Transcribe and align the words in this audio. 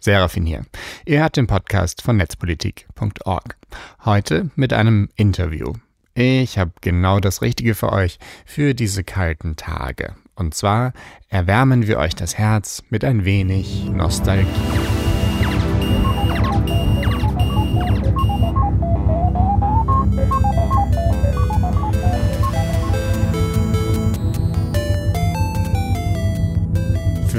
Serafin 0.00 0.46
hier. 0.46 0.64
Ihr 1.04 1.20
hört 1.20 1.36
den 1.36 1.46
Podcast 1.46 2.02
von 2.02 2.16
netzpolitik.org. 2.16 3.56
Heute 4.04 4.50
mit 4.54 4.72
einem 4.72 5.08
Interview. 5.16 5.74
Ich 6.14 6.58
habe 6.58 6.72
genau 6.80 7.20
das 7.20 7.42
Richtige 7.42 7.74
für 7.74 7.92
euch 7.92 8.18
für 8.44 8.74
diese 8.74 9.04
kalten 9.04 9.56
Tage. 9.56 10.14
Und 10.34 10.54
zwar 10.54 10.92
erwärmen 11.28 11.86
wir 11.86 11.98
euch 11.98 12.14
das 12.14 12.38
Herz 12.38 12.82
mit 12.90 13.04
ein 13.04 13.24
wenig 13.24 13.86
Nostalgie. 13.86 14.46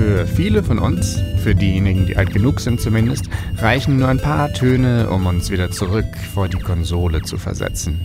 Für 0.10 0.26
viele 0.26 0.64
von 0.64 0.80
uns, 0.80 1.22
für 1.44 1.54
diejenigen, 1.54 2.08
die 2.08 2.18
alt 2.18 2.34
genug 2.34 2.62
sind 2.62 2.82
zumindest, 2.82 3.30
reichen 3.58 3.98
nur 3.98 4.08
ein 4.08 4.18
paar 4.18 4.52
Töne, 4.52 5.08
um 5.08 5.28
uns 5.28 5.52
wieder 5.52 5.70
zurück 5.70 6.08
vor 6.34 6.48
die 6.50 6.58
Konsole 6.58 7.22
zu 7.22 7.38
versetzen. 7.38 8.02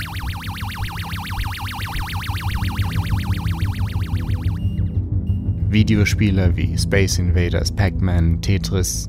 Videospiele 5.70 6.54
wie 6.54 6.76
Space 6.76 7.18
Invaders, 7.18 7.74
Pac-Man, 7.74 8.42
Tetris 8.42 9.08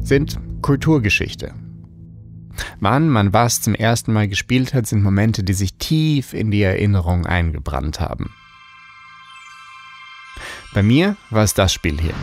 sind 0.00 0.36
Kulturgeschichte. 0.62 1.54
Wann 2.80 3.08
man 3.08 3.32
was 3.32 3.60
zum 3.60 3.76
ersten 3.76 4.12
Mal 4.12 4.26
gespielt 4.26 4.74
hat, 4.74 4.88
sind 4.88 5.04
Momente, 5.04 5.44
die 5.44 5.54
sich 5.54 5.74
tief 5.74 6.34
in 6.34 6.50
die 6.50 6.62
Erinnerung 6.62 7.24
eingebrannt 7.24 8.00
haben. 8.00 8.30
Bei 10.74 10.82
mir 10.82 11.16
war 11.28 11.44
es 11.44 11.52
das 11.52 11.74
Spiel 11.74 12.00
hier. 12.00 12.14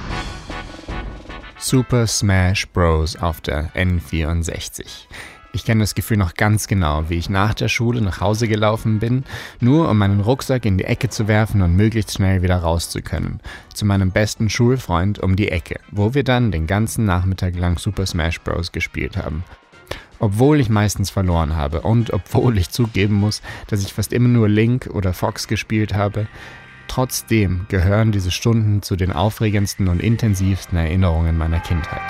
Super 1.60 2.08
Smash 2.08 2.68
Bros. 2.70 3.16
auf 3.16 3.42
der 3.42 3.72
N64. 3.76 5.06
Ich 5.54 5.66
kenne 5.66 5.82
das 5.82 5.94
Gefühl 5.94 6.18
noch 6.18 6.34
ganz 6.34 6.68
genau, 6.68 7.10
wie 7.10 7.18
ich 7.20 7.30
nach 7.30 7.54
der 7.54 7.68
Schule 7.68 8.02
nach 8.02 8.22
Hause 8.22 8.48
gelaufen 8.48 8.98
bin, 8.98 9.24
nur 9.60 9.88
um 9.88 10.00
meinen 10.00 10.20
Rucksack 10.20 10.66
in 10.66 10.80
die 10.80 10.86
Ecke 10.86 11.10
zu 11.10 11.28
werfen 11.28 11.62
und 11.62 11.76
möglichst 11.76 12.14
schnell 12.14 12.42
wieder 12.42 12.58
raus 12.58 12.90
zu 12.90 13.04
können. 13.04 13.40
Zu 13.72 13.86
meinem 13.86 14.10
besten 14.10 14.50
Schulfreund 14.50 15.20
um 15.20 15.36
die 15.36 15.50
Ecke, 15.50 15.80
wo 15.92 16.16
wir 16.16 16.24
dann 16.24 16.52
den 16.52 16.66
ganzen 16.66 17.06
Nachmittag 17.06 17.56
lang 17.56 17.78
Super 17.78 18.08
Smash 18.08 18.42
Bros. 18.42 18.72
gespielt 18.72 19.16
haben. 19.16 19.44
Obwohl 20.18 20.60
ich 20.60 20.70
meistens 20.70 21.12
verloren 21.12 21.56
habe 21.56 21.82
und 21.82 22.12
obwohl 22.14 22.58
ich 22.58 22.72
zugeben 22.72 23.14
muss, 23.14 23.44
dass 23.68 23.84
ich 23.84 23.94
fast 23.94 24.12
immer 24.12 24.28
nur 24.28 24.50
Link 24.50 24.90
oder 24.92 25.14
Fox 25.14 25.48
gespielt 25.48 25.94
habe, 25.94 26.28
Trotzdem 26.90 27.68
gehören 27.70 28.12
diese 28.12 28.32
Stunden 28.32 28.82
zu 28.82 28.96
den 28.96 29.14
aufregendsten 29.14 29.88
und 29.88 30.02
intensivsten 30.02 30.76
Erinnerungen 30.78 31.38
meiner 31.38 31.60
Kindheit. 31.60 32.02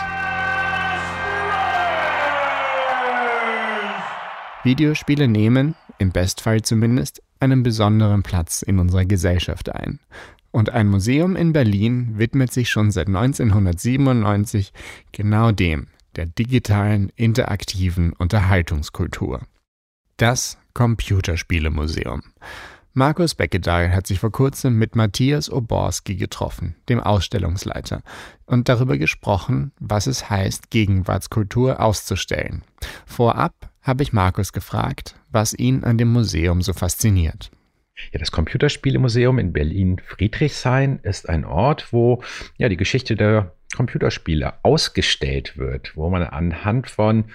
Videospiele 4.64 5.28
nehmen, 5.28 5.76
im 5.98 6.12
Bestfall 6.12 6.62
zumindest, 6.62 7.22
einen 7.42 7.62
besonderen 7.62 8.24
Platz 8.24 8.62
in 8.62 8.80
unserer 8.80 9.04
Gesellschaft 9.06 9.70
ein. 9.70 10.00
Und 10.52 10.70
ein 10.70 10.88
Museum 10.88 11.36
in 11.36 11.52
Berlin 11.52 12.18
widmet 12.18 12.52
sich 12.54 12.70
schon 12.70 12.90
seit 12.90 13.08
1997 13.08 14.72
genau 15.12 15.52
dem, 15.52 15.88
der 16.16 16.26
digitalen, 16.26 17.12
interaktiven 17.18 18.14
Unterhaltungskultur. 18.14 19.42
Das 20.16 20.58
Computerspielemuseum. 20.74 22.24
Markus 22.94 23.36
Beckedahl 23.36 23.94
hat 23.94 24.08
sich 24.08 24.20
vor 24.20 24.32
kurzem 24.32 24.78
mit 24.78 24.96
Matthias 24.96 25.50
Oborski 25.50 26.16
getroffen, 26.16 26.76
dem 26.90 27.00
Ausstellungsleiter, 27.00 28.02
und 28.46 28.68
darüber 28.68 28.98
gesprochen, 28.98 29.72
was 29.80 30.08
es 30.08 30.30
heißt, 30.30 30.72
Gegenwartskultur 30.72 31.80
auszustellen. 31.80 32.64
Vorab 33.06 33.54
habe 33.84 34.04
ich 34.04 34.12
Markus 34.12 34.54
gefragt, 34.54 35.16
was 35.30 35.54
ihn 35.54 35.84
an 35.84 35.98
dem 35.98 36.12
Museum 36.12 36.62
so 36.62 36.74
fasziniert. 36.74 37.52
Ja, 38.12 38.20
das 38.20 38.32
Computerspielemuseum 38.32 39.38
in 39.40 39.54
Berlin-Friedrichshain 39.54 41.00
ist 41.04 41.30
ein 41.30 41.46
Ort, 41.46 41.92
wo 41.92 42.24
ja 42.58 42.70
die 42.70 42.78
Geschichte 42.78 43.16
der 43.16 43.54
Computerspiele 43.76 44.54
ausgestellt 44.64 45.58
wird, 45.58 45.96
wo 45.96 46.10
man 46.10 46.24
anhand 46.24 46.90
von 46.90 47.26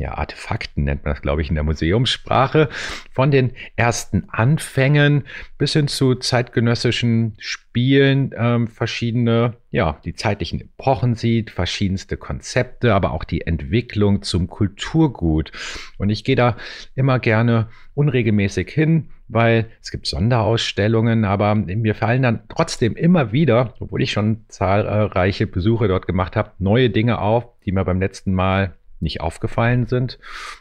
ja, 0.00 0.14
Artefakten 0.14 0.84
nennt 0.84 1.04
man 1.04 1.12
das, 1.12 1.20
glaube 1.20 1.42
ich, 1.42 1.50
in 1.50 1.56
der 1.56 1.64
Museumssprache, 1.64 2.70
von 3.12 3.30
den 3.30 3.52
ersten 3.76 4.24
Anfängen 4.30 5.24
bis 5.58 5.74
hin 5.74 5.88
zu 5.88 6.14
zeitgenössischen 6.14 7.34
Spielen 7.38 8.34
ähm, 8.34 8.66
verschiedene, 8.66 9.58
ja, 9.70 10.00
die 10.06 10.14
zeitlichen 10.14 10.62
Epochen 10.62 11.16
sieht, 11.16 11.50
verschiedenste 11.50 12.16
Konzepte, 12.16 12.94
aber 12.94 13.12
auch 13.12 13.24
die 13.24 13.42
Entwicklung 13.42 14.22
zum 14.22 14.48
Kulturgut. 14.48 15.52
Und 15.98 16.08
ich 16.08 16.24
gehe 16.24 16.36
da 16.36 16.56
immer 16.94 17.18
gerne 17.18 17.68
unregelmäßig 17.92 18.70
hin, 18.70 19.10
weil 19.28 19.66
es 19.82 19.90
gibt 19.90 20.06
Sonderausstellungen, 20.06 21.26
aber 21.26 21.54
mir 21.54 21.94
fallen 21.94 22.22
dann 22.22 22.40
trotzdem 22.48 22.96
immer 22.96 23.32
wieder, 23.32 23.74
obwohl 23.80 24.00
ich 24.00 24.12
schon 24.12 24.46
zahlreiche 24.48 25.46
Besuche 25.46 25.88
dort 25.88 26.06
gemacht 26.06 26.36
habe, 26.36 26.52
neue 26.58 26.88
Dinge 26.88 27.18
auf, 27.20 27.46
die 27.66 27.72
mir 27.72 27.84
beim 27.84 28.00
letzten 28.00 28.32
Mal 28.32 28.74
nicht 29.00 29.20
aufgefallen 29.20 29.86
sind 29.86 30.18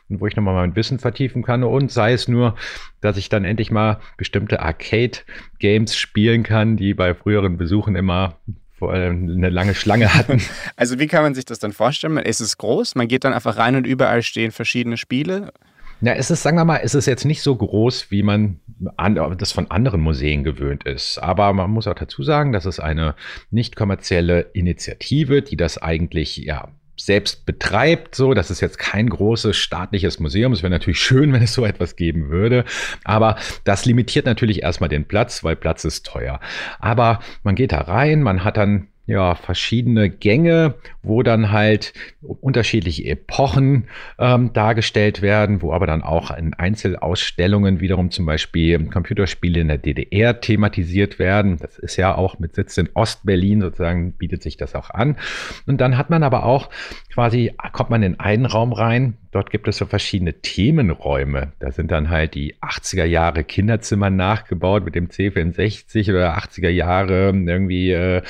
und 0.10 0.22
wo 0.22 0.28
ich 0.28 0.36
nochmal 0.36 0.56
mein 0.56 0.76
Wissen 0.76 1.00
vertiefen 1.00 1.44
kann 1.44 1.64
und 1.64 1.92
sei 1.92 2.14
es 2.14 2.28
nur, 2.28 2.56
dass 3.02 3.18
ich 3.18 3.30
dann 3.30 3.46
endlich 3.46 3.72
mal 3.72 4.00
bestimmte 4.18 4.62
Arcade-Games 4.62 5.96
spielen 5.96 6.44
kann, 6.44 6.78
die 6.78 6.94
bei 6.94 7.14
früheren 7.14 7.58
Besuchen 7.58 7.96
immer 7.96 8.38
eine 8.82 9.50
lange 9.50 9.76
Schlange 9.76 10.14
hatten. 10.14 10.42
Also 10.76 11.00
wie 11.00 11.08
kann 11.08 11.24
man 11.24 11.36
sich 11.36 11.46
das 11.46 11.60
dann 11.60 11.74
vorstellen? 11.74 12.18
Ist 12.18 12.40
es 12.40 12.58
groß? 12.58 12.96
Man 12.96 13.08
geht 13.08 13.24
dann 13.24 13.34
einfach 13.34 13.58
rein 13.58 13.76
und 13.76 13.86
überall 13.86 14.22
stehen 14.22 14.52
verschiedene 14.52 14.98
Spiele? 14.98 15.52
Ja, 16.02 16.14
es 16.14 16.32
ist, 16.32 16.44
sagen 16.44 16.56
wir 16.56 16.64
mal, 16.64 16.80
es 16.82 16.96
ist 16.96 17.08
jetzt 17.08 17.26
nicht 17.26 17.42
so 17.42 17.54
groß, 17.56 18.10
wie 18.10 18.24
man 18.24 18.62
an, 18.96 19.16
das 19.38 19.52
von 19.52 19.70
anderen 19.70 20.00
Museen 20.00 20.46
gewöhnt 20.46 20.86
ist. 20.86 21.18
Aber 21.18 21.52
man 21.52 21.70
muss 21.72 21.88
auch 21.88 21.96
dazu 21.96 22.24
sagen, 22.24 22.54
das 22.54 22.66
ist 22.66 22.80
eine 22.80 23.16
nicht 23.52 23.76
kommerzielle 23.76 24.42
Initiative, 24.54 25.42
die 25.42 25.58
das 25.58 25.78
eigentlich 25.78 26.38
ja 26.38 26.70
selbst 27.00 27.46
betreibt. 27.46 28.14
So, 28.14 28.34
das 28.34 28.52
ist 28.52 28.62
jetzt 28.62 28.78
kein 28.78 29.10
großes 29.10 29.56
staatliches 29.56 30.20
Museum. 30.20 30.54
Es 30.54 30.62
wäre 30.62 30.72
natürlich 30.72 31.00
schön, 31.00 31.34
wenn 31.34 31.42
es 31.42 31.54
so 31.54 31.66
etwas 31.66 31.96
geben 31.96 32.30
würde. 32.30 32.66
Aber 33.04 33.38
das 33.64 33.86
limitiert 33.86 34.26
natürlich 34.26 34.62
erstmal 34.62 34.90
den 34.90 35.06
Platz, 35.06 35.44
weil 35.44 35.56
Platz 35.56 35.86
ist 35.86 36.06
teuer. 36.06 36.40
Aber 36.80 37.20
man 37.44 37.56
geht 37.56 37.72
da 37.72 37.82
rein, 37.82 38.22
man 38.22 38.44
hat 38.44 38.58
dann 38.58 38.89
ja, 39.10 39.34
verschiedene 39.34 40.08
Gänge, 40.12 40.76
wo 41.02 41.24
dann 41.24 41.52
halt 41.52 41.94
unterschiedliche 42.22 43.06
Epochen 43.06 43.88
ähm, 44.20 44.54
dargestellt 44.54 45.24
werden, 45.24 45.64
wo 45.64 45.74
aber 45.74 45.88
dann 45.88 46.04
auch 46.04 46.30
in 46.30 46.54
Einzelausstellungen 46.54 47.80
wiederum 47.80 48.12
zum 48.12 48.28
Beispiel 48.28 48.86
Computerspiele 48.86 49.62
in 49.62 49.68
der 49.68 49.80
DDR 49.80 50.40
thematisiert 50.40 51.18
werden. 51.18 51.58
Das 51.58 51.80
ist 51.80 51.98
ja 51.98 52.14
auch 52.14 52.38
mit 52.38 52.54
Sitz 52.54 52.78
in 52.78 52.88
Ostberlin 52.94 53.62
sozusagen, 53.62 54.12
bietet 54.12 54.44
sich 54.44 54.58
das 54.58 54.76
auch 54.76 54.92
an. 54.92 55.18
Und 55.66 55.82
dann 55.82 55.98
hat 55.98 56.12
man 56.12 56.22
aber 56.22 56.46
auch 56.46 56.70
quasi, 57.12 57.56
kommt 57.72 57.90
man 57.90 58.04
in 58.04 58.20
einen 58.20 58.46
Raum 58.46 58.74
rein, 58.74 59.18
Dort 59.32 59.52
gibt 59.52 59.68
es 59.68 59.78
so 59.78 59.86
verschiedene 59.86 60.34
Themenräume. 60.34 61.54
Da 61.60 61.72
sind 61.72 61.92
dann 61.92 62.10
halt 62.10 62.34
die 62.34 62.56
80er 62.56 63.06
Jahre 63.06 63.44
Kinderzimmer 63.44 64.10
nachgebaut 64.10 64.84
mit 64.84 64.96
dem 64.96 65.08
C64 65.08 66.10
oder 66.10 66.36
80er 66.38 66.70
Jahre 66.70 67.30
irgendwie 67.30 67.92
äh, 67.92 68.22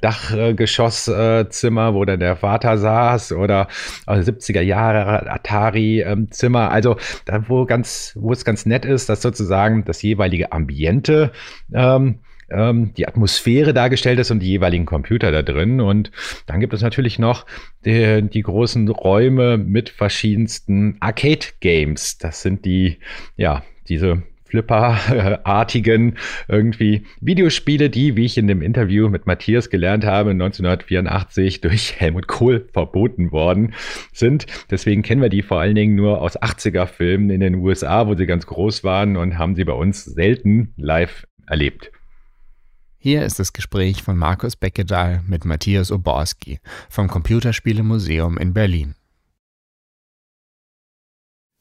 Dachgeschosszimmer, 0.00 1.94
wo 1.94 2.04
dann 2.04 2.20
der 2.20 2.36
Vater 2.36 2.78
saß 2.78 3.32
oder 3.32 3.66
also 4.06 4.30
70er 4.30 4.60
Jahre 4.60 5.28
Atari-Zimmer. 5.30 6.70
Also 6.70 6.96
da, 7.24 7.48
wo 7.48 7.66
ganz, 7.66 8.12
wo 8.14 8.32
es 8.32 8.44
ganz 8.44 8.66
nett 8.66 8.84
ist, 8.84 9.08
dass 9.08 9.22
sozusagen 9.22 9.84
das 9.84 10.00
jeweilige 10.02 10.52
Ambiente 10.52 11.32
ähm, 11.72 12.20
ähm, 12.50 12.92
die 12.94 13.06
Atmosphäre 13.08 13.74
dargestellt 13.74 14.18
ist 14.18 14.30
und 14.30 14.40
die 14.40 14.48
jeweiligen 14.48 14.86
Computer 14.86 15.32
da 15.32 15.42
drin. 15.42 15.80
Und 15.80 16.10
dann 16.46 16.60
gibt 16.60 16.74
es 16.74 16.82
natürlich 16.82 17.18
noch 17.18 17.46
die, 17.84 18.22
die 18.22 18.42
großen 18.42 18.88
Räume 18.88 19.58
mit 19.58 19.88
verschiedensten 19.88 20.96
Arcade-Games. 21.00 22.18
Das 22.18 22.42
sind 22.42 22.64
die, 22.64 22.98
ja, 23.36 23.62
diese 23.88 24.22
Flipper-artigen 24.46 26.16
irgendwie 26.48 27.02
Videospiele, 27.20 27.90
die, 27.90 28.16
wie 28.16 28.24
ich 28.24 28.38
in 28.38 28.46
dem 28.46 28.62
Interview 28.62 29.08
mit 29.08 29.26
Matthias 29.26 29.70
gelernt 29.70 30.04
habe, 30.04 30.30
1984 30.30 31.60
durch 31.60 32.00
Helmut 32.00 32.28
Kohl 32.28 32.68
verboten 32.72 33.32
worden 33.32 33.74
sind. 34.12 34.46
Deswegen 34.70 35.02
kennen 35.02 35.20
wir 35.20 35.28
die 35.28 35.42
vor 35.42 35.60
allen 35.60 35.74
Dingen 35.74 35.96
nur 35.96 36.22
aus 36.22 36.40
80er-Filmen 36.40 37.30
in 37.30 37.40
den 37.40 37.56
USA, 37.56 38.06
wo 38.06 38.14
sie 38.14 38.26
ganz 38.26 38.46
groß 38.46 38.84
waren 38.84 39.16
und 39.16 39.36
haben 39.36 39.56
sie 39.56 39.64
bei 39.64 39.72
uns 39.72 40.04
selten 40.04 40.72
live 40.76 41.26
erlebt. 41.46 41.90
Hier 43.06 43.24
ist 43.24 43.38
das 43.38 43.52
Gespräch 43.52 44.02
von 44.02 44.16
Markus 44.16 44.56
Beckedahl 44.56 45.22
mit 45.28 45.44
Matthias 45.44 45.92
Oborski 45.92 46.58
vom 46.90 47.06
Computerspielemuseum 47.06 48.36
in 48.36 48.52
Berlin. 48.52 48.96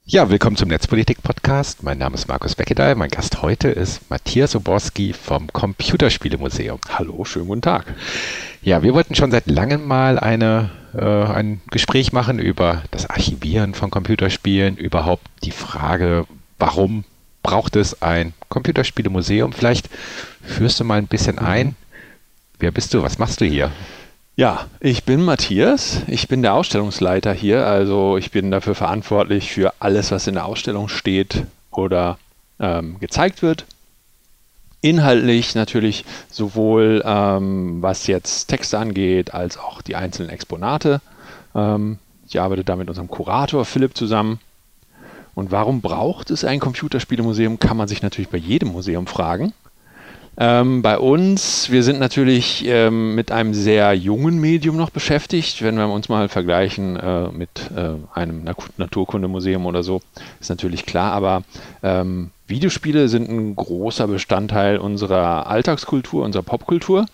Ja, 0.05 0.27
willkommen 0.31 0.55
zum 0.55 0.69
Netzpolitik-Podcast. 0.69 1.83
Mein 1.83 1.99
Name 1.99 2.15
ist 2.15 2.27
Markus 2.27 2.55
Beckedahl. 2.55 2.95
Mein 2.95 3.11
Gast 3.11 3.43
heute 3.43 3.67
ist 3.67 4.09
Matthias 4.09 4.55
Oborski 4.55 5.13
vom 5.13 5.53
Computerspielemuseum. 5.53 6.79
Hallo, 6.89 7.23
schönen 7.25 7.45
guten 7.45 7.61
Tag. 7.61 7.93
Ja, 8.63 8.81
wir 8.81 8.95
wollten 8.95 9.13
schon 9.13 9.29
seit 9.29 9.45
langem 9.45 9.85
mal 9.85 10.17
eine, 10.17 10.71
äh, 10.95 11.05
ein 11.31 11.61
Gespräch 11.69 12.11
machen 12.11 12.39
über 12.39 12.81
das 12.89 13.07
Archivieren 13.07 13.75
von 13.75 13.91
Computerspielen, 13.91 14.77
überhaupt 14.77 15.27
die 15.43 15.51
Frage, 15.51 16.25
warum 16.57 17.03
braucht 17.45 17.75
es 17.75 18.01
ein 18.01 18.33
Computerspielemuseum? 18.49 19.53
Vielleicht 19.53 19.87
führst 20.41 20.79
du 20.79 20.83
mal 20.83 20.97
ein 20.97 21.05
bisschen 21.05 21.37
ein. 21.37 21.75
Wer 22.57 22.71
bist 22.71 22.93
du? 22.93 23.03
Was 23.03 23.19
machst 23.19 23.39
du 23.39 23.45
hier? 23.45 23.71
Ja, 24.35 24.65
ich 24.79 25.03
bin 25.03 25.23
Matthias. 25.23 26.01
Ich 26.07 26.27
bin 26.27 26.41
der 26.41 26.55
Ausstellungsleiter 26.55 27.33
hier. 27.33 27.67
Also 27.67 28.17
ich 28.17 28.31
bin 28.31 28.49
dafür 28.49 28.73
verantwortlich 28.73 29.51
für 29.51 29.73
alles, 29.79 30.09
was 30.09 30.25
in 30.25 30.33
der 30.33 30.45
Ausstellung 30.45 30.89
steht 30.89 31.43
oder 31.69 32.17
ähm, 32.59 32.99
gezeigt 32.99 33.43
wird. 33.43 33.65
Inhaltlich 34.81 35.53
natürlich 35.53 36.03
sowohl 36.31 37.03
ähm, 37.05 37.81
was 37.83 38.07
jetzt 38.07 38.47
Texte 38.47 38.79
angeht, 38.79 39.35
als 39.35 39.57
auch 39.57 39.83
die 39.83 39.95
einzelnen 39.95 40.31
Exponate. 40.31 40.99
Ähm, 41.53 41.99
ich 42.27 42.39
arbeite 42.39 42.63
da 42.63 42.75
mit 42.75 42.89
unserem 42.89 43.07
Kurator 43.07 43.65
Philipp 43.65 43.95
zusammen. 43.95 44.39
Und 45.35 45.51
warum 45.51 45.81
braucht 45.81 46.31
es 46.31 46.43
ein 46.45 46.59
Computerspielemuseum, 46.59 47.59
kann 47.59 47.77
man 47.77 47.87
sich 47.87 48.01
natürlich 48.01 48.29
bei 48.29 48.37
jedem 48.37 48.69
Museum 48.69 49.05
fragen. 49.05 49.53
Ähm, 50.37 50.81
bei 50.81 50.97
uns, 50.97 51.71
wir 51.71 51.83
sind 51.83 51.99
natürlich 51.99 52.65
ähm, 52.65 53.15
mit 53.15 53.31
einem 53.31 53.53
sehr 53.53 53.93
jungen 53.93 54.39
Medium 54.39 54.75
noch 54.75 54.89
beschäftigt. 54.89 55.61
Wenn 55.61 55.75
wir 55.75 55.87
uns 55.87 56.09
mal 56.09 56.27
vergleichen 56.27 56.97
äh, 56.97 57.29
mit 57.29 57.71
äh, 57.75 57.91
einem 58.13 58.43
Naturkundemuseum 58.77 59.65
oder 59.65 59.83
so, 59.83 60.01
ist 60.41 60.49
natürlich 60.49 60.85
klar. 60.85 61.13
Aber 61.13 61.43
ähm, 61.83 62.31
Videospiele 62.47 63.09
sind 63.09 63.27
ein 63.27 63.55
großer 63.55 64.07
Bestandteil 64.07 64.77
unserer 64.77 65.47
Alltagskultur, 65.47 66.23
unserer 66.23 66.43
Popkultur. 66.43 67.07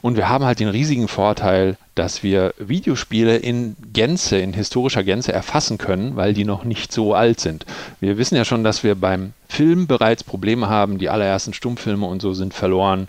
Und 0.00 0.16
wir 0.16 0.28
haben 0.28 0.44
halt 0.44 0.60
den 0.60 0.68
riesigen 0.68 1.08
Vorteil, 1.08 1.76
dass 1.96 2.22
wir 2.22 2.54
Videospiele 2.58 3.36
in 3.36 3.74
Gänze, 3.92 4.38
in 4.38 4.52
historischer 4.52 5.02
Gänze 5.02 5.32
erfassen 5.32 5.78
können, 5.78 6.14
weil 6.14 6.34
die 6.34 6.44
noch 6.44 6.62
nicht 6.62 6.92
so 6.92 7.14
alt 7.14 7.40
sind. 7.40 7.66
Wir 7.98 8.16
wissen 8.16 8.36
ja 8.36 8.44
schon, 8.44 8.62
dass 8.62 8.84
wir 8.84 8.94
beim 8.94 9.32
Film 9.48 9.88
bereits 9.88 10.22
Probleme 10.22 10.68
haben. 10.68 10.98
Die 10.98 11.08
allerersten 11.08 11.52
Stummfilme 11.52 12.06
und 12.06 12.22
so 12.22 12.32
sind 12.32 12.54
verloren. 12.54 13.08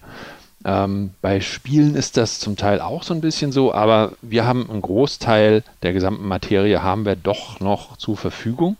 Ähm, 0.66 1.12
bei 1.22 1.42
Spielen 1.42 1.94
ist 1.94 2.18
das 2.18 2.40
zum 2.40 2.58
Teil 2.58 2.82
auch 2.82 3.04
so 3.04 3.14
ein 3.14 3.22
bisschen 3.22 3.52
so, 3.52 3.72
aber 3.72 4.14
wir 4.24 4.46
haben 4.46 4.68
einen 4.68 4.82
Großteil 4.82 5.64
der 5.84 5.94
gesamten 5.94 6.28
Materie 6.28 6.82
haben 6.82 7.06
wir 7.06 7.16
doch 7.16 7.60
noch 7.60 7.98
zur 7.98 8.18
Verfügung. 8.18 8.78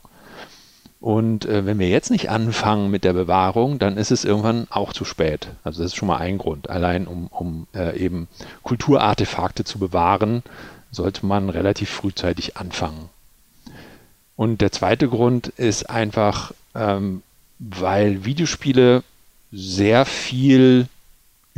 Und 1.00 1.44
äh, 1.44 1.64
wenn 1.64 1.78
wir 1.78 1.88
jetzt 1.88 2.10
nicht 2.10 2.28
anfangen 2.28 2.90
mit 2.90 3.04
der 3.04 3.12
Bewahrung, 3.12 3.78
dann 3.78 3.96
ist 3.96 4.10
es 4.10 4.24
irgendwann 4.24 4.66
auch 4.70 4.92
zu 4.92 5.04
spät. 5.04 5.48
Also 5.62 5.82
das 5.82 5.92
ist 5.92 5.96
schon 5.96 6.08
mal 6.08 6.16
ein 6.16 6.38
Grund. 6.38 6.70
Allein 6.70 7.06
um, 7.06 7.28
um 7.28 7.68
äh, 7.74 7.96
eben 7.98 8.26
Kulturartefakte 8.64 9.64
zu 9.64 9.78
bewahren, 9.78 10.42
sollte 10.90 11.24
man 11.24 11.50
relativ 11.50 11.90
frühzeitig 11.90 12.56
anfangen. 12.56 13.10
Und 14.34 14.60
der 14.60 14.72
zweite 14.72 15.08
Grund 15.08 15.48
ist 15.48 15.88
einfach, 15.88 16.52
ähm, 16.74 17.22
weil 17.58 18.24
Videospiele 18.24 19.02
sehr 19.52 20.04
viel 20.04 20.88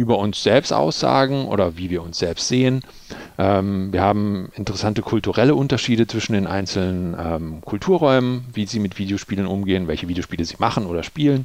über 0.00 0.18
uns 0.18 0.42
selbst 0.42 0.72
aussagen 0.72 1.44
oder 1.44 1.76
wie 1.76 1.90
wir 1.90 2.02
uns 2.02 2.18
selbst 2.18 2.48
sehen. 2.48 2.80
Ähm, 3.36 3.92
wir 3.92 4.00
haben 4.00 4.50
interessante 4.56 5.02
kulturelle 5.02 5.54
Unterschiede 5.54 6.06
zwischen 6.06 6.32
den 6.32 6.46
einzelnen 6.46 7.14
ähm, 7.20 7.60
Kulturräumen, 7.60 8.46
wie 8.54 8.64
sie 8.64 8.78
mit 8.78 8.98
Videospielen 8.98 9.46
umgehen, 9.46 9.88
welche 9.88 10.08
Videospiele 10.08 10.46
sie 10.46 10.56
machen 10.58 10.86
oder 10.86 11.02
spielen. 11.02 11.44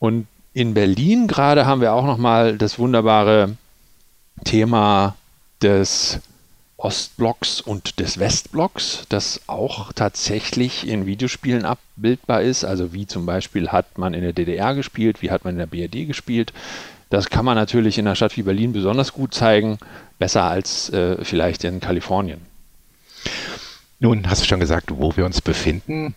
Und 0.00 0.26
in 0.52 0.74
Berlin 0.74 1.28
gerade 1.28 1.64
haben 1.64 1.80
wir 1.80 1.92
auch 1.92 2.04
nochmal 2.04 2.58
das 2.58 2.80
wunderbare 2.80 3.56
Thema 4.44 5.14
des 5.62 6.18
Ostblocks 6.76 7.60
und 7.60 8.00
des 8.00 8.18
Westblocks, 8.18 9.04
das 9.08 9.42
auch 9.46 9.92
tatsächlich 9.92 10.88
in 10.88 11.06
Videospielen 11.06 11.64
abbildbar 11.64 12.42
ist. 12.42 12.64
Also 12.64 12.92
wie 12.92 13.06
zum 13.06 13.26
Beispiel 13.26 13.68
hat 13.68 13.96
man 13.96 14.12
in 14.12 14.22
der 14.22 14.32
DDR 14.32 14.74
gespielt, 14.74 15.22
wie 15.22 15.30
hat 15.30 15.44
man 15.44 15.54
in 15.54 15.58
der 15.58 15.66
BRD 15.66 16.08
gespielt, 16.08 16.52
das 17.12 17.28
kann 17.28 17.44
man 17.44 17.56
natürlich 17.56 17.98
in 17.98 18.06
einer 18.06 18.16
Stadt 18.16 18.38
wie 18.38 18.42
Berlin 18.42 18.72
besonders 18.72 19.12
gut 19.12 19.34
zeigen, 19.34 19.76
besser 20.18 20.44
als 20.44 20.88
äh, 20.90 21.22
vielleicht 21.22 21.62
in 21.62 21.78
Kalifornien. 21.78 22.40
Nun 24.00 24.28
hast 24.30 24.42
du 24.42 24.46
schon 24.46 24.60
gesagt, 24.60 24.90
wo 24.96 25.14
wir 25.14 25.26
uns 25.26 25.42
befinden. 25.42 26.14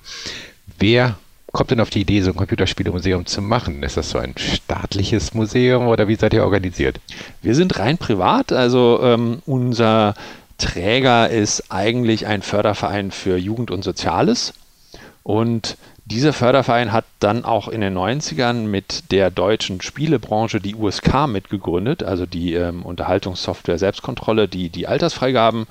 Wer 0.79 1.17
kommt 1.51 1.71
denn 1.71 1.81
auf 1.81 1.89
die 1.89 2.01
Idee, 2.01 2.21
so 2.21 2.31
ein 2.31 2.37
Computerspielemuseum 2.37 3.25
zu 3.25 3.41
machen? 3.41 3.83
Ist 3.83 3.97
das 3.97 4.09
so 4.09 4.19
ein 4.19 4.35
staatliches 4.37 5.33
Museum 5.33 5.87
oder 5.87 6.07
wie 6.07 6.15
seid 6.15 6.33
ihr 6.33 6.45
organisiert? 6.45 7.01
Wir 7.41 7.55
sind 7.55 7.77
rein 7.77 7.97
privat, 7.97 8.53
also 8.53 9.01
ähm, 9.03 9.41
unser 9.45 10.15
Träger 10.57 11.29
ist 11.29 11.71
eigentlich 11.73 12.25
ein 12.25 12.41
Förderverein 12.41 13.11
für 13.11 13.35
Jugend 13.35 13.69
und 13.69 13.83
Soziales. 13.83 14.53
Und 15.23 15.75
dieser 16.05 16.33
Förderverein 16.33 16.91
hat 16.91 17.05
dann 17.19 17.45
auch 17.45 17.67
in 17.67 17.81
den 17.81 17.97
90ern 17.97 18.67
mit 18.67 19.11
der 19.11 19.31
deutschen 19.31 19.81
Spielebranche 19.81 20.61
die 20.61 20.75
USK 20.75 21.27
mitgegründet, 21.27 22.03
also 22.03 22.27
die 22.27 22.53
ähm, 22.53 22.83
Unterhaltungssoftware 22.83 23.79
Selbstkontrolle, 23.79 24.47
die 24.47 24.69
die 24.69 24.87
Altersfreigaben 24.87 25.65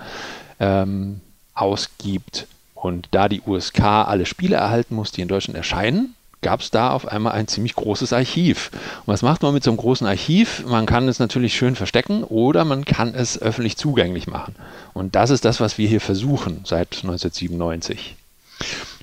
ähm, 0.58 1.20
ausgibt. 1.54 2.48
Und 2.74 3.08
da 3.12 3.28
die 3.28 3.42
USK 3.46 3.80
alle 3.80 4.26
Spiele 4.26 4.56
erhalten 4.56 4.96
muss, 4.96 5.12
die 5.12 5.22
in 5.22 5.28
Deutschland 5.28 5.56
erscheinen, 5.56 6.14
gab 6.42 6.60
es 6.60 6.70
da 6.70 6.90
auf 6.90 7.06
einmal 7.06 7.32
ein 7.32 7.48
ziemlich 7.48 7.74
großes 7.76 8.12
Archiv. 8.12 8.70
Und 9.06 9.12
was 9.12 9.22
macht 9.22 9.42
man 9.42 9.54
mit 9.54 9.62
so 9.62 9.70
einem 9.70 9.78
großen 9.78 10.06
Archiv? 10.06 10.64
Man 10.66 10.84
kann 10.84 11.08
es 11.08 11.20
natürlich 11.20 11.54
schön 11.54 11.76
verstecken 11.76 12.24
oder 12.24 12.64
man 12.64 12.84
kann 12.84 13.14
es 13.14 13.40
öffentlich 13.40 13.76
zugänglich 13.76 14.26
machen. 14.26 14.56
Und 14.92 15.14
das 15.14 15.30
ist 15.30 15.44
das, 15.44 15.60
was 15.60 15.78
wir 15.78 15.88
hier 15.88 16.00
versuchen 16.00 16.60
seit 16.64 16.96
1997. 16.96 18.16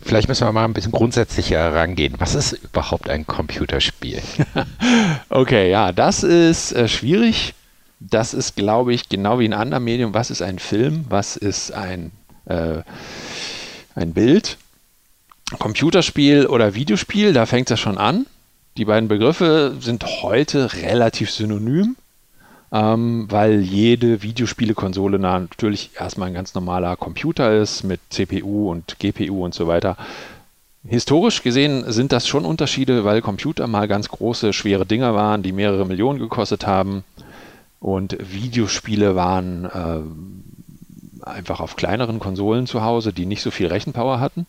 Vielleicht 0.04 0.28
müssen 0.28 0.48
wir 0.48 0.52
mal 0.52 0.66
ein 0.66 0.74
bisschen 0.74 0.92
grundsätzlicher 0.92 1.58
herangehen. 1.58 2.16
Was 2.18 2.36
ist 2.36 2.54
überhaupt 2.54 3.10
ein 3.10 3.28
Computerspiel? 3.28 4.22
okay, 5.30 5.70
ja, 5.70 5.92
das 5.92 6.24
ist 6.24 6.72
äh, 6.74 6.88
schwierig. 6.88 7.54
Das 8.00 8.34
ist, 8.34 8.56
glaube 8.56 8.94
ich, 8.94 9.10
genau 9.10 9.40
wie 9.40 9.46
in 9.46 9.54
anderen 9.54 9.84
Medien. 9.84 10.14
Was 10.14 10.32
ist 10.32 10.42
ein 10.42 10.58
Film? 10.58 11.06
Was 11.10 11.38
ist 11.38 11.72
ein, 11.72 12.12
äh, 12.46 12.82
ein 13.94 14.14
Bild? 14.14 14.58
Computerspiel 15.60 16.48
oder 16.48 16.74
Videospiel, 16.74 17.34
da 17.34 17.46
fängt 17.46 17.70
es 17.72 17.80
schon 17.80 17.98
an. 17.98 18.26
Die 18.78 18.86
beiden 18.86 19.10
Begriffe 19.10 19.76
sind 19.80 20.06
heute 20.22 20.74
relativ 20.74 21.30
synonym 21.30 21.98
ähm, 22.72 23.28
weil 23.30 23.62
jede 23.62 24.24
Videospielekonsole 24.24 25.20
natürlich 25.20 25.92
erstmal 26.00 26.30
ein 26.30 26.34
ganz 26.34 26.54
normaler 26.54 26.96
Computer 26.96 27.60
ist 27.60 27.84
mit 27.84 28.00
CPU 28.10 28.72
und 28.72 28.98
GPU 29.00 29.44
und 29.44 29.54
so 29.54 29.68
weiter. 29.68 29.98
Historisch 30.88 31.44
gesehen 31.44 31.84
sind 31.92 32.12
das 32.12 32.28
schon 32.28 32.44
Unterschiede, 32.44 33.04
weil 33.04 33.22
Computer 33.22 33.68
mal 33.68 33.88
ganz 33.88 34.10
große, 34.10 34.52
schwere 34.52 34.86
Dinger 34.86 35.14
waren, 35.14 35.44
die 35.44 35.52
mehrere 35.52 35.86
Millionen 35.86 36.18
gekostet 36.18 36.66
haben. 36.66 37.04
Und 37.80 38.18
Videospiele 38.20 39.16
waren 39.16 39.66
äh, 39.66 41.26
einfach 41.26 41.60
auf 41.60 41.76
kleineren 41.76 42.20
Konsolen 42.20 42.68
zu 42.68 42.84
Hause, 42.84 43.14
die 43.14 43.26
nicht 43.26 43.42
so 43.42 43.52
viel 43.52 43.68
Rechenpower 43.68 44.20
hatten. 44.20 44.48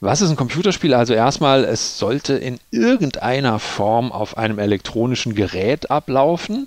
Was 0.00 0.20
ist 0.20 0.30
ein 0.30 0.36
Computerspiel? 0.36 0.94
Also 0.94 1.14
erstmal, 1.14 1.64
es 1.64 1.98
sollte 1.98 2.34
in 2.34 2.58
irgendeiner 2.70 3.58
Form 3.58 4.10
auf 4.10 4.36
einem 4.36 4.58
elektronischen 4.58 5.34
Gerät 5.34 5.90
ablaufen. 5.90 6.66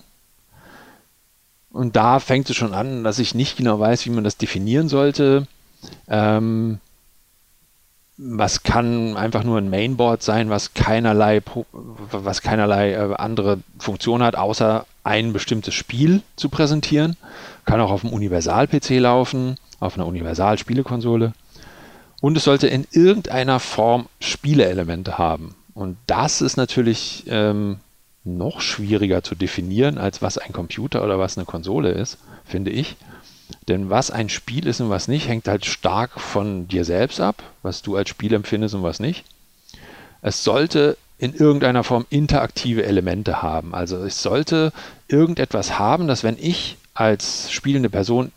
Und 1.76 1.98
da 1.98 2.22
fängt 2.22 2.50
es 2.50 2.56
schon 2.56 2.74
an, 2.74 3.04
dass 3.04 3.20
ich 3.20 3.36
nicht 3.36 3.58
genau 3.58 3.78
weiß, 3.78 4.06
wie 4.06 4.10
man 4.12 4.24
das 4.24 4.38
definieren 4.38 4.88
sollte. 4.88 5.46
Ähm, 6.08 6.80
was 8.18 8.64
kann 8.64 9.18
einfach 9.18 9.44
nur 9.44 9.58
ein 9.58 9.70
Mainboard 9.70 10.24
sein, 10.24 10.50
was 10.50 10.74
keinerlei, 10.74 11.42
was 11.74 12.42
keinerlei 12.42 12.94
äh, 12.94 13.16
andere 13.16 13.60
Funktion 13.78 14.24
hat, 14.24 14.38
außer 14.38 14.86
ein 15.04 15.34
bestimmtes 15.34 15.74
Spiel 15.74 16.22
zu 16.38 16.48
präsentieren. 16.48 17.18
Kann 17.66 17.82
auch 17.82 17.92
auf 17.92 18.06
einem 18.06 18.14
Universal-PC 18.14 18.92
laufen, 19.02 19.58
auf 19.82 19.96
einer 19.96 20.08
Universal-Spielekonsole. 20.08 21.34
Und 22.22 22.38
es 22.38 22.46
sollte 22.46 22.68
in 22.68 22.88
irgendeiner 22.92 23.60
Form 23.60 24.08
Spieleelemente 24.22 25.18
haben. 25.18 25.56
Und 25.74 25.98
das 26.08 26.40
ist 26.40 26.56
natürlich 26.56 27.26
ähm, 27.28 27.80
noch 28.26 28.60
schwieriger 28.60 29.24
zu 29.24 29.36
definieren, 29.36 29.98
als 29.98 30.22
was 30.22 30.38
ein 30.38 30.52
Computer 30.52 31.04
oder 31.04 31.20
was 31.20 31.38
eine 31.38 31.46
Konsole 31.46 31.92
ist, 31.92 32.18
finde 32.44 32.72
ich. 32.72 32.98
Denn 33.68 33.90
was 33.90 34.10
ein 34.12 34.30
Spiel 34.30 34.68
ist 34.68 34.82
und 34.82 34.90
was 34.90 35.08
nicht, 35.08 35.28
hängt 35.28 35.48
halt 35.48 35.66
stark 35.66 36.20
von 36.20 36.68
dir 36.68 36.84
selbst 36.84 37.22
ab, 37.22 37.44
was 37.62 37.84
du 37.84 37.96
als 37.96 38.10
Spiel 38.10 38.34
empfindest 38.34 38.74
und 38.74 38.84
was 38.84 39.00
nicht. 39.00 39.24
Es 40.22 40.44
sollte 40.44 40.98
in 41.18 41.34
irgendeiner 41.34 41.84
Form 41.84 42.06
interaktive 42.10 42.84
Elemente 42.86 43.42
haben. 43.42 43.74
Also 43.74 43.98
es 43.98 44.22
sollte 44.22 44.74
irgendetwas 45.08 45.78
haben, 45.78 46.08
dass 46.08 46.24
wenn 46.24 46.38
ich 46.40 46.78
als 46.94 47.52
spielende 47.52 47.90
Person 47.90 48.32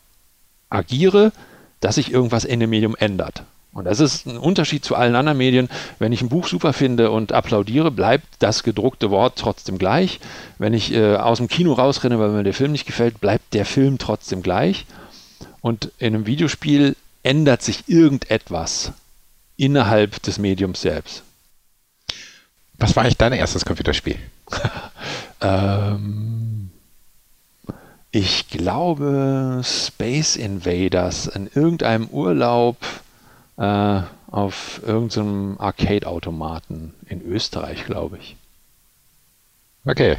agiere, 0.69 1.33
dass 1.81 1.95
sich 1.95 2.13
irgendwas 2.13 2.45
in 2.45 2.61
dem 2.61 2.71
Medium 2.71 2.95
ändert. 2.97 3.43
Und 3.73 3.85
das 3.85 4.01
ist 4.01 4.27
ein 4.27 4.39
Unterschied 4.39 4.85
zu 4.85 4.97
allen 4.97 5.15
anderen 5.15 5.39
Medien. 5.39 5.69
Wenn 5.99 6.13
ich 6.13 6.23
ein 6.23 6.31
Buch 6.31 6.49
super 6.49 6.73
finde 6.73 7.11
und 7.11 7.33
applaudiere, 7.33 7.91
bleibt 7.91 8.27
das 8.39 8.63
gedruckte 8.63 9.11
Wort 9.11 9.39
trotzdem 9.39 9.79
gleich. 9.79 10.21
Wenn 10.59 10.73
ich 10.73 10.93
äh, 10.93 11.17
aus 11.17 11.39
dem 11.39 11.49
Kino 11.49 11.75
rausrenne, 11.75 12.19
weil 12.19 12.31
mir 12.31 12.43
der 12.45 12.55
Film 12.55 12.73
nicht 12.73 12.87
gefällt, 12.87 13.21
bleibt 13.21 13.55
der 13.55 13.67
Film 13.67 13.99
trotzdem 13.99 14.43
gleich. 14.43 14.87
Und 15.61 15.93
in 15.99 16.15
einem 16.15 16.27
Videospiel 16.27 16.97
ändert 17.23 17.63
sich 17.63 17.89
irgendetwas 17.89 18.93
innerhalb 19.57 20.23
des 20.23 20.39
Mediums 20.39 20.81
selbst. 20.81 21.23
Was 22.79 22.97
war 22.97 23.03
eigentlich 23.03 23.17
dein 23.19 23.33
erstes 23.33 23.65
Computerspiel? 23.65 24.17
ähm, 25.41 26.71
ich 28.11 28.49
glaube 28.49 29.61
Space 29.65 30.37
Invaders 30.37 31.27
in 31.27 31.51
irgendeinem 31.53 32.07
Urlaub 32.07 32.77
äh, 33.59 34.01
auf 34.31 34.81
irgendeinem 34.87 35.57
Arcade-Automaten 35.59 36.95
in 37.07 37.23
Österreich, 37.23 37.85
glaube 37.85 38.19
ich. 38.19 38.37
Okay. 39.85 40.17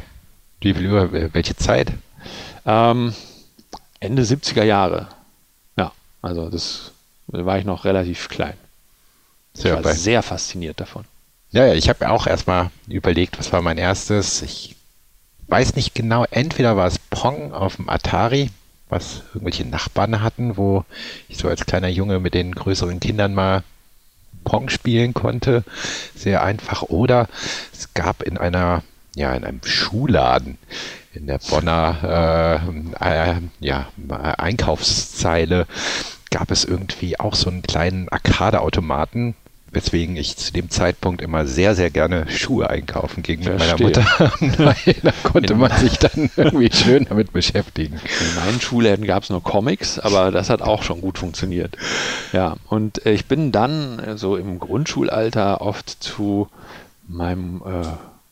Wie 0.60 0.74
viel 0.74 0.86
über 0.86 1.10
welche 1.34 1.56
Zeit? 1.56 1.92
Ähm, 2.66 3.14
Ende 4.00 4.22
70er 4.22 4.64
Jahre. 4.64 5.08
Ja, 5.76 5.92
also 6.22 6.50
das 6.50 6.92
da 7.28 7.44
war 7.46 7.58
ich 7.58 7.64
noch 7.64 7.84
relativ 7.84 8.28
klein. 8.28 8.54
Ich 9.54 9.62
Sehr 9.62 9.74
war 9.74 9.82
bei. 9.82 9.92
sehr 9.92 10.22
fasziniert 10.22 10.80
davon. 10.80 11.04
Ja, 11.50 11.66
ja, 11.66 11.74
ich 11.74 11.88
habe 11.88 12.08
auch 12.10 12.26
erstmal 12.26 12.70
überlegt, 12.86 13.38
was 13.38 13.52
war 13.52 13.62
mein 13.62 13.78
erstes. 13.78 14.42
Ich 14.42 14.76
weiß 15.48 15.74
nicht 15.76 15.94
genau, 15.94 16.24
entweder 16.30 16.76
war 16.76 16.86
es 16.86 16.98
Pong 16.98 17.52
auf 17.52 17.76
dem 17.76 17.88
Atari, 17.88 18.50
was 18.90 19.22
irgendwelche 19.34 19.64
Nachbarn 19.64 20.22
hatten, 20.22 20.56
wo 20.56 20.84
ich 21.28 21.38
so 21.38 21.48
als 21.48 21.64
kleiner 21.66 21.88
Junge 21.88 22.18
mit 22.18 22.34
den 22.34 22.54
größeren 22.54 23.00
Kindern 23.00 23.34
mal 23.34 23.62
Pong 24.44 24.68
spielen 24.68 25.14
konnte. 25.14 25.64
Sehr 26.14 26.42
einfach. 26.42 26.82
Oder 26.82 27.28
es 27.72 27.94
gab 27.94 28.22
in 28.22 28.38
einer, 28.38 28.82
ja, 29.14 29.32
in 29.34 29.44
einem 29.44 29.60
Schuhladen 29.64 30.58
in 31.12 31.26
der 31.26 31.38
Bonner 31.38 32.60
äh, 33.00 33.32
äh, 33.32 33.40
ja, 33.58 33.88
Einkaufszeile 34.08 35.66
gab 36.30 36.50
es 36.52 36.64
irgendwie 36.64 37.18
auch 37.18 37.34
so 37.34 37.50
einen 37.50 37.62
kleinen 37.62 38.08
Arcade-Automaten, 38.08 39.34
weswegen 39.72 40.16
ich 40.16 40.36
zu 40.36 40.52
dem 40.52 40.68
Zeitpunkt 40.70 41.22
immer 41.22 41.46
sehr, 41.46 41.74
sehr 41.74 41.90
gerne 41.90 42.28
Schuhe 42.28 42.68
einkaufen 42.68 43.22
ging 43.22 43.40
mit 43.40 43.58
meiner. 43.58 43.78
Mutter. 43.80 44.02
Weil 44.58 44.96
da 45.02 45.12
konnte 45.22 45.54
man 45.54 45.70
sich 45.78 45.98
dann 45.98 46.30
irgendwie 46.36 46.70
schön 46.72 47.06
damit 47.08 47.32
beschäftigen. 47.32 47.94
In 47.94 48.44
meinen 48.44 48.60
Schulläden 48.60 49.06
gab 49.06 49.22
es 49.22 49.30
nur 49.30 49.42
Comics, 49.42 49.98
aber 49.98 50.30
das 50.30 50.50
hat 50.50 50.62
auch 50.62 50.82
schon 50.82 51.00
gut 51.00 51.18
funktioniert. 51.18 51.76
Ja, 52.32 52.56
und 52.68 53.06
äh, 53.06 53.12
ich 53.12 53.26
bin 53.26 53.52
dann 53.52 53.98
äh, 54.00 54.18
so 54.18 54.36
im 54.36 54.58
Grundschulalter 54.58 55.60
oft 55.60 55.88
zu 55.88 56.48
meinem 57.06 57.62
äh, 57.64 57.86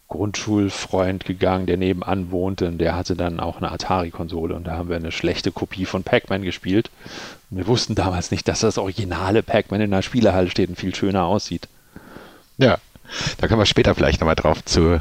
Grundschulfreund 0.08 1.26
gegangen, 1.26 1.66
der 1.66 1.76
nebenan 1.76 2.30
wohnte 2.30 2.66
und 2.66 2.78
der 2.78 2.96
hatte 2.96 3.14
dann 3.14 3.40
auch 3.40 3.58
eine 3.58 3.70
Atari-Konsole 3.70 4.54
und 4.54 4.64
da 4.64 4.72
haben 4.72 4.88
wir 4.88 4.96
eine 4.96 5.12
schlechte 5.12 5.52
Kopie 5.52 5.84
von 5.84 6.02
Pac-Man 6.02 6.42
gespielt. 6.42 6.90
Und 7.50 7.58
wir 7.58 7.66
wussten 7.66 7.94
damals 7.94 8.30
nicht, 8.30 8.48
dass 8.48 8.60
das 8.60 8.78
originale 8.78 9.42
Pac-Man 9.42 9.82
in 9.82 9.90
der 9.90 10.02
Spielehalle 10.02 10.50
steht 10.50 10.70
und 10.70 10.76
viel 10.76 10.94
schöner 10.94 11.24
aussieht. 11.24 11.68
Ja, 12.56 12.78
da 13.38 13.46
können 13.46 13.60
wir 13.60 13.66
später 13.66 13.94
vielleicht 13.94 14.20
nochmal 14.20 14.34
drauf 14.34 14.64
zu 14.64 15.00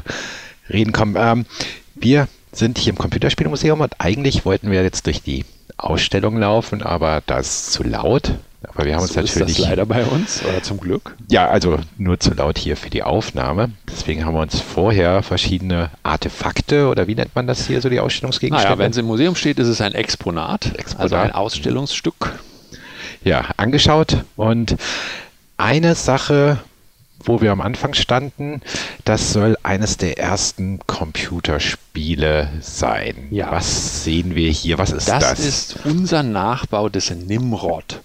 reden 0.68 0.92
kommen. 0.92 1.16
Ähm, 1.18 1.46
wir 1.94 2.28
sind 2.52 2.78
hier 2.78 2.92
im 2.92 2.98
Computerspielmuseum 2.98 3.80
und 3.80 3.94
eigentlich 3.98 4.44
wollten 4.44 4.70
wir 4.70 4.82
jetzt 4.82 5.06
durch 5.06 5.22
die 5.22 5.44
Ausstellung 5.78 6.38
laufen, 6.38 6.82
aber 6.82 7.22
da 7.26 7.38
ist 7.38 7.72
zu 7.72 7.82
laut. 7.82 8.34
Aber 8.62 8.84
wir 8.84 8.94
haben 8.96 9.02
uns 9.02 9.12
so 9.12 9.20
ist 9.20 9.36
natürlich 9.36 9.58
das 9.58 9.66
leider 9.68 9.86
bei 9.86 10.04
uns, 10.04 10.42
oder 10.44 10.62
zum 10.62 10.80
Glück. 10.80 11.14
Ja, 11.30 11.48
also 11.48 11.78
nur 11.96 12.18
zu 12.18 12.34
laut 12.34 12.58
hier 12.58 12.76
für 12.76 12.90
die 12.90 13.04
Aufnahme. 13.04 13.70
Deswegen 13.88 14.24
haben 14.24 14.34
wir 14.34 14.40
uns 14.40 14.60
vorher 14.60 15.22
verschiedene 15.22 15.90
Artefakte 16.02 16.88
oder 16.88 17.06
wie 17.06 17.14
nennt 17.14 17.34
man 17.36 17.46
das 17.46 17.66
hier, 17.68 17.80
so 17.80 17.88
die 17.88 18.00
Ausstellungsgegenstände? 18.00 18.68
Naja, 18.70 18.78
wenn 18.78 18.90
es 18.90 18.96
im 18.96 19.06
Museum 19.06 19.36
steht, 19.36 19.58
ist 19.60 19.68
es 19.68 19.80
ein 19.80 19.94
Exponat, 19.94 20.74
Exponat. 20.76 21.00
also 21.02 21.16
ein 21.16 21.32
Ausstellungsstück. 21.32 22.38
ja, 23.22 23.44
angeschaut. 23.56 24.24
Und 24.34 24.76
eine 25.56 25.94
Sache, 25.94 26.58
wo 27.22 27.40
wir 27.40 27.52
am 27.52 27.60
Anfang 27.60 27.94
standen, 27.94 28.60
das 29.04 29.32
soll 29.32 29.56
eines 29.62 29.98
der 29.98 30.18
ersten 30.18 30.80
Computerspiele 30.88 32.48
sein. 32.60 33.28
Ja. 33.30 33.52
Was 33.52 34.04
sehen 34.04 34.34
wir 34.34 34.50
hier? 34.50 34.78
Was 34.78 34.90
ist 34.90 35.08
Das, 35.08 35.20
das? 35.30 35.38
ist 35.40 35.76
unser 35.84 36.22
Nachbau 36.24 36.88
des 36.88 37.10
Nimrod. 37.10 38.00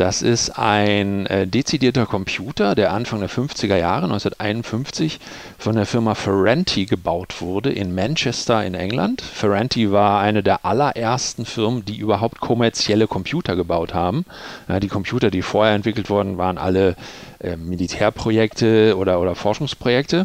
Das 0.00 0.22
ist 0.22 0.58
ein 0.58 1.26
äh, 1.26 1.46
dezidierter 1.46 2.06
Computer, 2.06 2.74
der 2.74 2.94
Anfang 2.94 3.20
der 3.20 3.28
50er 3.28 3.76
Jahre, 3.76 4.04
1951, 4.04 5.20
von 5.58 5.76
der 5.76 5.84
Firma 5.84 6.14
Ferranti 6.14 6.86
gebaut 6.86 7.42
wurde 7.42 7.70
in 7.70 7.94
Manchester 7.94 8.64
in 8.64 8.72
England. 8.72 9.20
Ferranti 9.20 9.92
war 9.92 10.20
eine 10.20 10.42
der 10.42 10.64
allerersten 10.64 11.44
Firmen, 11.44 11.84
die 11.84 11.98
überhaupt 11.98 12.40
kommerzielle 12.40 13.08
Computer 13.08 13.56
gebaut 13.56 13.92
haben. 13.92 14.24
Ja, 14.70 14.80
die 14.80 14.88
Computer, 14.88 15.30
die 15.30 15.42
vorher 15.42 15.74
entwickelt 15.74 16.08
wurden, 16.08 16.38
waren 16.38 16.56
alle 16.56 16.96
äh, 17.40 17.58
Militärprojekte 17.58 18.96
oder, 18.96 19.20
oder 19.20 19.34
Forschungsprojekte. 19.34 20.24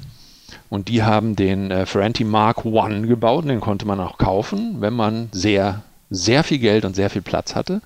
Und 0.70 0.88
die 0.88 1.04
haben 1.04 1.36
den 1.36 1.70
äh, 1.70 1.86
Ferranti 1.86 2.24
Mark 2.24 2.64
I 2.64 3.02
gebaut 3.02 3.44
den 3.44 3.60
konnte 3.60 3.86
man 3.86 4.00
auch 4.00 4.18
kaufen, 4.18 4.78
wenn 4.80 4.94
man 4.94 5.28
sehr, 5.34 5.82
sehr 6.10 6.46
viel 6.46 6.60
Geld 6.60 6.86
und 6.86 6.96
sehr 6.96 7.10
viel 7.10 7.22
Platz 7.22 7.56
hatte. 7.56 7.82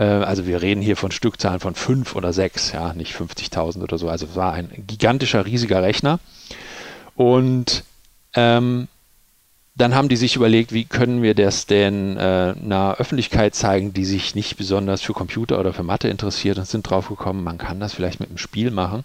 Äh, 0.00 0.04
also 0.04 0.46
wir 0.46 0.62
reden 0.62 0.80
hier 0.80 0.96
von 0.96 1.12
Stückzahlen 1.12 1.60
von 1.60 1.74
fünf 1.74 2.16
oder 2.16 2.32
sechs, 2.32 2.72
ja, 2.72 2.94
nicht 2.94 3.14
50.000 3.14 3.82
oder 3.82 3.98
so. 3.98 4.08
Also 4.08 4.26
es 4.26 4.34
war 4.34 4.54
ein 4.54 4.70
gigantischer, 4.86 5.44
riesiger 5.44 5.82
Rechner. 5.82 6.18
Und 7.14 7.84
ähm, 8.34 8.88
dann 9.76 9.94
haben 9.94 10.08
die 10.08 10.16
sich 10.16 10.36
überlegt, 10.36 10.72
wie 10.72 10.84
können 10.84 11.22
wir 11.22 11.34
das 11.34 11.66
denn 11.66 12.16
äh, 12.16 12.54
einer 12.62 12.96
Öffentlichkeit 12.98 13.54
zeigen, 13.54 13.92
die 13.92 14.04
sich 14.04 14.34
nicht 14.34 14.56
besonders 14.56 15.02
für 15.02 15.12
Computer 15.12 15.60
oder 15.60 15.72
für 15.72 15.82
Mathe 15.82 16.08
interessiert 16.08 16.58
und 16.58 16.66
sind 16.66 16.88
drauf 16.88 17.08
gekommen, 17.08 17.44
man 17.44 17.58
kann 17.58 17.80
das 17.80 17.92
vielleicht 17.92 18.20
mit 18.20 18.30
einem 18.30 18.38
Spiel 18.38 18.70
machen. 18.70 19.04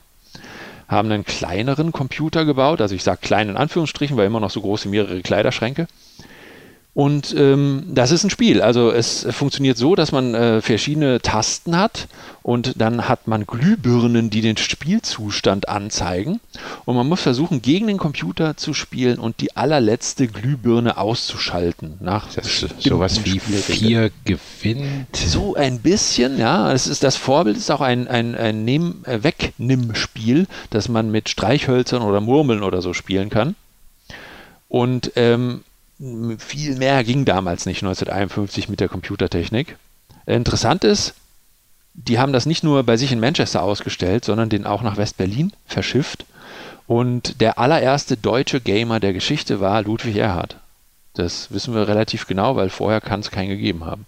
Haben 0.87 1.11
einen 1.11 1.25
kleineren 1.25 1.91
Computer 1.91 2.45
gebaut, 2.45 2.79
also 2.79 2.93
ich 2.93 3.03
sage 3.03 3.19
klein 3.21 3.49
in 3.49 3.57
Anführungsstrichen, 3.57 4.17
weil 4.17 4.27
immer 4.27 4.39
noch 4.39 4.51
so 4.51 4.61
groß 4.61 4.85
wie 4.85 4.89
mehrere 4.89 5.21
Kleiderschränke. 5.21 5.87
Und 6.95 7.35
ähm, 7.37 7.83
das 7.89 8.11
ist 8.11 8.23
ein 8.23 8.29
Spiel. 8.29 8.61
Also 8.61 8.89
es 8.89 9.27
funktioniert 9.29 9.77
so, 9.77 9.95
dass 9.95 10.13
man 10.13 10.33
äh, 10.33 10.61
verschiedene 10.61 11.19
Tasten 11.19 11.77
hat 11.77 12.07
und 12.41 12.79
dann 12.79 13.09
hat 13.09 13.27
man 13.27 13.45
Glühbirnen, 13.45 14.29
die 14.29 14.39
den 14.39 14.55
Spielzustand 14.55 15.67
anzeigen. 15.67 16.39
Und 16.85 16.95
man 16.95 17.05
muss 17.05 17.19
versuchen, 17.21 17.61
gegen 17.61 17.87
den 17.87 17.97
Computer 17.97 18.55
zu 18.55 18.73
spielen 18.73 19.19
und 19.19 19.41
die 19.41 19.57
allerletzte 19.57 20.29
Glühbirne 20.29 20.97
auszuschalten. 20.97 21.97
Nach 21.99 22.27
das 22.27 22.45
ist 22.45 22.61
bestimmten 22.61 22.89
sowas 22.89 23.25
wie 23.25 23.39
vier 23.39 24.09
gewinnt. 24.23 25.17
So 25.17 25.53
ein 25.55 25.79
bisschen, 25.79 26.39
ja. 26.39 26.71
Das, 26.71 26.87
ist, 26.87 27.03
das 27.03 27.17
Vorbild 27.17 27.57
ist 27.57 27.71
auch 27.71 27.81
ein, 27.81 28.07
ein, 28.07 28.35
ein 28.35 28.63
Nehm, 28.63 29.03
äh, 29.03 29.21
Wegnimm-Spiel, 29.21 30.47
das 30.69 30.87
man 30.87 31.11
mit 31.11 31.27
Streichhölzern 31.27 32.03
oder 32.03 32.21
Murmeln 32.21 32.63
oder 32.63 32.81
so 32.81 32.93
spielen 32.93 33.29
kann. 33.29 33.55
Und 34.69 35.11
ähm, 35.17 35.65
viel 36.37 36.75
mehr 36.77 37.03
ging 37.03 37.25
damals 37.25 37.65
nicht 37.65 37.83
1951 37.83 38.69
mit 38.69 38.79
der 38.79 38.89
Computertechnik. 38.89 39.77
Interessant 40.25 40.83
ist, 40.83 41.13
die 41.93 42.19
haben 42.19 42.33
das 42.33 42.45
nicht 42.45 42.63
nur 42.63 42.83
bei 42.83 42.97
sich 42.97 43.11
in 43.11 43.19
Manchester 43.19 43.63
ausgestellt, 43.63 44.25
sondern 44.25 44.49
den 44.49 44.65
auch 44.65 44.81
nach 44.81 44.97
West-Berlin 44.97 45.53
verschifft. 45.65 46.25
Und 46.87 47.41
der 47.41 47.57
allererste 47.57 48.17
deutsche 48.17 48.59
Gamer 48.59 48.99
der 48.99 49.13
Geschichte 49.13 49.59
war 49.59 49.81
Ludwig 49.81 50.17
Erhard. 50.17 50.57
Das 51.13 51.51
wissen 51.51 51.73
wir 51.73 51.87
relativ 51.87 52.27
genau, 52.27 52.57
weil 52.57 52.69
vorher 52.69 53.01
kann 53.01 53.21
es 53.21 53.31
keinen 53.31 53.49
gegeben 53.49 53.85
haben. 53.85 54.05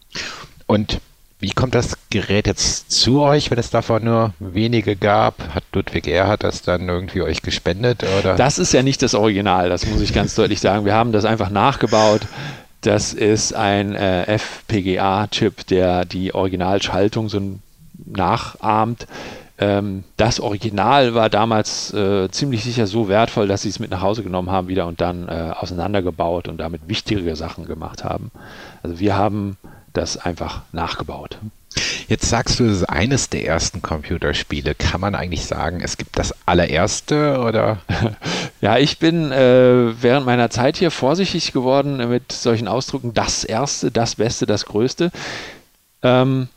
Und 0.67 1.00
wie 1.39 1.51
kommt 1.51 1.75
das 1.75 1.98
Gerät 2.10 2.48
jetzt 2.48 2.91
zu 2.91 3.22
euch, 3.22 3.51
wenn 3.51 3.60
es 3.60 3.70
davon 3.70 4.03
nur 4.03 4.34
wenige 4.39 4.96
gab? 4.96 5.53
Hat 5.53 5.63
Ludwig 5.72 6.08
Erhard 6.08 6.44
das 6.44 6.63
dann 6.63 6.89
irgendwie 6.89 7.22
euch 7.22 7.44
gespendet? 7.44 8.03
Oder? 8.20 8.36
Das 8.36 8.58
ist 8.58 8.74
ja 8.74 8.82
nicht 8.82 9.03
das 9.03 9.13
Original, 9.13 9.70
das 9.70 9.86
muss 9.86 10.01
ich 10.01 10.13
ganz 10.13 10.34
deutlich 10.34 10.60
sagen. 10.60 10.86
Wir 10.86 10.96
haben 10.96 11.12
das 11.12 11.25
einfach 11.25 11.50
nachgebaut. 11.50 12.22
Das 12.82 13.13
ist 13.13 13.53
ein 13.53 13.94
äh, 13.94 14.24
FPGA-Chip, 14.38 15.67
der 15.67 16.06
die 16.06 16.34
Originalschaltung 16.34 17.29
so 17.29 17.41
nachahmt. 18.06 19.06
Ähm, 19.60 20.03
das 20.17 20.39
Original 20.39 21.13
war 21.13 21.29
damals 21.29 21.94
äh, 21.94 22.29
ziemlich 22.29 22.63
sicher 22.63 22.88
so 22.88 23.10
wertvoll, 23.10 23.48
dass 23.48 23.63
sie 23.63 23.70
es 23.70 23.79
mit 23.79 23.91
nach 23.91 24.01
Hause 24.01 24.24
genommen 24.24 24.51
haben 24.51 24.67
wieder 24.67 24.88
und 24.88 25.01
dann 25.01 25.27
äh, 25.27 25.51
auseinandergebaut 25.56 26.48
und 26.48 26.58
damit 26.58 26.88
wichtigere 26.88 27.36
Sachen 27.36 27.65
gemacht 27.65 28.03
haben. 28.03 28.32
Also 28.84 29.00
wir 29.00 29.17
haben 29.17 29.58
das 29.98 30.18
einfach 30.18 30.62
nachgebaut. 30.72 31.38
Jetzt 32.08 32.30
sagst 32.30 32.60
du, 32.60 32.66
es 32.66 32.77
ist 32.77 32.89
eines 32.89 33.30
der 33.30 33.46
ersten 33.46 33.82
Computerspiele. 33.82 34.75
Kann 34.75 35.01
man 35.01 35.13
eigentlich 35.13 35.46
sagen, 35.46 35.82
es 35.82 35.98
gibt 35.98 36.18
das 36.18 36.34
allererste 36.46 37.39
oder? 37.39 37.80
Ja, 38.60 38.80
ich 38.80 38.98
bin 38.98 39.32
äh, 39.32 40.01
während 40.01 40.25
meiner 40.25 40.50
Zeit 40.50 40.77
hier 40.77 40.89
vorsichtig 40.89 41.54
geworden 41.54 42.10
mit 42.10 42.32
solchen 42.32 42.68
Ausdrücken, 42.68 43.13
das 43.13 43.44
erste, 43.44 43.92
das 43.92 44.16
Beste, 44.16 44.48
das 44.48 44.66
Größte. 44.66 45.12
Ähm, 46.01 46.48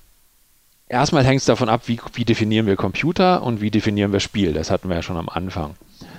erstmal 0.89 1.27
hängt 1.27 1.41
es 1.41 1.47
davon 1.47 1.69
ab, 1.69 1.83
wie, 1.87 2.01
wie 2.15 2.25
definieren 2.25 2.65
wir 2.65 2.77
Computer 2.77 3.43
und 3.43 3.61
wie 3.61 3.71
definieren 3.71 4.15
wir 4.15 4.21
Spiel. 4.21 4.55
Das 4.55 4.71
hatten 4.71 4.89
wir 4.89 4.97
ja 4.97 5.03
schon 5.03 5.19
am 5.19 5.29
Anfang. 5.29 5.75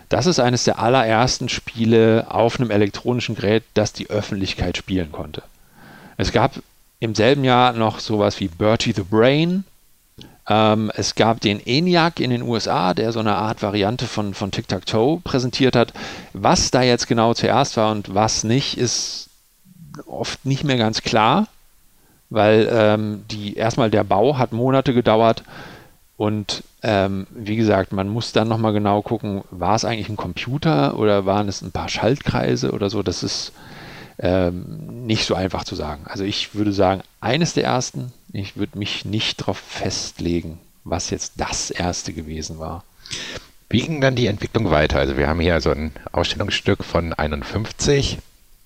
Das 0.10 0.28
ist 0.28 0.40
eines 0.40 0.66
der 0.66 0.78
allerersten 0.78 1.50
Spiele 1.50 2.28
auf 2.30 2.60
einem 2.60 2.70
elektronischen 2.70 3.34
Gerät, 3.34 3.64
das 3.74 3.92
die 3.92 4.10
Öffentlichkeit 4.12 4.78
spielen 4.78 5.12
konnte. 5.12 5.42
Es 6.18 6.32
gab 6.32 6.62
im 7.02 7.16
selben 7.16 7.44
Jahr 7.44 7.74
noch 7.74 8.00
sowas 8.00 8.40
wie 8.40 8.48
Bertie 8.48 8.94
the 8.94 9.02
Brain. 9.02 9.66
Ähm, 10.48 10.92
es 10.96 11.16
gab 11.16 11.42
den 11.42 11.60
ENIAC 11.60 12.20
in 12.20 12.30
den 12.30 12.44
USA, 12.44 12.94
der 12.94 13.12
so 13.12 13.20
eine 13.20 13.36
Art 13.36 13.64
Variante 13.64 14.06
von, 14.06 14.34
von 14.34 14.52
Tic-Tac-Toe 14.52 15.20
präsentiert 15.24 15.76
hat. 15.76 15.94
Was 16.34 16.70
da 16.72 16.84
jetzt 16.84 17.08
genau 17.08 17.34
zuerst 17.34 17.76
war 17.76 17.92
und 17.92 18.14
was 18.14 18.44
nicht, 18.44 18.78
ist 18.78 19.30
oft 20.06 20.46
nicht 20.46 20.64
mehr 20.64 20.78
ganz 20.78 21.02
klar, 21.02 21.48
weil 22.30 22.70
ähm, 22.72 23.24
die 23.32 23.56
erstmal 23.56 23.90
der 23.90 24.04
Bau 24.04 24.38
hat 24.38 24.54
Monate 24.54 24.94
gedauert 24.94 25.44
und 26.18 26.64
ähm, 26.84 27.26
wie 27.32 27.56
gesagt, 27.56 27.94
man 27.94 28.10
muss 28.10 28.32
dann 28.32 28.48
nochmal 28.48 28.74
genau 28.74 29.02
gucken, 29.02 29.44
war 29.50 29.76
es 29.76 29.86
eigentlich 29.86 30.10
ein 30.10 30.18
Computer 30.18 31.00
oder 31.00 31.26
waren 31.26 31.48
es 31.48 31.64
ein 31.64 31.72
paar 31.72 31.90
Schaltkreise 31.90 32.72
oder 32.72 32.92
so. 32.92 33.02
Das 33.02 33.24
ist 33.24 33.54
ähm, 34.22 35.06
nicht 35.06 35.26
so 35.26 35.36
einfach 35.36 35.64
zu 35.64 35.76
sagen. 35.76 36.04
Also 36.06 36.24
ich 36.24 36.54
würde 36.54 36.74
sagen, 36.74 37.02
eines 37.20 37.54
der 37.54 37.64
ersten, 37.64 38.14
ich 38.32 38.56
würde 38.56 38.78
mich 38.78 39.04
nicht 39.04 39.42
darauf 39.42 39.58
festlegen, 39.58 40.60
was 40.84 41.10
jetzt 41.10 41.34
das 41.38 41.72
erste 41.72 42.14
gewesen 42.14 42.60
war. 42.60 42.84
Wie 43.70 43.82
ging 43.82 44.02
dann 44.02 44.16
die 44.16 44.28
Entwicklung 44.28 44.70
weiter? 44.70 45.00
Also 45.00 45.18
wir 45.18 45.28
haben 45.28 45.40
hier 45.40 45.60
so 45.62 45.72
ein 45.72 45.92
Ausstellungsstück 46.12 46.84
von 46.84 47.14
51. 47.14 48.20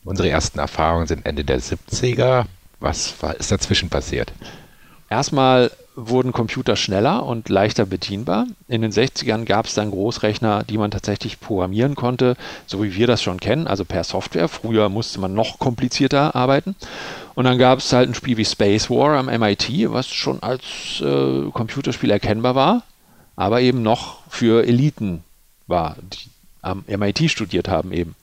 Unsere 0.04 0.30
ersten 0.30 0.60
Erfahrungen 0.60 1.08
sind 1.08 1.26
Ende 1.26 1.44
der 1.46 1.62
70er. 1.62 2.46
Was 2.80 3.14
war, 3.22 3.36
ist 3.36 3.52
dazwischen 3.52 3.90
passiert? 3.90 4.34
Erstmal 5.10 5.72
wurden 5.96 6.32
Computer 6.32 6.76
schneller 6.76 7.26
und 7.26 7.50
leichter 7.50 7.86
bedienbar. 7.86 8.48
In 8.68 8.82
den 8.82 8.92
60ern 8.92 9.46
gab 9.46 9.66
es 9.66 9.74
dann 9.74 9.92
Großrechner, 9.92 10.64
die 10.64 10.78
man 10.78 10.92
tatsächlich 10.92 11.40
programmieren 11.40 11.96
konnte, 11.96 12.36
so 12.66 12.84
wie 12.84 12.96
wir 12.96 13.08
das 13.08 13.24
schon 13.24 13.40
kennen, 13.40 13.68
also 13.68 13.86
per 13.86 14.04
Software. 14.04 14.48
Früher 14.48 14.90
musste 14.90 15.20
man 15.20 15.34
noch 15.34 15.60
komplizierter 15.60 16.36
arbeiten. 16.36 16.76
Und 17.34 17.46
dann 17.46 17.58
gab 17.58 17.80
es 17.80 17.92
halt 17.94 18.10
ein 18.10 18.16
Spiel 18.16 18.38
wie 18.38 18.46
Space 18.46 18.90
War 18.90 19.18
am 19.18 19.26
MIT, 19.28 19.92
was 19.92 20.08
schon 20.08 20.42
als 20.44 20.64
äh, 21.02 21.50
Computerspiel 21.52 22.12
erkennbar 22.12 22.56
war, 22.56 22.84
aber 23.36 23.62
eben 23.62 23.82
noch 23.82 24.20
für 24.30 24.66
Eliten 24.66 25.24
war, 25.68 25.98
die 26.02 26.30
am 26.62 26.84
MIT 26.88 27.30
studiert 27.30 27.68
haben 27.68 27.92
eben. 27.92 28.16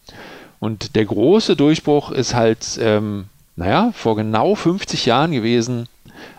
Und 0.59 0.97
der 0.97 1.05
große 1.05 1.57
Durchbruch 1.57 2.11
ist 2.11 2.35
halt, 2.35 2.79
ähm, 2.81 3.27
naja, 3.57 3.93
vor 3.95 4.17
genau 4.17 4.55
50 4.55 5.07
Jahren 5.07 5.33
gewesen, 5.33 5.89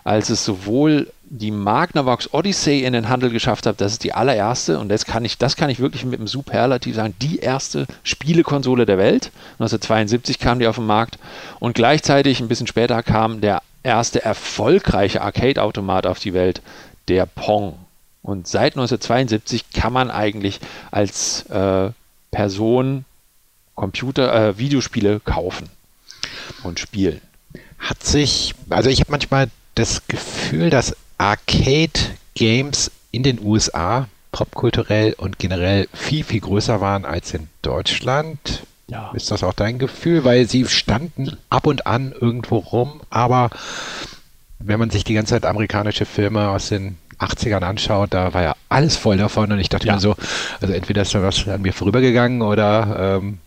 als 0.02 0.30
es 0.30 0.44
sowohl 0.44 1.10
die 1.36 1.50
Magnavox 1.50 2.32
Odyssey 2.32 2.84
in 2.84 2.92
den 2.92 3.08
Handel 3.08 3.28
geschafft 3.30 3.66
hat, 3.66 3.80
das 3.80 3.92
ist 3.92 4.04
die 4.04 4.12
allererste 4.12 4.78
und 4.78 4.88
das 4.88 5.04
kann 5.04 5.24
ich, 5.24 5.36
das 5.36 5.56
kann 5.56 5.68
ich 5.68 5.80
wirklich 5.80 6.04
mit 6.04 6.20
einem 6.20 6.28
Superlativ 6.28 6.94
sagen, 6.94 7.14
die 7.20 7.40
erste 7.40 7.88
Spielekonsole 8.04 8.86
der 8.86 8.98
Welt. 8.98 9.32
1972 9.54 10.38
kam 10.38 10.60
die 10.60 10.68
auf 10.68 10.76
den 10.76 10.86
Markt 10.86 11.18
und 11.58 11.74
gleichzeitig 11.74 12.38
ein 12.38 12.46
bisschen 12.46 12.68
später 12.68 13.02
kam 13.02 13.40
der 13.40 13.62
erste 13.82 14.24
erfolgreiche 14.24 15.22
Arcade-Automat 15.22 16.06
auf 16.06 16.20
die 16.20 16.34
Welt, 16.34 16.62
der 17.08 17.26
Pong. 17.26 17.80
Und 18.22 18.46
seit 18.46 18.74
1972 18.74 19.70
kann 19.72 19.92
man 19.92 20.12
eigentlich 20.12 20.60
als 20.92 21.46
äh, 21.50 21.90
Person 22.30 23.04
Computer, 23.74 24.50
äh, 24.50 24.58
Videospiele 24.58 25.18
kaufen 25.18 25.68
und 26.62 26.78
spielen. 26.78 27.20
Hat 27.80 28.04
sich, 28.04 28.54
also 28.70 28.88
ich 28.88 29.00
habe 29.00 29.10
manchmal 29.10 29.50
das 29.74 30.06
Gefühl, 30.06 30.70
dass 30.70 30.96
Arcade-Games 31.18 32.90
in 33.10 33.22
den 33.22 33.40
USA 33.44 34.08
popkulturell 34.32 35.14
und 35.14 35.38
generell 35.38 35.88
viel, 35.92 36.24
viel 36.24 36.40
größer 36.40 36.80
waren 36.80 37.04
als 37.04 37.32
in 37.34 37.48
Deutschland. 37.62 38.64
Ja. 38.88 39.12
Ist 39.14 39.30
das 39.30 39.42
auch 39.42 39.52
dein 39.54 39.78
Gefühl? 39.78 40.24
Weil 40.24 40.48
sie 40.48 40.66
standen 40.66 41.36
ab 41.48 41.66
und 41.66 41.86
an 41.86 42.12
irgendwo 42.12 42.58
rum, 42.58 43.00
aber 43.10 43.50
wenn 44.58 44.78
man 44.78 44.90
sich 44.90 45.04
die 45.04 45.14
ganze 45.14 45.34
Zeit 45.34 45.46
amerikanische 45.46 46.04
Filme 46.04 46.48
aus 46.48 46.68
den 46.68 46.96
80ern 47.18 47.62
anschaut, 47.62 48.12
da 48.12 48.34
war 48.34 48.42
ja 48.42 48.56
alles 48.68 48.96
voll 48.96 49.16
davon 49.16 49.52
und 49.52 49.60
ich 49.60 49.68
dachte 49.68 49.86
ja. 49.86 49.94
mir 49.94 50.00
so, 50.00 50.16
also 50.60 50.74
entweder 50.74 51.02
ist 51.02 51.14
da 51.14 51.22
was 51.22 51.46
an 51.46 51.62
mir 51.62 51.72
vorübergegangen 51.72 52.42
oder 52.42 53.20
ähm, 53.20 53.38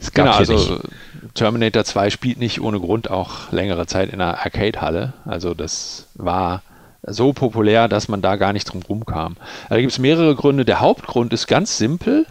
es 0.00 0.12
gab 0.12 0.26
genau, 0.26 0.36
also 0.36 0.52
nicht. 0.54 1.34
Terminator 1.34 1.84
2 1.84 2.10
spielt 2.10 2.38
nicht 2.38 2.60
ohne 2.60 2.80
Grund 2.80 3.10
auch 3.10 3.52
längere 3.52 3.86
Zeit 3.86 4.10
in 4.10 4.20
einer 4.20 4.38
Arcade-Halle. 4.38 5.12
Also 5.24 5.54
das 5.54 6.08
war 6.14 6.62
so 7.02 7.32
populär, 7.32 7.88
dass 7.88 8.08
man 8.08 8.22
da 8.22 8.36
gar 8.36 8.52
nicht 8.52 8.72
drum 8.72 8.82
rumkam. 8.82 9.36
Da 9.68 9.80
gibt 9.80 9.92
es 9.92 9.98
mehrere 9.98 10.34
Gründe. 10.34 10.64
Der 10.64 10.80
Hauptgrund 10.80 11.32
ist 11.32 11.46
ganz 11.46 11.76
simpel. 11.76 12.26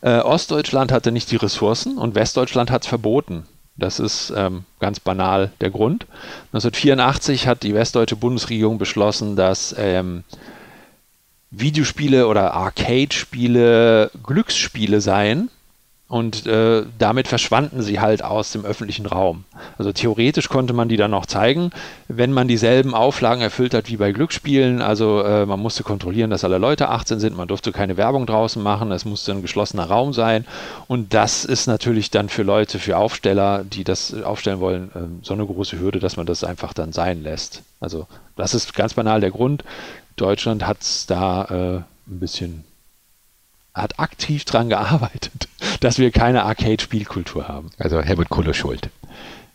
Äh, 0.00 0.18
Ostdeutschland 0.18 0.92
hatte 0.92 1.12
nicht 1.12 1.30
die 1.30 1.36
Ressourcen 1.36 1.98
und 1.98 2.14
Westdeutschland 2.14 2.70
hat 2.70 2.82
es 2.82 2.88
verboten. 2.88 3.46
Das 3.76 4.00
ist 4.00 4.32
ähm, 4.34 4.64
ganz 4.80 5.00
banal 5.00 5.52
der 5.60 5.70
Grund. 5.70 6.06
1984 6.52 7.46
hat 7.46 7.62
die 7.62 7.74
westdeutsche 7.74 8.16
Bundesregierung 8.16 8.78
beschlossen, 8.78 9.36
dass 9.36 9.74
ähm, 9.78 10.24
Videospiele 11.50 12.26
oder 12.26 12.54
Arcade-Spiele 12.54 14.10
Glücksspiele 14.22 15.00
seien 15.00 15.50
und 16.08 16.46
äh, 16.46 16.84
damit 17.00 17.26
verschwanden 17.26 17.82
sie 17.82 17.98
halt 17.98 18.22
aus 18.22 18.52
dem 18.52 18.64
öffentlichen 18.64 19.06
Raum. 19.06 19.44
Also 19.76 19.92
theoretisch 19.92 20.48
konnte 20.48 20.72
man 20.72 20.88
die 20.88 20.96
dann 20.96 21.10
noch 21.10 21.26
zeigen, 21.26 21.70
wenn 22.06 22.32
man 22.32 22.46
dieselben 22.46 22.94
Auflagen 22.94 23.42
erfüllt 23.42 23.74
hat 23.74 23.88
wie 23.88 23.96
bei 23.96 24.12
Glücksspielen. 24.12 24.82
Also 24.82 25.22
äh, 25.22 25.46
man 25.46 25.58
musste 25.58 25.82
kontrollieren, 25.82 26.30
dass 26.30 26.44
alle 26.44 26.58
Leute 26.58 26.90
18 26.90 27.18
sind, 27.18 27.36
man 27.36 27.48
durfte 27.48 27.72
keine 27.72 27.96
Werbung 27.96 28.24
draußen 28.24 28.62
machen, 28.62 28.92
es 28.92 29.04
musste 29.04 29.32
ein 29.32 29.42
geschlossener 29.42 29.86
Raum 29.86 30.12
sein. 30.12 30.44
Und 30.86 31.12
das 31.12 31.44
ist 31.44 31.66
natürlich 31.66 32.12
dann 32.12 32.28
für 32.28 32.44
Leute, 32.44 32.78
für 32.78 32.96
Aufsteller, 32.96 33.64
die 33.64 33.82
das 33.82 34.14
aufstellen 34.22 34.60
wollen, 34.60 34.90
äh, 34.94 35.24
so 35.26 35.34
eine 35.34 35.44
große 35.44 35.80
Hürde, 35.80 35.98
dass 35.98 36.16
man 36.16 36.26
das 36.26 36.44
einfach 36.44 36.72
dann 36.72 36.92
sein 36.92 37.24
lässt. 37.24 37.62
Also 37.80 38.06
das 38.36 38.54
ist 38.54 38.74
ganz 38.74 38.94
banal 38.94 39.20
der 39.20 39.32
Grund. 39.32 39.64
Deutschland 40.14 40.64
hat 40.68 40.82
es 40.82 41.06
da 41.06 41.44
äh, 41.46 41.76
ein 42.08 42.20
bisschen 42.20 42.64
hat 43.82 43.98
aktiv 43.98 44.44
daran 44.44 44.68
gearbeitet, 44.68 45.48
dass 45.80 45.98
wir 45.98 46.10
keine 46.10 46.44
Arcade-Spielkultur 46.44 47.48
haben. 47.48 47.70
Also 47.78 48.00
Helmut 48.00 48.28
Kohle 48.28 48.54
schuld. 48.54 48.90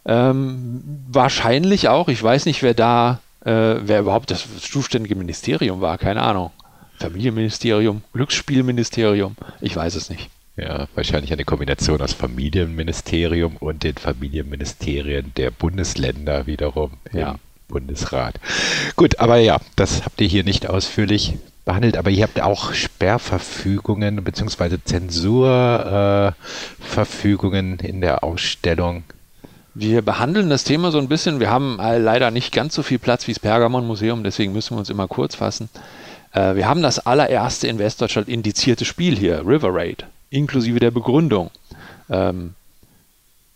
Ähm, 0.05 0.81
wahrscheinlich 1.07 1.89
auch. 1.89 2.07
Ich 2.07 2.21
weiß 2.21 2.45
nicht, 2.45 2.63
wer 2.63 2.73
da, 2.73 3.19
äh, 3.43 3.75
wer 3.81 3.99
überhaupt 3.99 4.31
das 4.31 4.45
zuständige 4.59 5.15
Ministerium 5.15 5.81
war. 5.81 5.97
Keine 5.97 6.21
Ahnung. 6.21 6.51
Familienministerium, 6.99 8.03
Glücksspielministerium. 8.13 9.35
Ich 9.59 9.75
weiß 9.75 9.95
es 9.95 10.09
nicht. 10.09 10.29
Ja, 10.57 10.87
wahrscheinlich 10.95 11.33
eine 11.33 11.45
Kombination 11.45 12.01
aus 12.01 12.13
Familienministerium 12.13 13.57
und 13.57 13.83
den 13.83 13.95
Familienministerien 13.95 15.33
der 15.35 15.49
Bundesländer 15.49 16.45
wiederum 16.45 16.91
ja. 17.11 17.31
im 17.31 17.39
Bundesrat. 17.67 18.35
Gut, 18.95 19.19
aber 19.19 19.37
ja, 19.37 19.59
das 19.75 20.05
habt 20.05 20.21
ihr 20.21 20.27
hier 20.27 20.43
nicht 20.43 20.69
ausführlich 20.69 21.35
behandelt, 21.65 21.97
aber 21.97 22.09
ihr 22.09 22.23
habt 22.23 22.41
auch 22.41 22.73
Sperrverfügungen 22.73 24.23
bzw. 24.23 24.77
Zensurverfügungen 24.83 27.79
äh, 27.79 27.87
in 27.87 28.01
der 28.01 28.23
Ausstellung. 28.23 29.03
Wir 29.73 30.01
behandeln 30.01 30.49
das 30.49 30.65
Thema 30.65 30.91
so 30.91 30.97
ein 30.97 31.07
bisschen. 31.07 31.39
Wir 31.39 31.49
haben 31.49 31.79
äh, 31.79 31.97
leider 31.97 32.31
nicht 32.31 32.53
ganz 32.53 32.75
so 32.75 32.83
viel 32.83 32.99
Platz 32.99 33.27
wie 33.27 33.31
das 33.31 33.39
Pergamon-Museum, 33.39 34.23
deswegen 34.23 34.53
müssen 34.53 34.75
wir 34.75 34.79
uns 34.79 34.89
immer 34.89 35.07
kurz 35.07 35.35
fassen. 35.35 35.69
Äh, 36.33 36.55
wir 36.55 36.67
haben 36.67 36.81
das 36.81 36.99
allererste 36.99 37.67
in 37.67 37.79
Westdeutschland 37.79 38.27
indizierte 38.27 38.85
Spiel 38.85 39.17
hier, 39.17 39.45
River 39.45 39.73
Raid, 39.73 40.05
inklusive 40.29 40.79
der 40.79 40.91
Begründung. 40.91 41.51
Ähm, 42.09 42.55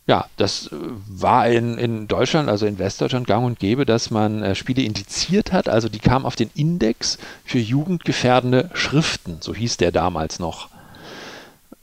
ja, 0.08 0.26
das 0.38 0.68
äh, 0.68 0.76
war 1.08 1.48
in, 1.48 1.78
in 1.78 2.08
Deutschland, 2.08 2.48
also 2.48 2.66
in 2.66 2.78
Westdeutschland 2.78 3.28
gang 3.28 3.46
und 3.46 3.60
gäbe, 3.60 3.86
dass 3.86 4.12
man 4.12 4.44
äh, 4.44 4.56
Spiele 4.56 4.84
indiziert 4.84 5.52
hat. 5.52 5.68
Also 5.68 5.90
die 5.90 6.00
kamen 6.00 6.26
auf 6.26 6.36
den 6.36 6.52
Index 6.54 7.18
für 7.44 7.60
jugendgefährdende 7.60 8.70
Schriften, 8.74 9.38
so 9.42 9.54
hieß 9.54 9.78
der 9.78 9.92
damals 9.92 10.40
noch. 10.40 10.70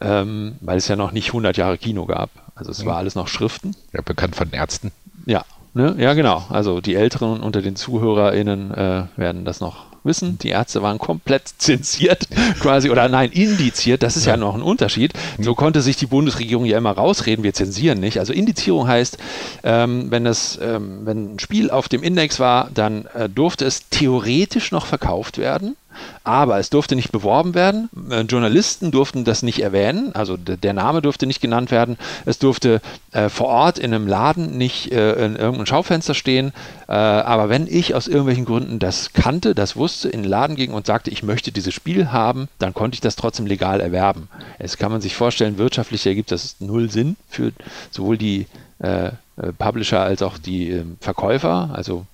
Ähm, 0.01 0.57
weil 0.61 0.79
es 0.79 0.89
ja 0.89 0.97
noch 0.97 1.13
nicht 1.13 1.29
100 1.29 1.57
Jahre 1.57 1.79
Kino 1.79 2.07
gab. 2.07 2.31
Also 2.55 2.71
es 2.71 2.83
mhm. 2.83 2.87
war 2.87 2.97
alles 2.97 3.15
noch 3.15 3.29
Schriften. 3.29 3.75
Ja, 3.93 4.03
bekannt 4.03 4.37
von 4.37 4.53
Ärzten. 4.53 4.93
Ja, 5.27 5.45
ne? 5.75 5.95
ja 5.99 6.15
genau. 6.15 6.45
Also 6.49 6.81
die 6.81 6.95
Älteren 6.95 7.41
unter 7.41 7.63
den 7.63 7.77
ZuhörerInnen 7.77 8.73
äh, 8.73 9.05
werden 9.17 9.45
das 9.45 9.61
noch 9.61 9.92
wissen, 10.05 10.39
die 10.39 10.49
Ärzte 10.49 10.83
waren 10.83 10.99
komplett 10.99 11.49
zensiert 11.59 12.29
quasi 12.61 12.91
oder 12.91 13.09
nein, 13.09 13.31
indiziert. 13.31 14.03
Das 14.03 14.17
ist 14.17 14.27
ja, 14.27 14.33
ja 14.33 14.37
noch 14.37 14.55
ein 14.55 14.63
Unterschied. 14.63 15.13
So 15.39 15.55
konnte 15.55 15.83
sich 15.83 15.97
die 15.97 16.07
Bundesregierung 16.07 16.65
ja 16.65 16.79
immer 16.79 16.93
rausreden, 16.93 17.45
wir 17.45 17.55
zensieren 17.55 18.01
nicht. 18.01 18.19
Also 18.19 18.33
Indizierung 18.33 18.87
heißt, 18.87 19.19
ähm, 19.65 20.11
wenn, 20.11 20.25
das, 20.25 20.59
ähm, 20.63 21.01
wenn 21.05 21.35
ein 21.35 21.39
Spiel 21.39 21.71
auf 21.71 21.89
dem 21.89 22.03
Index 22.03 22.41
war, 22.41 22.71
dann 22.75 23.07
äh, 23.15 23.29
durfte 23.29 23.65
es 23.65 23.89
theoretisch 23.91 24.73
noch 24.73 24.87
verkauft 24.87 25.39
werden. 25.39 25.77
Aber 26.25 26.59
es 26.59 26.71
durfte 26.71 26.97
nicht 26.97 27.13
beworben 27.13 27.55
werden. 27.55 27.89
Äh, 28.11 28.23
Journalisten 28.23 28.91
durften 28.91 29.25
das 29.25 29.43
nicht 29.43 29.63
erwähnen, 29.63 30.15
also 30.15 30.37
der 30.37 30.73
Name 30.73 31.03
durfte 31.03 31.27
nicht 31.27 31.41
genannt 31.41 31.71
werden. 31.71 31.97
Es 32.25 32.39
durfte 32.39 32.81
äh, 33.13 33.29
vor 33.29 33.49
Ort 33.49 33.79
in 33.79 33.95
einem 33.95 34.07
Laden 34.07 34.57
nicht 34.57 34.93
äh, 34.93 35.13
in 35.25 35.37
irgendeinem 35.37 35.67
Schaufenster 35.67 36.15
stehen. 36.15 36.53
Äh, 36.89 36.93
aber 36.93 37.49
wenn 37.49 37.67
ich 37.67 37.95
aus 37.95 38.09
irgendwelchen 38.09 38.45
Gründen 38.45 38.79
das 38.79 39.13
kannte, 39.13 39.55
das 39.55 39.77
wusste, 39.77 40.09
in 40.09 40.23
den 40.23 40.31
Laden 40.31 40.57
ging 40.57 40.73
und 40.73 40.87
sagte, 40.87 41.11
ich 41.11 41.23
möchte 41.23 41.53
dieses 41.53 41.75
Spiel 41.75 42.13
haben, 42.13 42.49
dann 42.59 42.75
konnte 42.75 42.95
ich 42.95 43.01
das 43.01 43.17
trotzdem 43.17 43.47
legal 43.47 43.81
erwerben. 43.81 44.29
Es 44.59 44.77
kann 44.77 44.93
man 44.93 45.01
sich 45.01 45.15
vorstellen, 45.15 45.59
wirtschaftlich 45.59 46.07
ergibt 46.07 46.31
das 46.33 46.57
null 46.61 46.91
Sinn 46.91 47.17
für 47.29 47.53
sowohl 47.91 48.19
die 48.19 48.47
äh, 48.79 49.11
äh, 49.37 49.53
Publisher 49.57 50.01
als 50.01 50.23
auch 50.23 50.39
die 50.39 50.71
ähm, 50.71 50.97
Verkäufer. 51.01 51.71
Also 51.73 52.07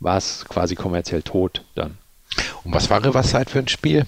war 0.00 0.16
es 0.16 0.44
quasi 0.48 0.74
kommerziell 0.74 1.22
tot 1.22 1.62
dann. 1.74 1.98
Und 2.64 2.74
was 2.74 2.90
war 2.90 3.04
Riverside 3.04 3.50
für 3.50 3.58
ein 3.60 3.68
Spiel? 3.68 4.06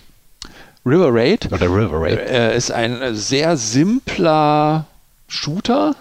River 0.87 1.09
Raid, 1.13 1.51
Oder 1.53 1.67
River 1.67 2.01
Raid? 2.01 2.19
äh, 2.19 2.57
ist 2.57 2.71
ein 2.71 3.15
sehr 3.15 3.57
simpler 3.57 4.87
Shooter. 5.29 5.97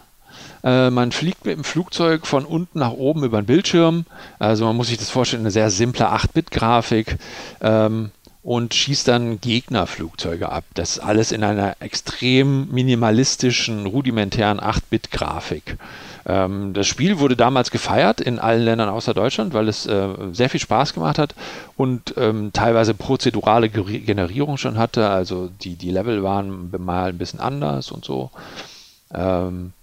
Äh, 0.63 0.89
man 0.89 1.11
fliegt 1.11 1.45
mit 1.45 1.55
dem 1.55 1.63
Flugzeug 1.63 2.27
von 2.27 2.45
unten 2.45 2.79
nach 2.79 2.91
oben 2.91 3.23
über 3.23 3.41
den 3.41 3.45
Bildschirm. 3.45 4.05
Also 4.39 4.65
man 4.65 4.75
muss 4.75 4.87
sich 4.87 4.97
das 4.97 5.09
vorstellen, 5.09 5.43
eine 5.43 5.51
sehr 5.51 5.69
simple 5.69 6.09
8-Bit-Grafik. 6.11 7.17
Ähm, 7.61 8.11
und 8.43 8.73
schießt 8.73 9.07
dann 9.07 9.39
Gegnerflugzeuge 9.39 10.49
ab. 10.49 10.65
Das 10.73 10.97
ist 10.97 10.99
alles 10.99 11.31
in 11.31 11.45
einer 11.45 11.77
extrem 11.79 12.69
minimalistischen, 12.71 13.85
rudimentären 13.85 14.59
8-Bit-Grafik. 14.59 15.77
Ähm, 16.25 16.73
das 16.73 16.87
Spiel 16.87 17.19
wurde 17.19 17.35
damals 17.35 17.71
gefeiert 17.71 18.21
in 18.21 18.39
allen 18.39 18.63
Ländern 18.63 18.89
außer 18.89 19.13
Deutschland, 19.13 19.53
weil 19.53 19.67
es 19.67 19.85
äh, 19.85 20.07
sehr 20.31 20.49
viel 20.49 20.59
Spaß 20.59 20.93
gemacht 20.93 21.17
hat 21.17 21.35
und 21.75 22.13
ähm, 22.17 22.51
teilweise 22.53 22.93
prozedurale 22.93 23.69
Ge 23.69 23.99
Generierung 23.99 24.57
schon 24.57 24.77
hatte. 24.77 25.09
Also 25.09 25.49
die, 25.61 25.75
die 25.75 25.91
Level 25.91 26.23
waren 26.23 26.71
mal 26.77 27.09
ein 27.09 27.17
bisschen 27.17 27.39
anders 27.39 27.91
und 27.91 28.05
so. 28.05 28.31
Ähm, 29.13 29.73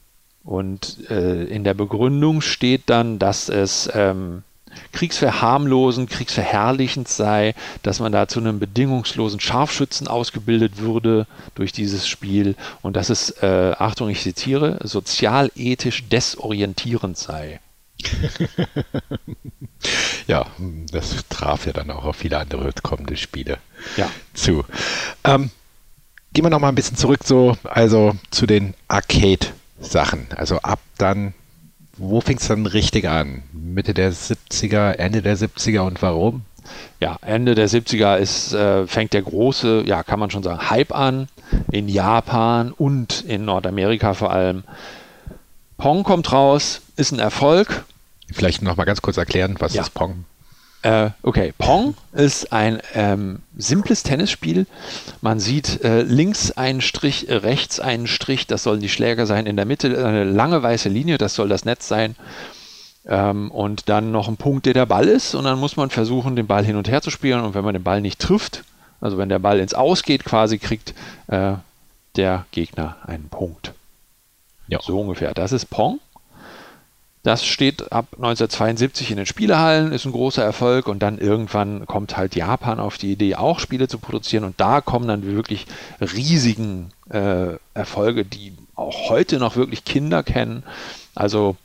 und 0.43 1.11
äh, 1.11 1.45
in 1.45 1.65
der 1.65 1.75
Begründung 1.75 2.41
steht 2.41 2.85
dann, 2.87 3.19
dass 3.19 3.49
es 3.49 3.91
ähm, 3.95 4.43
kriegsverharmlosend, 4.93 6.11
kriegsverherrlichend 6.11 7.09
sei, 7.09 7.55
dass 7.83 8.01
man 8.01 8.13
da 8.13 8.29
zu 8.29 8.41
einem 8.41 8.59
bedingungslosen 8.59 9.41
Scharfschützen 9.41 10.09
ausgebildet 10.09 10.79
würde 10.79 11.27
durch 11.55 11.73
dieses 11.73 12.07
Spiel 12.07 12.57
und 12.83 12.97
dass 12.97 13.11
es, 13.11 13.31
äh, 13.43 13.75
Achtung, 13.79 14.09
ich 14.09 14.23
zitiere, 14.23 14.79
sozialethisch 14.83 16.09
desorientierend 16.09 17.17
sei. 17.17 17.61
ja, 20.27 20.47
das 20.91 21.17
traf 21.29 21.67
ja 21.67 21.73
dann 21.73 21.91
auch 21.91 22.05
auf 22.05 22.17
viele 22.17 22.39
andere 22.39 22.73
kommende 22.83 23.17
Spiele 23.17 23.59
ja. 23.97 24.11
zu. 24.35 24.65
Ähm, 25.25 25.51
gehen 26.33 26.45
wir 26.45 26.51
noch 26.51 26.61
mal 26.61 26.69
ein 26.69 26.75
bisschen 26.75 26.97
zurück, 26.97 27.21
so 27.25 27.57
also 27.65 28.17
zu 28.31 28.47
den 28.47 28.75
Arcade-Sachen. 28.89 30.29
Also 30.35 30.59
ab 30.59 30.81
dann 30.99 31.35
wo 32.01 32.21
fing 32.21 32.39
es 32.39 32.49
dann 32.49 32.67
richtig 32.67 33.09
an? 33.09 33.43
Mitte 33.53 33.95
der 33.95 34.13
70er, 34.13 34.93
Ende 34.93 35.23
der 35.23 35.37
70er 35.37 35.81
und 35.81 36.01
warum? 36.03 36.43
Ja, 37.01 37.17
Ende 37.23 37.55
der 37.55 37.69
70er 37.69 38.17
ist, 38.17 38.53
äh, 38.55 38.87
fängt 38.87 39.13
der 39.13 39.23
große, 39.23 39.83
ja, 39.87 40.03
kann 40.03 40.19
man 40.19 40.31
schon 40.31 40.43
sagen, 40.43 40.71
Hype 40.71 40.93
an 40.95 41.29
in 41.71 41.89
Japan 41.89 42.73
und 42.73 43.23
in 43.23 43.45
Nordamerika 43.45 44.15
vor 44.15 44.31
allem. 44.33 44.65
Pong 45.77 46.03
kommt 46.05 46.33
raus, 46.33 46.83
ist 46.97 47.13
ein 47.13 47.19
Erfolg. 47.19 47.85
Vielleicht 48.33 48.63
noch 48.63 48.77
mal 48.77 48.85
ganz 48.85 49.03
kurz 49.03 49.17
erklären, 49.17 49.57
was 49.59 49.75
Ja. 49.75 49.83
ist 49.83 49.95
Pong? 49.95 50.25
Äh, 50.83 51.11
okay, 51.23 51.53
Pong 51.59 51.95
ist 52.13 52.53
ein 52.53 52.81
ähm, 52.95 53.41
simples 53.57 54.03
Tennisspiel. 54.03 54.67
Man 55.21 55.39
sieht 55.39 55.85
äh, 55.85 56.03
links 56.03 56.53
einen 56.53 56.81
Strich, 56.81 57.29
äh, 57.29 57.35
rechts 57.35 57.81
einen 57.81 58.07
Strich, 58.07 58.47
das 58.47 58.63
sollen 58.63 58.81
die 58.81 58.89
Schläger 58.89 59.27
sein. 59.27 59.47
In 59.47 59.57
der 59.57 59.67
Mitte 59.67 59.89
eine 60.05 60.25
lange 60.25 60.63
weiße 60.63 60.89
Linie, 60.89 61.19
das 61.19 61.35
soll 61.35 61.51
das 61.51 61.67
Netz 61.67 61.87
sein. 61.87 62.17
Ähm, 63.07 63.51
und 63.51 63.89
dann 63.91 64.11
noch 64.11 64.29
ein 64.29 64.39
Punkt, 64.39 64.67
der 64.67 64.73
der 64.73 64.87
Ball 64.87 65.07
ist. 65.07 65.35
Und 65.35 65.45
dann 65.45 65.59
muss 65.59 65.77
man 65.77 65.91
versuchen, 65.91 66.35
den 66.35 66.47
Ball 66.47 66.65
hin 66.65 66.77
und 66.77 66.89
her 66.89 67.03
zu 67.03 67.11
spielen. 67.11 67.41
Und 67.43 67.55
wenn 67.55 67.65
man 67.65 67.75
den 67.75 67.83
Ball 67.83 68.01
nicht 68.01 68.19
trifft, 68.19 68.65
also 69.03 69.19
wenn 69.19 69.29
der 69.29 69.39
Ball 69.39 69.59
ins 69.59 69.75
Aus 69.75 70.03
geht, 70.03 70.25
quasi 70.25 70.59
kriegt 70.59 70.95
äh, 71.27 71.55
der 72.17 72.47
Gegner 72.53 72.97
einen 73.07 73.29
Punkt. 73.29 73.75
Ja. 74.69 74.81
So 74.81 75.01
ungefähr. 75.01 75.35
Das 75.35 75.53
ist 75.53 75.67
Pong. 75.67 76.01
Das 77.23 77.45
steht 77.45 77.93
ab 77.93 78.07
1972 78.13 79.11
in 79.11 79.19
den 79.19 79.27
Spielehallen, 79.27 79.93
ist 79.93 80.07
ein 80.07 80.13
großer 80.13 80.43
Erfolg 80.43 80.89
und 80.89 81.01
dann 81.01 81.19
irgendwann 81.19 81.87
kommt 81.87 82.17
halt 82.17 82.35
Japan 82.35 82.81
auf 82.81 82.97
die 82.97 83.13
Idee, 83.13 83.35
auch 83.35 83.61
Spiele 83.61 83.89
zu 83.89 83.99
produzieren 83.99 84.45
und 84.45 84.59
da 84.59 84.81
kommen 84.81 85.07
dann 85.07 85.27
wirklich 85.27 85.67
riesigen 86.01 86.93
äh, 87.11 87.57
Erfolge, 87.75 88.25
die 88.25 88.55
auch 88.75 89.11
heute 89.11 89.39
noch 89.39 89.57
wirklich 89.57 89.85
Kinder 89.85 90.23
kennen. 90.23 90.63
Also 91.15 91.57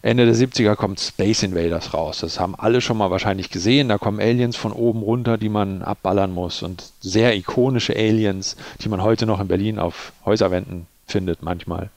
Ende 0.00 0.24
der 0.24 0.34
70er 0.34 0.74
kommt 0.74 1.00
Space 1.00 1.42
Invaders 1.42 1.92
raus. 1.92 2.20
Das 2.20 2.40
haben 2.40 2.54
alle 2.54 2.80
schon 2.80 2.96
mal 2.96 3.10
wahrscheinlich 3.10 3.50
gesehen. 3.50 3.88
Da 3.88 3.98
kommen 3.98 4.20
Aliens 4.20 4.56
von 4.56 4.72
oben 4.72 5.02
runter, 5.02 5.36
die 5.36 5.48
man 5.48 5.82
abballern 5.82 6.32
muss 6.32 6.62
und 6.62 6.92
sehr 7.00 7.34
ikonische 7.36 7.94
Aliens, 7.94 8.56
die 8.82 8.88
man 8.88 9.02
heute 9.02 9.26
noch 9.26 9.40
in 9.40 9.48
Berlin 9.48 9.78
auf 9.78 10.12
Häuserwänden 10.24 10.86
findet 11.06 11.42
manchmal. 11.42 11.90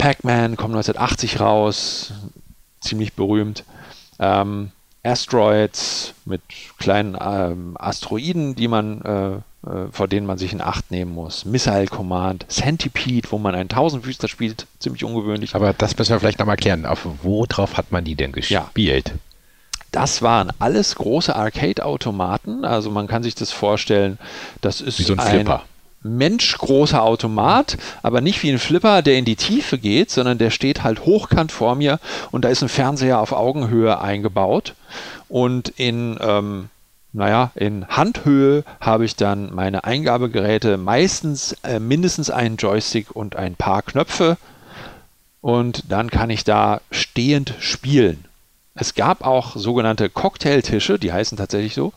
Pac-Man 0.00 0.56
kommt 0.56 0.74
1980 0.74 1.40
raus, 1.40 2.12
ziemlich 2.80 3.12
berühmt. 3.12 3.64
Ähm, 4.18 4.70
Asteroids 5.02 6.14
mit 6.24 6.40
kleinen 6.78 7.16
ähm, 7.20 7.76
Asteroiden, 7.78 8.54
die 8.54 8.68
man, 8.68 9.02
äh, 9.02 9.68
äh, 9.68 9.88
vor 9.92 10.08
denen 10.08 10.26
man 10.26 10.38
sich 10.38 10.52
in 10.52 10.62
Acht 10.62 10.90
nehmen 10.90 11.12
muss. 11.12 11.44
Missile 11.44 11.86
Command, 11.86 12.46
Centipede, 12.48 13.30
wo 13.30 13.38
man 13.38 13.54
einen 13.54 13.68
Tausendfüßler 13.68 14.28
spielt, 14.28 14.66
ziemlich 14.78 15.04
ungewöhnlich. 15.04 15.54
Aber 15.54 15.74
das 15.74 15.96
müssen 15.98 16.12
wir 16.12 16.20
vielleicht 16.20 16.38
noch 16.38 16.46
mal 16.46 16.52
erklären. 16.52 16.86
Auf 16.86 17.06
wo 17.22 17.44
drauf 17.46 17.76
hat 17.76 17.92
man 17.92 18.04
die 18.04 18.14
denn 18.14 18.32
Ja. 18.48 18.62
gespielt? 18.64 19.12
Das 19.92 20.22
waren 20.22 20.50
alles 20.60 20.94
große 20.94 21.34
Arcade-Automaten. 21.34 22.64
Also 22.64 22.90
man 22.90 23.06
kann 23.06 23.22
sich 23.22 23.34
das 23.34 23.50
vorstellen, 23.50 24.18
das 24.60 24.80
ist 24.80 24.98
Wie 24.98 25.02
so 25.02 25.14
ein 25.14 25.20
Flipper. 25.20 25.64
Menschgroßer 26.02 27.02
Automat, 27.02 27.76
aber 28.02 28.20
nicht 28.20 28.42
wie 28.42 28.50
ein 28.50 28.58
Flipper, 28.58 29.02
der 29.02 29.18
in 29.18 29.24
die 29.24 29.36
Tiefe 29.36 29.78
geht, 29.78 30.10
sondern 30.10 30.38
der 30.38 30.50
steht 30.50 30.82
halt 30.82 31.04
hochkant 31.04 31.52
vor 31.52 31.74
mir 31.74 32.00
und 32.30 32.44
da 32.44 32.48
ist 32.48 32.62
ein 32.62 32.68
Fernseher 32.68 33.20
auf 33.20 33.32
Augenhöhe 33.32 34.00
eingebaut. 34.00 34.74
Und 35.28 35.68
in, 35.68 36.18
ähm, 36.20 36.68
naja, 37.12 37.50
in 37.54 37.86
Handhöhe 37.88 38.64
habe 38.80 39.04
ich 39.04 39.16
dann 39.16 39.54
meine 39.54 39.84
Eingabegeräte, 39.84 40.76
meistens 40.76 41.56
äh, 41.62 41.78
mindestens 41.78 42.30
einen 42.30 42.56
Joystick 42.56 43.14
und 43.14 43.36
ein 43.36 43.54
paar 43.54 43.82
Knöpfe. 43.82 44.38
Und 45.42 45.90
dann 45.90 46.10
kann 46.10 46.30
ich 46.30 46.44
da 46.44 46.80
stehend 46.90 47.54
spielen. 47.60 48.24
Es 48.74 48.94
gab 48.94 49.26
auch 49.26 49.56
sogenannte 49.56 50.08
Cocktailtische, 50.08 50.98
die 50.98 51.12
heißen 51.12 51.36
tatsächlich 51.36 51.74
so. 51.74 51.92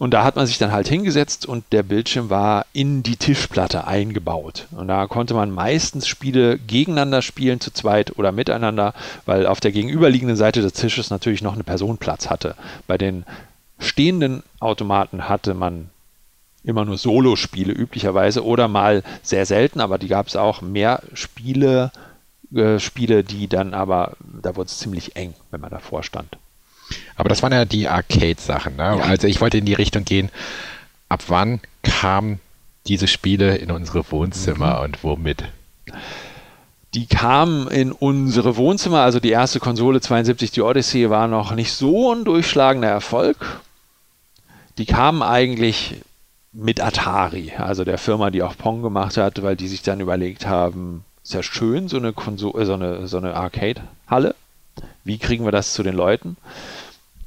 Und 0.00 0.12
da 0.12 0.24
hat 0.24 0.36
man 0.36 0.46
sich 0.46 0.56
dann 0.56 0.72
halt 0.72 0.88
hingesetzt 0.88 1.44
und 1.44 1.62
der 1.72 1.82
Bildschirm 1.82 2.30
war 2.30 2.64
in 2.72 3.02
die 3.02 3.16
Tischplatte 3.16 3.86
eingebaut. 3.86 4.66
Und 4.70 4.88
da 4.88 5.06
konnte 5.06 5.34
man 5.34 5.50
meistens 5.50 6.08
Spiele 6.08 6.58
gegeneinander 6.58 7.20
spielen, 7.20 7.60
zu 7.60 7.70
zweit 7.70 8.18
oder 8.18 8.32
miteinander, 8.32 8.94
weil 9.26 9.46
auf 9.46 9.60
der 9.60 9.72
gegenüberliegenden 9.72 10.38
Seite 10.38 10.62
des 10.62 10.72
Tisches 10.72 11.10
natürlich 11.10 11.42
noch 11.42 11.52
eine 11.52 11.64
Person 11.64 11.98
Platz 11.98 12.30
hatte. 12.30 12.54
Bei 12.86 12.96
den 12.96 13.26
stehenden 13.78 14.42
Automaten 14.58 15.28
hatte 15.28 15.52
man 15.52 15.90
immer 16.64 16.86
nur 16.86 16.96
Solo-Spiele 16.96 17.74
üblicherweise 17.74 18.42
oder 18.42 18.68
mal 18.68 19.02
sehr 19.22 19.44
selten, 19.44 19.82
aber 19.82 19.98
die 19.98 20.08
gab 20.08 20.28
es 20.28 20.36
auch 20.36 20.62
mehr 20.62 21.02
Spiele, 21.12 21.92
äh, 22.54 22.78
Spiele, 22.78 23.22
die 23.22 23.48
dann 23.48 23.74
aber, 23.74 24.16
da 24.20 24.56
wurde 24.56 24.68
es 24.68 24.78
ziemlich 24.78 25.14
eng, 25.16 25.34
wenn 25.50 25.60
man 25.60 25.70
davor 25.70 26.02
stand. 26.04 26.38
Aber 27.16 27.28
das 27.28 27.42
waren 27.42 27.52
ja 27.52 27.64
die 27.64 27.88
Arcade-Sachen. 27.88 28.76
Ne? 28.76 28.82
Ja. 28.82 29.04
Also 29.04 29.26
ich 29.26 29.40
wollte 29.40 29.58
in 29.58 29.64
die 29.64 29.74
Richtung 29.74 30.04
gehen. 30.04 30.30
Ab 31.08 31.24
wann 31.28 31.60
kamen 31.82 32.40
diese 32.86 33.08
Spiele 33.08 33.56
in 33.56 33.70
unsere 33.70 34.10
Wohnzimmer 34.10 34.78
Mhm. 34.78 34.84
und 34.84 35.04
womit? 35.04 35.44
Die 36.94 37.06
kamen 37.06 37.68
in 37.68 37.92
unsere 37.92 38.56
Wohnzimmer, 38.56 39.00
also 39.02 39.20
die 39.20 39.30
erste 39.30 39.60
Konsole 39.60 40.00
72, 40.00 40.50
die 40.50 40.62
Odyssey, 40.62 41.08
war 41.08 41.28
noch 41.28 41.52
nicht 41.54 41.72
so 41.72 42.12
ein 42.12 42.24
durchschlagender 42.24 42.88
Erfolg. 42.88 43.60
Die 44.78 44.86
kamen 44.86 45.22
eigentlich 45.22 46.00
mit 46.52 46.80
Atari, 46.80 47.52
also 47.56 47.84
der 47.84 47.98
Firma, 47.98 48.30
die 48.30 48.42
auch 48.42 48.56
Pong 48.56 48.82
gemacht 48.82 49.16
hat, 49.18 49.40
weil 49.42 49.54
die 49.54 49.68
sich 49.68 49.82
dann 49.82 50.00
überlegt 50.00 50.46
haben, 50.46 51.04
ist 51.22 51.34
ja 51.34 51.44
schön, 51.44 51.86
so 51.88 51.96
eine, 51.96 52.12
Konso 52.12 52.58
äh, 52.58 52.64
so 52.66 52.74
eine, 52.74 53.06
so 53.06 53.18
eine 53.18 53.34
Arcade-Halle. 53.34 54.34
Wie 55.04 55.18
kriegen 55.18 55.44
wir 55.44 55.52
das 55.52 55.72
zu 55.72 55.82
den 55.82 55.94
Leuten? 55.94 56.36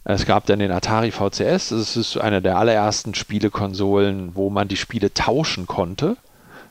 Es 0.06 0.26
gab 0.26 0.46
dann 0.46 0.60
den 0.60 0.72
Atari 0.72 1.12
VCS, 1.12 1.70
das 1.70 1.96
ist 1.96 2.18
eine 2.18 2.42
der 2.42 2.58
allerersten 2.58 3.16
Spielekonsolen, 3.16 4.36
wo 4.36 4.50
man 4.50 4.68
die 4.68 4.76
Spiele 4.76 5.14
tauschen 5.14 5.66
konnte. 5.66 6.18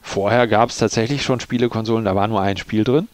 Vorher 0.03 0.47
gab 0.47 0.69
es 0.69 0.77
tatsächlich 0.77 1.23
schon 1.23 1.41
Spielekonsolen, 1.41 2.05
da 2.05 2.15
war 2.15 2.29
nur 2.29 2.43
ein 2.43 2.57
Spiel 2.57 2.85
drin. 2.85 3.09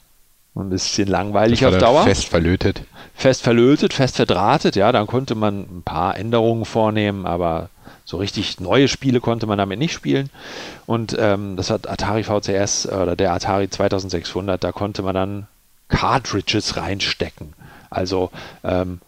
Ein 0.57 0.71
bisschen 0.71 1.07
langweilig 1.07 1.65
auf 1.65 1.79
Dauer. 1.79 2.03
Fest 2.03 2.25
verlötet. 2.25 2.83
Fest 3.15 3.43
verlötet, 3.43 3.95
fest 3.95 4.17
verdrahtet, 4.17 4.75
ja, 4.75 4.91
dann 4.91 5.07
konnte 5.07 5.37
man 5.37 5.61
ein 5.61 5.83
paar 5.85 6.17
Änderungen 6.17 6.65
vornehmen, 6.65 7.27
aber 7.27 7.69
so 8.05 8.17
richtig 8.17 8.59
neue 8.59 8.89
Spiele 8.89 9.21
konnte 9.21 9.47
man 9.47 9.59
damit 9.59 9.79
nicht 9.79 9.93
spielen. 9.93 10.31
Und 10.87 11.17
ähm, 11.19 11.57
das 11.57 11.71
hat 11.71 11.89
Atari 11.89 12.25
VCS 12.25 12.89
oder 12.89 13.15
der 13.15 13.33
Atari 13.35 13.71
2600, 13.71 14.65
da 14.65 14.73
konnte 14.73 15.03
man 15.03 15.15
dann 15.15 15.47
Cartridges 15.89 16.77
reinstecken. 16.77 17.53
Also 17.91 18.31
ähm, 18.65 19.01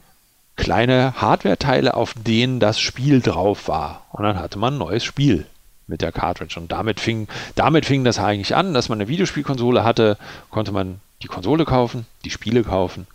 kleine 0.56 1.14
Hardware-Teile, 1.20 1.94
auf 1.94 2.14
denen 2.14 2.60
das 2.60 2.80
Spiel 2.80 3.20
drauf 3.20 3.68
war. 3.68 4.06
Und 4.10 4.24
dann 4.24 4.38
hatte 4.38 4.58
man 4.58 4.74
ein 4.74 4.78
neues 4.78 5.04
Spiel 5.04 5.46
mit 5.86 6.02
der 6.02 6.12
Cartridge. 6.12 6.58
Und 6.58 6.70
damit 6.72 7.00
fing, 7.00 7.28
damit 7.54 7.86
fing 7.86 8.04
das 8.04 8.18
eigentlich 8.18 8.54
an, 8.54 8.74
dass 8.74 8.88
man 8.88 8.98
eine 8.98 9.08
Videospielkonsole 9.08 9.84
hatte, 9.84 10.16
konnte 10.50 10.72
man 10.72 11.00
die 11.22 11.28
Konsole 11.28 11.64
kaufen, 11.64 12.06
die 12.24 12.30
Spiele 12.30 12.62
kaufen 12.62 13.06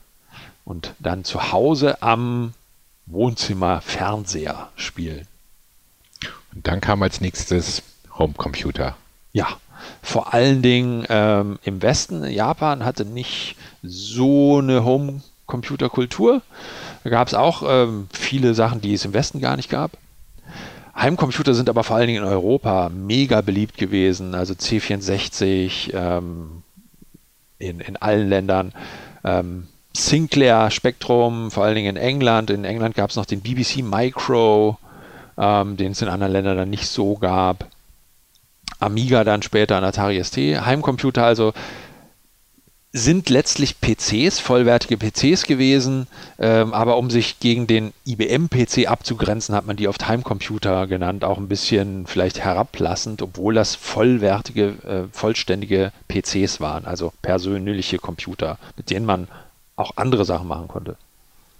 und 0.65 0.93
dann 0.99 1.23
zu 1.23 1.51
Hause 1.51 2.01
am 2.01 2.53
Wohnzimmer-Fernseher 3.07 4.69
spielen. 4.75 5.27
Und 6.53 6.67
dann 6.67 6.81
kam 6.81 7.01
als 7.03 7.21
nächstes 7.21 7.83
Homecomputer. 8.17 8.95
Ja, 9.33 9.47
vor 10.01 10.33
allen 10.33 10.61
Dingen 10.61 11.05
ähm, 11.09 11.59
im 11.63 11.81
Westen. 11.81 12.23
Japan 12.23 12.85
hatte 12.85 13.05
nicht 13.05 13.55
so 13.83 14.59
eine 14.59 14.83
Homecomputer-Kultur. 15.47 16.41
Da 17.03 17.09
gab 17.09 17.27
es 17.27 17.33
auch 17.33 17.63
ähm, 17.67 18.07
viele 18.11 18.53
Sachen, 18.53 18.81
die 18.81 18.93
es 18.93 19.05
im 19.05 19.13
Westen 19.13 19.39
gar 19.39 19.55
nicht 19.55 19.69
gab. 19.69 19.91
Heimcomputer 20.95 21.53
sind 21.53 21.69
aber 21.69 21.83
vor 21.83 21.97
allen 21.97 22.07
Dingen 22.07 22.23
in 22.23 22.29
Europa 22.29 22.89
mega 22.89 23.41
beliebt 23.41 23.77
gewesen. 23.77 24.33
Also 24.33 24.53
C64 24.53 25.93
ähm, 25.93 26.63
in, 27.59 27.79
in 27.79 27.97
allen 27.97 28.29
Ländern. 28.29 28.73
Ähm, 29.23 29.67
Sinclair 29.95 30.71
Spektrum, 30.71 31.51
vor 31.51 31.63
allen 31.65 31.75
Dingen 31.75 31.95
in 31.95 32.01
England. 32.01 32.49
In 32.49 32.65
England 32.65 32.95
gab 32.95 33.09
es 33.09 33.15
noch 33.15 33.25
den 33.25 33.41
BBC 33.41 33.77
Micro, 33.77 34.77
ähm, 35.37 35.77
den 35.77 35.91
es 35.91 36.01
in 36.01 36.07
anderen 36.07 36.33
Ländern 36.33 36.57
dann 36.57 36.69
nicht 36.69 36.87
so 36.87 37.15
gab. 37.15 37.67
Amiga 38.79 39.23
dann 39.23 39.41
später 39.41 39.77
an 39.77 39.83
Atari 39.83 40.21
ST. 40.21 40.37
Heimcomputer 40.37 41.25
also 41.25 41.53
sind 42.97 43.29
letztlich 43.29 43.81
PCs, 43.81 44.39
vollwertige 44.39 44.95
PCs 44.95 45.43
gewesen, 45.43 46.07
ähm, 46.39 46.73
aber 46.73 46.97
um 46.97 47.09
sich 47.09 47.41
gegen 47.41 47.67
den 47.67 47.91
IBM-PC 48.05 48.87
abzugrenzen, 48.87 49.53
hat 49.53 49.65
man 49.65 49.75
die 49.75 49.89
oft 49.89 50.07
Heimcomputer 50.07 50.87
genannt, 50.87 51.25
auch 51.25 51.37
ein 51.37 51.49
bisschen 51.49 52.07
vielleicht 52.07 52.39
herablassend, 52.39 53.21
obwohl 53.21 53.53
das 53.53 53.75
vollwertige, 53.75 54.67
äh, 54.87 55.03
vollständige 55.11 55.91
PCs 56.07 56.61
waren, 56.61 56.85
also 56.85 57.11
persönliche 57.21 57.97
Computer, 57.97 58.57
mit 58.77 58.89
denen 58.89 59.05
man 59.05 59.27
auch 59.75 59.97
andere 59.97 60.23
Sachen 60.23 60.47
machen 60.47 60.69
konnte. 60.69 60.95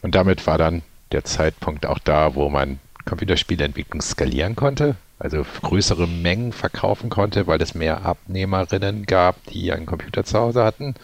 Und 0.01 0.15
damit 0.15 0.47
war 0.47 0.57
dann 0.57 0.83
der 1.11 1.25
Zeitpunkt 1.25 1.85
auch 1.85 1.99
da, 1.99 2.35
wo 2.35 2.47
man 2.47 2.79
Computerspieleentwicklung 3.05 4.01
skalieren 4.01 4.55
konnte, 4.55 4.95
also 5.19 5.45
größere 5.61 6.07
Mengen 6.07 6.51
verkaufen 6.51 7.09
konnte, 7.09 7.47
weil 7.47 7.61
es 7.61 7.75
mehr 7.75 8.05
Abnehmerinnen 8.05 9.05
gab, 9.05 9.43
die 9.47 9.71
einen 9.71 9.85
Computer 9.85 10.23
zu 10.23 10.39
Hause 10.39 10.63
hatten? 10.63 10.95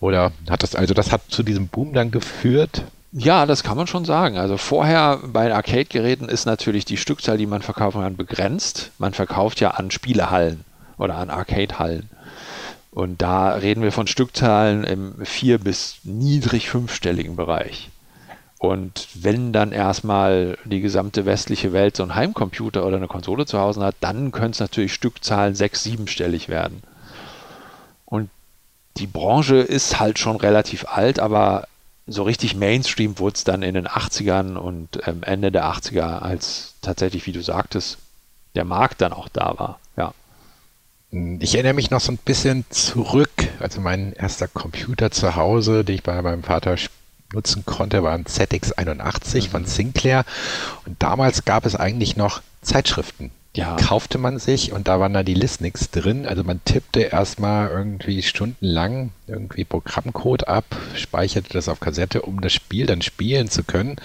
Oder 0.00 0.32
hat 0.48 0.62
das, 0.62 0.74
also 0.74 0.94
das 0.94 1.10
hat 1.10 1.22
zu 1.28 1.42
diesem 1.42 1.68
Boom 1.68 1.92
dann 1.92 2.10
geführt? 2.10 2.84
Ja, 3.12 3.46
das 3.46 3.62
kann 3.62 3.76
man 3.76 3.86
schon 3.86 4.04
sagen. 4.04 4.36
Also 4.36 4.58
vorher 4.58 5.20
bei 5.26 5.52
Arcade-Geräten 5.52 6.28
ist 6.28 6.44
natürlich 6.44 6.84
die 6.84 6.98
Stückzahl, 6.98 7.38
die 7.38 7.46
man 7.46 7.62
verkaufen 7.62 8.02
kann, 8.02 8.16
begrenzt. 8.16 8.92
Man 8.98 9.14
verkauft 9.14 9.60
ja 9.60 9.70
an 9.72 9.90
Spielehallen 9.90 10.64
oder 10.98 11.16
an 11.16 11.30
Arcade-Hallen. 11.30 12.10
Und 12.90 13.22
da 13.22 13.54
reden 13.54 13.82
wir 13.82 13.92
von 13.92 14.06
Stückzahlen 14.06 14.84
im 14.84 15.24
vier- 15.24 15.58
bis 15.58 15.98
niedrig 16.04 16.68
fünfstelligen 16.68 17.36
Bereich. 17.36 17.90
Und 18.58 19.08
wenn 19.14 19.52
dann 19.52 19.70
erstmal 19.70 20.58
die 20.64 20.80
gesamte 20.80 21.26
westliche 21.26 21.72
Welt 21.72 21.96
so 21.96 22.02
einen 22.02 22.16
Heimcomputer 22.16 22.84
oder 22.84 22.96
eine 22.96 23.06
Konsole 23.06 23.46
zu 23.46 23.58
Hause 23.58 23.84
hat, 23.84 23.94
dann 24.00 24.32
können 24.32 24.50
es 24.50 24.58
natürlich 24.58 24.92
Stückzahlen 24.92 25.54
sechs-, 25.54 25.84
siebenstellig 25.84 26.48
werden. 26.48 26.82
Und 28.04 28.30
die 28.96 29.06
Branche 29.06 29.56
ist 29.56 30.00
halt 30.00 30.18
schon 30.18 30.36
relativ 30.36 30.86
alt, 30.88 31.20
aber 31.20 31.68
so 32.08 32.24
richtig 32.24 32.56
Mainstream 32.56 33.18
wurde 33.18 33.36
es 33.36 33.44
dann 33.44 33.62
in 33.62 33.74
den 33.74 33.86
80ern 33.86 34.56
und 34.56 35.06
ähm, 35.06 35.22
Ende 35.22 35.52
der 35.52 35.66
80er, 35.66 36.18
als 36.18 36.74
tatsächlich, 36.82 37.26
wie 37.26 37.32
du 37.32 37.42
sagtest, 37.42 37.98
der 38.54 38.64
Markt 38.64 39.02
dann 39.02 39.12
auch 39.12 39.28
da 39.28 39.54
war. 39.58 39.78
Ja. 39.96 40.12
Ich 41.38 41.54
erinnere 41.54 41.74
mich 41.74 41.90
noch 41.90 42.00
so 42.00 42.10
ein 42.12 42.18
bisschen 42.18 42.64
zurück. 42.70 43.30
Also 43.60 43.80
mein 43.80 44.14
erster 44.14 44.48
Computer 44.48 45.10
zu 45.10 45.36
Hause, 45.36 45.84
den 45.84 45.96
ich 45.96 46.02
bei 46.02 46.20
meinem 46.22 46.42
Vater 46.42 46.76
nutzen 47.32 47.64
konnte, 47.64 48.02
war 48.02 48.12
ein 48.12 48.24
ZX81 48.24 49.36
mhm. 49.36 49.50
von 49.50 49.64
Sinclair. 49.64 50.24
Und 50.86 51.02
damals 51.02 51.44
gab 51.44 51.66
es 51.66 51.76
eigentlich 51.76 52.16
noch 52.16 52.42
Zeitschriften. 52.62 53.30
Die 53.56 53.60
ja. 53.60 53.76
kaufte 53.76 54.18
man 54.18 54.38
sich 54.38 54.72
und 54.72 54.88
da 54.88 55.00
waren 55.00 55.14
dann 55.14 55.24
die 55.24 55.34
Listnix 55.34 55.90
drin. 55.90 56.26
Also 56.26 56.44
man 56.44 56.62
tippte 56.64 57.00
erstmal 57.00 57.70
irgendwie 57.70 58.22
stundenlang 58.22 59.10
irgendwie 59.26 59.64
Programmcode 59.64 60.46
ab, 60.46 60.64
speicherte 60.94 61.54
das 61.54 61.68
auf 61.68 61.80
Kassette, 61.80 62.22
um 62.22 62.40
das 62.40 62.52
Spiel 62.52 62.86
dann 62.86 63.02
spielen 63.02 63.48
zu 63.48 63.64
können. 63.64 63.96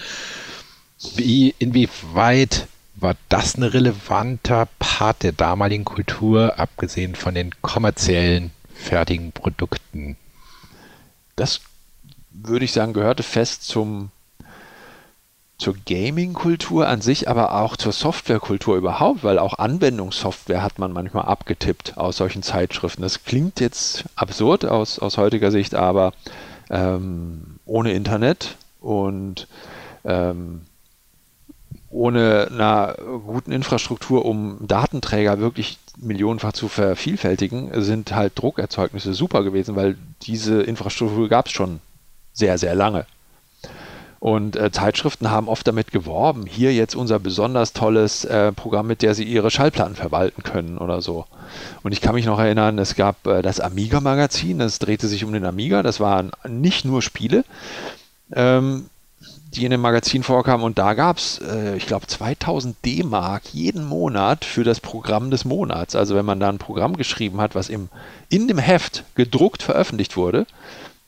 Wie, 1.15 1.53
inwieweit 1.59 2.67
war 2.95 3.15
das 3.27 3.57
ein 3.57 3.63
relevanter 3.63 4.67
Part 4.79 5.23
der 5.23 5.33
damaligen 5.33 5.83
Kultur, 5.83 6.57
abgesehen 6.57 7.15
von 7.15 7.35
den 7.35 7.51
kommerziellen 7.61 8.51
fertigen 8.73 9.33
Produkten? 9.33 10.15
Das 11.35 11.61
würde 12.33 12.65
ich 12.65 12.73
sagen, 12.73 12.93
gehörte 12.93 13.23
fest 13.23 13.63
zum, 13.63 14.09
zur 15.57 15.75
Gaming-Kultur 15.85 16.87
an 16.87 17.01
sich, 17.01 17.29
aber 17.29 17.55
auch 17.55 17.77
zur 17.77 17.91
Softwarekultur 17.91 18.75
überhaupt, 18.75 19.23
weil 19.23 19.39
auch 19.39 19.59
Anwendungssoftware 19.59 20.61
hat 20.61 20.79
man 20.79 20.91
manchmal 20.91 21.25
abgetippt 21.25 21.97
aus 21.97 22.17
solchen 22.17 22.43
Zeitschriften. 22.43 23.01
Das 23.01 23.23
klingt 23.23 23.59
jetzt 23.59 24.05
absurd 24.15 24.65
aus, 24.65 24.99
aus 24.99 25.17
heutiger 25.17 25.51
Sicht, 25.51 25.75
aber 25.75 26.13
ähm, 26.69 27.59
ohne 27.65 27.93
Internet 27.93 28.57
und 28.81 29.47
ähm, 30.03 30.61
ohne 31.89 32.49
einer 32.51 32.95
guten 33.25 33.51
Infrastruktur, 33.51 34.25
um 34.25 34.57
Datenträger 34.61 35.39
wirklich 35.39 35.77
millionenfach 35.97 36.53
zu 36.53 36.67
vervielfältigen, 36.67 37.69
sind 37.83 38.15
halt 38.15 38.33
Druckerzeugnisse 38.35 39.13
super 39.13 39.43
gewesen, 39.43 39.75
weil 39.75 39.95
diese 40.23 40.63
Infrastruktur 40.63 41.29
gab 41.29 41.45
es 41.45 41.51
schon 41.51 41.79
sehr, 42.33 42.57
sehr 42.57 42.75
lange. 42.75 43.05
Und 44.23 44.55
äh, 44.55 44.71
Zeitschriften 44.71 45.31
haben 45.31 45.49
oft 45.49 45.67
damit 45.67 45.91
geworben, 45.91 46.45
hier 46.45 46.73
jetzt 46.73 46.95
unser 46.95 47.19
besonders 47.19 47.73
tolles 47.73 48.23
äh, 48.23 48.53
Programm, 48.53 48.87
mit 48.87 49.01
der 49.01 49.15
sie 49.15 49.25
ihre 49.25 49.51
Schallplatten 49.51 49.95
verwalten 49.95 50.43
können 50.43 50.77
oder 50.77 51.01
so. 51.01 51.25
Und 51.83 51.91
ich 51.91 51.99
kann 51.99 52.15
mich 52.15 52.25
noch 52.25 52.39
erinnern, 52.39 52.79
es 52.79 52.95
gab 52.95 53.27
äh, 53.27 53.41
das 53.41 53.59
Amiga-Magazin, 53.59 54.59
das 54.59 54.79
drehte 54.79 55.09
sich 55.09 55.25
um 55.25 55.33
den 55.33 55.43
Amiga, 55.43 55.83
das 55.83 55.99
waren 55.99 56.31
nicht 56.47 56.85
nur 56.85 57.01
Spiele, 57.01 57.43
ähm, 58.31 58.85
die 59.53 59.65
in 59.65 59.71
dem 59.71 59.81
Magazin 59.81 60.23
vorkamen. 60.23 60.63
Und 60.63 60.77
da 60.77 60.93
gab 60.93 61.17
es, 61.17 61.39
äh, 61.39 61.75
ich 61.75 61.85
glaube, 61.85 62.07
2000 62.07 62.77
D-Mark 62.85 63.43
jeden 63.51 63.83
Monat 63.83 64.45
für 64.45 64.63
das 64.63 64.79
Programm 64.79 65.31
des 65.31 65.43
Monats. 65.43 65.97
Also 65.97 66.15
wenn 66.15 66.25
man 66.25 66.39
da 66.39 66.47
ein 66.47 66.59
Programm 66.59 66.95
geschrieben 66.95 67.41
hat, 67.41 67.55
was 67.55 67.67
im, 67.67 67.89
in 68.29 68.47
dem 68.47 68.57
Heft 68.57 69.03
gedruckt 69.15 69.63
veröffentlicht 69.63 70.15
wurde, 70.15 70.45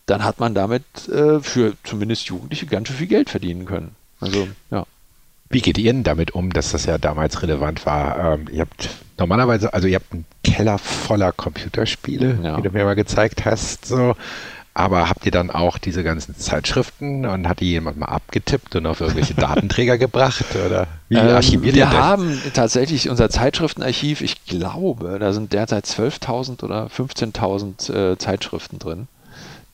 dann 0.06 0.24
hat 0.24 0.39
man 0.39 0.54
damit 0.54 0.84
äh, 1.10 1.39
für 1.39 1.74
zumindest 1.84 2.28
Jugendliche 2.28 2.65
ganz 2.65 2.88
schön 2.88 2.98
viel 2.98 3.08
Geld 3.08 3.30
verdienen 3.30 3.65
können. 3.65 3.96
Also, 4.20 4.48
ja. 4.72 4.86
Wie 5.50 5.62
geht 5.62 5.78
ihr 5.78 5.94
denn 5.94 6.04
damit 6.04 6.32
um, 6.32 6.52
dass 6.52 6.72
das 6.72 6.86
ja 6.86 6.98
damals 6.98 7.41
relevant 7.41 7.86
war? 7.86 8.34
Ähm, 8.34 8.48
ihr 8.52 8.62
habt 8.62 8.89
normalerweise, 9.18 9.74
also 9.74 9.88
ihr 9.88 9.96
habt 9.96 10.12
einen 10.12 10.26
Keller 10.44 10.78
voller 10.78 11.32
Computerspiele, 11.32 12.39
ja. 12.44 12.58
wie 12.58 12.62
du 12.63 12.72
mir 12.72 12.84
mal 12.84 12.96
gezeigt 12.96 13.46
hast, 13.46 13.86
so. 13.86 14.15
Aber 14.78 15.08
habt 15.08 15.26
ihr 15.26 15.32
dann 15.32 15.52
auch 15.52 15.78
diese 15.78 16.04
ganzen 16.04 16.36
Zeitschriften 16.36 17.26
und 17.26 17.48
hat 17.48 17.62
die 17.62 17.70
jemand 17.70 17.98
mal 17.98 18.08
abgetippt 18.08 18.76
und 18.76 18.86
auf 18.86 19.00
irgendwelche 19.00 19.34
Datenträger 19.36 19.98
gebracht? 19.98 20.44
Oder 20.65 20.88
wie 21.08 21.15
ähm, 21.15 21.30
archiviert 21.30 21.78
ihr 21.78 21.86
das? 21.86 21.94
Wir 21.94 22.04
haben 22.04 22.41
tatsächlich 22.54 23.10
unser 23.10 23.30
Zeitschriftenarchiv, 23.30 24.20
ich 24.20 24.44
glaube, 24.46 25.18
da 25.20 25.32
sind 25.32 25.54
derzeit 25.54 25.86
12.000 25.86 26.63
oder 26.63 26.88
15.000 26.88 28.13
äh, 28.13 28.18
Zeitschriften 28.18 28.78
drin 28.78 29.08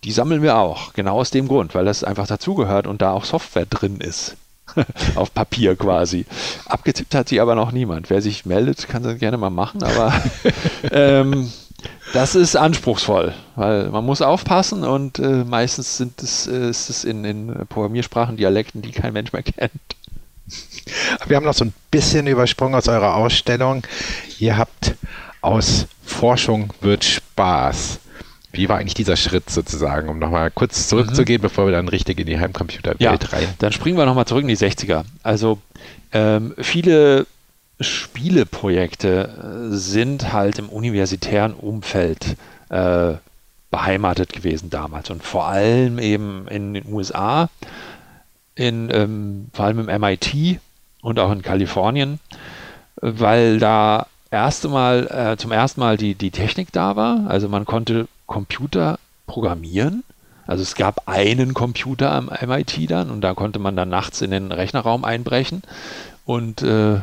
die 0.03 0.11
sammeln 0.11 0.41
wir 0.41 0.57
auch. 0.57 0.93
Genau 0.93 1.19
aus 1.19 1.31
dem 1.31 1.47
Grund, 1.47 1.75
weil 1.75 1.85
das 1.85 2.03
einfach 2.03 2.27
dazugehört 2.27 2.87
und 2.87 3.01
da 3.01 3.11
auch 3.11 3.25
Software 3.25 3.65
drin 3.65 3.97
ist. 3.99 4.35
Auf 5.15 5.33
Papier 5.33 5.75
quasi. 5.75 6.25
Abgetippt 6.65 7.13
hat 7.13 7.29
sie 7.29 7.41
aber 7.41 7.55
noch 7.55 7.71
niemand. 7.71 8.09
Wer 8.09 8.21
sich 8.21 8.45
meldet, 8.45 8.87
kann 8.87 9.03
das 9.03 9.19
gerne 9.19 9.37
mal 9.37 9.49
machen, 9.49 9.83
aber 9.83 10.13
ähm, 10.91 11.51
das 12.13 12.35
ist 12.35 12.55
anspruchsvoll, 12.55 13.33
weil 13.55 13.89
man 13.89 14.05
muss 14.05 14.21
aufpassen 14.21 14.83
und 14.83 15.19
äh, 15.19 15.43
meistens 15.43 15.97
sind 15.97 16.21
es, 16.23 16.47
äh, 16.47 16.69
ist 16.69 16.89
es 16.89 17.03
in, 17.03 17.25
in 17.25 17.65
Programmiersprachen, 17.67 18.37
Dialekten, 18.37 18.81
die 18.81 18.91
kein 18.91 19.13
Mensch 19.13 19.33
mehr 19.33 19.43
kennt. 19.43 19.71
Wir 21.27 21.35
haben 21.35 21.45
noch 21.45 21.53
so 21.53 21.65
ein 21.65 21.73
bisschen 21.89 22.27
übersprungen 22.27 22.75
aus 22.75 22.87
eurer 22.87 23.15
Ausstellung. 23.15 23.83
Ihr 24.39 24.57
habt 24.57 24.95
aus 25.41 25.87
Forschung 26.03 26.71
wird 26.81 27.03
Spaß 27.03 28.00
wie 28.51 28.69
war 28.69 28.77
eigentlich 28.77 28.93
dieser 28.93 29.15
Schritt 29.15 29.49
sozusagen, 29.49 30.09
um 30.09 30.19
nochmal 30.19 30.51
kurz 30.51 30.87
zurückzugehen, 30.87 31.41
mhm. 31.41 31.43
bevor 31.43 31.65
wir 31.65 31.71
dann 31.71 31.87
richtig 31.87 32.19
in 32.19 32.27
die 32.27 32.39
Heimcomputerwelt 32.39 33.01
ja, 33.01 33.11
rein? 33.11 33.47
Dann 33.59 33.71
springen 33.71 33.97
wir 33.97 34.05
nochmal 34.05 34.25
zurück 34.25 34.43
in 34.43 34.47
die 34.47 34.57
60er. 34.57 35.03
Also 35.23 35.59
ähm, 36.11 36.53
viele 36.57 37.27
Spieleprojekte 37.79 39.69
äh, 39.71 39.75
sind 39.75 40.33
halt 40.33 40.59
im 40.59 40.69
universitären 40.69 41.53
Umfeld 41.53 42.37
äh, 42.69 43.13
beheimatet 43.71 44.33
gewesen 44.33 44.69
damals 44.69 45.09
und 45.09 45.23
vor 45.23 45.47
allem 45.47 45.97
eben 45.97 46.47
in 46.49 46.73
den 46.73 46.85
USA, 46.91 47.49
in, 48.55 48.89
ähm, 48.93 49.47
vor 49.53 49.65
allem 49.65 49.87
im 49.87 50.01
MIT 50.01 50.59
und 51.01 51.19
auch 51.19 51.31
in 51.31 51.41
Kalifornien, 51.41 52.19
weil 52.97 53.59
da 53.59 54.07
erste 54.29 54.69
Mal, 54.69 55.07
äh, 55.07 55.37
zum 55.37 55.51
ersten 55.51 55.79
Mal 55.79 55.97
die, 55.97 56.15
die 56.15 56.31
Technik 56.31 56.71
da 56.71 56.95
war. 56.95 57.25
Also 57.27 57.49
man 57.49 57.65
konnte 57.65 58.07
Computer 58.31 58.97
programmieren. 59.27 60.03
Also 60.47 60.63
es 60.63 60.75
gab 60.75 61.07
einen 61.07 61.53
Computer 61.53 62.11
am 62.11 62.31
MIT 62.45 62.89
dann 62.89 63.11
und 63.11 63.21
da 63.21 63.33
konnte 63.33 63.59
man 63.59 63.75
dann 63.75 63.89
nachts 63.89 64.21
in 64.21 64.31
den 64.31 64.51
Rechnerraum 64.51 65.03
einbrechen 65.03 65.61
und 66.25 66.61
äh, 66.61 67.01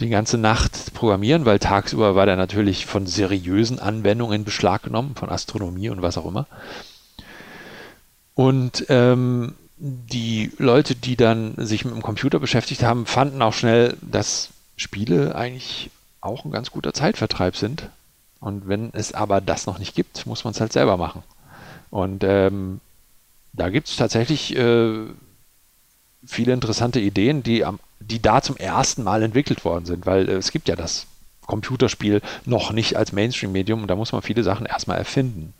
die 0.00 0.08
ganze 0.08 0.36
Nacht 0.36 0.92
programmieren, 0.92 1.44
weil 1.44 1.60
tagsüber 1.60 2.16
war 2.16 2.26
der 2.26 2.36
natürlich 2.36 2.86
von 2.86 3.06
seriösen 3.06 3.78
Anwendungen 3.78 4.40
in 4.40 4.44
Beschlag 4.44 4.82
genommen, 4.82 5.14
von 5.14 5.30
Astronomie 5.30 5.90
und 5.90 6.02
was 6.02 6.18
auch 6.18 6.26
immer. 6.26 6.46
Und 8.34 8.86
ähm, 8.88 9.54
die 9.76 10.50
Leute, 10.58 10.96
die 10.96 11.16
dann 11.16 11.54
sich 11.56 11.84
mit 11.84 11.94
dem 11.94 12.02
Computer 12.02 12.40
beschäftigt 12.40 12.82
haben, 12.82 13.06
fanden 13.06 13.42
auch 13.42 13.54
schnell, 13.54 13.96
dass 14.02 14.48
Spiele 14.76 15.36
eigentlich 15.36 15.90
auch 16.20 16.44
ein 16.44 16.50
ganz 16.50 16.72
guter 16.72 16.92
Zeitvertreib 16.92 17.56
sind. 17.56 17.90
Und 18.44 18.68
wenn 18.68 18.90
es 18.92 19.14
aber 19.14 19.40
das 19.40 19.64
noch 19.64 19.78
nicht 19.78 19.94
gibt, 19.94 20.26
muss 20.26 20.44
man 20.44 20.52
es 20.52 20.60
halt 20.60 20.70
selber 20.70 20.98
machen. 20.98 21.22
Und 21.88 22.22
ähm, 22.24 22.82
da 23.54 23.70
gibt 23.70 23.88
es 23.88 23.96
tatsächlich 23.96 24.54
äh, 24.54 25.06
viele 26.26 26.52
interessante 26.52 27.00
Ideen, 27.00 27.42
die, 27.42 27.64
am, 27.64 27.80
die 28.00 28.20
da 28.20 28.42
zum 28.42 28.58
ersten 28.58 29.02
Mal 29.02 29.22
entwickelt 29.22 29.64
worden 29.64 29.86
sind, 29.86 30.04
weil 30.04 30.28
äh, 30.28 30.32
es 30.32 30.52
gibt 30.52 30.68
ja 30.68 30.76
das 30.76 31.06
Computerspiel 31.46 32.20
noch 32.44 32.70
nicht 32.70 32.96
als 32.96 33.12
Mainstream-Medium 33.12 33.80
und 33.80 33.88
da 33.88 33.96
muss 33.96 34.12
man 34.12 34.20
viele 34.20 34.42
Sachen 34.42 34.66
erstmal 34.66 34.98
erfinden 34.98 35.54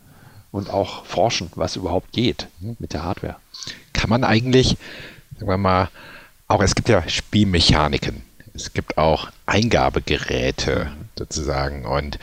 und 0.51 0.69
auch 0.69 1.05
forschen, 1.05 1.49
was 1.55 1.77
überhaupt 1.77 2.11
geht 2.11 2.49
mit 2.77 2.93
der 2.93 3.01
Hardware. 3.01 3.37
Kann 3.93 4.11
man 4.11 4.23
eigentlich, 4.23 4.77
sagen 5.39 5.49
wir 5.49 5.57
mal, 5.57 5.89
auch 6.47 6.61
es 6.61 6.75
gibt 6.75 6.89
ja 6.89 7.09
Spielmechaniken, 7.09 8.21
es 8.53 8.73
gibt 8.73 8.99
auch 8.99 9.31
Eingabegeräte 9.47 10.91
sozusagen 11.17 11.87
und 11.87 12.19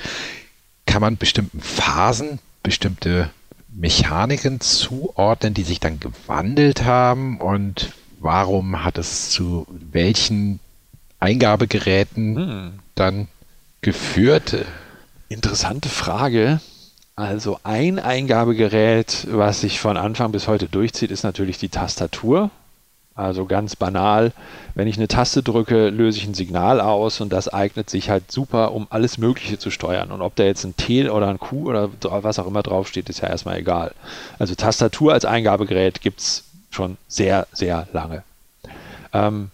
kann 0.86 1.00
man 1.00 1.16
bestimmten 1.16 1.60
Phasen 1.60 2.38
bestimmte 2.62 3.30
Mechaniken 3.74 4.60
zuordnen, 4.60 5.54
die 5.54 5.62
sich 5.62 5.80
dann 5.80 5.98
gewandelt 5.98 6.84
haben 6.84 7.38
und 7.40 7.92
warum 8.20 8.84
hat 8.84 8.98
es 8.98 9.30
zu 9.30 9.66
welchen 9.70 10.60
Eingabegeräten 11.18 12.36
hm. 12.36 12.72
dann 12.94 13.28
geführt? 13.80 14.64
Interessante 15.28 15.88
Frage. 15.88 16.60
Also 17.14 17.58
ein 17.62 17.98
Eingabegerät, 17.98 19.26
was 19.30 19.60
sich 19.60 19.80
von 19.80 19.96
Anfang 19.96 20.32
bis 20.32 20.48
heute 20.48 20.66
durchzieht, 20.66 21.10
ist 21.10 21.24
natürlich 21.24 21.58
die 21.58 21.68
Tastatur. 21.68 22.50
Also 23.14 23.44
ganz 23.44 23.76
banal, 23.76 24.32
wenn 24.74 24.88
ich 24.88 24.96
eine 24.96 25.06
Taste 25.06 25.42
drücke, 25.42 25.90
löse 25.90 26.18
ich 26.18 26.26
ein 26.26 26.34
Signal 26.34 26.80
aus 26.80 27.20
und 27.20 27.30
das 27.30 27.48
eignet 27.48 27.90
sich 27.90 28.08
halt 28.08 28.32
super, 28.32 28.72
um 28.72 28.86
alles 28.88 29.18
Mögliche 29.18 29.58
zu 29.58 29.70
steuern. 29.70 30.10
Und 30.10 30.22
ob 30.22 30.34
da 30.36 30.44
jetzt 30.44 30.64
ein 30.64 30.76
T 30.76 31.08
oder 31.10 31.28
ein 31.28 31.38
Q 31.38 31.68
oder 31.68 31.90
was 32.00 32.38
auch 32.38 32.46
immer 32.46 32.62
draufsteht, 32.62 33.10
ist 33.10 33.20
ja 33.20 33.28
erstmal 33.28 33.58
egal. 33.58 33.92
Also 34.38 34.54
Tastatur 34.54 35.12
als 35.12 35.26
Eingabegerät 35.26 36.00
gibt 36.00 36.20
es 36.20 36.44
schon 36.70 36.96
sehr, 37.06 37.46
sehr 37.52 37.86
lange. 37.92 38.22
Ähm, 39.12 39.50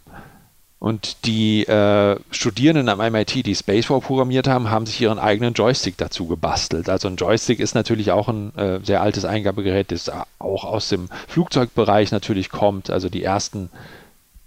und 0.80 1.26
die 1.26 1.66
äh, 1.66 2.20
Studierenden 2.30 2.88
am 2.88 2.98
MIT, 2.98 3.46
die 3.46 3.54
Spacewar 3.54 4.00
programmiert 4.00 4.46
haben, 4.46 4.70
haben 4.70 4.86
sich 4.86 5.00
ihren 5.00 5.18
eigenen 5.18 5.54
Joystick 5.54 5.96
dazu 5.96 6.26
gebastelt. 6.26 6.88
Also 6.88 7.08
ein 7.08 7.16
Joystick 7.16 7.58
ist 7.58 7.74
natürlich 7.74 8.12
auch 8.12 8.28
ein 8.28 8.54
äh, 8.56 8.78
sehr 8.84 9.02
altes 9.02 9.24
Eingabegerät, 9.24 9.90
das 9.90 10.10
auch 10.38 10.64
aus 10.64 10.88
dem 10.88 11.08
Flugzeugbereich 11.26 12.12
natürlich 12.12 12.48
kommt. 12.50 12.90
Also 12.90 13.08
die 13.08 13.24
ersten 13.24 13.70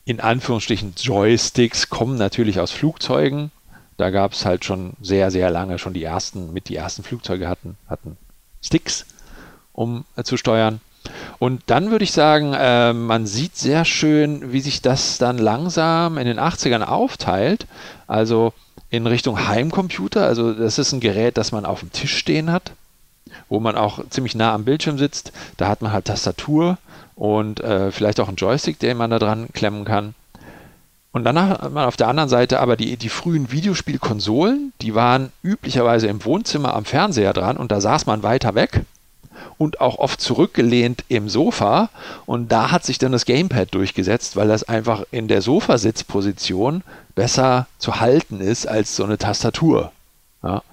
in 0.05 0.19
Anführungsstrichen 0.19 0.93
Joysticks 0.97 1.89
kommen 1.89 2.17
natürlich 2.17 2.59
aus 2.59 2.71
Flugzeugen. 2.71 3.51
Da 3.97 4.09
gab 4.09 4.31
es 4.31 4.45
halt 4.45 4.65
schon 4.65 4.93
sehr, 5.01 5.31
sehr 5.31 5.51
lange 5.51 5.77
schon 5.79 5.93
die 5.93 6.03
ersten, 6.03 6.53
mit 6.53 6.69
die 6.69 6.75
ersten 6.75 7.03
Flugzeuge 7.03 7.47
hatten, 7.47 7.77
hatten 7.87 8.17
Sticks, 8.63 9.05
um 9.73 10.05
äh, 10.15 10.23
zu 10.23 10.37
steuern. 10.37 10.79
Und 11.39 11.63
dann 11.67 11.89
würde 11.91 12.03
ich 12.03 12.11
sagen, 12.11 12.53
äh, 12.53 12.93
man 12.93 13.25
sieht 13.25 13.55
sehr 13.55 13.85
schön, 13.85 14.51
wie 14.51 14.61
sich 14.61 14.81
das 14.81 15.17
dann 15.17 15.37
langsam 15.37 16.17
in 16.17 16.27
den 16.27 16.39
80ern 16.39 16.83
aufteilt. 16.83 17.65
Also 18.07 18.53
in 18.91 19.07
Richtung 19.07 19.47
Heimcomputer. 19.47 20.23
Also 20.25 20.53
das 20.53 20.77
ist 20.77 20.91
ein 20.91 20.99
Gerät, 20.99 21.37
das 21.37 21.51
man 21.51 21.65
auf 21.65 21.79
dem 21.79 21.91
Tisch 21.91 22.15
stehen 22.15 22.51
hat, 22.51 22.73
wo 23.49 23.59
man 23.59 23.75
auch 23.75 23.99
ziemlich 24.09 24.35
nah 24.35 24.53
am 24.53 24.65
Bildschirm 24.65 24.99
sitzt. 24.99 25.31
Da 25.57 25.67
hat 25.67 25.81
man 25.81 25.91
halt 25.91 26.05
Tastatur 26.05 26.77
und 27.15 27.61
äh, 27.61 27.91
vielleicht 27.91 28.19
auch 28.19 28.27
einen 28.27 28.37
Joystick, 28.37 28.77
den 28.79 28.97
man 28.97 29.09
da 29.09 29.17
dran 29.17 29.47
klemmen 29.53 29.85
kann. 29.85 30.13
Und 31.13 31.23
dann 31.25 31.39
hat 31.39 31.71
man 31.71 31.85
auf 31.85 31.97
der 31.97 32.07
anderen 32.07 32.29
Seite 32.29 32.59
aber 32.59 32.77
die, 32.77 32.95
die 32.95 33.09
frühen 33.09 33.51
Videospielkonsolen, 33.51 34.71
die 34.81 34.95
waren 34.95 35.31
üblicherweise 35.43 36.07
im 36.07 36.23
Wohnzimmer 36.23 36.73
am 36.73 36.85
Fernseher 36.85 37.33
dran 37.33 37.57
und 37.57 37.71
da 37.71 37.81
saß 37.81 38.05
man 38.05 38.23
weiter 38.23 38.55
weg 38.55 38.81
und 39.57 39.81
auch 39.81 39.97
oft 39.99 40.21
zurückgelehnt 40.21 41.03
im 41.07 41.29
Sofa. 41.29 41.89
Und 42.25 42.51
da 42.51 42.71
hat 42.71 42.83
sich 42.83 42.97
dann 42.97 43.11
das 43.11 43.25
Gamepad 43.25 43.73
durchgesetzt, 43.73 44.35
weil 44.35 44.47
das 44.47 44.63
einfach 44.63 45.03
in 45.11 45.27
der 45.27 45.41
Sofasitzposition 45.41 46.83
besser 47.15 47.67
zu 47.77 47.99
halten 47.99 48.39
ist 48.39 48.67
als 48.67 48.95
so 48.95 49.03
eine 49.03 49.17
Tastatur. 49.17 49.91
Ja, 50.43 50.63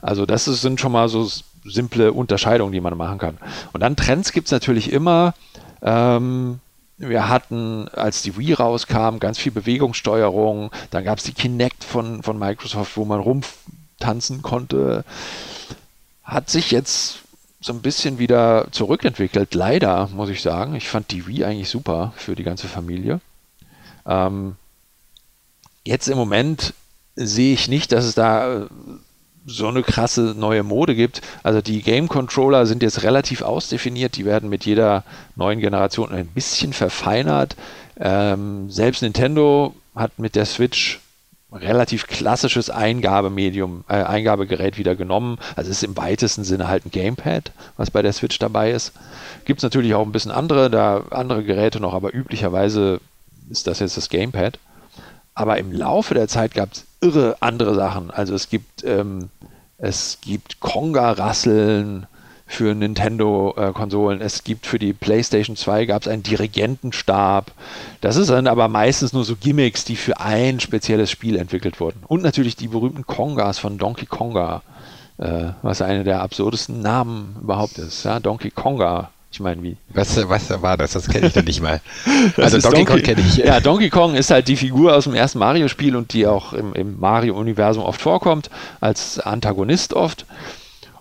also 0.00 0.26
das 0.26 0.46
ist, 0.46 0.62
sind 0.62 0.80
schon 0.80 0.92
mal 0.92 1.08
so 1.08 1.28
simple 1.64 2.12
Unterscheidungen, 2.12 2.72
die 2.72 2.80
man 2.80 2.96
machen 2.96 3.18
kann. 3.18 3.38
Und 3.72 3.80
dann 3.80 3.96
Trends 3.96 4.32
gibt 4.32 4.46
es 4.46 4.52
natürlich 4.52 4.92
immer. 4.92 5.34
Ähm, 5.82 6.60
wir 6.98 7.28
hatten, 7.28 7.88
als 7.88 8.22
die 8.22 8.38
Wii 8.38 8.54
rauskam, 8.54 9.18
ganz 9.18 9.38
viel 9.38 9.52
Bewegungssteuerung. 9.52 10.70
Dann 10.90 11.04
gab 11.04 11.18
es 11.18 11.24
die 11.24 11.34
Kinect 11.34 11.84
von, 11.84 12.22
von 12.22 12.38
Microsoft, 12.38 12.96
wo 12.96 13.04
man 13.04 13.20
rumtanzen 13.20 14.42
konnte. 14.42 15.04
Hat 16.24 16.48
sich 16.48 16.70
jetzt 16.70 17.18
so 17.66 17.72
ein 17.72 17.82
bisschen 17.82 18.20
wieder 18.20 18.68
zurückentwickelt. 18.70 19.52
Leider, 19.54 20.08
muss 20.14 20.28
ich 20.28 20.40
sagen. 20.40 20.76
Ich 20.76 20.88
fand 20.88 21.10
die 21.10 21.26
Wii 21.26 21.44
eigentlich 21.44 21.68
super 21.68 22.12
für 22.16 22.36
die 22.36 22.44
ganze 22.44 22.68
Familie. 22.68 23.20
Ähm, 24.06 24.54
jetzt 25.84 26.06
im 26.06 26.16
Moment 26.16 26.74
sehe 27.16 27.54
ich 27.54 27.66
nicht, 27.66 27.90
dass 27.90 28.04
es 28.04 28.14
da 28.14 28.62
äh, 28.62 28.66
so 29.46 29.66
eine 29.66 29.82
krasse 29.82 30.34
neue 30.36 30.62
Mode 30.62 30.94
gibt. 30.94 31.22
Also 31.42 31.60
die 31.60 31.82
Game 31.82 32.08
Controller 32.08 32.66
sind 32.66 32.84
jetzt 32.84 33.02
relativ 33.02 33.42
ausdefiniert. 33.42 34.16
Die 34.16 34.24
werden 34.24 34.48
mit 34.48 34.64
jeder 34.64 35.02
neuen 35.34 35.58
Generation 35.58 36.12
ein 36.12 36.28
bisschen 36.28 36.72
verfeinert. 36.72 37.56
Ähm, 37.98 38.70
selbst 38.70 39.02
Nintendo 39.02 39.74
hat 39.96 40.20
mit 40.20 40.36
der 40.36 40.46
Switch 40.46 41.00
relativ 41.56 42.06
klassisches 42.06 42.70
Eingabemedium, 42.70 43.84
äh, 43.88 44.02
Eingabegerät 44.02 44.78
wieder 44.78 44.94
genommen. 44.94 45.38
Also 45.56 45.70
es 45.70 45.78
ist 45.78 45.82
im 45.84 45.96
weitesten 45.96 46.44
Sinne 46.44 46.68
halt 46.68 46.86
ein 46.86 46.90
Gamepad, 46.90 47.52
was 47.76 47.90
bei 47.90 48.02
der 48.02 48.12
Switch 48.12 48.38
dabei 48.38 48.70
ist. 48.70 48.92
Gibt 49.44 49.60
es 49.60 49.64
natürlich 49.64 49.94
auch 49.94 50.04
ein 50.04 50.12
bisschen 50.12 50.30
andere, 50.30 50.70
da 50.70 51.04
andere 51.10 51.42
Geräte 51.42 51.80
noch, 51.80 51.94
aber 51.94 52.14
üblicherweise 52.14 53.00
ist 53.50 53.66
das 53.66 53.80
jetzt 53.80 53.96
das 53.96 54.08
Gamepad. 54.08 54.58
Aber 55.34 55.58
im 55.58 55.72
Laufe 55.72 56.14
der 56.14 56.28
Zeit 56.28 56.54
gab 56.54 56.72
es 56.72 56.84
irre 57.00 57.36
andere 57.40 57.74
Sachen. 57.74 58.10
Also 58.10 58.34
es 58.34 58.48
gibt, 58.48 58.84
ähm, 58.84 59.28
es 59.78 60.18
gibt 60.22 60.60
Conga-Rasseln, 60.60 62.06
für 62.46 62.74
Nintendo-Konsolen. 62.74 64.20
es 64.20 64.44
gibt 64.44 64.66
für 64.66 64.78
die 64.78 64.92
PlayStation 64.92 65.56
2 65.56 65.86
gab 65.86 66.02
es 66.02 66.08
einen 66.08 66.22
Dirigentenstab. 66.22 67.52
Das 68.00 68.16
ist 68.16 68.30
dann 68.30 68.46
aber 68.46 68.68
meistens 68.68 69.12
nur 69.12 69.24
so 69.24 69.34
Gimmicks, 69.36 69.84
die 69.84 69.96
für 69.96 70.20
ein 70.20 70.60
spezielles 70.60 71.10
Spiel 71.10 71.36
entwickelt 71.36 71.80
wurden. 71.80 72.02
Und 72.06 72.22
natürlich 72.22 72.56
die 72.56 72.68
berühmten 72.68 73.06
Kongas 73.06 73.58
von 73.58 73.78
Donkey 73.78 74.06
Konga, 74.06 74.62
äh, 75.18 75.48
was 75.62 75.82
einer 75.82 76.04
der 76.04 76.22
absurdesten 76.22 76.80
Namen 76.80 77.36
überhaupt 77.42 77.78
ist. 77.78 78.04
Ja, 78.04 78.20
Donkey 78.20 78.50
Konga. 78.50 79.10
Ich 79.32 79.40
meine, 79.40 79.62
wie? 79.62 79.76
Was, 79.90 80.16
was 80.28 80.62
war 80.62 80.76
das? 80.76 80.92
Das 80.92 81.08
kenne 81.08 81.26
ich 81.26 81.34
doch 81.34 81.42
nicht 81.42 81.60
mal. 81.60 81.82
also 82.36 82.58
Donkey, 82.58 82.76
Donkey 82.76 82.84
Kong 82.84 83.02
kenne 83.02 83.20
ich. 83.20 83.36
Ja, 83.36 83.60
Donkey 83.60 83.90
Kong 83.90 84.14
ist 84.14 84.30
halt 84.30 84.48
die 84.48 84.56
Figur 84.56 84.94
aus 84.94 85.04
dem 85.04 85.14
ersten 85.14 85.40
Mario-Spiel 85.40 85.96
und 85.96 86.12
die 86.12 86.26
auch 86.26 86.52
im, 86.52 86.72
im 86.74 86.98
Mario-Universum 86.98 87.82
oft 87.82 88.00
vorkommt, 88.00 88.50
als 88.80 89.18
Antagonist 89.18 89.92
oft. 89.92 90.24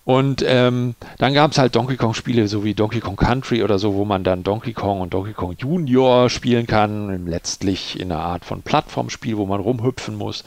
Und 0.05 0.45
ähm, 0.47 0.93
dann 1.17 1.33
gab 1.33 1.51
es 1.51 1.57
halt 1.57 1.75
Donkey 1.75 1.97
Kong-Spiele, 1.97 2.47
so 2.47 2.63
wie 2.63 2.75
Donkey 2.75 2.99
Kong 2.99 3.15
Country 3.15 3.63
oder 3.63 3.79
so, 3.79 3.95
wo 3.95 4.05
man 4.05 4.23
dann 4.23 4.43
Donkey 4.43 4.73
Kong 4.73 5.01
und 5.01 5.15
Donkey 5.15 5.33
Kong 5.33 5.55
Junior 5.57 6.29
spielen 6.29 6.67
kann, 6.67 7.25
letztlich 7.25 7.99
in 7.99 8.11
einer 8.11 8.21
Art 8.21 8.45
von 8.45 8.61
Plattformspiel, 8.61 9.35
wo 9.37 9.47
man 9.47 9.59
rumhüpfen 9.59 10.15
muss. 10.15 10.43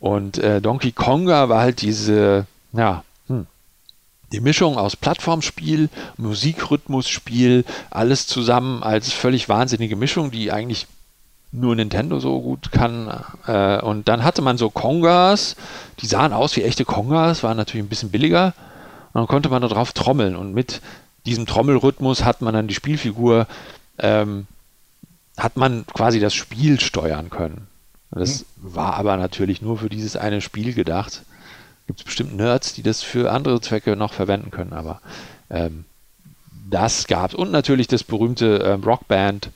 Und 0.00 0.38
äh, 0.38 0.60
Donkey 0.60 0.90
Konga 0.90 1.48
war 1.48 1.60
halt 1.60 1.80
diese, 1.80 2.46
ja, 2.72 3.04
hm, 3.28 3.46
die 4.32 4.40
Mischung 4.40 4.76
aus 4.76 4.96
Plattformspiel, 4.96 5.90
Musikrhythmusspiel, 6.16 7.64
alles 7.90 8.26
zusammen 8.26 8.82
als 8.82 9.12
völlig 9.12 9.48
wahnsinnige 9.48 9.94
Mischung, 9.94 10.32
die 10.32 10.50
eigentlich 10.50 10.88
nur 11.52 11.76
Nintendo 11.76 12.18
so 12.18 12.40
gut 12.40 12.72
kann. 12.72 13.24
Äh, 13.46 13.80
und 13.80 14.08
dann 14.08 14.24
hatte 14.24 14.42
man 14.42 14.58
so 14.58 14.70
Kongas, 14.70 15.54
die 16.00 16.06
sahen 16.06 16.32
aus 16.32 16.56
wie 16.56 16.64
echte 16.64 16.84
Kongas, 16.84 17.44
waren 17.44 17.56
natürlich 17.56 17.86
ein 17.86 17.88
bisschen 17.88 18.10
billiger. 18.10 18.54
Und 19.12 19.14
dann 19.14 19.26
konnte 19.26 19.48
man 19.48 19.62
darauf 19.62 19.92
trommeln. 19.92 20.36
Und 20.36 20.54
mit 20.54 20.80
diesem 21.26 21.46
Trommelrhythmus 21.46 22.24
hat 22.24 22.40
man 22.42 22.54
dann 22.54 22.68
die 22.68 22.74
Spielfigur, 22.74 23.46
ähm, 23.98 24.46
hat 25.36 25.56
man 25.56 25.86
quasi 25.86 26.20
das 26.20 26.34
Spiel 26.34 26.80
steuern 26.80 27.30
können. 27.30 27.68
Das 28.10 28.40
mhm. 28.40 28.74
war 28.74 28.94
aber 28.94 29.16
natürlich 29.16 29.62
nur 29.62 29.78
für 29.78 29.88
dieses 29.88 30.16
eine 30.16 30.40
Spiel 30.40 30.74
gedacht. 30.74 31.22
Gibt 31.86 32.00
es 32.00 32.04
bestimmt 32.04 32.36
Nerds, 32.36 32.74
die 32.74 32.82
das 32.82 33.02
für 33.02 33.32
andere 33.32 33.60
Zwecke 33.60 33.96
noch 33.96 34.12
verwenden 34.12 34.50
können, 34.50 34.72
aber 34.72 35.00
ähm, 35.50 35.84
das 36.68 37.06
gab 37.06 37.30
es. 37.30 37.34
Und 37.34 37.50
natürlich 37.50 37.86
das 37.88 38.04
berühmte 38.04 38.58
ähm, 38.58 38.82
Rockband, 38.84 39.50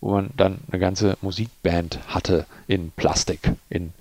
wo 0.00 0.12
man 0.12 0.30
dann 0.36 0.58
eine 0.70 0.80
ganze 0.80 1.16
Musikband 1.22 2.00
hatte 2.08 2.46
in 2.66 2.90
Plastik, 2.90 3.52
in 3.70 3.92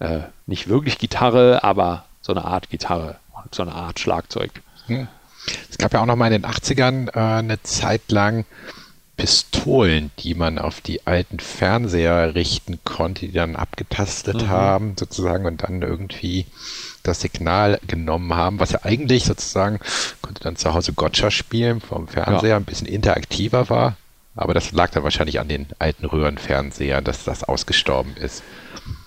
äh, 0.00 0.20
nicht 0.46 0.68
wirklich 0.68 0.98
Gitarre, 0.98 1.64
aber 1.64 2.04
so 2.20 2.32
eine 2.32 2.44
Art 2.44 2.70
Gitarre 2.70 3.16
so 3.52 3.62
eine 3.62 3.72
Art 3.74 3.98
Schlagzeug. 3.98 4.50
Hm. 4.86 5.08
Es 5.70 5.78
gab 5.78 5.92
ja 5.92 6.00
auch 6.00 6.06
noch 6.06 6.16
mal 6.16 6.32
in 6.32 6.42
den 6.42 6.50
80ern 6.50 7.08
äh, 7.08 7.38
eine 7.38 7.62
Zeit 7.62 8.10
lang 8.10 8.44
Pistolen, 9.20 10.10
die 10.18 10.34
man 10.34 10.58
auf 10.58 10.80
die 10.80 11.06
alten 11.06 11.40
Fernseher 11.40 12.34
richten 12.34 12.78
konnte, 12.84 13.26
die 13.26 13.32
dann 13.32 13.54
abgetastet 13.54 14.42
mhm. 14.42 14.48
haben, 14.48 14.94
sozusagen, 14.98 15.44
und 15.44 15.62
dann 15.62 15.82
irgendwie 15.82 16.46
das 17.02 17.20
Signal 17.20 17.78
genommen 17.86 18.34
haben, 18.34 18.60
was 18.60 18.72
ja 18.72 18.80
eigentlich 18.82 19.24
sozusagen, 19.24 19.78
konnte 20.22 20.42
dann 20.42 20.56
zu 20.56 20.72
Hause 20.72 20.94
Gotcha 20.94 21.30
spielen 21.30 21.82
vom 21.82 22.08
Fernseher, 22.08 22.50
ja. 22.50 22.56
ein 22.56 22.64
bisschen 22.64 22.86
interaktiver 22.86 23.68
war. 23.68 23.96
Aber 24.36 24.54
das 24.54 24.72
lag 24.72 24.90
dann 24.90 25.02
wahrscheinlich 25.02 25.40
an 25.40 25.48
den 25.48 25.66
alten 25.78 26.06
Röhrenfernsehern, 26.06 27.04
dass 27.04 27.24
das 27.24 27.44
ausgestorben 27.44 28.16
ist. 28.16 28.42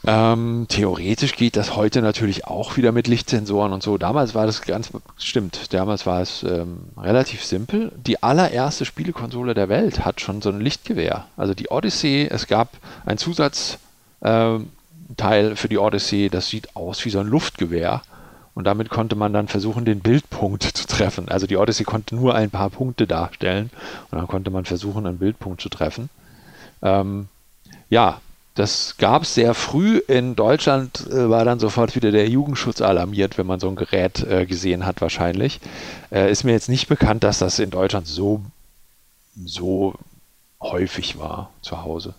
Ähm, 0.05 0.65
theoretisch 0.67 1.36
geht 1.36 1.55
das 1.55 1.78
heute 1.78 2.01
natürlich 2.01 2.45
auch 2.45 2.76
wieder 2.76 2.91
mit 2.91 3.07
Lichtsensoren 3.07 3.71
und 3.71 3.82
so. 3.82 3.97
Damals 3.97 4.36
war 4.36 4.45
das 4.45 4.61
ganz, 4.61 4.91
stimmt, 5.17 5.74
damals 5.74 6.05
war 6.05 6.21
es 6.21 6.43
ähm, 6.43 6.80
relativ 6.97 7.43
simpel. 7.45 7.93
Die 7.95 8.21
allererste 8.21 8.84
Spielekonsole 8.84 9.53
der 9.53 9.69
Welt 9.69 10.03
hat 10.03 10.19
schon 10.19 10.41
so 10.41 10.49
ein 10.49 10.59
Lichtgewehr. 10.59 11.26
Also 11.38 11.53
die 11.53 11.69
Odyssey, 11.69 12.28
es 12.30 12.47
gab 12.47 12.69
ein 13.05 13.17
Zusatzteil 13.17 13.80
ähm, 14.26 15.55
für 15.55 15.69
die 15.69 15.78
Odyssey, 15.78 16.30
das 16.30 16.49
sieht 16.49 16.76
aus 16.76 17.05
wie 17.05 17.09
so 17.09 17.19
ein 17.19 17.28
Luftgewehr. 17.28 18.01
Und 18.56 18.66
damit 18.66 18.89
konnte 18.89 19.16
man 19.16 19.34
dann 19.34 19.47
versuchen, 19.47 19.86
den 19.86 20.01
Bildpunkt 20.01 20.64
zu 20.64 20.86
treffen. 20.86 21.30
Also 21.30 21.47
die 21.47 21.58
Odyssey 21.58 21.86
konnte 21.86 22.16
nur 22.16 22.36
ein 22.36 22.51
paar 22.51 22.70
Punkte 22.70 23.08
darstellen 23.08 23.72
und 24.12 24.18
dann 24.18 24.28
konnte 24.28 24.51
man 24.51 24.66
versuchen, 24.66 25.08
einen 25.08 25.18
Bildpunkt 25.18 25.62
zu 25.62 25.70
treffen. 25.70 26.10
Ähm, 26.82 27.28
ja, 27.89 28.22
das 28.56 28.97
gab 28.97 29.24
es 29.24 29.34
sehr 29.34 29.56
früh. 29.56 29.97
In 30.08 30.36
Deutschland 30.36 31.08
äh, 31.08 31.30
war 31.30 31.43
dann 31.45 31.60
sofort 31.60 31.95
wieder 31.95 32.12
der 32.12 32.30
Jugendschutz 32.30 32.82
alarmiert, 32.82 33.38
wenn 33.38 33.47
man 33.47 33.60
so 33.60 33.68
ein 33.68 33.76
Gerät 33.76 34.24
äh, 34.24 34.45
gesehen 34.45 34.86
hat, 34.86 35.01
wahrscheinlich. 35.01 35.60
Äh, 36.12 36.32
ist 36.32 36.43
mir 36.43 36.51
jetzt 36.51 36.70
nicht 36.70 36.88
bekannt, 36.88 37.24
dass 37.24 37.39
das 37.39 37.58
in 37.58 37.72
Deutschland 37.72 38.08
so, 38.08 38.41
so 39.43 39.95
häufig 40.62 41.18
war 41.18 41.49
zu 41.62 41.82
Hause. 41.82 42.14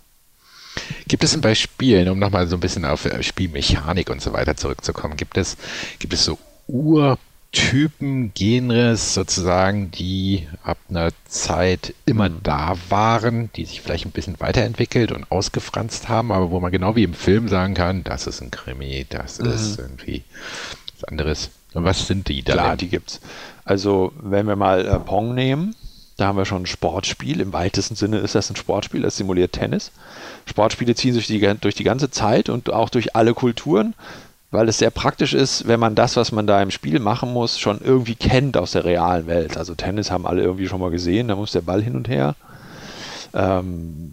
Gibt 1.09 1.25
es 1.25 1.33
denn 1.33 1.41
bei 1.41 1.55
Spielen, 1.55 2.09
um 2.09 2.19
nochmal 2.19 2.47
so 2.47 2.57
ein 2.57 2.61
bisschen 2.61 2.85
auf 2.85 3.05
äh, 3.05 3.23
Spielmechanik 3.23 4.11
und 4.11 4.21
so 4.21 4.33
weiter 4.33 4.57
zurückzukommen, 4.57 5.17
gibt 5.17 5.37
es, 5.37 5.57
gibt 5.99 6.13
es 6.13 6.25
so 6.25 6.39
Ur- 6.67 7.19
Typen, 7.55 8.35
Genres 8.35 9.15
sozusagen, 9.15 9.93
die 9.93 10.49
ab 10.65 10.77
einer 10.91 11.11
Zeit 11.29 11.95
immer 12.05 12.29
mhm. 12.29 12.41
da 12.43 12.77
waren, 12.89 13.51
die 13.55 13.65
sich 13.65 13.81
vielleicht 13.81 14.05
ein 14.05 14.11
bisschen 14.11 14.41
weiterentwickelt 14.41 15.13
und 15.13 15.31
ausgefranst 15.31 16.09
haben, 16.09 16.33
aber 16.33 16.51
wo 16.51 16.59
man 16.59 16.73
genau 16.73 16.97
wie 16.97 17.05
im 17.05 17.15
Film 17.15 17.49
sagen 17.49 17.75
kann, 17.75 18.03
das 18.03 18.27
ist 18.27 18.43
ein 18.43 18.51
Krimi, 18.51 19.07
das 19.09 19.39
mhm. 19.39 19.51
ist 19.51 19.79
irgendwie 19.79 20.25
was 20.95 21.05
anderes. 21.05 21.51
Und 21.75 21.85
was 21.85 22.07
sind 22.07 22.29
die 22.29 22.43
da? 22.43 22.55
Klar, 22.55 22.77
die 22.77 22.89
gibt's. 22.89 23.21
Also, 23.65 24.13
wenn 24.21 24.47
wir 24.47 24.57
mal 24.57 24.85
äh, 24.87 24.99
Pong 24.99 25.35
nehmen, 25.35 25.77
da 26.17 26.27
haben 26.27 26.39
wir 26.39 26.45
schon 26.45 26.63
ein 26.63 26.67
Sportspiel. 26.67 27.41
Im 27.41 27.53
weitesten 27.53 27.95
Sinne 27.97 28.19
ist 28.19 28.35
das 28.35 28.51
ein 28.51 28.57
Sportspiel, 28.57 29.03
das 29.03 29.17
simuliert 29.17 29.53
Tennis. 29.53 29.91
Sportspiele 30.47 30.95
ziehen 30.95 31.15
sich 31.15 31.27
die, 31.27 31.41
durch 31.61 31.75
die 31.75 31.85
ganze 31.85 32.11
Zeit 32.11 32.49
und 32.49 32.73
auch 32.73 32.89
durch 32.89 33.17
alle 33.17 33.35
Kulturen 33.35 33.95
weil 34.55 34.69
es 34.69 34.79
sehr 34.79 34.91
praktisch 34.91 35.35
ist, 35.35 35.67
wenn 35.67 35.81
man 35.81 35.97
das, 35.97 36.17
was 36.17 36.31
man 36.31 36.47
da 36.47 36.63
im 36.63 36.71
Spiel 36.71 37.01
machen 37.01 37.33
muss, 37.33 37.59
schon 37.59 37.81
irgendwie 37.83 38.15
kennt 38.15 38.57
aus 38.57 38.71
der 38.71 38.85
realen 38.85 39.27
Welt. 39.27 39.57
Also 39.57 39.75
Tennis 39.75 40.13
haben 40.13 40.27
alle 40.27 40.43
irgendwie 40.43 40.69
schon 40.69 40.81
mal 40.81 40.93
gesehen, 40.93 41.27
da 41.27 41.35
muss 41.35 41.51
der 41.51 41.61
Ball 41.61 41.83
hin 41.83 41.97
und 41.97 42.09
her. 42.09 42.37
Ähm, 43.35 44.13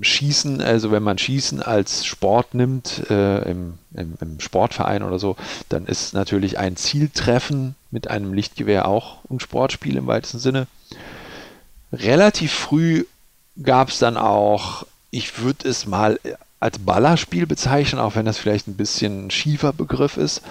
Schießen, 0.00 0.60
also 0.60 0.90
wenn 0.90 1.02
man 1.02 1.18
Schießen 1.18 1.62
als 1.62 2.04
Sport 2.04 2.54
nimmt, 2.54 3.08
äh, 3.10 3.50
im, 3.50 3.74
im, 3.94 4.14
im, 4.20 4.40
Sportverein 4.40 5.02
oder 5.02 5.18
so, 5.18 5.36
dann 5.68 5.86
ist 5.86 6.14
natürlich 6.14 6.58
ein 6.58 6.76
Zieltreffen 6.76 7.74
mit 7.90 8.08
einem 8.08 8.32
Lichtgewehr 8.32 8.88
auch 8.88 9.18
ein 9.30 9.40
Sportspiel 9.40 9.96
im 9.96 10.06
weitesten 10.06 10.38
Sinne. 10.38 10.66
Relativ 11.92 12.52
früh 12.52 13.04
gab 13.62 13.88
es 13.88 13.98
dann 13.98 14.16
auch, 14.16 14.86
ich 15.10 15.38
würde 15.38 15.68
es 15.68 15.86
mal 15.86 16.20
als 16.60 16.78
Ballerspiel 16.78 17.46
bezeichnen, 17.46 18.00
auch 18.00 18.16
wenn 18.16 18.26
das 18.26 18.38
vielleicht 18.38 18.68
ein 18.68 18.76
bisschen 18.76 19.26
ein 19.26 19.30
schiefer 19.30 19.72
Begriff 19.72 20.16
ist. 20.16 20.42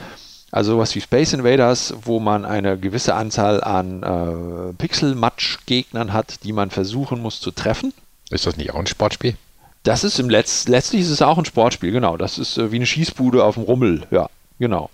Also 0.52 0.74
sowas 0.74 0.96
wie 0.96 1.02
Space 1.02 1.34
Invaders, 1.34 1.94
wo 2.04 2.20
man 2.20 2.46
eine 2.46 2.78
gewisse 2.78 3.16
Anzahl 3.16 3.62
an 3.64 4.04
äh, 4.04 4.74
Pixel-Matsch-Gegnern 4.74 6.14
hat, 6.14 6.44
die 6.44 6.54
man 6.54 6.70
versuchen 6.70 7.22
muss 7.22 7.42
zu 7.42 7.52
treffen. 7.52 7.94
Ist 8.30 8.46
das 8.46 8.58
nicht 8.58 8.72
auch 8.72 8.80
ein 8.80 8.88
Sportspiel? 8.88 9.36
Das 9.84 10.04
ist 10.04 10.20
im 10.20 10.30
Letz 10.30 10.68
letztlich 10.68 11.02
ist 11.02 11.10
es 11.10 11.22
auch 11.22 11.38
ein 11.38 11.46
Sportspiel, 11.46 11.92
genau. 11.92 12.18
Das 12.18 12.40
ist 12.40 12.58
äh, 12.58 12.72
wie 12.72 12.78
eine 12.78 12.86
Schießbude 12.86 13.44
auf 13.44 13.56
dem 13.56 13.64
Rummel, 13.64 14.08
ja, 14.10 14.30
genau. 14.60 14.90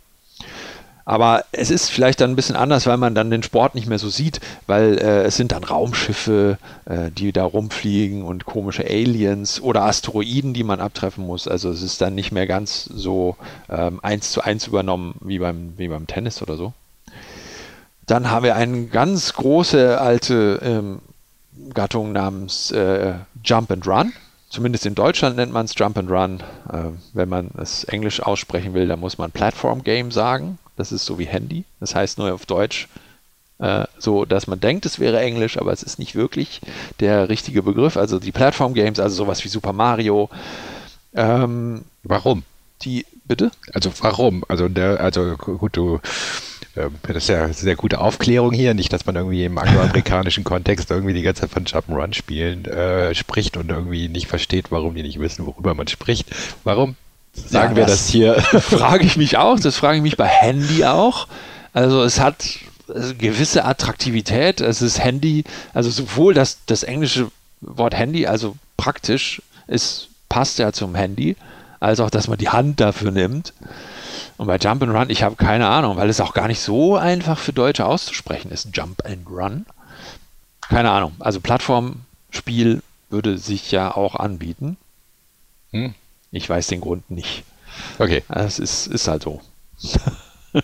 Aber 1.05 1.45
es 1.51 1.71
ist 1.71 1.89
vielleicht 1.89 2.21
dann 2.21 2.32
ein 2.32 2.36
bisschen 2.36 2.55
anders, 2.55 2.86
weil 2.86 2.97
man 2.97 3.15
dann 3.15 3.32
den 3.32 3.43
Sport 3.43 3.73
nicht 3.73 3.88
mehr 3.88 3.97
so 3.99 4.09
sieht, 4.09 4.39
weil 4.67 4.97
äh, 4.97 5.23
es 5.23 5.36
sind 5.36 5.51
dann 5.51 5.63
Raumschiffe, 5.63 6.57
äh, 6.86 7.09
die 7.09 7.32
da 7.32 7.43
rumfliegen 7.43 8.23
und 8.23 8.45
komische 8.45 8.86
Aliens 8.86 9.61
oder 9.61 9.84
Asteroiden, 9.84 10.53
die 10.53 10.63
man 10.63 10.79
abtreffen 10.79 11.25
muss. 11.25 11.47
Also 11.47 11.69
es 11.69 11.82
ist 11.82 12.01
dann 12.01 12.13
nicht 12.13 12.32
mehr 12.32 12.45
ganz 12.45 12.86
so 12.86 13.36
ähm, 13.69 13.99
eins 14.03 14.32
zu 14.32 14.41
eins 14.41 14.67
übernommen 14.67 15.15
wie 15.21 15.39
beim, 15.39 15.73
wie 15.77 15.88
beim 15.88 16.05
Tennis 16.05 16.41
oder 16.41 16.55
so. 16.55 16.73
Dann 18.05 18.29
haben 18.29 18.43
wir 18.43 18.55
eine 18.55 18.86
ganz 18.86 19.34
große 19.34 19.99
alte 19.99 20.59
ähm, 20.63 21.01
Gattung 21.74 22.12
namens 22.12 22.72
äh, 22.72 23.14
Jump 23.43 23.72
and 23.72 23.88
Run. 23.88 24.14
Zumindest 24.49 24.86
in 24.86 24.95
Deutschland 24.95 25.38
nennt 25.38 25.53
man 25.53 25.66
es 25.66 25.76
Jump 25.78 25.97
and 25.97 26.09
Run. 26.09 26.39
Äh, 26.72 26.89
wenn 27.14 27.30
man 27.30 27.51
es 27.57 27.84
Englisch 27.86 28.22
aussprechen 28.22 28.74
will, 28.74 28.88
dann 28.88 28.99
muss 28.99 29.18
man 29.18 29.32
Platform 29.32 29.84
Game 29.84 30.12
sagen. 30.12 30.57
Das 30.76 30.91
ist 30.91 31.05
so 31.05 31.20
wie 31.20 31.26
Handy. 31.26 31.64
Das 31.80 31.95
heißt 31.95 32.18
nur 32.18 32.34
auf 32.34 32.45
Deutsch 32.45 32.88
äh, 33.62 33.86
so, 33.99 34.26
dass 34.26 34.47
man 34.47 34.59
denkt, 34.59 34.86
es 34.86 34.99
wäre 34.99 35.20
Englisch, 35.20 35.57
aber 35.57 35.72
es 35.72 35.84
ist 35.84 35.99
nicht 35.99 36.16
wirklich 36.16 36.62
der 36.99 37.30
richtige 37.30 37.62
Begriff. 37.62 37.95
Also 37.95 38.20
die 38.20 38.32
Plattform 38.32 38.74
Games, 38.74 38.99
also 38.99 39.16
sowas 39.16 39.43
wie 39.43 39.49
Super 39.49 39.72
Mario. 39.72 40.30
Ähm, 41.14 41.86
warum? 42.03 42.43
Die, 42.82 43.05
bitte? 43.26 43.51
Also 43.74 43.91
warum? 44.01 44.43
Also 44.47 44.68
der, 44.68 44.99
also 44.99 45.36
gut, 45.38 45.78
du 45.78 45.99
das 47.03 47.17
ist 47.17 47.29
ja 47.29 47.43
eine 47.43 47.53
sehr 47.53 47.75
gute 47.75 47.99
Aufklärung 47.99 48.53
hier. 48.53 48.73
Nicht, 48.73 48.91
dass 48.93 49.05
man 49.05 49.15
irgendwie 49.15 49.45
im 49.45 49.57
angloamerikanischen 49.57 50.43
Kontext 50.43 50.89
irgendwie 50.89 51.13
die 51.13 51.21
ganze 51.21 51.41
Zeit 51.41 51.51
von 51.51 51.65
Jump'n'Run 51.65 52.13
spielen 52.13 52.65
äh, 52.65 53.13
spricht 53.13 53.57
und 53.57 53.69
irgendwie 53.69 54.07
nicht 54.07 54.27
versteht, 54.27 54.71
warum 54.71 54.95
die 54.95 55.03
nicht 55.03 55.19
wissen, 55.19 55.45
worüber 55.45 55.75
man 55.75 55.88
spricht. 55.88 56.27
Warum? 56.63 56.95
Sagen 57.34 57.71
ja, 57.71 57.77
wir 57.77 57.86
das, 57.86 58.05
das 58.05 58.09
hier. 58.09 58.36
Frage 58.41 59.05
ich 59.05 59.17
mich 59.17 59.38
auch, 59.38 59.59
das 59.59 59.77
frage 59.77 59.97
ich 59.97 60.03
mich 60.03 60.17
bei 60.17 60.27
Handy 60.27 60.86
auch. 60.86 61.27
Also 61.73 62.03
es 62.03 62.19
hat 62.19 62.43
gewisse 63.17 63.65
Attraktivität. 63.65 64.61
Es 64.61 64.82
ist 64.82 65.03
Handy, 65.03 65.43
also 65.73 65.89
sowohl 65.89 66.34
das, 66.34 66.59
das 66.65 66.84
englische 66.84 67.32
Wort 67.61 67.95
Handy, 67.95 68.27
also 68.27 68.55
praktisch, 68.77 69.41
ist, 69.67 70.09
passt 70.29 70.59
ja 70.59 70.73
zum 70.73 70.95
Handy, 70.95 71.36
als 71.79 71.99
auch, 71.99 72.09
dass 72.09 72.27
man 72.27 72.38
die 72.38 72.49
Hand 72.49 72.79
dafür 72.79 73.11
nimmt. 73.11 73.53
Und 74.42 74.48
bei 74.48 74.58
Jump 74.58 74.82
and 74.82 74.92
Run, 74.92 75.12
ich 75.12 75.22
habe 75.22 75.36
keine 75.36 75.68
Ahnung, 75.68 75.98
weil 75.98 76.10
es 76.10 76.20
auch 76.20 76.34
gar 76.34 76.48
nicht 76.48 76.62
so 76.62 76.96
einfach 76.98 77.38
für 77.38 77.54
Deutsche 77.54 77.86
auszusprechen 77.86 78.50
ist. 78.50 78.70
Jump 78.74 79.06
and 79.06 79.30
Run. 79.30 79.68
Keine 80.62 80.89
Ahnung. 80.89 81.14
Also 81.20 81.39
Plattformspiel 81.39 82.82
würde 83.12 83.38
sich 83.38 83.70
ja 83.70 83.96
auch 83.96 84.16
anbieten. 84.16 84.78
Hm. 85.70 85.94
Ich 86.32 86.50
weiß 86.50 86.66
den 86.66 86.82
Grund 86.82 87.12
nicht. 87.12 87.44
Okay. 88.00 88.24
Es 88.30 88.58
ist, 88.58 88.88
ist 88.88 89.08
halt 89.08 89.22
so. 89.22 89.42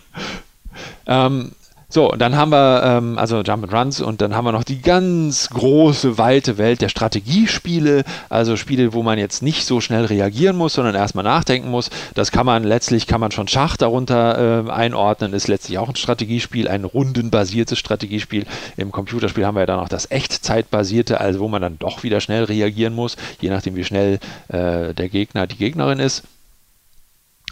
ähm, 1.06 1.52
So, 1.90 2.12
und 2.12 2.20
dann 2.20 2.36
haben 2.36 2.52
wir 2.52 2.84
ähm, 2.84 3.18
also 3.18 3.44
Jump 3.44 3.64
and 3.64 3.74
Runs 3.74 4.02
und 4.02 4.20
dann 4.20 4.36
haben 4.36 4.44
wir 4.44 4.52
noch 4.52 4.66
die 4.66 4.82
ganz 4.82 5.50
große, 5.50 6.18
weite 6.18 6.58
Welt 6.58 6.82
der 6.82 6.90
Strategiespiele, 6.90 8.04
also 8.28 8.58
Spiele, 8.58 8.92
wo 8.92 9.04
man 9.04 9.18
jetzt 9.18 9.42
nicht 9.42 9.66
so 9.66 9.80
schnell 9.80 10.04
reagieren 10.04 10.58
muss, 10.58 10.74
sondern 10.74 10.96
erstmal 10.96 11.24
nachdenken 11.24 11.72
muss. 11.72 11.90
Das 12.14 12.34
kann 12.34 12.46
man 12.46 12.66
letztlich, 12.66 13.08
kann 13.08 13.22
man 13.22 13.32
schon 13.32 13.48
Schach 13.48 13.78
darunter 13.78 14.66
äh, 14.68 14.70
einordnen, 14.70 15.32
ist 15.32 15.48
letztlich 15.48 15.78
auch 15.78 15.88
ein 15.88 15.96
Strategiespiel, 15.96 16.68
ein 16.68 16.84
rundenbasiertes 16.84 17.80
Strategiespiel. 17.80 18.46
Im 18.76 18.92
Computerspiel 18.92 19.46
haben 19.46 19.56
wir 19.56 19.62
ja 19.62 19.68
dann 19.68 19.80
auch 19.80 19.88
das 19.88 20.12
Echtzeitbasierte, 20.12 21.22
also 21.22 21.40
wo 21.40 21.48
man 21.48 21.62
dann 21.62 21.80
doch 21.80 22.04
wieder 22.04 22.20
schnell 22.20 22.44
reagieren 22.44 22.96
muss, 22.96 23.16
je 23.40 23.50
nachdem 23.50 23.78
wie 23.78 23.86
schnell 23.86 24.20
äh, 24.50 24.94
der 24.94 25.08
Gegner, 25.08 25.48
die 25.48 25.56
Gegnerin 25.56 26.00
ist. 26.00 26.24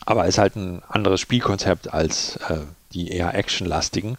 Aber 0.05 0.25
ist 0.25 0.37
halt 0.37 0.57
ein 0.57 0.81
anderes 0.89 1.21
Spielkonzept 1.21 1.93
als 1.93 2.35
äh, 2.49 2.57
die 2.95 3.09
eher 3.09 3.35
actionlastigen. 3.35 4.17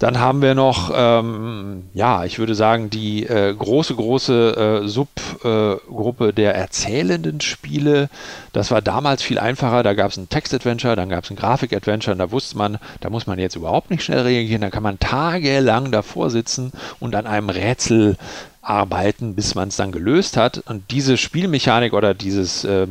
Dann 0.00 0.18
haben 0.18 0.40
wir 0.40 0.54
noch, 0.54 0.90
ähm, 0.94 1.84
ja, 1.92 2.24
ich 2.24 2.38
würde 2.38 2.54
sagen, 2.54 2.88
die 2.88 3.26
äh, 3.26 3.54
große, 3.54 3.94
große 3.94 4.80
äh, 4.84 4.88
Subgruppe 4.88 6.28
äh, 6.28 6.32
der 6.32 6.54
erzählenden 6.54 7.42
Spiele. 7.42 8.08
Das 8.54 8.70
war 8.70 8.80
damals 8.80 9.22
viel 9.22 9.38
einfacher. 9.38 9.82
Da 9.82 9.92
gab 9.92 10.10
es 10.10 10.16
ein 10.16 10.30
Text-Adventure, 10.30 10.96
dann 10.96 11.10
gab 11.10 11.24
es 11.24 11.30
ein 11.30 11.36
Grafik-Adventure. 11.36 12.16
Da 12.16 12.30
wusste 12.30 12.56
man, 12.56 12.78
da 13.00 13.10
muss 13.10 13.26
man 13.26 13.38
jetzt 13.38 13.56
überhaupt 13.56 13.90
nicht 13.90 14.02
schnell 14.02 14.22
reagieren. 14.22 14.62
Da 14.62 14.70
kann 14.70 14.82
man 14.82 14.98
tagelang 14.98 15.92
davor 15.92 16.30
sitzen 16.30 16.72
und 16.98 17.14
an 17.14 17.26
einem 17.26 17.50
Rätsel 17.50 18.16
arbeiten, 18.62 19.34
bis 19.34 19.54
man 19.54 19.68
es 19.68 19.76
dann 19.76 19.92
gelöst 19.92 20.38
hat. 20.38 20.62
Und 20.66 20.90
diese 20.90 21.18
Spielmechanik 21.18 21.92
oder 21.92 22.14
dieses, 22.14 22.64
äh, 22.64 22.86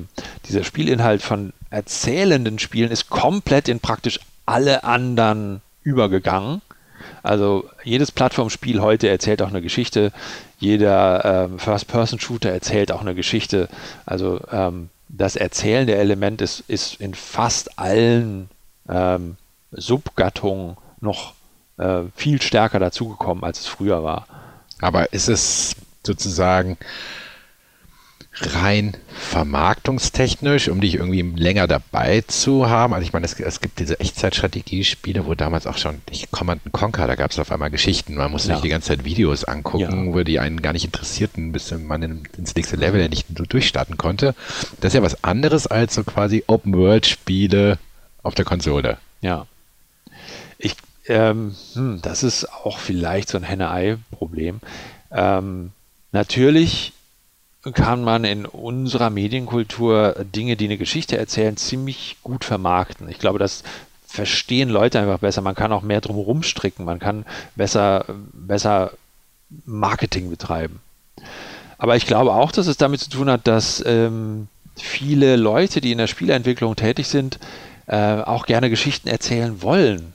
dieser 0.48 0.64
Spielinhalt 0.64 1.24
von 1.24 1.54
erzählenden 1.72 2.60
Spielen 2.60 2.92
ist 2.92 3.10
komplett 3.10 3.68
in 3.68 3.80
praktisch 3.80 4.20
alle 4.50 4.84
anderen 4.84 5.62
übergegangen. 5.84 6.62
Also 7.24 7.70
jedes 7.84 8.12
Plattformspiel 8.12 8.82
heute 8.82 9.08
erzählt 9.08 9.42
auch 9.42 9.50
eine 9.50 9.62
Geschichte, 9.62 10.12
jeder 10.58 11.46
ähm, 11.46 11.60
First-Person-Shooter 11.60 12.50
erzählt 12.50 12.92
auch 12.92 13.02
eine 13.02 13.16
Geschichte. 13.16 13.70
Also 14.06 14.42
ähm, 14.52 14.90
das 15.08 15.36
erzählende 15.36 15.96
Element 15.96 16.42
ist, 16.42 16.64
ist 16.68 17.00
in 17.00 17.14
fast 17.14 17.80
allen 17.80 18.50
ähm, 18.90 19.38
Subgattungen 19.72 20.78
noch 21.00 21.34
äh, 21.78 22.02
viel 22.16 22.42
stärker 22.42 22.80
dazugekommen, 22.80 23.44
als 23.44 23.62
es 23.62 23.68
früher 23.68 24.04
war. 24.04 24.28
Aber 24.82 25.14
ist 25.14 25.30
es 25.30 25.76
sozusagen 26.06 26.78
rein 28.42 28.96
vermarktungstechnisch, 29.14 30.70
um 30.70 30.82
dich 30.82 30.96
irgendwie 30.96 31.22
länger 31.22 31.68
dabei 31.68 32.22
zu 32.22 32.70
haben. 32.70 32.94
Also 32.94 33.06
ich 33.06 33.14
meine, 33.14 33.26
es, 33.26 33.40
es 33.40 33.62
gibt 33.62 33.80
diese 33.80 34.00
Echtzeitstrategiespiele, 34.00 35.26
wo 35.26 35.36
damals 35.36 35.68
auch 35.68 35.78
schon, 35.78 36.02
ich 36.10 36.32
Command 36.32 36.62
Conquer, 36.72 37.08
da 37.08 37.16
gab 37.16 37.32
es 37.32 37.40
auf 37.40 37.52
einmal 37.52 37.70
Geschichten. 37.70 38.16
Man 38.16 38.32
musste 38.32 38.50
ja. 38.50 38.56
sich 38.56 38.64
die 38.64 38.70
ganze 38.70 38.90
Zeit 38.90 39.04
Videos 39.04 39.44
angucken, 39.44 40.08
ja. 40.08 40.14
wo 40.14 40.24
die 40.24 40.40
einen 40.40 40.62
gar 40.62 40.74
nicht 40.74 40.86
interessierten, 40.86 41.52
bis 41.52 41.72
man 41.72 42.02
in, 42.02 42.24
ins 42.38 42.56
nächste 42.56 42.76
Level 42.76 43.08
nicht 43.10 43.28
durchstarten 43.30 43.98
konnte. 43.98 44.36
Das 44.80 44.94
ist 44.94 44.96
ja 44.96 45.04
was 45.04 45.24
anderes 45.24 45.68
als 45.68 45.96
so 45.96 46.04
quasi 46.04 46.44
Open-World-Spiele 46.48 47.78
auf 48.24 48.36
der 48.36 48.46
Konsole. 48.46 48.98
Ja. 49.22 49.48
Ich, 50.58 50.76
ähm, 51.08 51.56
hm, 51.74 52.02
das 52.02 52.24
ist 52.24 52.52
auch 52.52 52.80
vielleicht 52.80 53.30
so 53.30 53.38
ein 53.38 53.44
Henne-Ei-Problem. 53.44 54.62
Ähm, 55.12 55.72
natürlich 56.12 56.94
kann 57.74 58.04
man 58.04 58.24
in 58.24 58.46
unserer 58.46 59.10
Medienkultur 59.10 60.16
Dinge, 60.34 60.56
die 60.56 60.66
eine 60.66 60.78
Geschichte 60.78 61.18
erzählen, 61.18 61.58
ziemlich 61.58 62.18
gut 62.24 62.46
vermarkten. 62.46 63.10
Ich 63.10 63.20
glaube, 63.20 63.40
das 63.40 63.64
verstehen 64.08 64.70
Leute 64.70 65.00
einfach 65.00 65.20
besser. 65.20 65.42
Man 65.42 65.56
kann 65.56 65.72
auch 65.72 65.84
mehr 65.84 66.02
drum 66.02 66.42
stricken. 66.44 66.86
Man 66.86 67.00
kann 67.00 67.26
besser, 67.56 68.06
besser 68.34 68.94
Marketing 69.66 70.30
betreiben. 70.30 70.80
Aber 71.78 71.96
ich 71.96 72.06
glaube 72.06 72.34
auch, 72.34 72.52
dass 72.52 72.68
es 72.68 72.78
damit 72.78 73.02
zu 73.02 73.10
tun 73.10 73.30
hat, 73.30 73.46
dass 73.48 73.84
ähm, 73.86 74.48
viele 74.76 75.36
Leute, 75.36 75.82
die 75.82 75.92
in 75.92 75.98
der 75.98 76.08
Spieleentwicklung 76.08 76.76
tätig 76.76 77.08
sind, 77.08 77.40
äh, 77.88 78.22
auch 78.22 78.46
gerne 78.46 78.70
Geschichten 78.70 79.08
erzählen 79.08 79.62
wollen. 79.62 80.14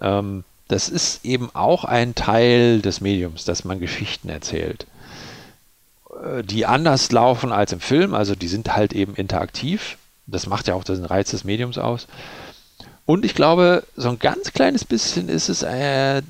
Ähm, 0.00 0.44
das 0.68 0.88
ist 0.88 1.24
eben 1.24 1.50
auch 1.54 1.84
ein 1.84 2.14
Teil 2.14 2.80
des 2.80 3.00
Mediums, 3.00 3.44
dass 3.44 3.64
man 3.64 3.80
Geschichten 3.80 4.28
erzählt. 4.28 4.86
Äh, 6.22 6.42
die 6.42 6.66
anders 6.66 7.10
laufen 7.12 7.52
als 7.52 7.72
im 7.72 7.80
Film, 7.80 8.14
also 8.14 8.34
die 8.34 8.48
sind 8.48 8.74
halt 8.74 8.92
eben 8.92 9.14
interaktiv. 9.14 9.98
Das 10.26 10.46
macht 10.46 10.68
ja 10.68 10.74
auch 10.74 10.84
den 10.84 11.04
Reiz 11.04 11.30
des 11.30 11.44
Mediums 11.44 11.78
aus. 11.78 12.06
Und 13.04 13.24
ich 13.24 13.34
glaube, 13.34 13.82
so 13.96 14.08
ein 14.08 14.18
ganz 14.18 14.52
kleines 14.52 14.84
bisschen 14.84 15.28
ist 15.28 15.48
es 15.48 15.62
äh, 15.62 16.22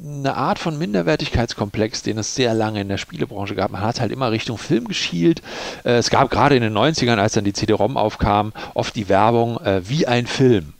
eine 0.00 0.34
Art 0.34 0.58
von 0.58 0.78
Minderwertigkeitskomplex, 0.78 2.02
den 2.02 2.18
es 2.18 2.34
sehr 2.34 2.54
lange 2.54 2.80
in 2.80 2.88
der 2.88 2.98
Spielebranche 2.98 3.54
gab. 3.54 3.70
Man 3.70 3.82
hat 3.82 4.00
halt 4.00 4.12
immer 4.12 4.30
Richtung 4.30 4.56
Film 4.56 4.88
geschielt. 4.88 5.42
Äh, 5.84 5.96
es 5.98 6.10
gab 6.10 6.30
gerade 6.30 6.56
in 6.56 6.62
den 6.62 6.76
90ern, 6.76 7.18
als 7.18 7.34
dann 7.34 7.44
die 7.44 7.52
CD-ROM 7.52 7.96
aufkam, 7.96 8.52
oft 8.74 8.96
die 8.96 9.08
Werbung 9.08 9.58
äh, 9.60 9.88
wie 9.88 10.06
ein 10.06 10.26
Film. 10.26 10.72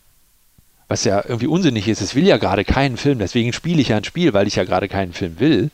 Was 0.86 1.04
ja 1.04 1.22
irgendwie 1.22 1.48
unsinnig 1.48 1.86
ist. 1.86 2.00
Es 2.00 2.14
will 2.14 2.26
ja 2.26 2.38
gerade 2.38 2.64
keinen 2.64 2.96
Film, 2.96 3.18
deswegen 3.18 3.52
spiele 3.52 3.82
ich 3.82 3.88
ja 3.88 3.98
ein 3.98 4.04
Spiel, 4.04 4.32
weil 4.32 4.46
ich 4.46 4.56
ja 4.56 4.64
gerade 4.64 4.88
keinen 4.88 5.12
Film 5.12 5.38
will. 5.38 5.70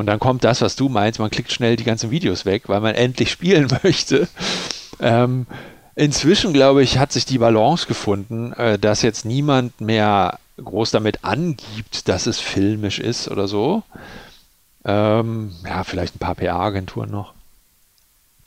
Und 0.00 0.06
dann 0.06 0.18
kommt 0.18 0.44
das, 0.44 0.62
was 0.62 0.76
du 0.76 0.88
meinst, 0.88 1.20
man 1.20 1.30
klickt 1.30 1.52
schnell 1.52 1.76
die 1.76 1.84
ganzen 1.84 2.10
Videos 2.10 2.46
weg, 2.46 2.68
weil 2.68 2.80
man 2.80 2.94
endlich 2.96 3.30
spielen 3.30 3.68
möchte. 3.82 4.28
Ähm, 4.98 5.46
inzwischen, 5.94 6.52
glaube 6.52 6.82
ich, 6.82 6.98
hat 6.98 7.12
sich 7.12 7.26
die 7.26 7.38
Balance 7.38 7.86
gefunden, 7.86 8.52
äh, 8.54 8.78
dass 8.78 9.02
jetzt 9.02 9.24
niemand 9.24 9.80
mehr 9.80 10.38
groß 10.56 10.90
damit 10.90 11.24
angibt, 11.24 12.08
dass 12.08 12.26
es 12.26 12.38
filmisch 12.38 12.98
ist 12.98 13.28
oder 13.28 13.46
so. 13.46 13.82
Ähm, 14.84 15.52
ja, 15.64 15.84
vielleicht 15.84 16.16
ein 16.16 16.18
paar 16.18 16.34
PR-Agenturen 16.34 17.10
noch. 17.10 17.34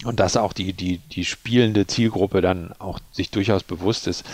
Und 0.04 0.20
dass 0.20 0.36
auch 0.36 0.54
die, 0.54 0.74
die, 0.74 0.98
die 0.98 1.24
spielende 1.24 1.86
Zielgruppe 1.86 2.42
dann 2.42 2.74
auch 2.80 3.00
sich 3.12 3.30
durchaus 3.30 3.64
bewusst 3.64 4.08
ist, 4.08 4.26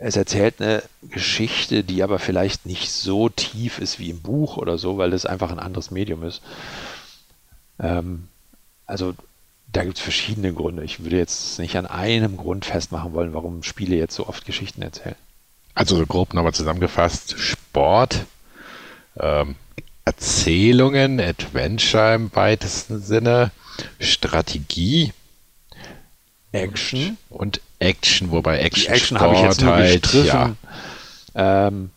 es 0.00 0.16
erzählt 0.16 0.60
eine 0.60 0.82
Geschichte, 1.02 1.84
die 1.84 2.02
aber 2.02 2.18
vielleicht 2.18 2.64
nicht 2.64 2.90
so 2.90 3.28
tief 3.28 3.78
ist 3.78 3.98
wie 3.98 4.10
im 4.10 4.20
Buch 4.20 4.56
oder 4.56 4.78
so, 4.78 4.96
weil 4.96 5.12
es 5.12 5.26
einfach 5.26 5.52
ein 5.52 5.58
anderes 5.58 5.90
Medium 5.90 6.22
ist. 6.24 6.40
Ähm, 7.78 8.28
also 8.86 9.14
da 9.70 9.84
gibt 9.84 9.98
es 9.98 10.02
verschiedene 10.02 10.54
Gründe. 10.54 10.84
Ich 10.84 11.00
würde 11.04 11.18
jetzt 11.18 11.58
nicht 11.58 11.76
an 11.76 11.86
einem 11.86 12.38
Grund 12.38 12.64
festmachen 12.64 13.12
wollen, 13.12 13.34
warum 13.34 13.62
Spiele 13.62 13.96
jetzt 13.96 14.14
so 14.14 14.26
oft 14.26 14.46
Geschichten 14.46 14.80
erzählen. 14.80 15.16
Also 15.74 15.96
so 15.96 16.06
grob 16.06 16.32
nochmal 16.32 16.54
zusammengefasst, 16.54 17.38
Sport, 17.38 18.24
ähm, 19.18 19.54
Erzählungen, 20.06 21.20
Adventure 21.20 22.14
im 22.14 22.34
weitesten 22.34 23.02
Sinne, 23.02 23.50
Strategie, 24.00 25.12
Action 26.52 27.18
und 27.28 27.60
Action, 27.80 28.30
wobei 28.30 28.58
Action, 28.60 28.84
Die 28.84 28.88
Action 28.88 29.20
habe 29.20 29.34
ich 29.34 29.42
jetzt 29.42 29.60
nur 29.60 29.74
halt, 29.74 30.02
gestriffen. 30.02 30.56
Ja. 31.34 31.66
Ähm, 31.68 31.90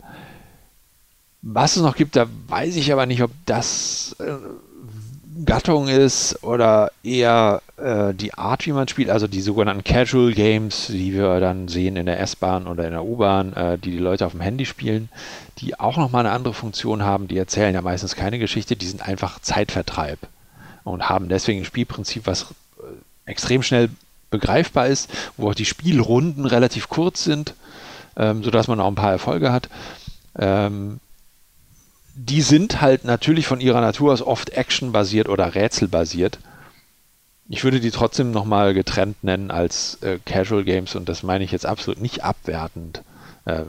was 1.42 1.76
es 1.76 1.82
noch 1.82 1.96
gibt, 1.96 2.16
da 2.16 2.26
weiß 2.48 2.76
ich 2.78 2.92
aber 2.92 3.06
nicht, 3.06 3.22
ob 3.22 3.32
das 3.46 4.16
äh, 4.20 4.32
Gattung 5.46 5.88
ist 5.90 6.42
oder 6.44 6.92
eher 7.04 7.62
äh, 7.78 8.14
die 8.14 8.34
Art, 8.34 8.66
wie 8.66 8.72
man 8.72 8.88
spielt, 8.88 9.10
also 9.10 9.28
die 9.28 9.42
sogenannten 9.42 9.84
Casual 9.84 10.32
Games, 10.34 10.88
die 10.88 11.14
wir 11.14 11.40
dann 11.40 11.68
sehen 11.68 11.98
in 11.98 12.06
der 12.06 12.20
S-Bahn 12.22 12.68
oder 12.68 12.86
in 12.86 12.92
der 12.92 13.04
U-Bahn, 13.04 13.54
äh, 13.54 13.78
die 13.78 13.92
die 13.92 13.98
Leute 13.98 14.26
auf 14.26 14.32
dem 14.32 14.42
Handy 14.42 14.66
spielen, 14.66 15.10
die 15.60 15.80
auch 15.80 15.98
nochmal 15.98 16.26
eine 16.26 16.34
andere 16.34 16.54
Funktion 16.54 17.04
haben. 17.04 17.28
Die 17.28 17.38
erzählen 17.38 17.74
ja 17.74 17.82
meistens 17.82 18.16
keine 18.16 18.40
Geschichte, 18.40 18.76
die 18.76 18.86
sind 18.86 19.02
einfach 19.02 19.40
Zeitvertreib 19.40 20.20
und 20.84 21.10
haben 21.10 21.30
deswegen 21.30 21.62
ein 21.62 21.66
Spielprinzip, 21.66 22.26
was 22.26 22.44
äh, 22.80 23.30
extrem 23.30 23.64
schnell 23.64 23.90
begreifbar 24.34 24.88
ist, 24.88 25.10
wo 25.38 25.50
auch 25.50 25.56
die 25.56 25.64
Spielrunden 25.64 26.46
relativ 26.46 26.90
kurz 26.90 27.24
sind, 27.24 27.54
ähm, 28.18 28.44
sodass 28.44 28.68
man 28.68 28.82
auch 28.82 28.88
ein 28.88 28.96
paar 28.96 29.12
Erfolge 29.12 29.54
hat. 29.54 29.70
Ähm, 30.38 31.00
die 32.16 32.42
sind 32.42 32.82
halt 32.82 33.06
natürlich 33.06 33.48
von 33.48 33.62
ihrer 33.62 33.80
Natur 33.80 34.12
aus 34.12 34.22
oft 34.22 34.50
actionbasiert 34.50 35.30
oder 35.30 35.56
rätselbasiert. 35.56 36.40
Ich 37.48 37.64
würde 37.64 37.80
die 37.80 37.92
trotzdem 37.92 38.32
nochmal 38.32 38.74
getrennt 38.74 39.24
nennen 39.24 39.52
als 39.52 40.02
äh, 40.02 40.20
Casual 40.26 40.64
Games 40.64 40.96
und 40.96 41.08
das 41.08 41.24
meine 41.24 41.44
ich 41.44 41.52
jetzt 41.52 41.66
absolut 41.66 42.02
nicht 42.02 42.24
abwertend. 42.24 43.04
Ähm, 43.46 43.68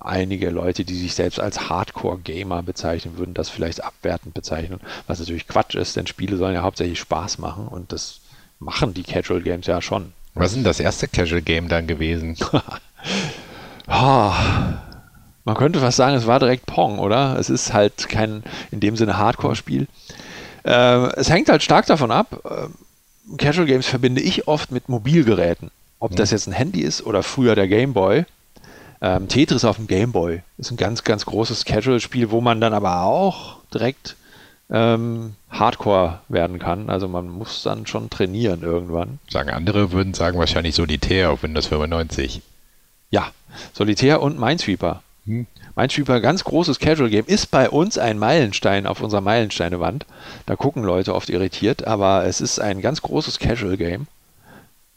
einige 0.00 0.50
Leute, 0.50 0.84
die 0.84 0.96
sich 0.96 1.14
selbst 1.14 1.38
als 1.38 1.68
Hardcore-Gamer 1.68 2.62
bezeichnen, 2.62 3.18
würden 3.18 3.34
das 3.34 3.50
vielleicht 3.50 3.84
abwertend 3.84 4.34
bezeichnen, 4.34 4.80
was 5.06 5.20
natürlich 5.20 5.46
Quatsch 5.46 5.74
ist, 5.74 5.96
denn 5.96 6.06
Spiele 6.06 6.36
sollen 6.36 6.54
ja 6.54 6.62
hauptsächlich 6.62 6.98
Spaß 6.98 7.38
machen 7.38 7.68
und 7.68 7.92
das 7.92 8.20
machen 8.60 8.94
die 8.94 9.02
Casual 9.02 9.40
Games 9.40 9.66
ja 9.66 9.82
schon. 9.82 10.12
Was 10.34 10.50
ist 10.50 10.56
denn 10.56 10.64
das 10.64 10.78
erste 10.78 11.08
Casual 11.08 11.42
Game 11.42 11.68
dann 11.68 11.86
gewesen? 11.86 12.36
oh, 13.88 14.32
man 15.44 15.56
könnte 15.56 15.80
fast 15.80 15.96
sagen, 15.96 16.16
es 16.16 16.26
war 16.26 16.38
direkt 16.38 16.66
Pong, 16.66 16.98
oder? 16.98 17.36
Es 17.38 17.50
ist 17.50 17.72
halt 17.72 18.08
kein 18.08 18.44
in 18.70 18.78
dem 18.78 18.96
Sinne 18.96 19.18
Hardcore-Spiel. 19.18 19.88
Äh, 20.64 21.06
es 21.16 21.30
hängt 21.30 21.48
halt 21.48 21.62
stark 21.62 21.86
davon 21.86 22.10
ab. 22.10 22.40
Äh, 22.44 23.36
Casual 23.36 23.66
Games 23.66 23.86
verbinde 23.86 24.20
ich 24.20 24.46
oft 24.46 24.70
mit 24.70 24.88
Mobilgeräten. 24.88 25.70
Ob 25.98 26.12
mhm. 26.12 26.16
das 26.16 26.30
jetzt 26.30 26.46
ein 26.46 26.52
Handy 26.52 26.82
ist 26.82 27.04
oder 27.04 27.22
früher 27.22 27.54
der 27.54 27.68
Game 27.68 27.92
Boy. 27.92 28.24
Ähm, 29.02 29.28
Tetris 29.28 29.64
auf 29.64 29.76
dem 29.76 29.86
Gameboy 29.86 30.42
ist 30.58 30.70
ein 30.70 30.76
ganz, 30.76 31.04
ganz 31.04 31.24
großes 31.24 31.64
Casual-Spiel, 31.64 32.30
wo 32.30 32.42
man 32.42 32.60
dann 32.60 32.74
aber 32.74 33.02
auch 33.02 33.56
direkt 33.72 34.16
ähm, 34.70 35.34
Hardcore 35.50 36.20
werden 36.28 36.58
kann. 36.58 36.90
Also 36.90 37.08
man 37.08 37.28
muss 37.28 37.62
dann 37.62 37.86
schon 37.86 38.10
trainieren 38.10 38.62
irgendwann. 38.62 39.18
Sagen 39.28 39.50
andere, 39.50 39.92
würden 39.92 40.14
sagen 40.14 40.38
wahrscheinlich 40.38 40.74
Solitär 40.74 41.30
auf 41.30 41.42
Windows 41.42 41.66
95. 41.66 42.42
Ja, 43.10 43.32
Solitär 43.72 44.22
und 44.22 44.38
Minesweeper. 44.38 45.02
Hm. 45.26 45.46
Minesweeper, 45.76 46.20
ganz 46.20 46.44
großes 46.44 46.78
Casual-Game, 46.78 47.26
ist 47.26 47.50
bei 47.50 47.68
uns 47.68 47.98
ein 47.98 48.18
Meilenstein 48.18 48.86
auf 48.86 49.00
unserer 49.00 49.20
Meilensteinewand. 49.20 50.06
Da 50.46 50.56
gucken 50.56 50.82
Leute 50.82 51.14
oft 51.14 51.30
irritiert, 51.30 51.86
aber 51.86 52.24
es 52.24 52.40
ist 52.40 52.60
ein 52.60 52.80
ganz 52.80 53.02
großes 53.02 53.38
Casual-Game. 53.38 54.06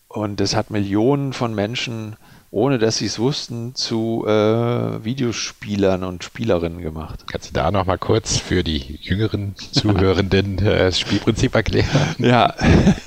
Und 0.08 0.42
es 0.42 0.56
hat 0.56 0.70
Millionen 0.70 1.34
von 1.34 1.56
Menschen 1.56 2.16
ohne 2.54 2.78
dass 2.78 2.98
sie 2.98 3.08
es 3.08 3.18
wussten, 3.18 3.74
zu 3.74 4.26
äh, 4.28 5.04
Videospielern 5.04 6.04
und 6.04 6.24
Spielerinnen 6.24 6.82
gemacht. 6.82 7.26
Kannst 7.32 7.50
du 7.50 7.54
da 7.54 7.72
noch 7.72 7.86
mal 7.86 7.98
kurz 7.98 8.38
für 8.38 8.64
die 8.64 9.00
jüngeren 9.02 9.56
Zuhörenden 9.58 10.60
äh, 10.66 10.86
das 10.86 11.00
Spielprinzip 11.00 11.56
erklären? 11.56 12.16
Ja, 12.20 12.54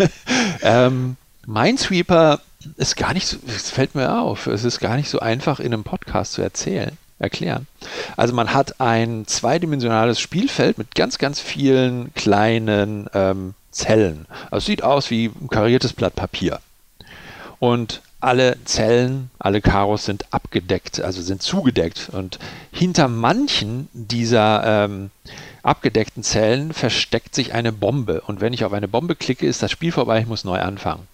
ähm, 0.63 1.17
Minesweeper 1.47 2.41
ist 2.77 2.97
gar 2.97 3.15
nicht 3.15 3.29
so, 3.29 3.37
es 3.47 3.71
fällt 3.71 3.95
mir 3.95 4.21
auf, 4.21 4.49
es 4.49 4.65
ist 4.65 4.81
gar 4.81 4.97
nicht 4.97 5.09
so 5.09 5.21
einfach 5.21 5.61
in 5.61 5.73
einem 5.73 5.85
Podcast 5.85 6.33
zu 6.33 6.43
erzählen, 6.43 6.99
erklären. 7.21 7.69
Also 8.17 8.35
man 8.35 8.53
hat 8.53 8.81
ein 8.81 9.29
zweidimensionales 9.29 10.19
Spielfeld 10.19 10.77
mit 10.77 10.97
ganz, 10.97 11.19
ganz 11.19 11.39
vielen 11.39 12.13
kleinen 12.15 13.07
ähm, 13.15 13.55
Zellen. 13.71 14.27
Also 14.51 14.67
sieht 14.67 14.83
aus 14.83 15.09
wie 15.13 15.27
ein 15.27 15.47
kariertes 15.49 15.93
Blatt 15.93 16.17
Papier. 16.17 16.59
Und 17.61 18.03
alle 18.21 18.57
Zellen, 18.65 19.31
alle 19.39 19.61
Karos 19.61 20.05
sind 20.05 20.33
abgedeckt, 20.33 21.01
also 21.01 21.21
sind 21.23 21.43
zugedeckt. 21.43 22.09
Und 22.11 22.39
hinter 22.73 23.09
manchen 23.09 23.89
dieser 23.93 24.85
ähm, 24.85 25.11
abgedeckten 25.63 26.23
Zellen 26.23 26.73
versteckt 26.73 27.35
sich 27.35 27.53
eine 27.53 27.73
Bombe. 27.73 28.23
Und 28.23 28.41
wenn 28.41 28.53
ich 28.53 28.65
auf 28.65 28.73
eine 28.73 28.89
Bombe 28.89 29.17
klicke, 29.17 29.47
ist 29.47 29.63
das 29.63 29.71
Spiel 29.71 29.93
vorbei, 29.93 30.21
ich 30.21 30.27
muss 30.27 30.45
neu 30.45 30.61
anfangen. 30.61 31.07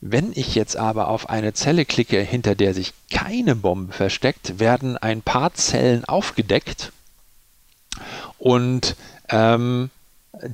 Wenn 0.00 0.32
ich 0.34 0.54
jetzt 0.54 0.76
aber 0.76 1.08
auf 1.08 1.30
eine 1.30 1.54
Zelle 1.54 1.84
klicke, 1.84 2.20
hinter 2.20 2.54
der 2.54 2.74
sich 2.74 2.92
keine 3.10 3.56
Bombe 3.56 3.92
versteckt, 3.92 4.58
werden 4.58 4.98
ein 4.98 5.22
paar 5.22 5.54
Zellen 5.54 6.04
aufgedeckt 6.04 6.92
und 8.38 8.94
ähm, 9.30 9.90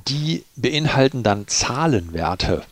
die 0.07 0.45
beinhalten 0.55 1.23
dann 1.23 1.49
Zahlenwerte. 1.49 2.63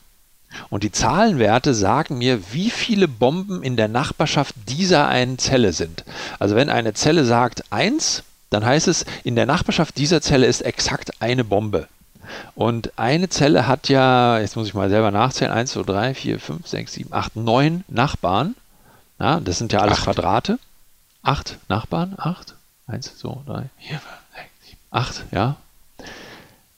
Und 0.69 0.83
die 0.83 0.93
Zahlenwerte 0.93 1.75
sagen 1.75 2.19
mir, 2.19 2.53
wie 2.53 2.71
viele 2.71 3.09
Bomben 3.09 3.63
in 3.63 3.77
der 3.77 3.89
Nachbarschaft 3.89 4.55
dieser 4.69 5.09
einen 5.09 5.39
Zelle 5.39 5.73
sind. 5.73 6.05
Also 6.39 6.57
wenn 6.57 6.71
eine 6.71 6.95
Zelle 6.95 7.25
sagt 7.25 7.65
1, 7.71 8.25
dann 8.51 8.65
heißt 8.65 8.89
es, 8.89 9.07
in 9.23 9.37
der 9.37 9.47
Nachbarschaft 9.47 9.97
dieser 9.97 10.21
Zelle 10.21 10.47
ist 10.47 10.63
exakt 10.63 11.23
eine 11.23 11.45
Bombe. 11.45 11.89
Und 12.55 12.93
eine 12.97 13.29
Zelle 13.29 13.67
hat 13.67 13.89
ja, 13.89 14.39
jetzt 14.39 14.57
muss 14.57 14.69
ich 14.69 14.75
mal 14.75 14.91
selber 14.91 15.11
nachzählen, 15.11 15.53
1, 15.53 15.73
2, 15.73 15.83
3, 15.83 16.15
4, 16.15 16.41
5, 16.41 16.67
6, 16.67 16.93
7, 16.93 17.13
8, 17.13 17.37
9 17.37 17.85
Nachbarn. 17.89 18.55
Ja, 19.19 19.41
das 19.41 19.59
sind 19.59 19.73
ja 19.73 19.81
alles 19.81 19.99
acht. 19.99 20.05
Quadrate. 20.05 20.59
8 21.23 21.59
Nachbarn, 21.69 22.15
8, 22.17 22.55
1, 22.87 23.19
2, 23.19 23.29
3, 23.47 23.71
4, 23.79 23.89
5, 23.89 24.03
6, 24.35 24.51
7, 24.67 24.79
8, 24.91 25.25
ja. 25.33 25.57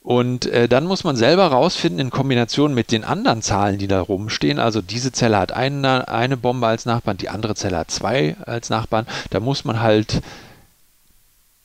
Und 0.03 0.47
äh, 0.47 0.69
dann 0.69 0.85
muss 0.85 1.05
man 1.05 1.15
selber 1.15 1.47
rausfinden 1.47 2.01
in 2.01 2.11
Kombination 2.11 2.75
mit 2.75 2.91
den 2.91 3.05
anderen 3.05 3.41
Zahlen, 3.41 3.79
die 3.79 3.87
da 3.87 4.01
rumstehen. 4.01 4.59
Also 4.59 4.83
diese 4.83 5.13
Zelle 5.13 5.39
hat 5.39 5.53
eine, 5.53 6.09
eine 6.09 6.37
Bombe 6.37 6.67
als 6.67 6.87
Nachbarn, 6.87 7.19
die 7.19 7.29
andere 7.29 7.55
Zelle 7.55 7.79
hat 7.79 7.91
zwei 7.93 8.37
als 8.45 8.69
Nachbarn. 8.69 9.07
Da 9.31 9.39
muss 9.39 9.65
man 9.65 9.81
halt 9.81 10.21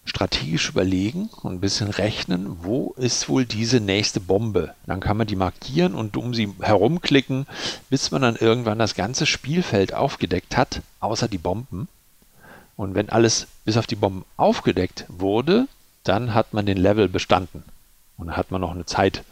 strategisch 0.05 0.69
überlegen 0.69 1.29
und 1.41 1.53
ein 1.53 1.59
bisschen 1.59 1.89
rechnen, 1.89 2.57
wo 2.61 2.93
ist 2.97 3.27
wohl 3.27 3.45
diese 3.45 3.79
nächste 3.79 4.19
Bombe. 4.19 4.73
Dann 4.85 4.99
kann 4.99 5.17
man 5.17 5.27
die 5.27 5.35
markieren 5.35 5.95
und 5.95 6.15
um 6.15 6.33
sie 6.33 6.53
herumklicken, 6.61 7.47
bis 7.89 8.11
man 8.11 8.21
dann 8.21 8.35
irgendwann 8.35 8.79
das 8.79 8.95
ganze 8.95 9.25
Spielfeld 9.25 9.93
aufgedeckt 9.93 10.55
hat, 10.55 10.81
außer 10.99 11.27
die 11.27 11.39
Bomben. 11.39 11.87
Und 12.77 12.93
wenn 12.93 13.09
alles 13.09 13.47
bis 13.65 13.77
auf 13.77 13.87
die 13.87 13.95
Bomben 13.95 14.23
aufgedeckt 14.37 15.05
wurde, 15.09 15.67
dann 16.03 16.35
hat 16.35 16.53
man 16.53 16.67
den 16.67 16.77
Level 16.77 17.09
bestanden. 17.09 17.63
Und 18.17 18.27
dann 18.27 18.37
hat 18.37 18.51
man 18.51 18.61
noch 18.61 18.71
eine 18.71 18.85
Zeit, 18.85 19.23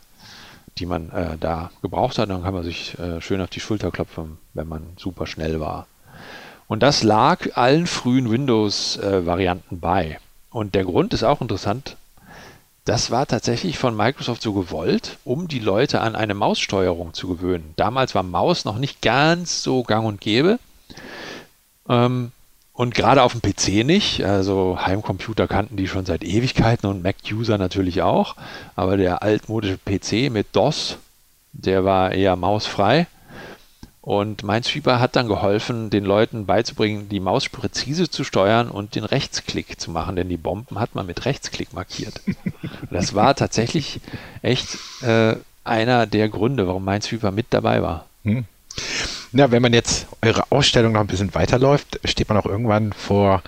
die 0.77 0.85
man 0.85 1.09
äh, 1.11 1.37
da 1.39 1.71
gebraucht 1.81 2.17
hat. 2.17 2.29
Dann 2.29 2.43
kann 2.43 2.53
man 2.53 2.63
sich 2.63 2.97
äh, 2.99 3.21
schön 3.21 3.41
auf 3.41 3.49
die 3.49 3.59
Schulter 3.59 3.91
klopfen, 3.91 4.37
wenn 4.53 4.67
man 4.67 4.83
super 4.97 5.27
schnell 5.27 5.59
war. 5.59 5.87
Und 6.67 6.81
das 6.81 7.03
lag 7.03 7.55
allen 7.55 7.87
frühen 7.87 8.29
Windows-Varianten 8.29 9.75
äh, 9.75 9.79
bei. 9.79 10.19
Und 10.49 10.73
der 10.75 10.85
Grund 10.85 11.13
ist 11.13 11.23
auch 11.23 11.41
interessant. 11.41 11.97
Das 12.85 13.09
war 13.09 13.25
tatsächlich 13.25 13.79
von 13.79 13.95
Microsoft 13.95 14.43
so 14.43 14.53
gewollt, 14.53 15.17
um 15.25 15.47
die 15.47 15.59
Leute 15.59 16.01
an 16.01 16.15
eine 16.15 16.35
Maussteuerung 16.35 17.13
zu 17.13 17.27
gewöhnen. 17.27 17.73
Damals 17.77 18.13
war 18.13 18.23
Maus 18.23 18.63
noch 18.63 18.77
nicht 18.77 19.01
ganz 19.01 19.63
so 19.63 19.81
gang 19.83 20.05
und 20.05 20.21
gäbe. 20.21 20.59
Ähm, 21.89 22.31
und 22.75 22.93
gerade 22.93 23.23
auf 23.23 23.31
dem 23.31 23.41
PC 23.41 23.85
nicht. 23.85 24.23
Also 24.23 24.77
Heimcomputer 24.79 25.47
kannten 25.47 25.77
die 25.77 25.87
schon 25.87 26.05
seit 26.05 26.23
Ewigkeiten 26.23 26.87
und 26.87 27.03
Mac-User 27.03 27.57
natürlich 27.57 28.01
auch. 28.01 28.35
Aber 28.75 28.97
der 28.97 29.23
altmodische 29.23 29.77
PC 29.77 30.31
mit 30.31 30.47
DOS, 30.53 30.97
der 31.53 31.85
war 31.85 32.11
eher 32.11 32.35
mausfrei. 32.35 33.07
Und 34.01 34.43
Minesweeper 34.43 34.99
hat 34.99 35.15
dann 35.15 35.27
geholfen, 35.27 35.89
den 35.89 36.05
Leuten 36.05 36.45
beizubringen, 36.45 37.09
die 37.09 37.19
Maus 37.19 37.49
präzise 37.49 38.07
zu 38.07 38.23
steuern 38.23 38.69
und 38.69 38.93
den 38.93 39.03
Rechtsklick 39.03 39.79
zu 39.79 39.89
machen, 39.89 40.15
denn 40.15 40.29
die 40.29 40.37
Bomben 40.37 40.77
hat 40.77 40.93
man 40.93 41.07
mit 41.07 41.25
Rechtsklick 41.25 41.73
markiert. 41.73 42.21
das 42.91 43.15
war 43.15 43.35
tatsächlich 43.35 44.01
echt 44.43 44.77
äh, 45.01 45.37
einer 45.63 46.05
der 46.05 46.29
Gründe, 46.29 46.67
warum 46.67 46.85
Minesweeper 46.85 47.31
mit 47.31 47.47
dabei 47.49 47.81
war. 47.81 48.05
Hm. 48.23 48.45
Na, 49.37 49.51
wenn 49.51 49.61
man 49.61 49.73
jetzt 49.73 50.07
eure 50.21 50.49
Ausstellung 50.49 50.93
noch 50.93 51.01
ein 51.01 51.07
bisschen 51.07 51.35
weiterläuft, 51.35 51.99
steht 52.05 52.29
man 52.29 52.37
auch 52.37 52.45
irgendwann 52.45 52.93
vor 52.93 53.43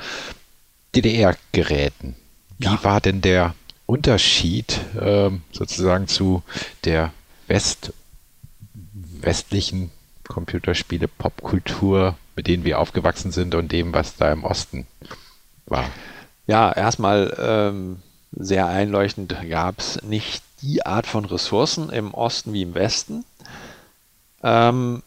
DDR-Geräten. 0.94 2.18
Wie 2.58 2.66
ja. 2.66 2.84
war 2.84 3.00
denn 3.00 3.22
der 3.22 3.56
Unterschied 3.86 4.82
ähm, 5.00 5.44
sozusagen 5.54 6.10
zu 6.10 6.44
der 6.84 7.14
West 7.48 7.94
westlichen 9.22 9.92
Computerspiele, 10.28 11.08
Popkultur, 11.08 12.18
mit 12.36 12.48
denen 12.48 12.66
wir 12.66 12.80
aufgewachsen 12.80 13.32
sind 13.32 13.56
und 13.56 13.72
dem, 13.72 13.94
was 13.94 14.18
da 14.18 14.30
im 14.34 14.44
Osten 14.44 14.88
war? 15.68 15.86
Ja, 16.48 16.70
erstmal 16.70 17.34
ähm, 17.40 18.02
sehr 18.34 18.68
einleuchtend 18.68 19.38
gab 19.50 19.80
es 19.80 20.04
nicht 20.04 20.44
die 20.62 20.86
Art 20.86 21.08
von 21.08 21.24
Ressourcen 21.24 21.90
im 21.92 22.14
Osten 22.14 22.52
wie 22.52 22.64
im 22.64 22.76
Westen. 22.76 23.24
Ähm, 24.44 25.02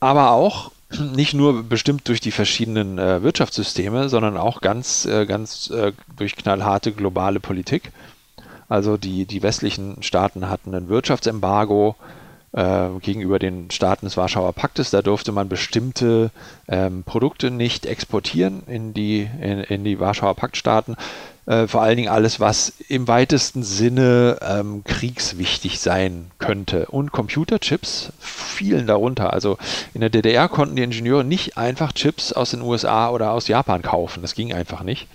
aber 0.00 0.30
auch 0.30 0.70
nicht 1.14 1.34
nur 1.34 1.62
bestimmt 1.62 2.08
durch 2.08 2.20
die 2.20 2.30
verschiedenen 2.30 2.98
äh, 2.98 3.22
Wirtschaftssysteme, 3.22 4.08
sondern 4.08 4.36
auch 4.36 4.60
ganz, 4.60 5.06
äh, 5.06 5.26
ganz 5.26 5.70
äh, 5.70 5.92
durch 6.16 6.36
knallharte 6.36 6.92
globale 6.92 7.40
Politik. 7.40 7.92
Also 8.68 8.96
die, 8.96 9.26
die 9.26 9.42
westlichen 9.42 10.02
Staaten 10.02 10.48
hatten 10.48 10.74
ein 10.74 10.88
Wirtschaftsembargo 10.88 11.96
äh, 12.52 12.88
gegenüber 13.00 13.38
den 13.38 13.70
Staaten 13.70 14.06
des 14.06 14.16
Warschauer 14.16 14.52
Paktes. 14.52 14.90
Da 14.90 15.02
durfte 15.02 15.32
man 15.32 15.48
bestimmte 15.48 16.30
ähm, 16.68 17.02
Produkte 17.04 17.50
nicht 17.50 17.86
exportieren 17.86 18.62
in 18.66 18.94
die, 18.94 19.28
in, 19.40 19.60
in 19.60 19.84
die 19.84 20.00
Warschauer 20.00 20.34
Paktstaaten. 20.34 20.96
Äh, 21.46 21.66
vor 21.66 21.82
allen 21.82 21.96
Dingen 21.96 22.08
alles, 22.08 22.40
was 22.40 22.72
im 22.88 23.06
weitesten 23.06 23.62
Sinne 23.62 24.38
ähm, 24.40 24.82
kriegswichtig 24.84 25.78
sein 25.78 26.30
könnte. 26.38 26.86
Und 26.86 27.12
Computerchips 27.12 28.12
fielen 28.18 28.86
darunter. 28.86 29.32
Also 29.32 29.58
in 29.92 30.00
der 30.00 30.10
DDR 30.10 30.48
konnten 30.48 30.76
die 30.76 30.82
Ingenieure 30.82 31.24
nicht 31.24 31.58
einfach 31.58 31.92
Chips 31.92 32.32
aus 32.32 32.52
den 32.52 32.62
USA 32.62 33.10
oder 33.10 33.32
aus 33.32 33.48
Japan 33.48 33.82
kaufen. 33.82 34.22
Das 34.22 34.34
ging 34.34 34.52
einfach 34.52 34.82
nicht. 34.82 35.06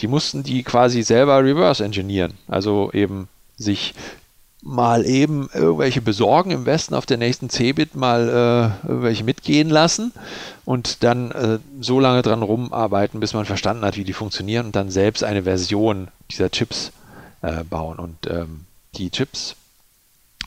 Die 0.00 0.08
mussten 0.08 0.42
die 0.42 0.64
quasi 0.64 1.02
selber 1.02 1.44
reverse 1.44 1.84
engineeren. 1.84 2.34
Also 2.48 2.90
eben 2.92 3.28
sich 3.56 3.94
mal 4.62 5.04
eben 5.04 5.50
irgendwelche 5.52 6.00
besorgen 6.00 6.52
im 6.52 6.66
Westen 6.66 6.94
auf 6.94 7.04
der 7.04 7.18
nächsten 7.18 7.50
Cebit 7.50 7.96
mal 7.96 8.28
äh, 8.84 8.88
irgendwelche 8.88 9.24
mitgehen 9.24 9.68
lassen 9.68 10.12
und 10.64 11.02
dann 11.02 11.32
äh, 11.32 11.58
so 11.80 11.98
lange 11.98 12.22
dran 12.22 12.42
rumarbeiten, 12.42 13.18
bis 13.18 13.34
man 13.34 13.44
verstanden 13.44 13.84
hat, 13.84 13.96
wie 13.96 14.04
die 14.04 14.12
funktionieren 14.12 14.66
und 14.66 14.76
dann 14.76 14.88
selbst 14.88 15.24
eine 15.24 15.42
Version 15.42 16.08
dieser 16.30 16.50
Chips 16.50 16.92
äh, 17.42 17.64
bauen. 17.64 17.98
Und 17.98 18.28
ähm, 18.30 18.66
die 18.94 19.10
Chips 19.10 19.56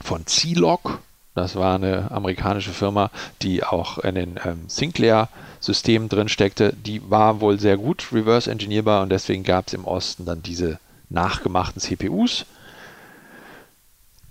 von 0.02 0.26
C-Log, 0.26 1.00
das 1.34 1.54
war 1.54 1.74
eine 1.74 2.10
amerikanische 2.10 2.72
Firma, 2.72 3.10
die 3.42 3.64
auch 3.64 3.98
in 3.98 4.14
den 4.14 4.40
ähm, 4.42 4.64
Sinclair-Systemen 4.66 6.08
drin 6.08 6.30
steckte, 6.30 6.72
die 6.72 7.02
war 7.10 7.42
wohl 7.42 7.60
sehr 7.60 7.76
gut 7.76 8.06
reverse 8.12 8.50
engineerbar 8.50 9.02
und 9.02 9.10
deswegen 9.10 9.44
gab 9.44 9.66
es 9.66 9.74
im 9.74 9.84
Osten 9.84 10.24
dann 10.24 10.42
diese 10.42 10.78
nachgemachten 11.10 11.82
CPUs 11.82 12.46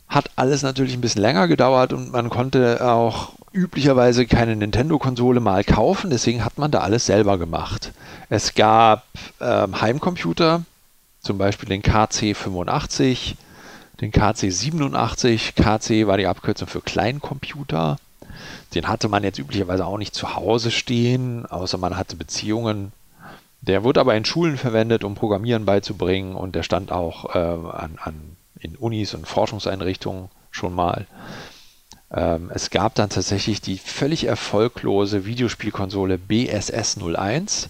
hat 0.08 0.32
alles 0.36 0.62
natürlich 0.62 0.94
ein 0.94 1.02
bisschen 1.02 1.22
länger 1.22 1.48
gedauert 1.48 1.94
und 1.94 2.12
man 2.12 2.30
konnte 2.30 2.86
auch 2.86 3.34
üblicherweise 3.52 4.26
keine 4.26 4.56
Nintendo-Konsole 4.56 5.40
mal 5.40 5.64
kaufen, 5.64 6.10
deswegen 6.10 6.44
hat 6.44 6.58
man 6.58 6.72
da 6.72 6.80
alles 6.80 7.06
selber 7.06 7.38
gemacht. 7.38 7.94
Es 8.30 8.54
gab 8.54 9.06
ähm, 9.40 9.82
Heimcomputer, 9.82 10.64
zum 11.22 11.38
Beispiel 11.38 11.70
den 11.70 11.82
KC85, 11.82 13.36
den 14.02 14.12
KC87. 14.12 15.54
KC 15.54 16.08
war 16.08 16.18
die 16.18 16.28
Abkürzung 16.28 16.68
für 16.68 16.82
Kleincomputer. 16.82 17.98
Den 18.74 18.88
hatte 18.88 19.08
man 19.08 19.24
jetzt 19.24 19.40
üblicherweise 19.40 19.86
auch 19.86 19.98
nicht 19.98 20.14
zu 20.14 20.36
Hause 20.36 20.70
stehen, 20.70 21.46
außer 21.46 21.78
man 21.78 21.98
hatte 21.98 22.16
Beziehungen. 22.16 22.92
Der 23.62 23.84
wurde 23.84 24.02
aber 24.02 24.16
in 24.16 24.26
Schulen 24.26 24.58
verwendet, 24.58 25.04
um 25.04 25.16
Programmieren 25.16 25.66
beizubringen 25.66 26.36
und 26.36 26.56
der 26.56 26.64
stand 26.64 26.92
auch 26.92 27.34
äh, 27.34 27.40
an, 27.40 27.98
an, 28.04 28.36
in 28.66 28.76
Unis 28.76 29.14
und 29.14 29.28
Forschungseinrichtungen 29.28 30.30
schon 30.52 30.74
mal. 30.74 31.06
Ähm, 32.12 32.52
es 32.54 32.70
gab 32.70 32.96
dann 32.96 33.10
tatsächlich 33.10 33.62
die 33.62 33.78
völlig 33.78 34.26
erfolglose 34.26 35.26
Videospielkonsole 35.26 36.18
BSS 36.18 36.98
01. 36.98 37.70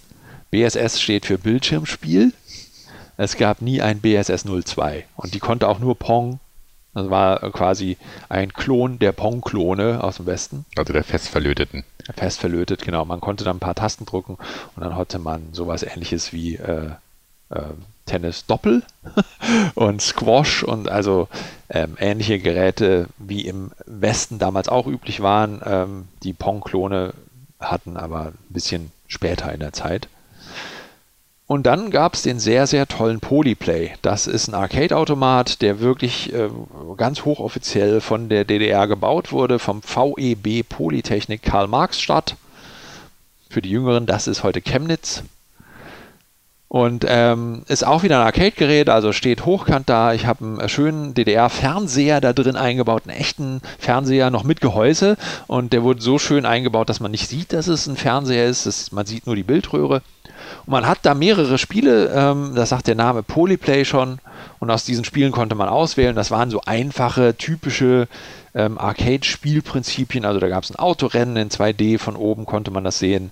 BSS 0.51 1.01
steht 1.01 1.25
für 1.25 1.37
Bildschirmspiel. 1.37 2.33
Es 3.17 3.37
gab 3.37 3.61
nie 3.61 3.81
ein 3.81 3.99
BSS 3.99 4.45
02 4.45 5.05
und 5.15 5.33
die 5.33 5.39
konnte 5.39 5.67
auch 5.67 5.79
nur 5.79 5.97
Pong. 5.97 6.39
Das 6.93 7.09
war 7.09 7.51
quasi 7.51 7.97
ein 8.29 8.53
Klon 8.53 8.99
der 8.99 9.11
Pong-Klone 9.11 10.01
aus 10.01 10.17
dem 10.17 10.25
Westen. 10.25 10.65
Also 10.77 10.93
der 10.93 11.03
festverlöteten. 11.03 11.83
Fest 12.15 12.39
verlötet, 12.39 12.83
genau. 12.83 13.03
Man 13.03 13.19
konnte 13.19 13.43
dann 13.43 13.57
ein 13.57 13.59
paar 13.59 13.75
Tasten 13.75 14.05
drücken 14.05 14.37
und 14.75 14.83
dann 14.83 14.95
hatte 14.95 15.19
man 15.19 15.53
sowas 15.53 15.83
ähnliches 15.83 16.31
wie 16.31 16.55
äh, 16.55 16.91
äh, 17.49 17.61
Tennis 18.05 18.45
Doppel 18.45 18.83
und 19.75 20.01
Squash 20.01 20.63
und 20.63 20.89
also 20.89 21.27
ähm, 21.69 21.97
ähnliche 21.99 22.39
Geräte 22.39 23.07
wie 23.17 23.41
im 23.41 23.71
Westen 23.85 24.39
damals 24.39 24.69
auch 24.69 24.87
üblich 24.87 25.21
waren, 25.21 25.61
ähm, 25.65 26.07
die 26.23 26.33
Pong-Klone 26.33 27.13
hatten, 27.59 27.97
aber 27.97 28.27
ein 28.27 28.37
bisschen 28.49 28.91
später 29.07 29.51
in 29.53 29.59
der 29.59 29.73
Zeit. 29.73 30.07
Und 31.47 31.67
dann 31.67 31.91
gab 31.91 32.15
es 32.15 32.23
den 32.23 32.39
sehr, 32.39 32.65
sehr 32.65 32.87
tollen 32.87 33.19
Polyplay. 33.19 33.93
Das 34.01 34.25
ist 34.25 34.47
ein 34.47 34.55
Arcade-Automat, 34.55 35.61
der 35.61 35.79
wirklich 35.79 36.33
äh, 36.33 36.49
ganz 36.97 37.23
hochoffiziell 37.23 38.01
von 38.01 38.29
der 38.29 38.45
DDR 38.45 38.87
gebaut 38.87 39.31
wurde, 39.31 39.59
vom 39.59 39.81
VEB 39.83 40.67
Polytechnik 40.67 41.43
Karl-Marx-Stadt. 41.43 42.35
Für 43.47 43.61
die 43.61 43.69
Jüngeren, 43.69 44.07
das 44.07 44.25
ist 44.25 44.41
heute 44.41 44.61
Chemnitz. 44.61 45.23
Und 46.75 47.05
ähm, 47.07 47.61
ist 47.69 47.87
auch 47.87 48.03
wieder 48.03 48.19
ein 48.19 48.25
Arcade-Gerät, 48.25 48.89
also 48.89 49.13
steht 49.13 49.45
hochkant 49.45 49.87
da. 49.87 50.11
Ich 50.11 50.25
habe 50.25 50.43
einen 50.43 50.67
schönen 50.67 51.13
DDR-Fernseher 51.13 52.19
da 52.19 52.33
drin 52.33 52.57
eingebaut, 52.57 53.03
einen 53.07 53.17
echten 53.17 53.61
Fernseher 53.79 54.29
noch 54.29 54.43
mit 54.43 54.59
Gehäuse. 54.59 55.15
Und 55.47 55.71
der 55.71 55.83
wurde 55.83 56.01
so 56.01 56.19
schön 56.19 56.45
eingebaut, 56.45 56.89
dass 56.89 56.99
man 56.99 57.11
nicht 57.11 57.29
sieht, 57.29 57.53
dass 57.53 57.67
es 57.67 57.87
ein 57.87 57.95
Fernseher 57.95 58.45
ist. 58.45 58.65
Das, 58.65 58.91
man 58.91 59.05
sieht 59.05 59.25
nur 59.25 59.37
die 59.37 59.43
Bildröhre. 59.43 60.01
Und 60.65 60.71
man 60.71 60.85
hat 60.85 60.97
da 61.03 61.13
mehrere 61.13 61.57
Spiele, 61.57 62.11
ähm, 62.13 62.51
das 62.55 62.67
sagt 62.67 62.87
der 62.87 62.95
Name 62.95 63.23
Polyplay 63.23 63.85
schon. 63.85 64.19
Und 64.59 64.69
aus 64.69 64.83
diesen 64.83 65.05
Spielen 65.05 65.31
konnte 65.31 65.55
man 65.55 65.69
auswählen. 65.69 66.13
Das 66.13 66.29
waren 66.29 66.49
so 66.49 66.59
einfache, 66.65 67.37
typische 67.37 68.09
ähm, 68.55 68.77
Arcade-Spielprinzipien. 68.77 70.25
Also 70.25 70.39
da 70.39 70.47
gab 70.47 70.63
es 70.63 70.71
ein 70.71 70.77
Autorennen 70.77 71.35
in 71.35 71.49
2D, 71.49 71.99
von 71.99 72.15
oben 72.15 72.45
konnte 72.45 72.71
man 72.71 72.85
das 72.85 72.97
sehen. 72.97 73.31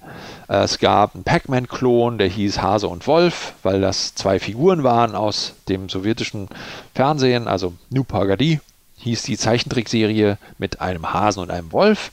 Äh, 0.50 0.58
es 0.64 0.80
gab 0.80 1.16
einen 1.16 1.24
Pac-Man-Klon, 1.24 2.18
der 2.18 2.28
hieß 2.28 2.62
Hase 2.62 2.88
und 2.90 3.08
Wolf, 3.08 3.54
weil 3.64 3.82
das 3.82 4.14
zwei 4.16 4.40
Figuren 4.40 4.84
waren 4.84 5.16
aus 5.16 5.54
dem 5.70 5.88
sowjetischen 5.90 6.50
Fernsehen. 6.94 7.48
Also 7.48 7.74
New 7.90 8.04
Pagadi 8.04 8.60
hieß 8.98 9.24
die 9.24 9.38
Zeichentrickserie 9.38 10.38
mit 10.58 10.82
einem 10.82 11.14
Hasen 11.14 11.42
und 11.42 11.52
einem 11.52 11.72
Wolf. 11.72 12.12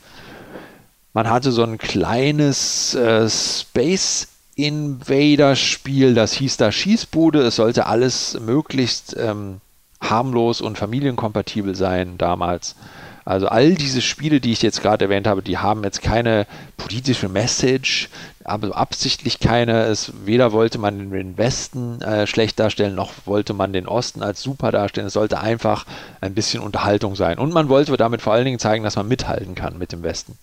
Man 1.13 1.29
hatte 1.29 1.51
so 1.51 1.63
ein 1.63 1.77
kleines 1.77 2.95
äh, 2.95 3.29
Space 3.29 4.29
Invader-Spiel, 4.55 6.13
das 6.13 6.33
hieß 6.33 6.57
da 6.57 6.71
Schießbude. 6.71 7.41
Es 7.41 7.57
sollte 7.57 7.87
alles 7.87 8.39
möglichst 8.39 9.15
ähm, 9.17 9.59
harmlos 10.01 10.61
und 10.61 10.77
familienkompatibel 10.77 11.75
sein 11.75 12.17
damals. 12.17 12.75
Also 13.23 13.47
all 13.47 13.75
diese 13.75 14.01
Spiele, 14.01 14.39
die 14.41 14.51
ich 14.51 14.61
jetzt 14.61 14.81
gerade 14.81 15.05
erwähnt 15.05 15.27
habe, 15.27 15.41
die 15.41 15.57
haben 15.57 15.83
jetzt 15.83 16.01
keine 16.01 16.47
politische 16.77 17.29
Message, 17.29 18.09
aber 18.43 18.75
absichtlich 18.75 19.39
keine. 19.39 19.83
Es, 19.83 20.11
weder 20.25 20.51
wollte 20.51 20.79
man 20.79 21.11
den 21.11 21.37
Westen 21.37 22.01
äh, 22.01 22.25
schlecht 22.25 22.59
darstellen, 22.59 22.95
noch 22.95 23.13
wollte 23.25 23.53
man 23.53 23.73
den 23.73 23.87
Osten 23.87 24.23
als 24.23 24.41
super 24.41 24.71
darstellen. 24.71 25.07
Es 25.07 25.13
sollte 25.13 25.39
einfach 25.39 25.85
ein 26.19 26.33
bisschen 26.33 26.63
Unterhaltung 26.63 27.15
sein. 27.15 27.37
Und 27.37 27.53
man 27.53 27.69
wollte 27.69 27.95
damit 27.97 28.21
vor 28.21 28.33
allen 28.33 28.45
Dingen 28.45 28.59
zeigen, 28.59 28.83
dass 28.83 28.95
man 28.95 29.07
mithalten 29.07 29.53
kann 29.55 29.77
mit 29.77 29.91
dem 29.91 30.01
Westen. 30.01 30.37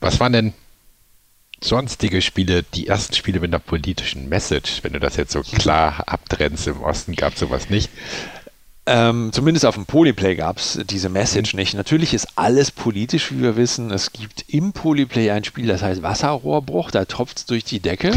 Was 0.00 0.20
waren 0.20 0.32
denn 0.32 0.54
sonstige 1.62 2.22
Spiele, 2.22 2.62
die 2.62 2.86
ersten 2.86 3.14
Spiele 3.14 3.40
mit 3.40 3.50
einer 3.50 3.58
politischen 3.58 4.28
Message, 4.28 4.82
wenn 4.82 4.92
du 4.92 5.00
das 5.00 5.16
jetzt 5.16 5.32
so 5.32 5.42
klar 5.42 6.04
abtrennst, 6.06 6.66
im 6.66 6.82
Osten 6.82 7.14
gab 7.14 7.34
es 7.34 7.40
sowas 7.40 7.70
nicht. 7.70 7.90
Ähm, 8.88 9.32
zumindest 9.32 9.66
auf 9.66 9.74
dem 9.74 9.84
Polyplay 9.84 10.36
gab 10.36 10.58
es 10.58 10.78
diese 10.88 11.08
Message 11.08 11.54
nicht. 11.54 11.74
Natürlich 11.74 12.14
ist 12.14 12.28
alles 12.36 12.70
politisch, 12.70 13.32
wie 13.32 13.42
wir 13.42 13.56
wissen. 13.56 13.90
Es 13.90 14.12
gibt 14.12 14.44
im 14.46 14.72
Polyplay 14.72 15.32
ein 15.32 15.42
Spiel, 15.42 15.66
das 15.66 15.82
heißt 15.82 16.04
Wasserrohrbruch, 16.04 16.92
da 16.92 17.04
tropft 17.04 17.38
es 17.38 17.46
durch 17.46 17.64
die 17.64 17.80
Decke. 17.80 18.12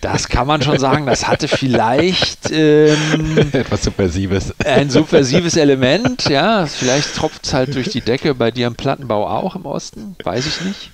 Das 0.00 0.28
kann 0.28 0.48
man 0.48 0.62
schon 0.62 0.80
sagen, 0.80 1.06
das 1.06 1.28
hatte 1.28 1.46
vielleicht 1.46 2.50
ähm, 2.50 3.38
etwas 3.52 3.84
Subversives. 3.84 4.52
Ein 4.64 4.90
subversives 4.90 5.56
Element, 5.56 6.24
ja. 6.28 6.66
Vielleicht 6.66 7.14
tropft 7.14 7.46
es 7.46 7.54
halt 7.54 7.76
durch 7.76 7.90
die 7.90 8.00
Decke, 8.00 8.34
bei 8.34 8.50
dir 8.50 8.66
im 8.66 8.74
Plattenbau 8.74 9.28
auch 9.28 9.54
im 9.54 9.64
Osten, 9.64 10.16
weiß 10.24 10.44
ich 10.46 10.60
nicht. 10.62 10.90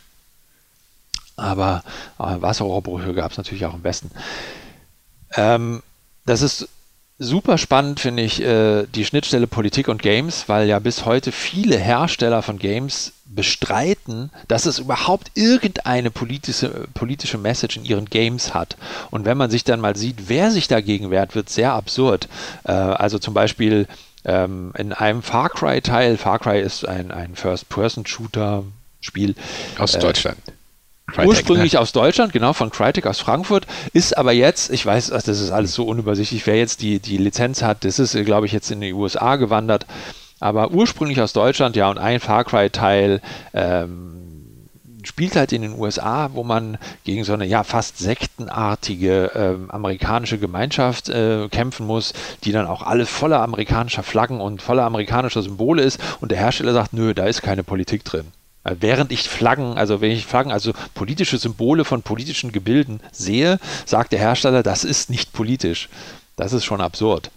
Aber 1.37 1.85
äh, 2.19 2.43
Wasserrohrbrüche 2.43 3.15
gab 3.15 3.31
es 3.31 3.39
natürlich 3.39 3.65
auch 3.65 3.75
im 3.75 3.85
Westen. 3.85 4.11
Ähm, 5.37 5.83
das 6.27 6.43
ist 6.43 6.69
super 7.19 7.59
spannend, 7.59 8.01
finde 8.01 8.23
ich, 8.23 8.43
äh, 8.43 8.85
die 8.95 9.05
Schnittstelle 9.05 9.47
Politik 9.47 9.89
und 9.89 10.03
Games, 10.03 10.49
weil 10.49 10.69
ja 10.69 10.79
bis 10.79 11.07
heute 11.07 11.33
viele 11.33 11.79
Hersteller 11.79 12.43
von 12.43 12.59
Games 12.59 13.13
bestreiten, 13.25 14.31
dass 14.49 14.67
es 14.67 14.79
überhaupt 14.79 15.31
irgendeine 15.35 16.11
politische, 16.11 16.87
politische 16.95 17.39
Message 17.39 17.77
in 17.77 17.85
ihren 17.85 18.07
Games 18.07 18.55
hat. 18.55 18.77
Und 19.11 19.25
wenn 19.25 19.37
man 19.37 19.51
sich 19.51 19.65
dann 19.65 19.81
mal 19.81 19.97
sieht, 19.97 20.29
wer 20.29 20.51
sich 20.51 20.69
dagegen 20.69 21.11
wehrt, 21.11 21.35
wird 21.35 21.49
sehr 21.49 21.73
absurd. 21.73 22.29
Äh, 22.65 22.73
also 22.73 23.19
zum 23.19 23.35
Beispiel 23.35 23.87
ähm, 24.25 24.73
in 24.77 24.93
einem 24.93 25.23
Far 25.23 25.49
Cry-Teil, 25.49 26.17
Far 26.17 26.39
Cry 26.39 26.61
ist 26.61 26.87
ein, 26.87 27.13
ein 27.13 27.35
First-Person-Shooter-Spiel. 27.35 29.35
Aus 29.79 29.95
äh, 29.95 30.01
Deutschland. 30.01 30.39
Crytek, 31.07 31.29
Ursprünglich 31.29 31.75
ne? 31.75 31.81
aus 31.81 31.93
Deutschland, 31.93 32.33
genau, 32.33 32.53
von 32.53 32.71
Crytek 32.71 33.07
aus 33.07 33.21
Frankfurt, 33.21 33.67
ist 33.93 34.17
aber 34.19 34.33
jetzt, 34.33 34.71
ich 34.71 34.85
weiß, 34.85 35.09
das 35.09 35.29
ist 35.29 35.53
alles 35.53 35.73
so 35.73 35.85
unübersichtlich, 35.85 36.47
wer 36.47 36.57
jetzt 36.57 36.83
die, 36.83 36.99
die 36.99 37.17
Lizenz 37.17 37.63
hat, 37.63 37.85
das 37.85 37.99
ist, 37.99 38.13
glaube 38.25 38.47
ich, 38.47 38.53
jetzt 38.53 38.71
in 38.73 38.81
die 38.81 38.93
USA 38.93 39.37
gewandert, 39.37 39.87
aber 40.41 40.73
ursprünglich 40.73 41.21
aus 41.21 41.33
Deutschland, 41.33 41.77
ja, 41.77 41.89
und 41.89 41.99
ein 41.99 42.19
Far 42.19 42.45
Cry-Teil 42.45 43.23
ähm, 43.55 44.17
spielt 45.05 45.37
halt 45.37 45.53
in 45.53 45.63
den 45.63 45.79
USA, 45.79 46.31
wo 46.33 46.43
man 46.43 46.77
gegen 47.05 47.25
so 47.25 47.33
eine 47.33 47.47
ja 47.47 47.63
fast 47.63 47.99
sektenartige 47.99 49.31
äh, 49.35 49.73
amerikanische 49.73 50.39
Gemeinschaft 50.39 51.09
äh, 51.09 51.49
kämpfen 51.49 51.87
muss, 51.87 52.13
die 52.45 52.53
dann 52.53 52.67
auch 52.67 52.83
alle 52.83 53.07
voller 53.07 53.41
amerikanischer 53.41 54.03
Flaggen 54.03 54.41
und 54.41 54.61
voller 54.61 54.83
amerikanischer 54.83 55.43
Symbole 55.43 55.83
ist 55.83 56.01
und 56.21 56.33
der 56.33 56.39
Hersteller 56.39 56.73
sagt, 56.73 56.93
nö, 56.93 57.15
da 57.15 57.27
ist 57.27 57.43
keine 57.43 57.63
Politik 57.63 58.05
drin. 58.05 58.27
Äh, 58.67 58.77
während 58.81 59.13
ich 59.13 59.29
Flaggen, 59.29 59.79
also 59.79 60.01
wenn 60.01 60.11
ich 60.11 60.27
Flaggen, 60.27 60.53
also 60.53 60.73
politische 60.95 61.39
Symbole 61.39 61.85
von 61.85 62.03
politischen 62.03 62.53
Gebilden 62.53 63.01
sehe, 63.13 63.59
sagt 63.85 64.13
der 64.13 64.19
Hersteller, 64.19 64.63
das 64.63 64.85
ist 64.85 65.09
nicht 65.09 65.33
politisch. 65.33 65.89
Das 66.35 66.53
ist 66.53 66.65
schon 66.65 66.81
absurd. 66.81 67.31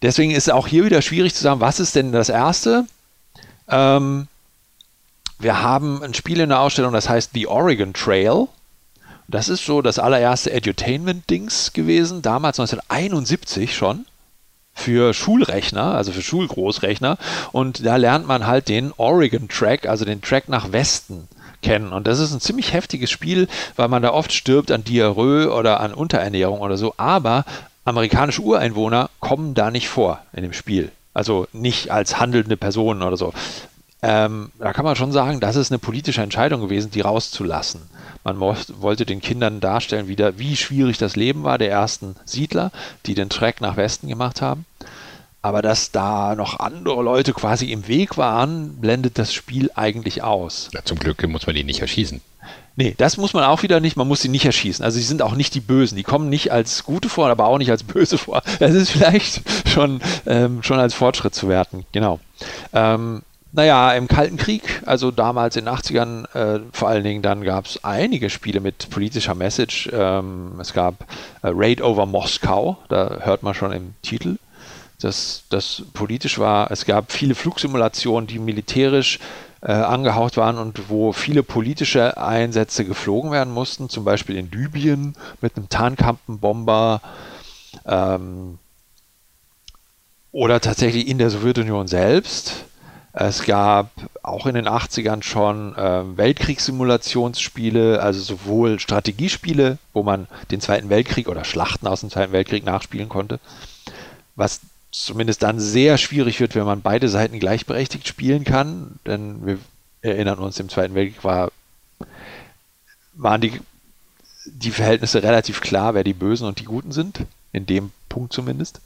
Deswegen 0.00 0.32
ist 0.32 0.50
auch 0.50 0.66
hier 0.66 0.84
wieder 0.84 1.02
schwierig 1.02 1.34
zu 1.34 1.42
sagen, 1.42 1.60
was 1.60 1.78
ist 1.78 1.94
denn 1.94 2.10
das 2.10 2.28
Erste? 2.28 2.86
Ähm, 3.68 4.26
wir 5.38 5.62
haben 5.62 6.02
ein 6.02 6.14
Spiel 6.14 6.40
in 6.40 6.48
der 6.48 6.60
Ausstellung, 6.60 6.92
das 6.92 7.08
heißt 7.08 7.30
The 7.34 7.46
Oregon 7.46 7.92
Trail. 7.92 8.48
Das 9.28 9.48
ist 9.48 9.64
so 9.64 9.82
das 9.82 9.98
allererste 9.98 10.52
Edutainment-Dings 10.52 11.72
gewesen, 11.72 12.22
damals 12.22 12.58
1971 12.58 13.76
schon 13.76 14.06
für 14.74 15.14
Schulrechner, 15.14 15.94
also 15.94 16.12
für 16.12 16.22
Schulgroßrechner. 16.22 17.18
Und 17.52 17.84
da 17.84 17.96
lernt 17.96 18.26
man 18.26 18.46
halt 18.46 18.68
den 18.68 18.92
Oregon 18.96 19.48
Track, 19.48 19.86
also 19.86 20.04
den 20.04 20.22
Track 20.22 20.48
nach 20.48 20.72
Westen 20.72 21.28
kennen. 21.62 21.92
Und 21.92 22.06
das 22.06 22.18
ist 22.18 22.32
ein 22.32 22.40
ziemlich 22.40 22.72
heftiges 22.72 23.10
Spiel, 23.10 23.48
weil 23.76 23.88
man 23.88 24.02
da 24.02 24.12
oft 24.12 24.32
stirbt 24.32 24.70
an 24.70 24.84
Diarrhoe 24.84 25.52
oder 25.52 25.80
an 25.80 25.94
Unterernährung 25.94 26.60
oder 26.60 26.76
so. 26.76 26.94
Aber 26.96 27.44
amerikanische 27.84 28.42
Ureinwohner 28.42 29.10
kommen 29.20 29.54
da 29.54 29.70
nicht 29.70 29.88
vor 29.88 30.20
in 30.32 30.42
dem 30.42 30.52
Spiel. 30.52 30.90
Also 31.14 31.46
nicht 31.52 31.90
als 31.90 32.18
handelnde 32.18 32.56
Personen 32.56 33.02
oder 33.02 33.16
so. 33.16 33.32
Ähm, 34.02 34.50
da 34.58 34.72
kann 34.72 34.84
man 34.84 34.96
schon 34.96 35.12
sagen, 35.12 35.38
das 35.38 35.54
ist 35.54 35.70
eine 35.70 35.78
politische 35.78 36.22
Entscheidung 36.22 36.60
gewesen, 36.60 36.90
die 36.90 37.02
rauszulassen. 37.02 37.82
Man 38.24 38.38
wollte 38.40 39.06
den 39.06 39.20
Kindern 39.20 39.60
darstellen, 39.60 40.08
wieder, 40.08 40.38
wie 40.38 40.56
schwierig 40.56 40.98
das 40.98 41.16
Leben 41.16 41.42
war 41.42 41.58
der 41.58 41.70
ersten 41.70 42.16
Siedler, 42.24 42.70
die 43.06 43.14
den 43.14 43.28
Track 43.28 43.60
nach 43.60 43.76
Westen 43.76 44.08
gemacht 44.08 44.40
haben. 44.40 44.64
Aber 45.44 45.60
dass 45.60 45.90
da 45.90 46.36
noch 46.36 46.60
andere 46.60 47.02
Leute 47.02 47.32
quasi 47.32 47.72
im 47.72 47.88
Weg 47.88 48.16
waren, 48.16 48.76
blendet 48.76 49.18
das 49.18 49.34
Spiel 49.34 49.70
eigentlich 49.74 50.22
aus. 50.22 50.70
Ja, 50.72 50.84
zum 50.84 51.00
Glück 51.00 51.26
muss 51.26 51.46
man 51.46 51.56
die 51.56 51.64
nicht 51.64 51.80
erschießen. 51.80 52.20
Nee, 52.76 52.94
das 52.96 53.16
muss 53.16 53.34
man 53.34 53.44
auch 53.44 53.62
wieder 53.62 53.80
nicht. 53.80 53.96
Man 53.96 54.08
muss 54.08 54.22
sie 54.22 54.28
nicht 54.28 54.46
erschießen. 54.46 54.84
Also 54.84 54.98
sie 54.98 55.04
sind 55.04 55.20
auch 55.20 55.34
nicht 55.34 55.54
die 55.54 55.60
Bösen. 55.60 55.96
Die 55.96 56.04
kommen 56.04 56.28
nicht 56.28 56.52
als 56.52 56.84
Gute 56.84 57.08
vor, 57.08 57.28
aber 57.28 57.46
auch 57.46 57.58
nicht 57.58 57.70
als 57.70 57.82
Böse 57.82 58.16
vor. 58.16 58.42
Das 58.60 58.72
ist 58.72 58.90
vielleicht 58.90 59.42
schon, 59.68 60.00
ähm, 60.26 60.62
schon 60.62 60.78
als 60.78 60.94
Fortschritt 60.94 61.34
zu 61.34 61.48
werten. 61.48 61.84
Genau. 61.92 62.20
Ähm, 62.72 63.22
naja, 63.52 63.92
im 63.92 64.08
Kalten 64.08 64.38
Krieg, 64.38 64.82
also 64.86 65.10
damals 65.10 65.56
in 65.56 65.66
den 65.66 65.74
80ern, 65.74 66.34
äh, 66.34 66.60
vor 66.72 66.88
allen 66.88 67.04
Dingen, 67.04 67.20
dann 67.20 67.42
gab 67.42 67.66
es 67.66 67.84
einige 67.84 68.30
Spiele 68.30 68.60
mit 68.60 68.88
politischer 68.88 69.34
Message. 69.34 69.90
Ähm, 69.92 70.58
es 70.58 70.72
gab 70.72 71.06
äh, 71.42 71.50
Raid 71.52 71.82
over 71.82 72.06
Moskau, 72.06 72.78
da 72.88 73.18
hört 73.20 73.42
man 73.42 73.52
schon 73.52 73.72
im 73.72 73.94
Titel, 74.00 74.38
dass 75.00 75.44
das 75.50 75.82
politisch 75.92 76.38
war. 76.38 76.70
Es 76.70 76.86
gab 76.86 77.12
viele 77.12 77.34
Flugsimulationen, 77.34 78.26
die 78.26 78.38
militärisch 78.38 79.18
äh, 79.60 79.72
angehaucht 79.72 80.38
waren 80.38 80.56
und 80.56 80.88
wo 80.88 81.12
viele 81.12 81.42
politische 81.42 82.16
Einsätze 82.16 82.86
geflogen 82.86 83.32
werden 83.32 83.52
mussten, 83.52 83.90
zum 83.90 84.04
Beispiel 84.04 84.36
in 84.36 84.50
Libyen 84.50 85.14
mit 85.42 85.56
einem 85.56 85.68
Tarnkampenbomber 85.68 87.02
ähm, 87.84 88.58
oder 90.32 90.60
tatsächlich 90.60 91.06
in 91.06 91.18
der 91.18 91.28
Sowjetunion 91.28 91.86
selbst. 91.86 92.64
Es 93.14 93.44
gab 93.44 93.90
auch 94.22 94.46
in 94.46 94.54
den 94.54 94.66
80ern 94.66 95.22
schon 95.22 95.76
äh, 95.76 96.16
Weltkriegssimulationsspiele, 96.16 98.00
also 98.00 98.20
sowohl 98.20 98.80
Strategiespiele, 98.80 99.76
wo 99.92 100.02
man 100.02 100.28
den 100.50 100.62
Zweiten 100.62 100.88
Weltkrieg 100.88 101.28
oder 101.28 101.44
Schlachten 101.44 101.86
aus 101.86 102.00
dem 102.00 102.10
Zweiten 102.10 102.32
Weltkrieg 102.32 102.64
nachspielen 102.64 103.10
konnte, 103.10 103.38
was 104.34 104.60
zumindest 104.90 105.42
dann 105.42 105.60
sehr 105.60 105.98
schwierig 105.98 106.40
wird, 106.40 106.54
wenn 106.54 106.64
man 106.64 106.80
beide 106.80 107.08
Seiten 107.10 107.38
gleichberechtigt 107.38 108.08
spielen 108.08 108.44
kann. 108.44 108.98
Denn 109.06 109.44
wir 109.44 109.58
erinnern 110.00 110.38
uns, 110.38 110.58
im 110.58 110.70
Zweiten 110.70 110.94
Weltkrieg 110.94 111.22
war, 111.22 111.52
waren 113.12 113.42
die, 113.42 113.60
die 114.46 114.70
Verhältnisse 114.70 115.22
relativ 115.22 115.60
klar, 115.60 115.94
wer 115.94 116.04
die 116.04 116.14
Bösen 116.14 116.46
und 116.46 116.60
die 116.60 116.64
Guten 116.64 116.92
sind. 116.92 117.26
In 117.52 117.66
dem 117.66 117.90
Punkt 118.08 118.32
zumindest. 118.32 118.80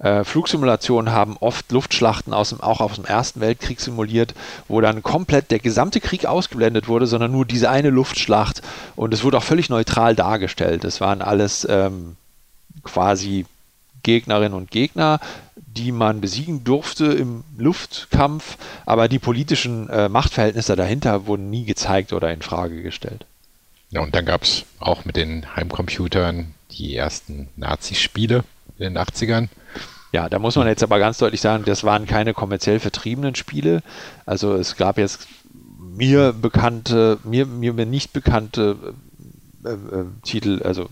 Äh, 0.00 0.24
Flugsimulationen 0.24 1.12
haben 1.12 1.36
oft 1.40 1.70
Luftschlachten 1.72 2.32
aus 2.32 2.48
dem, 2.50 2.60
auch 2.60 2.80
aus 2.80 2.96
dem 2.96 3.04
Ersten 3.04 3.40
Weltkrieg 3.40 3.80
simuliert, 3.80 4.34
wo 4.66 4.80
dann 4.80 5.02
komplett 5.02 5.50
der 5.50 5.58
gesamte 5.58 6.00
Krieg 6.00 6.26
ausgeblendet 6.26 6.88
wurde, 6.88 7.06
sondern 7.06 7.30
nur 7.30 7.44
diese 7.44 7.70
eine 7.70 7.90
Luftschlacht. 7.90 8.62
Und 8.96 9.12
es 9.12 9.22
wurde 9.22 9.38
auch 9.38 9.42
völlig 9.42 9.68
neutral 9.68 10.16
dargestellt. 10.16 10.84
Es 10.84 11.00
waren 11.00 11.20
alles 11.20 11.66
ähm, 11.68 12.16
quasi 12.82 13.44
Gegnerinnen 14.02 14.54
und 14.54 14.70
Gegner, 14.70 15.20
die 15.56 15.92
man 15.92 16.22
besiegen 16.22 16.64
durfte 16.64 17.06
im 17.06 17.44
Luftkampf, 17.58 18.56
aber 18.86 19.08
die 19.08 19.18
politischen 19.18 19.90
äh, 19.90 20.08
Machtverhältnisse 20.08 20.74
dahinter 20.76 21.26
wurden 21.26 21.50
nie 21.50 21.64
gezeigt 21.64 22.14
oder 22.14 22.32
in 22.32 22.40
Frage 22.40 22.82
gestellt. 22.82 23.26
Ja, 23.90 24.00
und 24.00 24.14
dann 24.14 24.24
gab 24.24 24.44
es 24.44 24.64
auch 24.78 25.04
mit 25.04 25.16
den 25.16 25.54
Heimcomputern 25.54 26.54
die 26.70 26.96
ersten 26.96 27.48
Nazi-Spiele 27.56 28.44
in 28.78 28.94
den 28.94 28.98
80ern. 28.98 29.48
Ja, 30.12 30.28
da 30.28 30.38
muss 30.38 30.56
man 30.56 30.66
jetzt 30.66 30.82
aber 30.82 30.98
ganz 30.98 31.18
deutlich 31.18 31.40
sagen, 31.40 31.64
das 31.64 31.84
waren 31.84 32.06
keine 32.06 32.34
kommerziell 32.34 32.80
vertriebenen 32.80 33.34
Spiele. 33.36 33.82
Also 34.26 34.54
es 34.54 34.76
gab 34.76 34.98
jetzt 34.98 35.28
mir 35.78 36.32
bekannte, 36.32 37.18
mir, 37.24 37.46
mir 37.46 37.72
nicht 37.86 38.12
bekannte 38.12 38.94
äh, 39.64 39.68
äh, 39.68 40.04
Titel, 40.22 40.62
also 40.64 40.88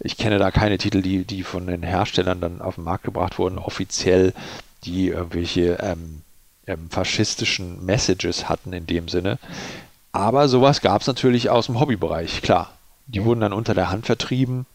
ich 0.00 0.16
kenne 0.16 0.38
da 0.38 0.50
keine 0.50 0.78
Titel, 0.78 1.02
die, 1.02 1.24
die 1.24 1.42
von 1.42 1.66
den 1.66 1.82
Herstellern 1.82 2.40
dann 2.40 2.60
auf 2.60 2.76
den 2.76 2.84
Markt 2.84 3.04
gebracht 3.04 3.38
wurden, 3.38 3.58
offiziell, 3.58 4.32
die 4.84 5.08
irgendwelche 5.08 5.78
ähm, 5.80 6.22
ähm, 6.66 6.90
faschistischen 6.90 7.84
Messages 7.84 8.48
hatten 8.48 8.72
in 8.72 8.86
dem 8.86 9.08
Sinne. 9.08 9.38
Aber 10.12 10.48
sowas 10.48 10.80
gab 10.80 11.02
es 11.02 11.06
natürlich 11.06 11.50
aus 11.50 11.66
dem 11.66 11.78
Hobbybereich, 11.78 12.42
klar. 12.42 12.72
Die 13.06 13.20
mhm. 13.20 13.24
wurden 13.26 13.40
dann 13.40 13.52
unter 13.52 13.74
der 13.74 13.90
Hand 13.90 14.06
vertrieben. 14.06 14.66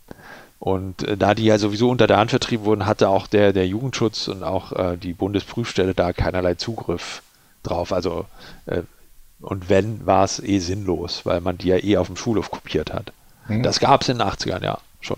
Und 0.61 1.01
äh, 1.07 1.17
da 1.17 1.33
die 1.33 1.45
ja 1.45 1.57
sowieso 1.57 1.89
unter 1.89 2.05
der 2.05 2.17
Hand 2.17 2.29
vertrieben 2.29 2.65
wurden, 2.65 2.85
hatte 2.85 3.09
auch 3.09 3.25
der, 3.25 3.51
der 3.51 3.65
Jugendschutz 3.65 4.27
und 4.27 4.43
auch 4.43 4.71
äh, 4.73 4.95
die 4.95 5.13
Bundesprüfstelle 5.13 5.95
da 5.95 6.13
keinerlei 6.13 6.53
Zugriff 6.53 7.23
drauf. 7.63 7.91
Also, 7.91 8.27
äh, 8.67 8.83
und 9.39 9.69
wenn, 9.69 10.05
war 10.05 10.23
es 10.23 10.39
eh 10.39 10.59
sinnlos, 10.59 11.25
weil 11.25 11.41
man 11.41 11.57
die 11.57 11.69
ja 11.69 11.77
eh 11.77 11.97
auf 11.97 12.05
dem 12.05 12.15
Schulhof 12.15 12.51
kopiert 12.51 12.93
hat. 12.93 13.11
Mhm. 13.47 13.63
Das 13.63 13.79
gab 13.79 14.03
es 14.03 14.09
in 14.09 14.19
den 14.19 14.27
80ern, 14.27 14.63
ja, 14.63 14.77
schon. 14.99 15.17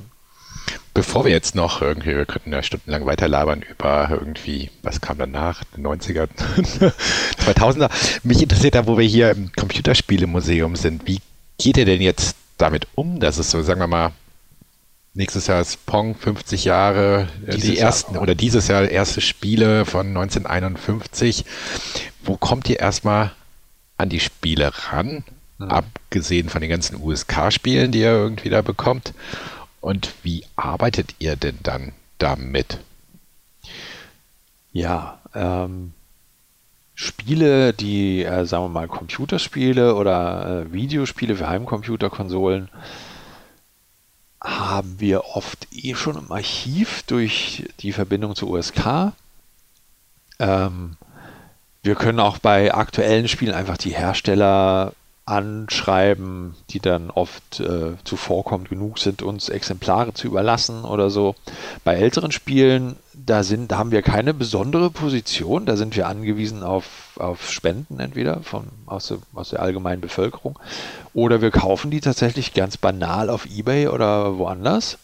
Bevor 0.94 1.26
wir 1.26 1.34
jetzt 1.34 1.56
noch 1.56 1.82
irgendwie, 1.82 2.16
wir 2.16 2.26
könnten 2.26 2.54
ja 2.54 2.64
stundenlang 2.64 3.06
weiterlabern 3.06 3.64
über 3.64 4.08
irgendwie, 4.12 4.72
was 4.82 5.02
kam 5.02 5.18
danach, 5.18 5.62
90er, 5.78 6.30
2000er. 7.46 7.89
Mich 8.24 8.41
interessiert 8.41 8.76
da, 8.76 8.88
wo 8.88 8.98
wir 8.98 9.06
hier 9.06 9.32
im 9.32 9.52
Computerspielemuseum 9.52 10.78
sind, 10.78 11.06
wie 11.06 11.20
geht 11.58 11.76
ihr 11.76 11.86
denn 11.86 12.02
jetzt 12.02 12.38
damit 12.58 12.88
um, 12.96 13.20
dass 13.20 13.39
es 13.39 13.52
so, 13.52 13.62
sagen 13.62 13.82
wir 13.82 13.88
mal, 13.88 14.14
nächstes 15.14 15.47
Jahr 15.47 15.61
ist 15.61 15.86
Pong 15.86 16.16
50 16.16 16.66
Jahre, 16.66 17.28
äh, 17.45 17.51
dieses 17.51 17.70
die 17.70 17.78
ersten 17.78 18.14
Jahr, 18.14 18.24
oder 18.24 18.36
dieses 18.36 18.68
Jahr 18.68 18.88
erste 18.88 19.22
Spiele 19.22 19.86
von 19.86 20.07
1951. 20.07 21.45
Wo 22.24 22.38
kommt 22.38 22.70
ihr 22.70 22.80
erstmal 22.80 23.32
an 23.97 24.09
die 24.09 24.20
Spiele 24.20 24.72
ran? 24.74 25.24
Mhm. 25.57 25.70
Abgesehen 25.70 26.49
von 26.49 26.61
den 26.61 26.70
ganzen 26.70 27.01
USK-Spielen, 27.01 27.91
die 27.91 27.99
ihr 27.99 28.11
irgendwie 28.11 28.49
da 28.49 28.61
bekommt. 28.61 29.14
Und 29.82 30.14
wie 30.24 30.45
arbeitet 30.55 31.16
ihr 31.20 31.36
denn 31.36 31.59
dann 31.61 31.91
damit? 32.18 32.80
Ja, 34.72 35.20
ähm, 35.36 35.93
Spiele, 36.95 37.74
die, 37.74 38.24
äh, 38.24 38.45
sagen 38.45 38.66
wir 38.66 38.70
mal, 38.70 38.88
Computerspiele 38.88 39.95
oder 39.95 40.66
äh, 40.68 40.74
Videospiele 40.74 41.36
für 41.36 41.49
Heimcomputerkonsolen, 41.49 42.70
haben 44.44 45.00
wir 45.00 45.26
oft 45.36 45.68
eh 45.72 45.96
schon 45.96 46.18
im 46.18 46.32
Archiv 46.32 47.04
durch 47.04 47.64
die 47.80 47.94
Verbindung 47.94 48.36
zur 48.36 48.50
USK. 48.50 49.14
Ähm, 50.39 50.98
wir 51.82 51.96
können 51.96 52.20
auch 52.20 52.38
bei 52.38 52.74
aktuellen 52.74 53.28
Spielen 53.28 53.54
einfach 53.54 53.78
die 53.78 53.96
Hersteller 53.96 54.94
anschreiben, 55.26 56.55
die 56.69 56.80
dann 56.80 57.09
oft 57.09 57.61
äh, 57.61 57.93
zuvorkommt 58.03 58.69
genug 58.69 58.99
sind, 58.99 59.21
uns 59.21 59.47
Exemplare 59.47 60.13
zu 60.13 60.28
überlassen 60.28 60.84
oder 60.84 61.09
so. 61.09 61.36
Bei 61.86 61.95
älteren 61.95 62.34
Spielen, 62.34 62.97
da 63.13 63.43
sind, 63.43 63.71
da 63.71 63.78
haben 63.78 63.91
wir 63.91 64.01
keine 64.01 64.34
besondere 64.34 64.89
Position, 64.89 65.65
da 65.65 65.78
sind 65.78 65.95
wir 65.95 66.07
angewiesen 66.07 66.61
auf, 66.61 67.17
auf 67.17 67.49
Spenden 67.49 68.01
entweder 68.01 68.41
von, 68.41 68.65
aus, 68.86 69.07
der, 69.07 69.19
aus 69.34 69.51
der 69.51 69.61
allgemeinen 69.61 70.01
Bevölkerung 70.01 70.59
oder 71.13 71.41
wir 71.41 71.51
kaufen 71.51 71.89
die 71.89 72.01
tatsächlich 72.01 72.53
ganz 72.53 72.76
banal 72.76 73.30
auf 73.30 73.45
Ebay 73.45 73.88
oder 73.88 74.38
woanders. 74.38 74.97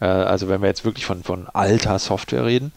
Äh, 0.00 0.06
also 0.06 0.48
wenn 0.48 0.60
wir 0.60 0.68
jetzt 0.68 0.84
wirklich 0.84 1.06
von, 1.06 1.22
von 1.22 1.46
alter 1.52 1.98
Software 1.98 2.44
reden. 2.44 2.72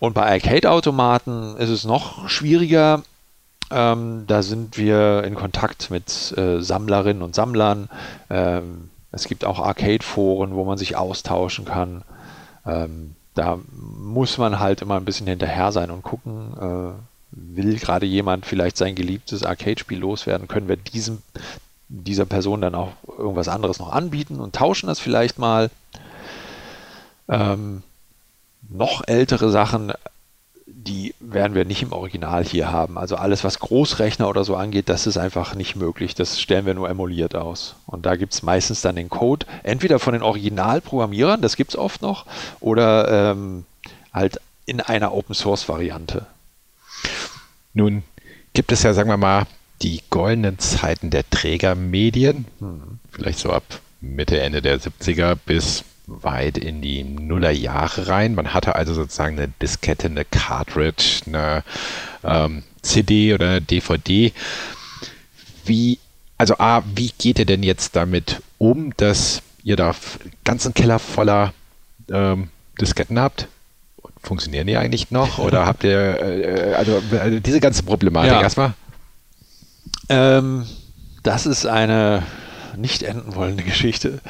Und 0.00 0.14
bei 0.14 0.28
Arcade-Automaten 0.28 1.56
ist 1.58 1.68
es 1.68 1.84
noch 1.84 2.28
schwieriger, 2.28 3.02
ähm, 3.72 4.24
da 4.26 4.42
sind 4.42 4.76
wir 4.76 5.24
in 5.24 5.34
Kontakt 5.34 5.90
mit 5.90 6.36
äh, 6.36 6.60
Sammlerinnen 6.60 7.22
und 7.22 7.34
Sammlern. 7.34 7.88
Ähm, 8.30 8.90
es 9.10 9.26
gibt 9.26 9.44
auch 9.44 9.58
Arcade-Foren, 9.58 10.54
wo 10.54 10.64
man 10.64 10.78
sich 10.78 10.96
austauschen 10.96 11.64
kann. 11.64 12.02
Ähm, 12.66 13.14
da 13.34 13.58
muss 13.72 14.38
man 14.38 14.58
halt 14.58 14.82
immer 14.82 14.96
ein 14.96 15.04
bisschen 15.04 15.26
hinterher 15.26 15.72
sein 15.72 15.90
und 15.90 16.02
gucken, 16.02 16.54
äh, 16.60 16.92
will 17.30 17.78
gerade 17.78 18.06
jemand 18.06 18.44
vielleicht 18.46 18.76
sein 18.76 18.94
geliebtes 18.94 19.42
Arcade-Spiel 19.42 19.98
loswerden, 19.98 20.48
können 20.48 20.68
wir 20.68 20.76
diesem, 20.76 21.22
dieser 21.88 22.26
Person 22.26 22.60
dann 22.60 22.74
auch 22.74 22.92
irgendwas 23.18 23.48
anderes 23.48 23.78
noch 23.78 23.92
anbieten 23.92 24.38
und 24.40 24.54
tauschen 24.54 24.86
das 24.86 25.00
vielleicht 25.00 25.38
mal. 25.38 25.70
Ähm, 27.28 27.82
noch 28.68 29.02
ältere 29.06 29.50
Sachen 29.50 29.92
die 30.86 31.14
werden 31.20 31.54
wir 31.54 31.64
nicht 31.64 31.82
im 31.82 31.92
Original 31.92 32.44
hier 32.44 32.72
haben. 32.72 32.98
Also 32.98 33.16
alles, 33.16 33.44
was 33.44 33.58
Großrechner 33.60 34.28
oder 34.28 34.44
so 34.44 34.56
angeht, 34.56 34.88
das 34.88 35.06
ist 35.06 35.16
einfach 35.16 35.54
nicht 35.54 35.76
möglich. 35.76 36.14
Das 36.14 36.40
stellen 36.40 36.66
wir 36.66 36.74
nur 36.74 36.88
emuliert 36.88 37.34
aus. 37.34 37.76
Und 37.86 38.06
da 38.06 38.16
gibt 38.16 38.34
es 38.34 38.42
meistens 38.42 38.80
dann 38.80 38.96
den 38.96 39.08
Code, 39.08 39.46
entweder 39.62 39.98
von 39.98 40.12
den 40.12 40.22
Originalprogrammierern, 40.22 41.40
das 41.40 41.56
gibt 41.56 41.70
es 41.70 41.76
oft 41.76 42.02
noch, 42.02 42.26
oder 42.60 43.32
ähm, 43.32 43.64
halt 44.12 44.40
in 44.66 44.80
einer 44.80 45.12
Open-Source-Variante. 45.12 46.26
Nun 47.74 48.02
gibt 48.52 48.72
es 48.72 48.82
ja, 48.82 48.92
sagen 48.92 49.08
wir 49.08 49.16
mal, 49.16 49.46
die 49.82 50.00
goldenen 50.10 50.58
Zeiten 50.58 51.10
der 51.10 51.28
Trägermedien, 51.28 52.46
hm. 52.58 52.98
vielleicht 53.10 53.38
so 53.38 53.50
ab 53.50 53.64
Mitte, 54.00 54.40
Ende 54.40 54.62
der 54.62 54.80
70er 54.80 55.36
bis 55.46 55.84
weit 56.06 56.58
in 56.58 56.80
die 56.82 57.04
Nullerjahre 57.04 58.08
rein. 58.08 58.34
Man 58.34 58.52
hatte 58.54 58.74
also 58.74 58.94
sozusagen 58.94 59.38
eine 59.38 59.48
Diskette, 59.60 60.08
eine 60.08 60.24
Cartridge, 60.24 61.22
eine 61.26 61.64
ähm, 62.24 62.64
CD 62.82 63.34
oder 63.34 63.48
eine 63.48 63.60
DVD. 63.62 64.32
Wie, 65.64 65.98
also 66.38 66.56
A, 66.58 66.82
wie 66.94 67.12
geht 67.16 67.38
ihr 67.38 67.46
denn 67.46 67.62
jetzt 67.62 67.94
damit 67.96 68.42
um, 68.58 68.96
dass 68.96 69.42
ihr 69.62 69.76
da 69.76 69.94
ganzen 70.44 70.74
Keller 70.74 70.98
voller 70.98 71.54
ähm, 72.10 72.48
Disketten 72.80 73.18
habt? 73.18 73.48
funktionieren 74.22 74.66
die 74.66 74.76
eigentlich 74.76 75.10
noch? 75.10 75.38
Oder 75.38 75.66
habt 75.66 75.84
ihr, 75.84 76.20
äh, 76.20 76.74
also, 76.74 77.02
also, 77.18 77.40
diese 77.40 77.60
ganze 77.60 77.82
Problematik 77.82 78.32
ja. 78.32 78.40
erstmal? 78.40 78.74
Ähm, 80.08 80.66
das 81.22 81.46
ist 81.46 81.66
eine 81.66 82.22
nicht 82.76 83.02
enden 83.02 83.34
wollende 83.34 83.62
Geschichte. 83.62 84.20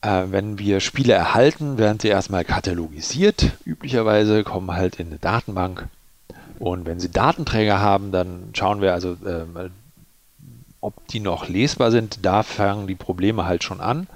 Äh, 0.00 0.24
wenn 0.30 0.58
wir 0.58 0.80
Spiele 0.80 1.12
erhalten, 1.12 1.78
werden 1.78 1.98
sie 2.00 2.08
erstmal 2.08 2.44
katalogisiert. 2.44 3.52
Üblicherweise 3.64 4.44
kommen 4.44 4.72
halt 4.72 4.96
in 5.00 5.08
eine 5.08 5.18
Datenbank. 5.18 5.88
Und 6.58 6.86
wenn 6.86 7.00
sie 7.00 7.10
Datenträger 7.10 7.80
haben, 7.80 8.12
dann 8.12 8.50
schauen 8.52 8.80
wir 8.80 8.92
also, 8.92 9.12
äh, 9.12 9.70
ob 10.80 11.06
die 11.08 11.20
noch 11.20 11.48
lesbar 11.48 11.90
sind. 11.90 12.24
Da 12.24 12.42
fangen 12.42 12.86
die 12.86 12.94
Probleme 12.94 13.46
halt 13.46 13.64
schon 13.64 13.80
an. 13.80 14.06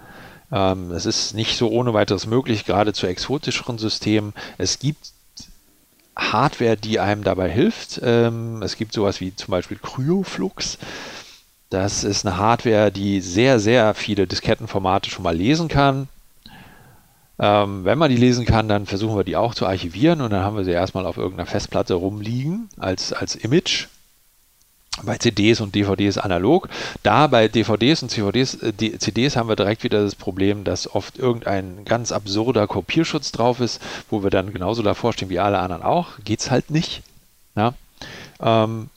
Ähm, 0.52 0.90
es 0.92 1.06
ist 1.06 1.34
nicht 1.34 1.56
so 1.56 1.70
ohne 1.70 1.94
weiteres 1.94 2.26
möglich, 2.26 2.64
gerade 2.64 2.92
zu 2.92 3.06
exotischeren 3.06 3.78
Systemen. 3.78 4.34
Es 4.58 4.78
gibt 4.78 5.12
Hardware, 6.14 6.76
die 6.76 7.00
einem 7.00 7.24
dabei 7.24 7.50
hilft. 7.50 8.00
Ähm, 8.04 8.62
es 8.62 8.76
gibt 8.76 8.92
sowas 8.92 9.20
wie 9.20 9.34
zum 9.34 9.50
Beispiel 9.50 9.78
Cryoflux. 9.78 10.78
Das 11.72 12.04
ist 12.04 12.26
eine 12.26 12.36
Hardware, 12.36 12.92
die 12.92 13.22
sehr, 13.22 13.58
sehr 13.58 13.94
viele 13.94 14.26
Diskettenformate 14.26 15.08
schon 15.08 15.22
mal 15.22 15.34
lesen 15.34 15.68
kann. 15.68 16.06
Ähm, 17.38 17.86
wenn 17.86 17.96
man 17.96 18.10
die 18.10 18.18
lesen 18.18 18.44
kann, 18.44 18.68
dann 18.68 18.84
versuchen 18.84 19.16
wir 19.16 19.24
die 19.24 19.36
auch 19.36 19.54
zu 19.54 19.66
archivieren 19.66 20.20
und 20.20 20.30
dann 20.32 20.44
haben 20.44 20.58
wir 20.58 20.64
sie 20.64 20.70
erstmal 20.72 21.06
auf 21.06 21.16
irgendeiner 21.16 21.46
Festplatte 21.46 21.94
rumliegen 21.94 22.68
als, 22.78 23.14
als 23.14 23.36
Image. 23.36 23.86
Bei 25.02 25.16
CDs 25.16 25.62
und 25.62 25.74
DVDs 25.74 26.18
analog. 26.18 26.68
Da 27.02 27.26
bei 27.26 27.48
DVDs 27.48 28.02
und 28.02 28.10
CVDs, 28.10 28.62
äh, 28.62 28.98
CDs 28.98 29.36
haben 29.36 29.48
wir 29.48 29.56
direkt 29.56 29.82
wieder 29.82 30.04
das 30.04 30.14
Problem, 30.14 30.64
dass 30.64 30.94
oft 30.94 31.18
irgendein 31.18 31.86
ganz 31.86 32.12
absurder 32.12 32.66
Kopierschutz 32.66 33.32
drauf 33.32 33.60
ist, 33.60 33.80
wo 34.10 34.22
wir 34.22 34.28
dann 34.28 34.52
genauso 34.52 34.82
davor 34.82 35.14
stehen 35.14 35.30
wie 35.30 35.40
alle 35.40 35.58
anderen 35.58 35.82
auch. 35.82 36.10
Geht's 36.22 36.50
halt 36.50 36.70
nicht. 36.70 37.02
Ähm, 38.40 38.90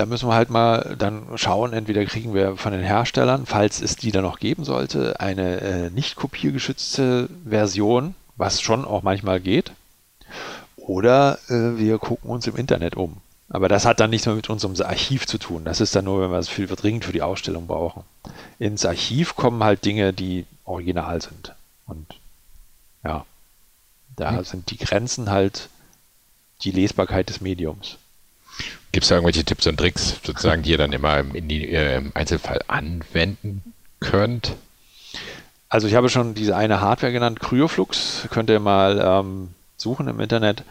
da 0.00 0.06
müssen 0.06 0.30
wir 0.30 0.34
halt 0.34 0.48
mal 0.48 0.96
dann 0.98 1.26
schauen, 1.34 1.74
entweder 1.74 2.06
kriegen 2.06 2.32
wir 2.32 2.56
von 2.56 2.72
den 2.72 2.80
Herstellern, 2.80 3.44
falls 3.44 3.82
es 3.82 3.96
die 3.96 4.10
dann 4.10 4.22
noch 4.22 4.38
geben 4.38 4.64
sollte, 4.64 5.20
eine 5.20 5.60
äh, 5.60 5.90
nicht 5.90 6.16
kopiergeschützte 6.16 7.28
Version, 7.46 8.14
was 8.36 8.62
schon 8.62 8.86
auch 8.86 9.02
manchmal 9.02 9.40
geht. 9.40 9.72
Oder 10.76 11.38
äh, 11.50 11.76
wir 11.76 11.98
gucken 11.98 12.30
uns 12.30 12.46
im 12.46 12.56
Internet 12.56 12.96
um. 12.96 13.18
Aber 13.50 13.68
das 13.68 13.84
hat 13.84 14.00
dann 14.00 14.08
nichts 14.08 14.24
mehr 14.24 14.36
mit 14.36 14.48
unserem 14.48 14.74
Archiv 14.80 15.26
zu 15.26 15.36
tun. 15.36 15.66
Das 15.66 15.82
ist 15.82 15.94
dann 15.94 16.06
nur, 16.06 16.22
wenn 16.22 16.30
wir 16.30 16.38
es 16.38 16.48
viel 16.48 16.66
dringend 16.66 17.04
für 17.04 17.12
die 17.12 17.20
Ausstellung 17.20 17.66
brauchen. 17.66 18.04
Ins 18.58 18.86
Archiv 18.86 19.36
kommen 19.36 19.62
halt 19.62 19.84
Dinge, 19.84 20.14
die 20.14 20.46
original 20.64 21.20
sind. 21.20 21.52
Und 21.86 22.06
ja, 23.04 23.26
da 24.16 24.38
hm. 24.38 24.44
sind 24.44 24.70
die 24.70 24.78
Grenzen 24.78 25.28
halt 25.28 25.68
die 26.62 26.70
Lesbarkeit 26.70 27.28
des 27.28 27.42
Mediums. 27.42 27.98
Gibt 28.92 29.04
es 29.04 29.08
da 29.08 29.16
irgendwelche 29.16 29.44
Tipps 29.44 29.66
und 29.66 29.76
Tricks, 29.76 30.16
sozusagen, 30.24 30.62
die 30.62 30.70
ihr 30.70 30.78
dann 30.78 30.92
immer 30.92 31.22
die, 31.22 31.68
äh, 31.68 31.96
im 31.96 32.12
Einzelfall 32.14 32.60
anwenden 32.66 33.62
könnt? 34.00 34.56
Also 35.68 35.86
ich 35.86 35.94
habe 35.94 36.08
schon 36.08 36.34
diese 36.34 36.56
eine 36.56 36.80
Hardware 36.80 37.12
genannt, 37.12 37.38
Cryoflux, 37.38 38.26
könnt 38.30 38.50
ihr 38.50 38.58
mal 38.58 39.00
ähm, 39.00 39.50
suchen 39.76 40.08
im 40.08 40.18
Internet, 40.18 40.64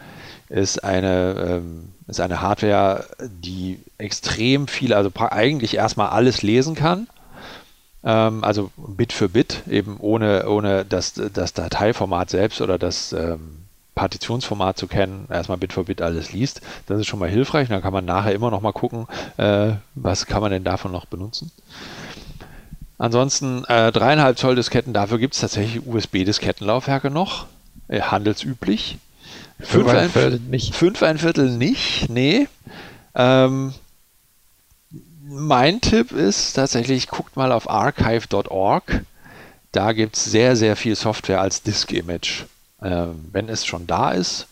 ist 0.50 0.84
eine, 0.84 1.62
ähm, 1.62 1.92
ist 2.06 2.20
eine 2.20 2.42
Hardware, 2.42 3.06
die 3.20 3.80
extrem 3.96 4.68
viel, 4.68 4.92
also 4.92 5.10
eigentlich 5.14 5.74
erstmal 5.74 6.08
alles 6.10 6.42
lesen 6.42 6.74
kann. 6.74 7.08
Ähm, 8.04 8.44
also 8.44 8.70
Bit 8.76 9.12
für 9.14 9.30
Bit, 9.30 9.62
eben 9.68 9.96
ohne, 9.98 10.48
ohne 10.48 10.84
das, 10.84 11.14
das 11.14 11.54
Dateiformat 11.54 12.28
selbst 12.28 12.60
oder 12.60 12.78
das 12.78 13.12
ähm, 13.12 13.64
Partitionsformat 13.94 14.78
zu 14.78 14.86
kennen, 14.86 15.26
erstmal 15.30 15.58
Bit 15.58 15.72
für 15.72 15.84
Bit 15.84 16.02
alles 16.02 16.32
liest. 16.32 16.60
Das 16.86 17.00
ist 17.00 17.06
schon 17.06 17.18
mal 17.18 17.28
hilfreich. 17.28 17.68
Dann 17.68 17.82
kann 17.82 17.92
man 17.92 18.04
nachher 18.04 18.32
immer 18.34 18.50
noch 18.50 18.60
mal 18.60 18.72
gucken, 18.72 19.06
äh, 19.36 19.72
was 19.94 20.26
kann 20.26 20.40
man 20.40 20.50
denn 20.50 20.64
davon 20.64 20.92
noch 20.92 21.06
benutzen. 21.06 21.50
Ansonsten 22.98 23.64
äh, 23.64 23.92
dreieinhalb 23.92 24.38
Zoll 24.38 24.56
Disketten, 24.56 24.92
dafür 24.92 25.18
gibt 25.18 25.34
es 25.34 25.40
tatsächlich 25.40 25.86
USB-Diskettenlaufwerke 25.86 27.10
noch, 27.10 27.46
äh, 27.88 28.02
handelsüblich. 28.02 28.98
Fünf 29.58 29.88
ein 29.88 30.10
Viertel 30.10 30.40
nicht. 30.40 30.74
Fünf 30.74 31.02
ein 31.02 31.18
Viertel 31.18 31.50
nicht, 31.50 32.08
nee. 32.10 32.46
Ähm, 33.14 33.72
mein 35.22 35.80
Tipp 35.80 36.12
ist 36.12 36.54
tatsächlich, 36.54 37.08
guckt 37.08 37.36
mal 37.36 37.52
auf 37.52 37.70
archive.org. 37.70 39.02
Da 39.72 39.92
gibt 39.92 40.16
es 40.16 40.24
sehr, 40.24 40.56
sehr 40.56 40.76
viel 40.76 40.96
Software 40.96 41.40
als 41.40 41.62
Disk-Image. 41.62 42.44
Ähm, 42.82 43.28
wenn 43.32 43.48
es 43.48 43.66
schon 43.66 43.86
da 43.86 44.12
ist, 44.12 44.46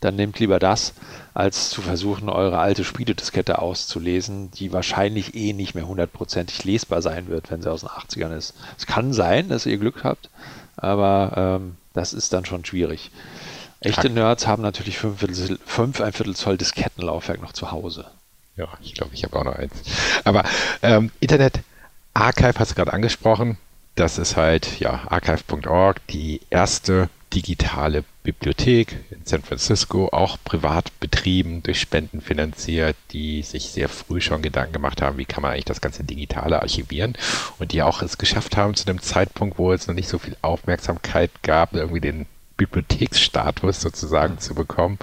dann 0.00 0.16
nehmt 0.16 0.38
lieber 0.40 0.58
das, 0.58 0.94
als 1.32 1.70
zu 1.70 1.80
versuchen, 1.80 2.28
eure 2.28 2.58
alte 2.58 2.82
Spielediskette 2.84 3.60
auszulesen, 3.60 4.50
die 4.50 4.72
wahrscheinlich 4.72 5.34
eh 5.34 5.52
nicht 5.52 5.74
mehr 5.74 5.86
hundertprozentig 5.86 6.64
lesbar 6.64 7.02
sein 7.02 7.28
wird, 7.28 7.50
wenn 7.50 7.62
sie 7.62 7.70
aus 7.70 7.80
den 7.80 7.90
80ern 7.90 8.36
ist. 8.36 8.54
Es 8.76 8.86
kann 8.86 9.12
sein, 9.12 9.48
dass 9.48 9.64
ihr 9.64 9.78
Glück 9.78 10.02
habt, 10.02 10.28
aber 10.76 11.60
ähm, 11.60 11.76
das 11.92 12.12
ist 12.12 12.32
dann 12.32 12.44
schon 12.44 12.64
schwierig. 12.64 13.10
Echte 13.80 14.10
Nerds 14.10 14.46
haben 14.46 14.62
natürlich 14.62 14.98
5, 14.98 15.58
5 15.64 16.00
ein 16.00 16.12
Viertel 16.12 16.36
Zoll 16.36 16.56
Diskettenlaufwerk 16.56 17.40
noch 17.40 17.52
zu 17.52 17.72
Hause. 17.72 18.06
Ja, 18.56 18.68
ich 18.80 18.94
glaube, 18.94 19.14
ich 19.14 19.24
habe 19.24 19.38
auch 19.38 19.44
noch 19.44 19.56
eins. 19.56 19.72
Aber 20.24 20.44
ähm, 20.82 21.10
Internet 21.20 21.60
Archive 22.14 22.58
hast 22.58 22.72
du 22.72 22.74
gerade 22.74 22.92
angesprochen. 22.92 23.56
Das 23.94 24.18
ist 24.18 24.36
halt, 24.36 24.78
ja, 24.78 25.00
archive.org, 25.08 26.06
die 26.08 26.40
erste 26.50 27.08
digitale 27.34 28.04
Bibliothek 28.22 28.96
in 29.10 29.24
San 29.24 29.42
Francisco, 29.42 30.08
auch 30.08 30.38
privat 30.44 30.98
betrieben, 31.00 31.62
durch 31.62 31.80
Spenden 31.80 32.20
finanziert, 32.20 32.96
die 33.12 33.42
sich 33.42 33.70
sehr 33.70 33.88
früh 33.88 34.20
schon 34.20 34.42
Gedanken 34.42 34.74
gemacht 34.74 35.02
haben, 35.02 35.18
wie 35.18 35.24
kann 35.24 35.42
man 35.42 35.52
eigentlich 35.52 35.64
das 35.64 35.80
ganze 35.80 36.04
Digitale 36.04 36.60
archivieren 36.60 37.14
und 37.58 37.72
die 37.72 37.82
auch 37.82 38.02
es 38.02 38.18
geschafft 38.18 38.56
haben, 38.56 38.74
zu 38.74 38.84
dem 38.84 39.00
Zeitpunkt, 39.00 39.58
wo 39.58 39.72
es 39.72 39.86
noch 39.86 39.94
nicht 39.94 40.08
so 40.08 40.18
viel 40.18 40.36
Aufmerksamkeit 40.42 41.30
gab, 41.42 41.74
irgendwie 41.74 42.00
den 42.00 42.26
Bibliotheksstatus 42.56 43.80
sozusagen 43.80 44.38
zu 44.38 44.54
bekommen. 44.54 44.98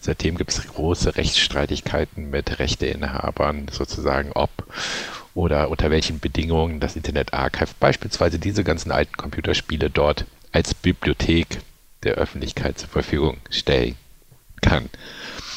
Seitdem 0.00 0.36
gibt 0.36 0.50
es 0.50 0.66
große 0.66 1.16
Rechtsstreitigkeiten 1.16 2.30
mit 2.30 2.58
Rechteinhabern, 2.58 3.68
sozusagen 3.70 4.32
ob 4.32 4.50
oder 5.34 5.70
unter 5.70 5.90
welchen 5.90 6.18
Bedingungen 6.18 6.80
das 6.80 6.96
Internet 6.96 7.32
Archive 7.34 7.70
beispielsweise 7.78 8.38
diese 8.38 8.64
ganzen 8.64 8.90
alten 8.90 9.16
Computerspiele 9.16 9.90
dort 9.90 10.24
als 10.52 10.74
Bibliothek 10.74 11.58
der 12.02 12.14
Öffentlichkeit 12.14 12.78
zur 12.78 12.88
Verfügung 12.88 13.38
stellen 13.50 13.96
kann. 14.60 14.88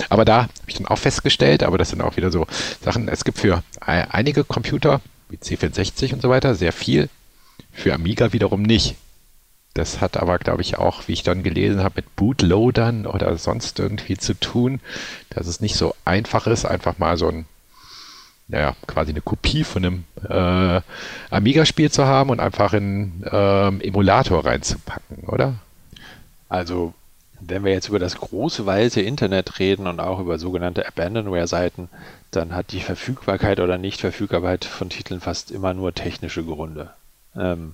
Aber 0.09 0.25
da 0.25 0.43
habe 0.43 0.51
ich 0.67 0.75
dann 0.75 0.87
auch 0.87 0.97
festgestellt, 0.97 1.63
aber 1.63 1.77
das 1.77 1.89
sind 1.89 2.01
auch 2.01 2.17
wieder 2.17 2.31
so 2.31 2.47
Sachen, 2.81 3.07
es 3.07 3.23
gibt 3.23 3.39
für 3.39 3.63
einige 3.79 4.43
Computer, 4.43 5.01
wie 5.29 5.37
C64 5.37 6.13
und 6.13 6.21
so 6.21 6.29
weiter, 6.29 6.55
sehr 6.55 6.73
viel, 6.73 7.09
für 7.71 7.93
Amiga 7.93 8.33
wiederum 8.33 8.61
nicht. 8.61 8.95
Das 9.73 10.01
hat 10.01 10.17
aber, 10.17 10.37
glaube 10.37 10.61
ich, 10.61 10.77
auch, 10.77 11.07
wie 11.07 11.13
ich 11.13 11.23
dann 11.23 11.43
gelesen 11.43 11.81
habe, 11.81 11.95
mit 11.97 12.15
Bootloadern 12.17 13.05
oder 13.05 13.37
sonst 13.37 13.79
irgendwie 13.79 14.17
zu 14.17 14.37
tun, 14.37 14.81
dass 15.29 15.47
es 15.47 15.61
nicht 15.61 15.75
so 15.75 15.95
einfach 16.03 16.45
ist, 16.47 16.65
einfach 16.65 16.97
mal 16.97 17.17
so 17.17 17.29
ein 17.29 17.45
naja, 18.51 18.75
quasi 18.85 19.11
eine 19.11 19.21
Kopie 19.21 19.63
von 19.63 19.85
einem 19.85 20.03
äh, 20.27 20.81
Amiga-Spiel 21.29 21.89
zu 21.89 22.05
haben 22.05 22.29
und 22.29 22.41
einfach 22.41 22.73
in 22.73 23.23
ähm, 23.31 23.79
Emulator 23.79 24.45
reinzupacken, 24.45 25.23
oder? 25.27 25.55
Also, 26.49 26.93
wenn 27.39 27.63
wir 27.63 27.71
jetzt 27.71 27.87
über 27.87 27.97
das 27.97 28.17
große, 28.17 28.65
weite 28.65 29.01
Internet 29.01 29.57
reden 29.59 29.87
und 29.87 30.01
auch 30.01 30.19
über 30.19 30.37
sogenannte 30.37 30.85
Abandonware-Seiten, 30.85 31.87
dann 32.31 32.53
hat 32.53 32.73
die 32.73 32.81
Verfügbarkeit 32.81 33.61
oder 33.61 33.77
Nichtverfügbarkeit 33.77 34.65
von 34.65 34.89
Titeln 34.89 35.21
fast 35.21 35.49
immer 35.49 35.73
nur 35.73 35.93
technische 35.93 36.43
Gründe. 36.43 36.91
Ähm, 37.37 37.73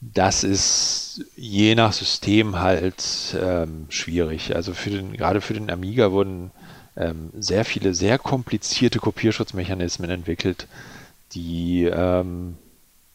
das 0.00 0.42
ist 0.42 1.24
je 1.36 1.76
nach 1.76 1.92
System 1.92 2.58
halt 2.58 3.36
ähm, 3.40 3.86
schwierig. 3.90 4.56
Also 4.56 4.74
für 4.74 4.90
den, 4.90 5.12
gerade 5.12 5.40
für 5.40 5.54
den 5.54 5.70
Amiga 5.70 6.10
wurden 6.10 6.50
ähm, 6.96 7.30
sehr 7.38 7.64
viele 7.64 7.94
sehr 7.94 8.18
komplizierte 8.18 8.98
Kopierschutzmechanismen 8.98 10.10
entwickelt, 10.10 10.66
die 11.32 11.84
ähm, 11.84 12.56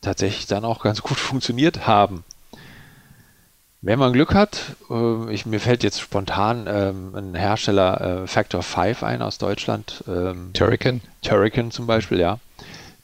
tatsächlich 0.01 0.47
dann 0.47 0.65
auch 0.65 0.81
ganz 0.81 1.01
gut 1.01 1.17
funktioniert 1.17 1.87
haben. 1.87 2.23
Wenn 3.81 3.99
man 3.99 4.11
Glück 4.11 4.33
hat, 4.33 4.75
äh, 4.89 5.31
ich, 5.31 5.45
mir 5.45 5.59
fällt 5.59 5.83
jetzt 5.83 6.01
spontan 6.01 6.65
ähm, 6.67 7.15
ein 7.15 7.35
Hersteller 7.35 8.23
äh, 8.23 8.27
Factor 8.27 8.63
5 8.63 9.03
ein 9.03 9.21
aus 9.21 9.37
Deutschland. 9.37 10.03
Ähm, 10.07 10.51
Turrican? 10.53 11.01
Turrican 11.21 11.71
zum 11.71 11.85
Beispiel, 11.85 12.19
ja 12.19 12.39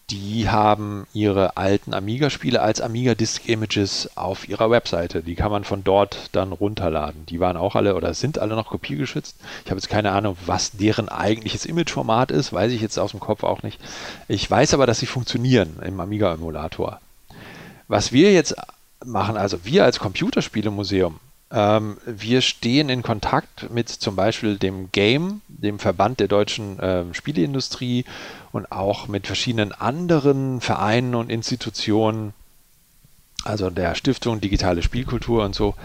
die 0.09 0.49
haben 0.49 1.07
ihre 1.13 1.57
alten 1.57 1.93
Amiga-Spiele 1.93 2.61
als 2.61 2.81
Amiga 2.81 3.15
Disk 3.15 3.47
Images 3.47 4.09
auf 4.15 4.47
ihrer 4.47 4.69
Webseite. 4.69 5.23
Die 5.23 5.35
kann 5.35 5.51
man 5.51 5.63
von 5.63 5.83
dort 5.83 6.29
dann 6.33 6.51
runterladen. 6.51 7.25
Die 7.27 7.39
waren 7.39 7.57
auch 7.57 7.75
alle 7.75 7.95
oder 7.95 8.13
sind 8.13 8.37
alle 8.37 8.55
noch 8.55 8.67
kopiergeschützt. 8.67 9.37
Ich 9.63 9.71
habe 9.71 9.79
jetzt 9.79 9.89
keine 9.89 10.11
Ahnung, 10.11 10.35
was 10.45 10.71
deren 10.71 11.09
eigentliches 11.09 11.65
Imageformat 11.65 12.31
ist, 12.31 12.51
weiß 12.51 12.71
ich 12.71 12.81
jetzt 12.81 12.99
aus 12.99 13.11
dem 13.11 13.19
Kopf 13.19 13.43
auch 13.43 13.63
nicht. 13.63 13.79
Ich 14.27 14.49
weiß 14.49 14.73
aber, 14.73 14.85
dass 14.85 14.99
sie 14.99 15.05
funktionieren 15.05 15.77
im 15.83 15.99
Amiga-Emulator. 15.99 16.99
Was 17.87 18.11
wir 18.11 18.33
jetzt 18.33 18.55
machen. 19.05 19.37
Also 19.37 19.65
wir 19.65 19.83
als 19.83 19.99
Computerspielemuseum, 19.99 21.19
ähm, 21.53 21.97
wir 22.05 22.41
stehen 22.41 22.89
in 22.89 23.03
Kontakt 23.03 23.69
mit 23.69 23.87
zum 23.87 24.15
Beispiel 24.15 24.57
dem 24.57 24.91
Game, 24.91 25.41
dem 25.47 25.77
Verband 25.77 26.19
der 26.19 26.27
deutschen 26.27 26.79
äh, 26.79 27.05
Spieleindustrie 27.13 28.05
und 28.51 28.71
auch 28.71 29.07
mit 29.07 29.27
verschiedenen 29.27 29.71
anderen 29.71 30.61
Vereinen 30.61 31.13
und 31.13 31.29
Institutionen, 31.29 32.33
also 33.43 33.69
der 33.69 33.93
Stiftung 33.93 34.41
Digitale 34.41 34.81
Spielkultur 34.81 35.45
und 35.45 35.53
so. 35.53 35.75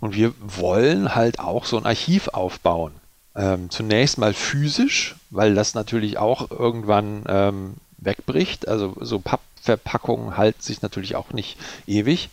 Und 0.00 0.14
wir 0.14 0.34
wollen 0.40 1.14
halt 1.14 1.38
auch 1.38 1.64
so 1.64 1.78
ein 1.78 1.86
Archiv 1.86 2.28
aufbauen. 2.28 2.92
Ähm, 3.34 3.70
zunächst 3.70 4.18
mal 4.18 4.34
physisch, 4.34 5.16
weil 5.30 5.54
das 5.54 5.72
natürlich 5.72 6.18
auch 6.18 6.50
irgendwann 6.50 7.24
ähm, 7.26 7.74
wegbricht. 7.96 8.68
Also 8.68 8.94
so 9.00 9.18
Pappverpackungen 9.18 10.36
halten 10.36 10.60
sich 10.60 10.82
natürlich 10.82 11.16
auch 11.16 11.32
nicht 11.32 11.56
ewig. 11.86 12.28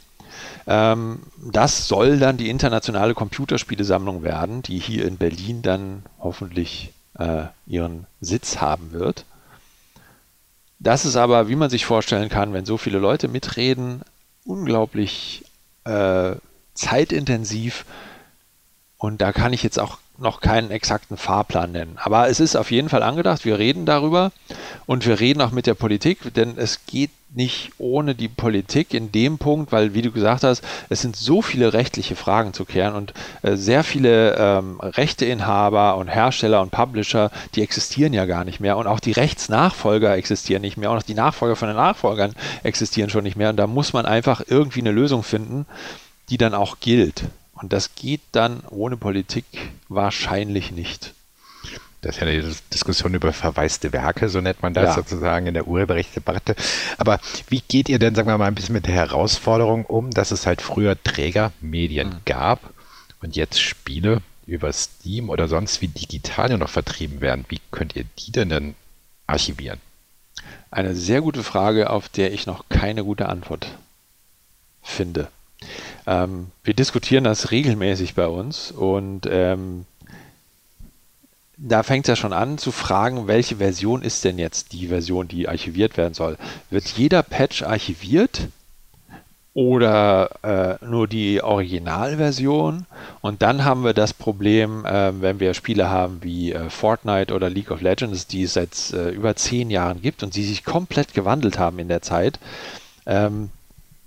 Ähm, 0.67 1.19
das 1.37 1.87
soll 1.87 2.19
dann 2.19 2.37
die 2.37 2.49
internationale 2.49 3.13
Computerspielesammlung 3.13 4.23
werden, 4.23 4.61
die 4.61 4.79
hier 4.79 5.05
in 5.05 5.17
Berlin 5.17 5.61
dann 5.61 6.03
hoffentlich 6.19 6.93
äh, 7.17 7.45
ihren 7.67 8.07
Sitz 8.21 8.61
haben 8.61 8.91
wird. 8.91 9.25
Das 10.79 11.05
ist 11.05 11.15
aber, 11.15 11.47
wie 11.47 11.55
man 11.55 11.69
sich 11.69 11.85
vorstellen 11.85 12.29
kann, 12.29 12.53
wenn 12.53 12.65
so 12.65 12.77
viele 12.77 12.99
Leute 12.99 13.27
mitreden, 13.27 14.01
unglaublich 14.45 15.45
äh, 15.85 16.35
zeitintensiv. 16.73 17.85
Und 18.97 19.21
da 19.21 19.31
kann 19.31 19.53
ich 19.53 19.63
jetzt 19.63 19.79
auch 19.79 19.97
noch 20.17 20.41
keinen 20.41 20.71
exakten 20.71 21.17
Fahrplan 21.17 21.71
nennen. 21.71 21.97
Aber 22.01 22.29
es 22.29 22.39
ist 22.39 22.55
auf 22.55 22.71
jeden 22.71 22.89
Fall 22.89 23.03
angedacht. 23.03 23.45
Wir 23.45 23.57
reden 23.57 23.85
darüber 23.85 24.31
und 24.85 25.05
wir 25.05 25.19
reden 25.19 25.41
auch 25.41 25.51
mit 25.51 25.65
der 25.65 25.73
Politik, 25.73 26.33
denn 26.33 26.53
es 26.57 26.85
geht 26.85 27.09
nicht 27.35 27.71
ohne 27.79 28.13
die 28.13 28.27
Politik 28.27 28.93
in 28.93 29.11
dem 29.11 29.37
Punkt, 29.37 29.71
weil, 29.71 29.93
wie 29.93 30.01
du 30.01 30.11
gesagt 30.11 30.43
hast, 30.43 30.63
es 30.89 31.01
sind 31.01 31.15
so 31.15 31.41
viele 31.41 31.73
rechtliche 31.73 32.15
Fragen 32.15 32.53
zu 32.53 32.63
klären 32.63 32.95
und 32.95 33.13
äh, 33.41 33.55
sehr 33.55 33.83
viele 33.83 34.35
ähm, 34.37 34.79
Rechteinhaber 34.79 35.97
und 35.97 36.07
Hersteller 36.07 36.61
und 36.61 36.71
Publisher, 36.71 37.31
die 37.55 37.63
existieren 37.63 38.13
ja 38.13 38.25
gar 38.25 38.43
nicht 38.45 38.59
mehr 38.59 38.77
und 38.77 38.87
auch 38.87 38.99
die 38.99 39.13
Rechtsnachfolger 39.13 40.15
existieren 40.15 40.61
nicht 40.61 40.77
mehr 40.77 40.91
und 40.91 40.97
auch 40.97 41.03
die 41.03 41.15
Nachfolger 41.15 41.55
von 41.55 41.69
den 41.69 41.77
Nachfolgern 41.77 42.33
existieren 42.61 43.09
schon 43.09 43.23
nicht 43.23 43.35
mehr 43.35 43.49
und 43.49 43.57
da 43.57 43.67
muss 43.67 43.93
man 43.93 44.05
einfach 44.05 44.43
irgendwie 44.47 44.81
eine 44.81 44.91
Lösung 44.91 45.23
finden, 45.23 45.65
die 46.29 46.37
dann 46.37 46.53
auch 46.53 46.79
gilt. 46.79 47.23
Und 47.63 47.71
das 47.71 47.95
geht 47.95 48.19
dann 48.33 48.59
ohne 48.69 48.97
Politik 48.97 49.45
wahrscheinlich 49.87 50.73
nicht. 50.73 51.13
Das 52.01 52.17
ist 52.17 52.21
ja 52.21 52.27
eine 52.27 52.53
Diskussion 52.73 53.13
über 53.13 53.31
verwaiste 53.31 53.93
Werke, 53.93 54.27
so 54.27 54.41
nennt 54.41 54.61
man 54.61 54.73
das 54.73 54.87
ja. 54.87 54.93
sozusagen 54.95 55.47
in 55.47 55.53
der 55.53 55.65
Urheberrechtsdebatte. 55.65 56.57
Aber 56.97 57.21
wie 57.47 57.61
geht 57.65 57.87
ihr 57.87 57.99
denn, 57.99 58.15
sagen 58.15 58.27
wir 58.27 58.37
mal, 58.37 58.47
ein 58.47 58.55
bisschen 58.55 58.73
mit 58.73 58.85
der 58.85 58.95
Herausforderung 58.95 59.85
um, 59.85 60.11
dass 60.11 60.31
es 60.31 60.45
halt 60.45 60.61
früher 60.61 61.01
Trägermedien 61.01 62.09
mhm. 62.09 62.21
gab 62.25 62.59
und 63.21 63.37
jetzt 63.37 63.61
Spiele 63.61 64.21
über 64.45 64.73
Steam 64.73 65.29
oder 65.29 65.47
sonst 65.47 65.81
wie 65.81 65.87
digital 65.87 66.49
nur 66.49 66.57
noch 66.57 66.69
vertrieben 66.69 67.21
werden? 67.21 67.45
Wie 67.47 67.61
könnt 67.71 67.95
ihr 67.95 68.03
die 68.19 68.33
denn 68.33 68.49
dann 68.49 68.75
archivieren? 69.25 69.79
Eine 70.69 70.95
sehr 70.95 71.21
gute 71.21 71.43
Frage, 71.43 71.91
auf 71.91 72.09
der 72.09 72.33
ich 72.33 72.45
noch 72.45 72.67
keine 72.67 73.05
gute 73.05 73.29
Antwort 73.29 73.67
finde. 74.81 75.29
Ähm, 76.05 76.47
wir 76.63 76.73
diskutieren 76.73 77.23
das 77.23 77.51
regelmäßig 77.51 78.15
bei 78.15 78.27
uns 78.27 78.71
und 78.71 79.27
ähm, 79.29 79.85
da 81.57 81.83
fängt 81.83 82.05
es 82.05 82.09
ja 82.09 82.15
schon 82.15 82.33
an 82.33 82.57
zu 82.57 82.71
fragen, 82.71 83.27
welche 83.27 83.57
Version 83.57 84.01
ist 84.01 84.23
denn 84.23 84.37
jetzt 84.37 84.73
die 84.73 84.87
Version, 84.87 85.27
die 85.27 85.47
archiviert 85.47 85.97
werden 85.97 86.13
soll? 86.13 86.37
Wird 86.69 86.87
jeder 86.87 87.23
Patch 87.23 87.63
archiviert 87.63 88.49
oder 89.53 90.79
äh, 90.81 90.85
nur 90.85 91.07
die 91.07 91.41
Originalversion? 91.41 92.85
Und 93.21 93.41
dann 93.43 93.63
haben 93.63 93.83
wir 93.83 93.93
das 93.93 94.13
Problem, 94.13 94.83
äh, 94.85 95.21
wenn 95.21 95.39
wir 95.39 95.53
Spiele 95.53 95.89
haben 95.89 96.23
wie 96.23 96.51
äh, 96.51 96.69
Fortnite 96.69 97.33
oder 97.33 97.49
League 97.49 97.71
of 97.71 97.81
Legends, 97.81 98.27
die 98.27 98.43
es 98.43 98.53
seit 98.53 98.91
äh, 98.91 99.09
über 99.11 99.35
zehn 99.35 99.69
Jahren 99.69 100.01
gibt 100.01 100.23
und 100.23 100.35
die 100.35 100.43
sich 100.43 100.65
komplett 100.65 101.13
gewandelt 101.13 101.59
haben 101.59 101.79
in 101.79 101.87
der 101.87 102.01
Zeit. 102.01 102.39
Ähm, 103.05 103.51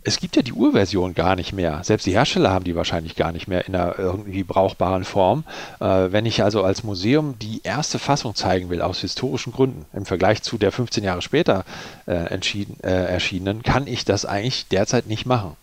es 0.07 0.20
gibt 0.20 0.36
ja 0.36 0.42
die 0.42 0.52
Urversion 0.52 1.14
gar 1.14 1.34
nicht 1.34 1.52
mehr. 1.52 1.80
Selbst 1.82 2.07
die 2.07 2.12
Hersteller 2.12 2.50
haben 2.50 2.64
die 2.64 2.76
wahrscheinlich 2.76 3.16
gar 3.16 3.32
nicht 3.32 3.48
mehr 3.48 3.66
in 3.66 3.74
einer 3.74 3.98
irgendwie 3.98 4.44
brauchbaren 4.44 5.04
Form. 5.04 5.42
Äh, 5.80 6.12
wenn 6.12 6.26
ich 6.26 6.44
also 6.44 6.62
als 6.62 6.84
Museum 6.84 7.36
die 7.40 7.61
erste 7.64 7.98
Fassung 7.98 8.36
zeigen 8.36 8.70
will, 8.70 8.82
aus 8.82 9.00
historischen 9.00 9.52
Gründen, 9.52 9.84
im 9.92 10.07
Vergleich 10.07 10.42
zu 10.42 10.59
der 10.59 10.70
15 10.70 11.02
Jahre 11.02 11.22
später 11.22 11.64
äh, 12.07 12.12
entschieden, 12.12 12.76
äh, 12.84 13.07
erschienenen, 13.07 13.64
kann 13.64 13.88
ich 13.88 14.04
das 14.04 14.24
eigentlich 14.24 14.68
derzeit 14.68 15.09
nicht 15.09 15.26
machen. 15.26 15.57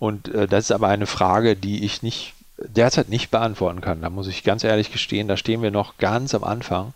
Und 0.00 0.34
äh, 0.34 0.48
das 0.48 0.64
ist 0.64 0.72
aber 0.72 0.88
eine 0.88 1.06
Frage, 1.06 1.54
die 1.54 1.84
ich 1.84 2.02
nicht 2.02 2.34
derzeit 2.58 3.08
nicht 3.08 3.30
beantworten 3.30 3.80
kann. 3.80 4.02
Da 4.02 4.10
muss 4.10 4.26
ich 4.26 4.42
ganz 4.42 4.64
ehrlich 4.64 4.90
gestehen, 4.90 5.28
da 5.28 5.36
stehen 5.36 5.62
wir 5.62 5.70
noch 5.70 5.96
ganz 5.96 6.34
am 6.34 6.42
Anfang. 6.42 6.92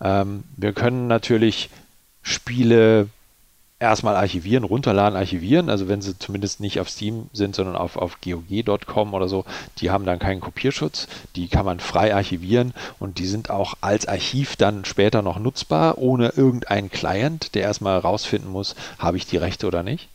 Ähm, 0.00 0.44
wir 0.56 0.72
können 0.72 1.08
natürlich 1.08 1.68
Spiele 2.22 3.08
erstmal 3.84 4.16
archivieren, 4.16 4.64
runterladen, 4.64 5.16
archivieren. 5.16 5.70
Also 5.70 5.88
wenn 5.88 6.02
sie 6.02 6.18
zumindest 6.18 6.60
nicht 6.60 6.80
auf 6.80 6.90
Steam 6.90 7.28
sind, 7.32 7.54
sondern 7.54 7.76
auf, 7.76 7.96
auf 7.96 8.18
GOG.com 8.20 9.14
oder 9.14 9.28
so, 9.28 9.44
die 9.78 9.90
haben 9.90 10.04
dann 10.04 10.18
keinen 10.18 10.40
Kopierschutz. 10.40 11.06
Die 11.36 11.48
kann 11.48 11.64
man 11.64 11.80
frei 11.80 12.14
archivieren 12.14 12.74
und 12.98 13.18
die 13.18 13.26
sind 13.26 13.50
auch 13.50 13.74
als 13.80 14.06
Archiv 14.06 14.56
dann 14.56 14.84
später 14.84 15.22
noch 15.22 15.38
nutzbar, 15.38 15.98
ohne 15.98 16.30
irgendeinen 16.30 16.90
Client, 16.90 17.54
der 17.54 17.62
erstmal 17.62 17.98
rausfinden 17.98 18.50
muss, 18.50 18.74
habe 18.98 19.16
ich 19.16 19.26
die 19.26 19.36
Rechte 19.36 19.66
oder 19.66 19.82
nicht. 19.82 20.08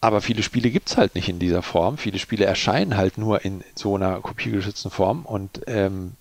Aber 0.00 0.20
viele 0.20 0.42
Spiele 0.42 0.70
gibt 0.70 0.90
es 0.90 0.96
halt 0.96 1.14
nicht 1.14 1.28
in 1.28 1.38
dieser 1.38 1.62
Form. 1.62 1.98
Viele 1.98 2.18
Spiele 2.18 2.44
erscheinen 2.44 2.96
halt 2.96 3.18
nur 3.18 3.44
in 3.44 3.64
so 3.74 3.96
einer 3.96 4.20
kopiergeschützten 4.20 4.90
Form 4.90 5.24
und 5.24 5.62
ähm, 5.66 6.12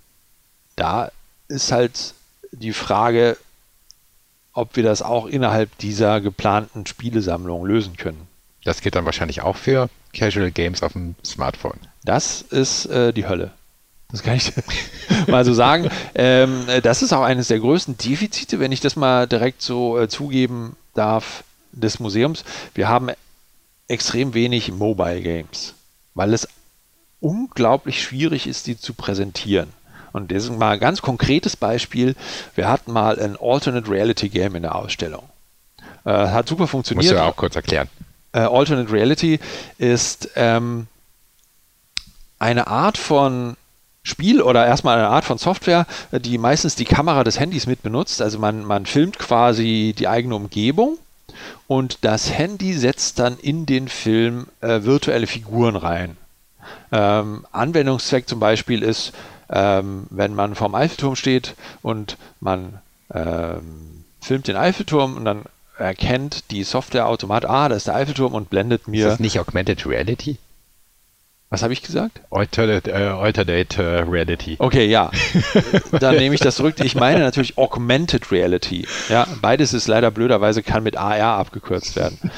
da 0.75 1.11
ist 1.47 1.71
halt 1.71 2.13
die 2.51 2.73
Frage, 2.73 3.37
ob 4.55 4.75
wir 4.75 4.83
das 4.83 5.01
auch 5.01 5.27
innerhalb 5.27 5.77
dieser 5.77 6.21
geplanten 6.21 6.87
Spielesammlung 6.87 7.65
lösen 7.65 7.97
können. 7.97 8.27
Das 8.63 8.81
geht 8.81 8.95
dann 8.95 9.05
wahrscheinlich 9.05 9.41
auch 9.41 9.57
für 9.57 9.89
Casual 10.13 10.49
Games 10.49 10.81
auf 10.81 10.93
dem 10.93 11.15
Smartphone. 11.23 11.77
Das 12.03 12.41
ist 12.41 12.87
äh, 12.87 13.13
die 13.13 13.27
Hölle. 13.27 13.51
Das 14.09 14.23
kann 14.23 14.35
ich 14.35 14.53
mal 15.27 15.45
so 15.45 15.53
sagen. 15.53 15.89
Ähm, 16.15 16.65
das 16.81 17.03
ist 17.03 17.13
auch 17.13 17.21
eines 17.21 17.49
der 17.49 17.59
größten 17.59 17.97
Defizite, 17.97 18.59
wenn 18.59 18.71
ich 18.71 18.79
das 18.79 18.95
mal 18.95 19.27
direkt 19.27 19.61
so 19.61 19.99
äh, 19.99 20.07
zugeben 20.07 20.75
darf, 20.93 21.43
des 21.73 21.99
Museums. 21.99 22.45
Wir 22.73 22.87
haben 22.87 23.09
extrem 23.89 24.33
wenig 24.33 24.71
Mobile 24.71 25.21
Games, 25.21 25.73
weil 26.13 26.33
es 26.33 26.47
unglaublich 27.19 28.01
schwierig 28.01 28.47
ist, 28.47 28.67
die 28.67 28.79
zu 28.79 28.93
präsentieren. 28.93 29.67
Und 30.16 30.32
das 30.32 30.45
ist 30.45 30.57
mal 30.57 30.72
ein 30.72 30.80
ganz 30.80 31.01
konkretes 31.01 31.57
Beispiel. 31.57 32.16
Wir 32.55 32.70
hatten 32.70 32.93
mal 32.93 33.20
ein 33.20 33.36
Alternate 33.38 33.91
Reality 33.91 34.30
Game 34.30 34.55
in 34.55 34.61
der 34.61 34.76
Ausstellung. 34.76 35.24
Äh, 36.05 36.11
hat 36.11 36.47
super 36.47 36.68
funktioniert. 36.68 37.11
Musst 37.11 37.20
du 37.20 37.22
auch 37.22 37.36
kurz 37.36 37.57
erklären. 37.57 37.89
Äh, 38.32 38.39
Alternate 38.39 38.89
Reality 38.93 39.39
ist 39.78 40.30
ähm, 40.38 40.88
eine 42.39 42.68
Art 42.68 42.97
von 42.97 43.57
Spiel 44.03 44.41
oder 44.41 44.66
erstmal 44.66 44.97
eine 44.97 45.09
Art 45.09 45.26
von 45.26 45.38
Software, 45.38 45.86
die 46.13 46.38
meistens 46.38 46.76
die 46.76 46.86
Kamera 46.86 47.26
des 47.26 47.38
Handys 47.38 47.68
mit 47.68 47.84
benutzt. 47.84 48.22
Also 48.22 48.39
man, 48.39 48.63
man 48.63 48.86
filmt 48.86 49.20
quasi 49.20 49.93
die 49.97 50.07
eigene 50.07 50.36
Umgebung 50.36 50.97
und 51.68 52.05
das 52.05 52.32
Handy 52.32 52.72
setzt 52.74 53.20
dann 53.20 53.38
in 53.38 53.66
den 53.66 53.89
Film 53.89 54.47
äh, 54.61 54.84
virtuelle 54.84 55.28
Figuren 55.28 55.76
rein. 55.76 56.16
Ähm, 56.93 57.45
Anwendungszweck 57.51 58.30
zum 58.30 58.39
Beispiel 58.39 58.82
ist, 58.82 59.11
ähm, 59.49 60.07
wenn 60.09 60.33
man 60.35 60.55
vorm 60.55 60.75
Eiffelturm 60.75 61.15
steht 61.15 61.55
und 61.81 62.17
man 62.39 62.79
ähm, 63.13 64.03
filmt 64.21 64.47
den 64.47 64.55
Eiffelturm 64.55 65.17
und 65.17 65.25
dann 65.25 65.43
erkennt 65.77 66.51
die 66.51 66.63
Software 66.63 67.07
automatisch, 67.07 67.49
ah, 67.49 67.69
da 67.69 67.75
ist 67.75 67.87
der 67.87 67.95
Eiffelturm 67.95 68.33
und 68.33 68.49
blendet 68.49 68.87
mir. 68.87 69.07
Ist 69.07 69.13
das 69.13 69.19
nicht 69.19 69.39
Augmented 69.39 69.85
Reality? 69.85 70.37
Was 71.49 71.61
habe 71.61 71.73
ich 71.73 71.83
gesagt? 71.83 72.21
Alternate, 72.31 72.91
äh, 72.91 73.07
alternate 73.07 74.03
uh, 74.05 74.09
Reality. 74.09 74.55
Okay, 74.57 74.87
ja. 74.87 75.11
Dann 75.99 76.17
nehme 76.17 76.33
ich 76.33 76.41
das 76.41 76.55
zurück. 76.55 76.75
Ich 76.83 76.95
meine 76.95 77.19
natürlich 77.19 77.57
Augmented 77.57 78.31
Reality. 78.31 78.87
Ja, 79.09 79.27
beides 79.41 79.73
ist 79.73 79.87
leider 79.87 80.09
blöderweise 80.11 80.63
kann 80.63 80.83
mit 80.83 80.97
AR 80.97 81.37
abgekürzt 81.37 81.95
werden. 81.95 82.32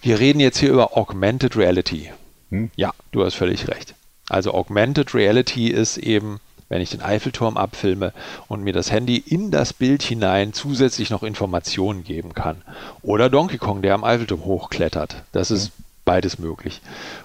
Wir 0.00 0.18
reden 0.18 0.40
jetzt 0.40 0.58
hier 0.58 0.70
über 0.70 0.96
Augmented 0.96 1.56
Reality. 1.56 2.10
Hm? 2.50 2.70
Ja, 2.74 2.92
du 3.12 3.24
hast 3.24 3.34
völlig 3.34 3.68
recht. 3.68 3.94
Also 4.28 4.54
Augmented 4.54 5.14
Reality 5.14 5.68
ist 5.68 5.98
eben 5.98 6.40
wenn 6.68 6.80
ich 6.80 6.90
den 6.90 7.02
Eiffelturm 7.02 7.56
abfilme 7.56 8.12
und 8.48 8.62
mir 8.62 8.72
das 8.72 8.90
Handy 8.90 9.16
in 9.16 9.50
das 9.50 9.72
Bild 9.72 10.02
hinein 10.02 10.52
zusätzlich 10.52 11.10
noch 11.10 11.22
Informationen 11.22 12.04
geben 12.04 12.34
kann. 12.34 12.62
Oder 13.02 13.30
Donkey 13.30 13.58
Kong, 13.58 13.82
der 13.82 13.94
am 13.94 14.04
Eiffelturm 14.04 14.44
hochklettert. 14.44 15.22
Das 15.32 15.50
ist 15.50 15.72
beides 16.04 16.38
möglich. 16.38 16.80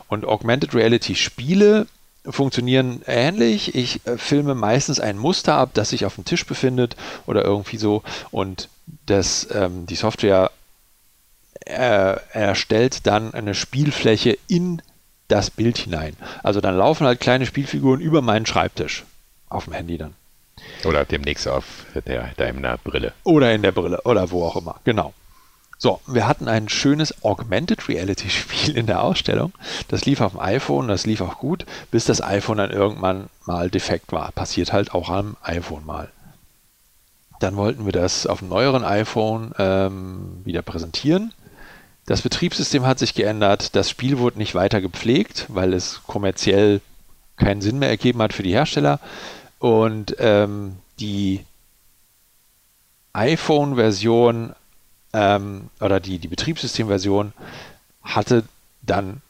Und 0.07 0.25
Augmented 0.25 0.73
Reality 0.73 1.15
Spiele 1.15 1.87
funktionieren 2.25 3.01
ähnlich. 3.07 3.75
Ich 3.75 4.05
äh, 4.05 4.17
filme 4.17 4.55
meistens 4.55 4.99
ein 4.99 5.17
Muster 5.17 5.55
ab, 5.55 5.71
das 5.73 5.89
sich 5.89 6.05
auf 6.05 6.15
dem 6.15 6.25
Tisch 6.25 6.45
befindet 6.45 6.95
oder 7.25 7.43
irgendwie 7.43 7.77
so 7.77 8.03
und 8.31 8.69
das, 9.05 9.47
ähm, 9.53 9.85
die 9.85 9.95
Software 9.95 10.51
er, 11.65 12.21
er 12.33 12.55
stellt 12.55 13.05
dann 13.05 13.33
eine 13.33 13.53
Spielfläche 13.53 14.37
in 14.47 14.81
das 15.27 15.51
Bild 15.51 15.77
hinein. 15.77 16.15
Also 16.41 16.61
dann 16.61 16.75
laufen 16.75 17.05
halt 17.05 17.19
kleine 17.19 17.45
Spielfiguren 17.45 18.01
über 18.01 18.21
meinen 18.21 18.45
Schreibtisch 18.45 19.05
auf 19.49 19.65
dem 19.65 19.73
Handy 19.73 19.97
dann. 19.97 20.13
Oder 20.85 21.05
demnächst 21.05 21.47
auf 21.47 21.85
der, 22.05 22.31
deiner 22.37 22.77
Brille. 22.77 23.13
Oder 23.23 23.53
in 23.53 23.61
der 23.61 23.71
Brille 23.71 24.01
oder 24.03 24.31
wo 24.31 24.45
auch 24.45 24.55
immer. 24.55 24.75
Genau. 24.83 25.13
So, 25.77 26.01
wir 26.07 26.27
hatten 26.27 26.49
ein 26.49 26.67
schönes 26.67 27.23
Augmented 27.23 27.87
Reality 27.87 28.29
Spiel 28.29 28.77
in 28.77 28.85
der 28.85 29.01
Ausstellung. 29.01 29.53
Das 29.87 30.05
lief 30.05 30.21
auf 30.21 30.31
dem 30.31 30.41
iPhone, 30.41 30.89
das 30.89 31.05
lief 31.05 31.21
auch 31.21 31.37
gut, 31.39 31.65
bis 31.91 32.05
das 32.05 32.21
iPhone 32.21 32.57
dann 32.57 32.71
irgendwann 32.71 33.29
mal 33.45 33.69
defekt 33.69 34.11
war. 34.11 34.31
Passiert 34.33 34.73
halt 34.73 34.93
auch 34.93 35.09
am 35.09 35.37
iPhone 35.41 35.85
mal. 35.85 36.09
Dann 37.39 37.55
wollten 37.55 37.85
wir 37.85 37.93
das 37.93 38.27
auf 38.27 38.39
dem 38.39 38.49
neueren 38.49 38.83
iPhone 38.83 39.53
ähm, 39.57 40.41
wieder 40.43 40.61
präsentieren. 40.61 41.33
Das 42.05 42.23
Betriebssystem 42.23 42.85
hat 42.85 42.99
sich 42.99 43.13
geändert, 43.13 43.75
das 43.75 43.89
Spiel 43.89 44.17
wurde 44.17 44.39
nicht 44.39 44.55
weiter 44.55 44.81
gepflegt, 44.81 45.45
weil 45.47 45.73
es 45.73 46.01
kommerziell 46.05 46.81
keinen 47.37 47.61
Sinn 47.61 47.79
mehr 47.79 47.89
ergeben 47.89 48.21
hat 48.21 48.33
für 48.33 48.43
die 48.43 48.51
Hersteller. 48.51 48.99
Und 49.59 50.15
ähm, 50.19 50.77
die 50.99 51.45
iPhone-Version 53.13 54.53
ähm, 55.13 55.69
oder 55.81 55.99
die, 55.99 56.19
die 56.19 56.27
Betriebssystemversion 56.27 57.33
hatte 58.01 58.43
dann 58.81 59.21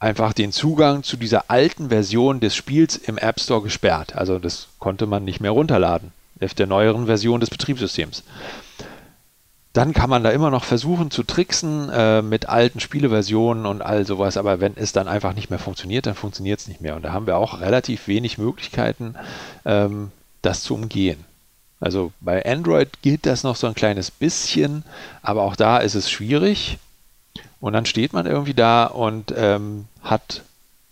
einfach 0.00 0.32
den 0.32 0.50
Zugang 0.50 1.04
zu 1.04 1.16
dieser 1.16 1.50
alten 1.50 1.90
Version 1.90 2.40
des 2.40 2.56
Spiels 2.56 2.96
im 2.96 3.18
App 3.18 3.40
Store 3.40 3.62
gesperrt. 3.62 4.16
Also 4.16 4.38
das 4.38 4.68
konnte 4.78 5.06
man 5.06 5.24
nicht 5.24 5.40
mehr 5.40 5.52
runterladen 5.52 6.12
auf 6.40 6.54
der 6.54 6.66
neueren 6.66 7.06
Version 7.06 7.38
des 7.38 7.50
Betriebssystems. 7.50 8.24
Dann 9.72 9.94
kann 9.94 10.10
man 10.10 10.22
da 10.22 10.30
immer 10.30 10.50
noch 10.50 10.64
versuchen 10.64 11.10
zu 11.10 11.22
tricksen 11.22 11.88
äh, 11.88 12.20
mit 12.20 12.48
alten 12.48 12.78
Spieleversionen 12.78 13.64
und 13.64 13.80
all 13.80 14.04
sowas, 14.04 14.36
aber 14.36 14.60
wenn 14.60 14.76
es 14.76 14.92
dann 14.92 15.08
einfach 15.08 15.34
nicht 15.34 15.48
mehr 15.48 15.58
funktioniert, 15.58 16.06
dann 16.06 16.14
funktioniert 16.14 16.60
es 16.60 16.68
nicht 16.68 16.82
mehr. 16.82 16.94
Und 16.94 17.02
da 17.02 17.12
haben 17.12 17.26
wir 17.26 17.38
auch 17.38 17.60
relativ 17.60 18.06
wenig 18.06 18.36
Möglichkeiten, 18.36 19.14
ähm, 19.64 20.10
das 20.42 20.62
zu 20.62 20.74
umgehen. 20.74 21.24
Also 21.80 22.12
bei 22.20 22.44
Android 22.44 23.02
gilt 23.02 23.26
das 23.26 23.42
noch 23.42 23.56
so 23.56 23.66
ein 23.66 23.74
kleines 23.74 24.10
bisschen, 24.10 24.84
aber 25.22 25.42
auch 25.42 25.56
da 25.56 25.78
ist 25.78 25.94
es 25.94 26.10
schwierig. 26.10 26.78
Und 27.60 27.72
dann 27.72 27.86
steht 27.86 28.12
man 28.12 28.26
irgendwie 28.26 28.54
da 28.54 28.84
und 28.84 29.32
ähm, 29.36 29.86
hat 30.02 30.42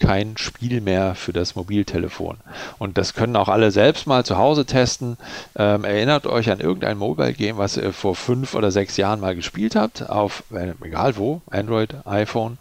kein 0.01 0.37
Spiel 0.37 0.81
mehr 0.81 1.15
für 1.15 1.33
das 1.33 1.55
Mobiltelefon. 1.55 2.39
Und 2.79 2.99
das 2.99 3.15
können 3.15 3.37
auch 3.37 3.49
alle 3.49 3.71
selbst 3.71 4.07
mal 4.07 4.25
zu 4.25 4.39
Hause 4.39 4.67
testen. 4.67 5.17
Ähm, 5.55 5.85
erinnert 5.85 6.27
euch 6.27 6.51
an 6.51 6.61
irgendein 6.61 6.99
Mobile 6.99 7.35
Game, 7.35 7.59
was 7.59 7.77
ihr 7.77 7.93
vor 7.93 8.17
fünf 8.17 8.55
oder 8.55 8.71
sechs 8.71 8.97
Jahren 8.97 9.21
mal 9.21 9.37
gespielt 9.37 9.77
habt, 9.77 10.09
auf 10.09 10.43
äh, 10.51 10.73
egal 10.83 11.17
wo, 11.17 11.43
Android, 11.51 11.95
iPhone, 12.07 12.59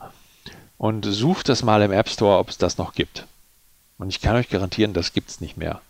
und 0.77 1.05
sucht 1.05 1.49
das 1.49 1.63
mal 1.63 1.81
im 1.81 1.91
App 1.91 2.09
Store, 2.09 2.37
ob 2.37 2.49
es 2.49 2.57
das 2.57 2.77
noch 2.77 2.93
gibt. 2.93 3.25
Und 3.97 4.09
ich 4.09 4.21
kann 4.21 4.35
euch 4.35 4.49
garantieren, 4.49 4.93
das 4.93 5.13
gibt 5.13 5.29
es 5.29 5.41
nicht 5.41 5.57
mehr. 5.57 5.81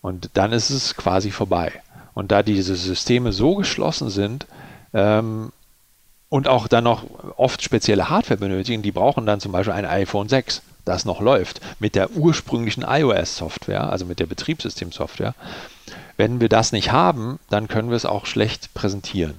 Und 0.00 0.30
dann 0.34 0.52
ist 0.52 0.70
es 0.70 0.96
quasi 0.96 1.30
vorbei. 1.30 1.72
Und 2.14 2.32
da 2.32 2.42
diese 2.42 2.76
Systeme 2.76 3.32
so 3.32 3.56
geschlossen 3.56 4.10
sind, 4.10 4.46
ähm, 4.92 5.52
und 6.30 6.48
auch 6.48 6.68
dann 6.68 6.84
noch 6.84 7.04
oft 7.36 7.62
spezielle 7.62 8.08
Hardware 8.08 8.38
benötigen, 8.38 8.82
die 8.82 8.92
brauchen 8.92 9.26
dann 9.26 9.40
zum 9.40 9.52
Beispiel 9.52 9.74
ein 9.74 9.84
iPhone 9.84 10.28
6, 10.28 10.62
das 10.86 11.04
noch 11.04 11.20
läuft, 11.20 11.60
mit 11.78 11.94
der 11.94 12.12
ursprünglichen 12.12 12.84
iOS-Software, 12.86 13.90
also 13.90 14.06
mit 14.06 14.20
der 14.20 14.26
Betriebssystem-Software. 14.26 15.34
Wenn 16.16 16.40
wir 16.40 16.48
das 16.48 16.72
nicht 16.72 16.92
haben, 16.92 17.38
dann 17.50 17.68
können 17.68 17.90
wir 17.90 17.96
es 17.96 18.06
auch 18.06 18.24
schlecht 18.24 18.72
präsentieren. 18.72 19.34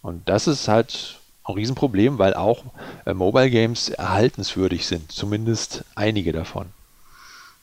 Und 0.00 0.28
das 0.28 0.46
ist 0.46 0.68
halt 0.68 1.18
ein 1.44 1.54
Riesenproblem, 1.54 2.18
weil 2.18 2.34
auch 2.34 2.64
äh, 3.04 3.14
Mobile 3.14 3.50
Games 3.50 3.88
erhaltenswürdig 3.88 4.86
sind, 4.86 5.10
zumindest 5.10 5.84
einige 5.96 6.32
davon. 6.32 6.66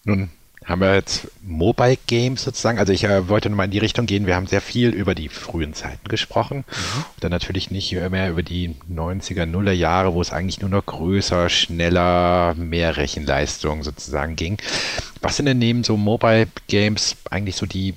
Nun 0.04 0.30
haben 0.70 0.82
wir 0.82 0.94
jetzt 0.94 1.28
Mobile 1.42 1.98
Games 2.06 2.44
sozusagen. 2.44 2.78
Also 2.78 2.94
ich 2.94 3.04
äh, 3.04 3.28
wollte 3.28 3.50
nochmal 3.50 3.66
in 3.66 3.72
die 3.72 3.80
Richtung 3.80 4.06
gehen. 4.06 4.28
Wir 4.28 4.36
haben 4.36 4.48
sehr 4.48 4.62
viel 4.62 4.90
über 4.90 5.16
die 5.16 5.28
frühen 5.28 5.74
Zeiten 5.74 6.08
gesprochen. 6.08 6.58
Mhm. 6.58 7.04
Und 7.16 7.24
dann 7.24 7.32
natürlich 7.32 7.72
nicht 7.72 7.92
mehr 7.92 8.30
über 8.30 8.44
die 8.44 8.76
90er, 8.92 9.46
Nuller 9.46 9.72
Jahre, 9.72 10.14
wo 10.14 10.22
es 10.22 10.32
eigentlich 10.32 10.62
nur 10.62 10.70
noch 10.70 10.86
größer, 10.86 11.50
schneller, 11.50 12.54
mehr 12.56 12.98
Rechenleistung 12.98 13.84
sozusagen 13.84 14.36
ging. 14.36 14.58
Was 15.22 15.38
sind 15.38 15.48
denn 15.48 15.58
neben 15.58 15.84
so 15.84 15.98
Mobile 15.98 16.48
Games 16.68 17.18
eigentlich 17.30 17.56
so 17.56 17.66
die 17.66 17.96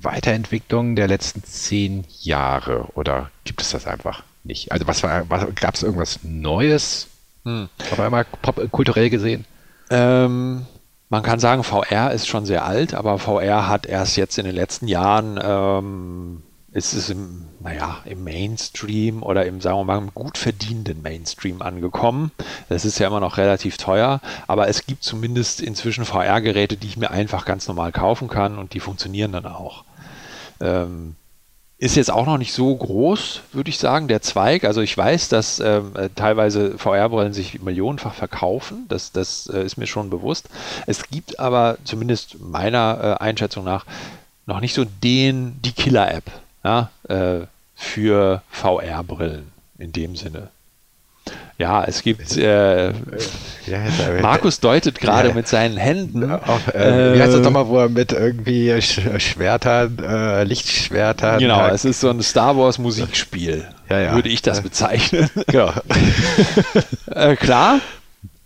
Weiterentwicklungen 0.00 0.96
der 0.96 1.08
letzten 1.08 1.44
zehn 1.44 2.04
Jahre? 2.20 2.88
Oder 2.94 3.30
gibt 3.44 3.60
es 3.60 3.70
das 3.70 3.86
einfach 3.86 4.22
nicht? 4.44 4.72
Also 4.72 4.86
was 4.86 5.02
war, 5.02 5.24
gab 5.24 5.74
es 5.74 5.82
irgendwas 5.82 6.20
Neues? 6.22 7.08
Hm. 7.44 7.68
Auf 7.90 8.00
einmal 8.00 8.24
pop, 8.24 8.70
kulturell 8.70 9.10
gesehen? 9.10 9.44
Ähm, 9.90 10.66
man 11.08 11.22
kann 11.22 11.40
sagen, 11.40 11.64
VR 11.64 12.12
ist 12.12 12.28
schon 12.28 12.44
sehr 12.44 12.64
alt, 12.64 12.94
aber 12.94 13.18
VR 13.18 13.68
hat 13.68 13.86
erst 13.86 14.16
jetzt 14.16 14.38
in 14.38 14.44
den 14.44 14.54
letzten 14.54 14.88
Jahren, 14.88 15.40
ähm, 15.42 16.42
ist 16.72 16.92
es 16.92 17.08
im, 17.08 17.46
naja, 17.60 17.98
im 18.04 18.24
Mainstream 18.24 19.22
oder 19.22 19.46
im, 19.46 19.60
sagen 19.60 19.78
wir 19.78 19.84
mal, 19.84 19.98
im 19.98 20.12
gut 20.12 20.36
verdienenden 20.36 21.00
Mainstream 21.00 21.62
angekommen. 21.62 22.30
Das 22.68 22.84
ist 22.84 22.98
ja 22.98 23.06
immer 23.06 23.20
noch 23.20 23.38
relativ 23.38 23.78
teuer, 23.78 24.20
aber 24.46 24.68
es 24.68 24.86
gibt 24.86 25.02
zumindest 25.02 25.62
inzwischen 25.62 26.04
VR-Geräte, 26.04 26.76
die 26.76 26.88
ich 26.88 26.98
mir 26.98 27.10
einfach 27.10 27.46
ganz 27.46 27.66
normal 27.68 27.90
kaufen 27.92 28.28
kann 28.28 28.58
und 28.58 28.74
die 28.74 28.80
funktionieren 28.80 29.32
dann 29.32 29.46
auch. 29.46 29.84
Ähm, 30.60 31.16
ist 31.78 31.94
jetzt 31.94 32.10
auch 32.10 32.26
noch 32.26 32.38
nicht 32.38 32.52
so 32.52 32.74
groß, 32.74 33.42
würde 33.52 33.70
ich 33.70 33.78
sagen, 33.78 34.08
der 34.08 34.20
Zweig. 34.20 34.64
Also 34.64 34.80
ich 34.80 34.96
weiß, 34.96 35.28
dass 35.28 35.60
ähm, 35.60 35.92
äh, 35.94 36.08
teilweise 36.14 36.76
VR-Brillen 36.76 37.32
sich 37.32 37.62
millionenfach 37.62 38.14
verkaufen. 38.14 38.86
Das, 38.88 39.12
das 39.12 39.46
äh, 39.46 39.64
ist 39.64 39.76
mir 39.76 39.86
schon 39.86 40.10
bewusst. 40.10 40.48
Es 40.86 41.08
gibt 41.08 41.38
aber 41.38 41.78
zumindest 41.84 42.40
meiner 42.40 43.18
äh, 43.20 43.22
Einschätzung 43.22 43.64
nach 43.64 43.86
noch 44.46 44.60
nicht 44.60 44.74
so 44.74 44.84
den, 44.84 45.60
die 45.62 45.72
Killer-App 45.72 46.24
ja, 46.64 46.90
äh, 47.08 47.46
für 47.76 48.42
VR-Brillen 48.50 49.52
in 49.78 49.92
dem 49.92 50.16
Sinne. 50.16 50.48
Ja, 51.58 51.82
es 51.82 52.04
gibt. 52.04 52.36
Äh, 52.36 52.92
Markus 54.22 54.60
deutet 54.60 55.00
gerade 55.00 55.30
ja, 55.30 55.34
mit 55.34 55.48
seinen 55.48 55.76
Händen. 55.76 56.30
Auf, 56.30 56.72
äh, 56.72 57.16
wie 57.16 57.20
heißt 57.20 57.34
das 57.34 57.40
nochmal, 57.40 57.66
wo 57.66 57.78
er 57.78 57.88
mit 57.88 58.12
irgendwie 58.12 58.80
Schwertern, 58.80 59.98
äh, 59.98 60.44
Lichtschwertern. 60.44 61.40
Genau, 61.40 61.66
es 61.66 61.84
ist 61.84 61.98
so 61.98 62.10
ein 62.10 62.22
Star 62.22 62.56
Wars 62.56 62.78
Musikspiel, 62.78 63.66
ja, 63.90 64.00
ja. 64.00 64.14
würde 64.14 64.28
ich 64.28 64.40
das 64.40 64.60
bezeichnen. 64.60 65.28
Ja. 65.50 65.74
äh, 67.10 67.34
klar, 67.34 67.80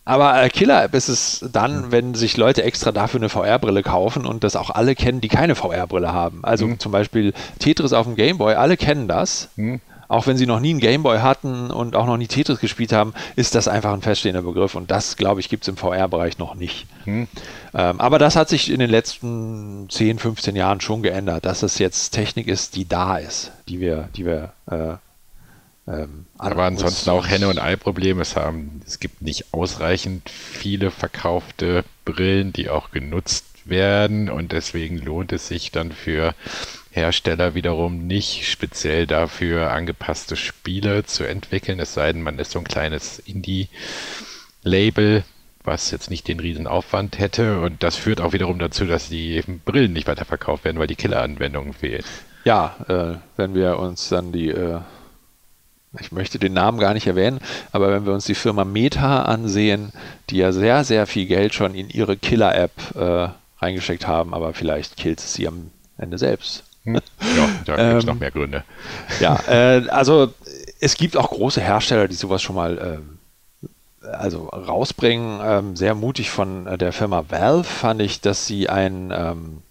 aber 0.07 0.49
Killer-App 0.49 0.95
ist 0.95 1.09
es 1.09 1.45
dann, 1.53 1.93
wenn 1.93 2.15
sich 2.15 2.39
Leute 2.39 2.63
extra 2.63 2.93
dafür 2.93 3.21
eine 3.21 3.29
VR-Brille 3.29 3.83
kaufen 3.83 4.25
und 4.25 4.43
das 4.43 4.57
auch 4.57 4.71
alle 4.71 4.95
kennen, 4.95 5.21
die 5.21 5.29
keine 5.29 5.55
VR-Brille 5.55 6.15
haben. 6.15 6.41
Also 6.45 6.67
mhm. 6.67 6.79
zum 6.81 6.93
Beispiel 6.93 7.35
Tetris 7.59 7.93
auf 7.93 8.07
dem 8.07 8.17
Gameboy, 8.17 8.55
alle 8.55 8.79
kennen 8.79 9.07
das. 9.07 9.51
Mhm 9.57 9.83
auch 10.13 10.27
wenn 10.27 10.37
sie 10.37 10.47
noch 10.47 10.61
nie 10.61 10.71
einen 10.71 10.81
Gameboy 10.81 11.21
hatten 11.21 11.71
und 11.71 11.97
auch 11.97 12.05
noch 12.05 12.19
nie 12.19 12.27
Tetris 12.27 12.61
gespielt 12.61 12.93
haben, 12.93 13.15
ist 13.35 13.55
das 13.55 13.67
einfach 13.67 13.95
ein 13.95 14.03
feststehender 14.03 14.43
Begriff. 14.43 14.75
Und 14.75 14.91
das, 14.91 15.17
glaube 15.17 15.41
ich, 15.41 15.49
gibt 15.49 15.65
es 15.65 15.69
im 15.69 15.79
VR-Bereich 15.79 16.39
noch 16.39 16.55
nicht. 16.55 16.87
Hm. 17.05 17.29
Ähm, 17.75 18.01
aber 18.01 18.19
das 18.19 18.37
hat 18.37 18.51
sich 18.51 18.71
in 18.71 18.79
den 18.79 18.91
letzten 18.91 19.89
10, 19.89 20.19
15 20.19 20.55
Jahren 20.55 20.83
schon 20.83 21.03
geändert, 21.03 21.47
dass 21.47 21.63
es 21.63 21.79
jetzt 21.79 22.11
Technik 22.11 22.47
ist, 22.47 22.77
die 22.77 22.87
da 22.87 23.17
ist, 23.17 23.53
die 23.69 23.81
wir, 23.81 24.11
die 24.15 24.27
wir 24.27 24.53
äh, 24.71 24.95
ähm, 25.89 26.27
aber 26.39 26.63
ansonsten 26.65 27.11
auch 27.11 27.27
Henne- 27.27 27.49
und 27.49 27.59
Ei-Problem. 27.59 28.21
Es, 28.21 28.37
es 28.87 29.01
gibt 29.01 29.23
nicht 29.23 29.53
ausreichend 29.53 30.29
viele 30.29 30.91
verkaufte 30.91 31.85
Brillen, 32.05 32.53
die 32.53 32.69
auch 32.69 32.91
genutzt 32.91 33.47
werden 33.65 34.29
und 34.29 34.53
deswegen 34.53 34.99
lohnt 34.99 35.33
es 35.33 35.49
sich 35.49 35.71
dann 35.73 35.93
für 35.93 36.35
Hersteller 36.93 37.55
wiederum 37.55 38.07
nicht 38.07 38.47
speziell 38.47 39.07
dafür 39.07 39.73
angepasste 39.73 40.37
Spiele 40.37 41.05
zu 41.05 41.25
entwickeln, 41.25 41.81
es 41.81 41.95
sei 41.95 42.13
denn, 42.13 42.23
man 42.23 42.39
ist 42.39 42.53
so 42.53 42.59
ein 42.59 42.65
kleines 42.65 43.19
Indie-Label, 43.19 45.25
was 45.65 45.91
jetzt 45.91 46.11
nicht 46.11 46.29
den 46.29 46.39
riesen 46.39 46.67
Aufwand 46.67 47.19
hätte. 47.19 47.61
Und 47.61 47.83
das 47.83 47.97
führt 47.97 48.21
auch 48.21 48.35
wiederum 48.35 48.59
dazu, 48.59 48.85
dass 48.85 49.09
die 49.09 49.43
Brillen 49.65 49.95
nicht 49.95 50.07
weiterverkauft 50.07 50.65
werden, 50.65 50.79
weil 50.79 50.87
die 50.87 50.97
Killeranwendungen 50.97 51.73
fehlen. 51.73 52.05
Ja, 52.45 52.77
äh, 52.89 53.17
wenn 53.37 53.55
wir 53.55 53.79
uns 53.79 54.11
dann 54.11 54.33
die, 54.33 54.51
äh, 54.51 54.81
ich 55.99 56.13
möchte 56.13 56.39
den 56.39 56.53
Namen 56.53 56.79
gar 56.79 56.93
nicht 56.93 57.07
erwähnen, 57.07 57.41
aber 57.71 57.91
wenn 57.91 58.05
wir 58.05 58.13
uns 58.13 58.27
die 58.27 58.35
Firma 58.35 58.65
Meta 58.65 59.23
ansehen, 59.23 59.93
die 60.29 60.39
ja 60.39 60.53
sehr, 60.53 60.85
sehr 60.85 61.07
viel 61.07 61.27
Geld 61.27 61.55
schon 61.55 61.75
in 61.75 61.89
ihre 61.89 62.17
Killer-App 62.17 62.97
äh, 62.97 63.29
reingesteckt 63.63 64.07
haben, 64.07 64.35
aber 64.35 64.53
vielleicht 64.53 64.97
killt 64.97 65.21
es 65.21 65.33
sie 65.33 65.47
am 65.47 65.71
Ende 65.97 66.19
selbst. 66.19 66.65
Hm. 66.85 67.01
Ja, 67.37 67.49
da 67.65 67.77
gibt 67.77 67.99
es 67.99 68.05
ähm, 68.05 68.11
noch 68.11 68.21
mehr 68.21 68.31
Gründe. 68.31 68.65
Ja, 69.21 69.39
äh, 69.49 69.89
also 69.89 70.35
es 70.81 70.97
gibt 70.97 71.17
auch 71.17 71.31
große 71.31 71.61
Hersteller, 71.61 72.09
die 72.09 72.15
sowas 72.15 72.43
schon 72.43 72.57
mal 72.57 73.01
äh, 74.03 74.07
also 74.07 74.47
rausbringen. 74.47 75.41
Ähm, 75.43 75.77
sehr 75.77 75.95
mutig 75.95 76.31
von 76.31 76.67
äh, 76.67 76.77
der 76.77 76.93
Firma 76.93 77.25
Valve 77.29 77.65
fand 77.65 78.03
ich, 78.03 78.21
dass 78.21 78.47
sie 78.47 78.69
ein 78.69 79.13
ähm, 79.15 79.63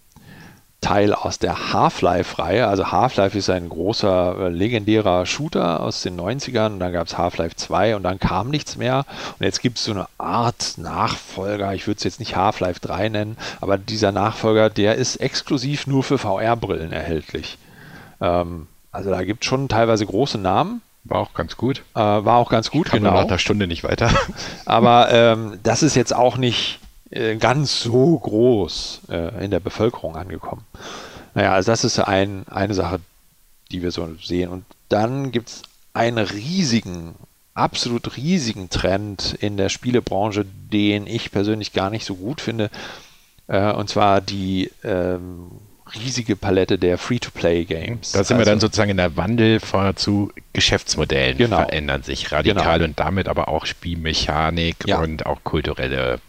Teil 0.82 1.14
aus 1.14 1.38
der 1.38 1.72
Half-Life-Reihe. 1.72 2.66
Also 2.66 2.92
Half-Life 2.92 3.38
ist 3.38 3.48
ein 3.48 3.68
großer, 3.68 4.36
äh, 4.38 4.48
legendärer 4.50 5.24
Shooter 5.24 5.80
aus 5.80 6.02
den 6.02 6.20
90ern. 6.20 6.74
Und 6.74 6.80
dann 6.80 6.92
gab 6.92 7.06
es 7.06 7.16
Half-Life 7.16 7.56
2 7.56 7.96
und 7.96 8.02
dann 8.02 8.18
kam 8.18 8.50
nichts 8.50 8.76
mehr. 8.76 9.06
Und 9.38 9.46
jetzt 9.46 9.62
gibt 9.62 9.78
es 9.78 9.84
so 9.84 9.92
eine 9.92 10.06
Art 10.18 10.74
Nachfolger. 10.76 11.72
Ich 11.72 11.86
würde 11.86 11.98
es 11.98 12.04
jetzt 12.04 12.18
nicht 12.18 12.36
Half-Life 12.36 12.80
3 12.80 13.08
nennen, 13.08 13.36
aber 13.60 13.78
dieser 13.78 14.12
Nachfolger, 14.12 14.68
der 14.68 14.96
ist 14.96 15.16
exklusiv 15.16 15.86
nur 15.86 16.02
für 16.02 16.18
VR-Brillen 16.18 16.92
erhältlich. 16.92 17.58
Ähm, 18.20 18.66
also 18.90 19.10
da 19.10 19.22
gibt 19.24 19.44
es 19.44 19.48
schon 19.48 19.68
teilweise 19.68 20.04
große 20.04 20.38
Namen. 20.38 20.82
War 21.04 21.20
auch 21.20 21.34
ganz 21.34 21.56
gut. 21.56 21.82
Äh, 21.94 22.00
war 22.00 22.36
auch 22.36 22.50
ganz 22.50 22.70
gut, 22.70 22.88
Kam 22.90 22.98
genau. 22.98 23.14
nach 23.14 23.22
einer 23.22 23.38
Stunde 23.38 23.66
nicht 23.66 23.84
weiter. 23.84 24.10
Aber 24.66 25.12
ähm, 25.12 25.58
das 25.62 25.82
ist 25.82 25.94
jetzt 25.94 26.14
auch 26.14 26.36
nicht 26.36 26.80
ganz 27.38 27.82
so 27.82 28.18
groß 28.18 29.02
äh, 29.10 29.44
in 29.44 29.50
der 29.50 29.60
Bevölkerung 29.60 30.16
angekommen. 30.16 30.64
Naja, 31.34 31.52
also 31.52 31.70
das 31.72 31.84
ist 31.84 31.98
ein, 31.98 32.44
eine 32.50 32.74
Sache, 32.74 33.00
die 33.70 33.82
wir 33.82 33.90
so 33.90 34.08
sehen. 34.22 34.50
Und 34.50 34.64
dann 34.88 35.32
gibt 35.32 35.48
es 35.48 35.62
einen 35.94 36.18
riesigen, 36.18 37.14
absolut 37.54 38.16
riesigen 38.16 38.70
Trend 38.70 39.36
in 39.40 39.56
der 39.56 39.68
Spielebranche, 39.68 40.44
den 40.72 41.06
ich 41.06 41.30
persönlich 41.32 41.72
gar 41.72 41.90
nicht 41.90 42.04
so 42.04 42.14
gut 42.16 42.40
finde. 42.40 42.70
Äh, 43.46 43.72
und 43.72 43.88
zwar 43.88 44.20
die 44.20 44.70
ähm, 44.84 45.50
riesige 45.94 46.36
Palette 46.36 46.78
der 46.78 46.96
Free-to-Play-Games. 46.96 48.12
Da 48.12 48.24
sind 48.24 48.38
wir 48.38 48.44
dann 48.46 48.54
also 48.54 48.66
sozusagen 48.68 48.90
in 48.90 48.96
der 48.96 49.16
Wandel 49.16 49.60
von, 49.60 49.94
zu 49.96 50.32
Geschäftsmodellen 50.54 51.36
Genau. 51.36 51.56
verändern 51.56 52.02
sich 52.02 52.32
radikal 52.32 52.78
Genau. 52.78 52.88
und 52.88 52.98
damit 53.00 53.28
aber 53.28 53.48
auch 53.48 53.66
Spielmechanik 53.66 54.76
Ja. 54.86 55.00
und 55.00 55.26
auch 55.26 55.44
kulturelle 55.44 56.20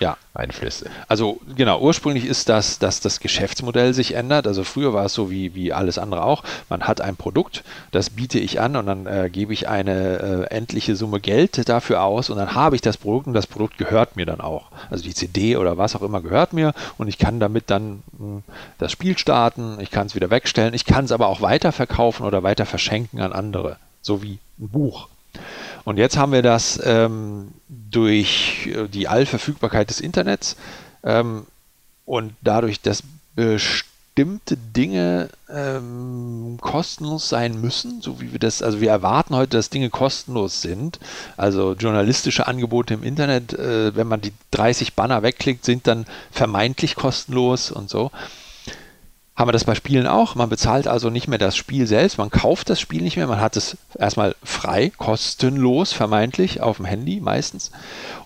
ja, 0.00 0.16
Einflüsse. 0.34 0.90
Also 1.08 1.40
genau, 1.56 1.80
ursprünglich 1.80 2.24
ist 2.24 2.48
das, 2.48 2.78
dass 2.78 3.00
das 3.00 3.20
Geschäftsmodell 3.20 3.94
sich 3.94 4.14
ändert. 4.14 4.46
Also 4.46 4.64
früher 4.64 4.92
war 4.92 5.04
es 5.04 5.14
so 5.14 5.30
wie, 5.30 5.54
wie 5.54 5.72
alles 5.72 5.98
andere 5.98 6.24
auch. 6.24 6.42
Man 6.68 6.82
hat 6.82 7.00
ein 7.00 7.16
Produkt, 7.16 7.64
das 7.92 8.10
biete 8.10 8.38
ich 8.38 8.60
an 8.60 8.76
und 8.76 8.86
dann 8.86 9.06
äh, 9.06 9.30
gebe 9.30 9.52
ich 9.52 9.68
eine 9.68 10.46
äh, 10.50 10.54
endliche 10.54 10.96
Summe 10.96 11.20
Geld 11.20 11.68
dafür 11.68 12.02
aus 12.02 12.30
und 12.30 12.36
dann 12.36 12.54
habe 12.54 12.76
ich 12.76 12.82
das 12.82 12.96
Produkt 12.96 13.26
und 13.26 13.34
das 13.34 13.46
Produkt 13.46 13.78
gehört 13.78 14.16
mir 14.16 14.26
dann 14.26 14.40
auch. 14.40 14.70
Also 14.90 15.04
die 15.04 15.14
CD 15.14 15.56
oder 15.56 15.78
was 15.78 15.94
auch 15.94 16.02
immer 16.02 16.20
gehört 16.20 16.52
mir 16.52 16.74
und 16.98 17.08
ich 17.08 17.18
kann 17.18 17.40
damit 17.40 17.70
dann 17.70 18.02
mh, 18.18 18.42
das 18.78 18.92
Spiel 18.92 19.16
starten, 19.18 19.78
ich 19.80 19.90
kann 19.90 20.06
es 20.06 20.14
wieder 20.14 20.30
wegstellen, 20.30 20.74
ich 20.74 20.84
kann 20.84 21.04
es 21.04 21.12
aber 21.12 21.28
auch 21.28 21.40
weiterverkaufen 21.40 22.26
oder 22.26 22.42
weiter 22.42 22.66
verschenken 22.66 23.20
an 23.20 23.32
andere, 23.32 23.76
so 24.02 24.22
wie 24.22 24.38
ein 24.58 24.68
Buch. 24.68 25.08
Und 25.84 25.98
jetzt 25.98 26.16
haben 26.16 26.32
wir 26.32 26.42
das 26.42 26.80
ähm, 26.84 27.52
durch 27.68 28.66
äh, 28.66 28.88
die 28.88 29.08
Allverfügbarkeit 29.08 29.90
des 29.90 30.00
Internets 30.00 30.56
ähm, 31.02 31.46
und 32.06 32.34
dadurch, 32.40 32.80
dass 32.80 33.02
bestimmte 33.34 34.56
Dinge 34.56 35.28
ähm, 35.50 36.56
kostenlos 36.60 37.28
sein 37.28 37.60
müssen, 37.60 38.00
so 38.00 38.20
wie 38.20 38.32
wir 38.32 38.38
das, 38.38 38.62
also 38.62 38.80
wir 38.80 38.90
erwarten 38.90 39.34
heute, 39.34 39.56
dass 39.56 39.70
Dinge 39.70 39.90
kostenlos 39.90 40.62
sind. 40.62 41.00
Also 41.36 41.74
journalistische 41.74 42.46
Angebote 42.46 42.94
im 42.94 43.02
Internet, 43.02 43.52
äh, 43.52 43.94
wenn 43.94 44.06
man 44.06 44.20
die 44.20 44.32
30 44.52 44.94
Banner 44.94 45.22
wegklickt, 45.22 45.64
sind 45.64 45.86
dann 45.86 46.06
vermeintlich 46.30 46.96
kostenlos 46.96 47.70
und 47.70 47.90
so 47.90 48.10
haben 49.36 49.48
wir 49.48 49.52
das 49.52 49.64
bei 49.64 49.74
Spielen 49.74 50.06
auch. 50.06 50.36
Man 50.36 50.48
bezahlt 50.48 50.86
also 50.86 51.10
nicht 51.10 51.26
mehr 51.26 51.38
das 51.38 51.56
Spiel 51.56 51.88
selbst, 51.88 52.18
man 52.18 52.30
kauft 52.30 52.70
das 52.70 52.80
Spiel 52.80 53.02
nicht 53.02 53.16
mehr, 53.16 53.26
man 53.26 53.40
hat 53.40 53.56
es 53.56 53.76
erstmal 53.98 54.36
frei, 54.44 54.92
kostenlos 54.96 55.92
vermeintlich 55.92 56.60
auf 56.60 56.76
dem 56.76 56.86
Handy 56.86 57.20
meistens. 57.20 57.72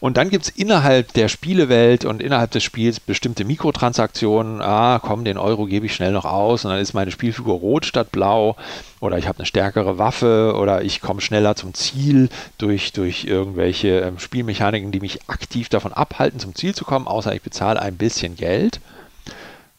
Und 0.00 0.18
dann 0.18 0.28
gibt 0.28 0.44
es 0.44 0.50
innerhalb 0.50 1.14
der 1.14 1.28
Spielewelt 1.28 2.04
und 2.04 2.20
innerhalb 2.20 2.50
des 2.50 2.62
Spiels 2.62 3.00
bestimmte 3.00 3.46
Mikrotransaktionen. 3.46 4.60
Ah, 4.60 5.00
komm, 5.02 5.24
den 5.24 5.38
Euro 5.38 5.64
gebe 5.64 5.86
ich 5.86 5.94
schnell 5.94 6.12
noch 6.12 6.26
aus 6.26 6.66
und 6.66 6.72
dann 6.72 6.80
ist 6.80 6.92
meine 6.92 7.10
Spielfigur 7.10 7.54
rot 7.54 7.86
statt 7.86 8.12
blau 8.12 8.56
oder 9.00 9.16
ich 9.16 9.26
habe 9.26 9.38
eine 9.38 9.46
stärkere 9.46 9.96
Waffe 9.96 10.54
oder 10.58 10.82
ich 10.82 11.00
komme 11.00 11.22
schneller 11.22 11.56
zum 11.56 11.72
Ziel 11.72 12.28
durch, 12.58 12.92
durch 12.92 13.24
irgendwelche 13.24 14.00
ähm, 14.00 14.18
Spielmechaniken, 14.18 14.92
die 14.92 15.00
mich 15.00 15.28
aktiv 15.28 15.70
davon 15.70 15.94
abhalten, 15.94 16.38
zum 16.38 16.54
Ziel 16.54 16.74
zu 16.74 16.84
kommen, 16.84 17.06
außer 17.06 17.34
ich 17.34 17.40
bezahle 17.40 17.80
ein 17.80 17.96
bisschen 17.96 18.36
Geld. 18.36 18.80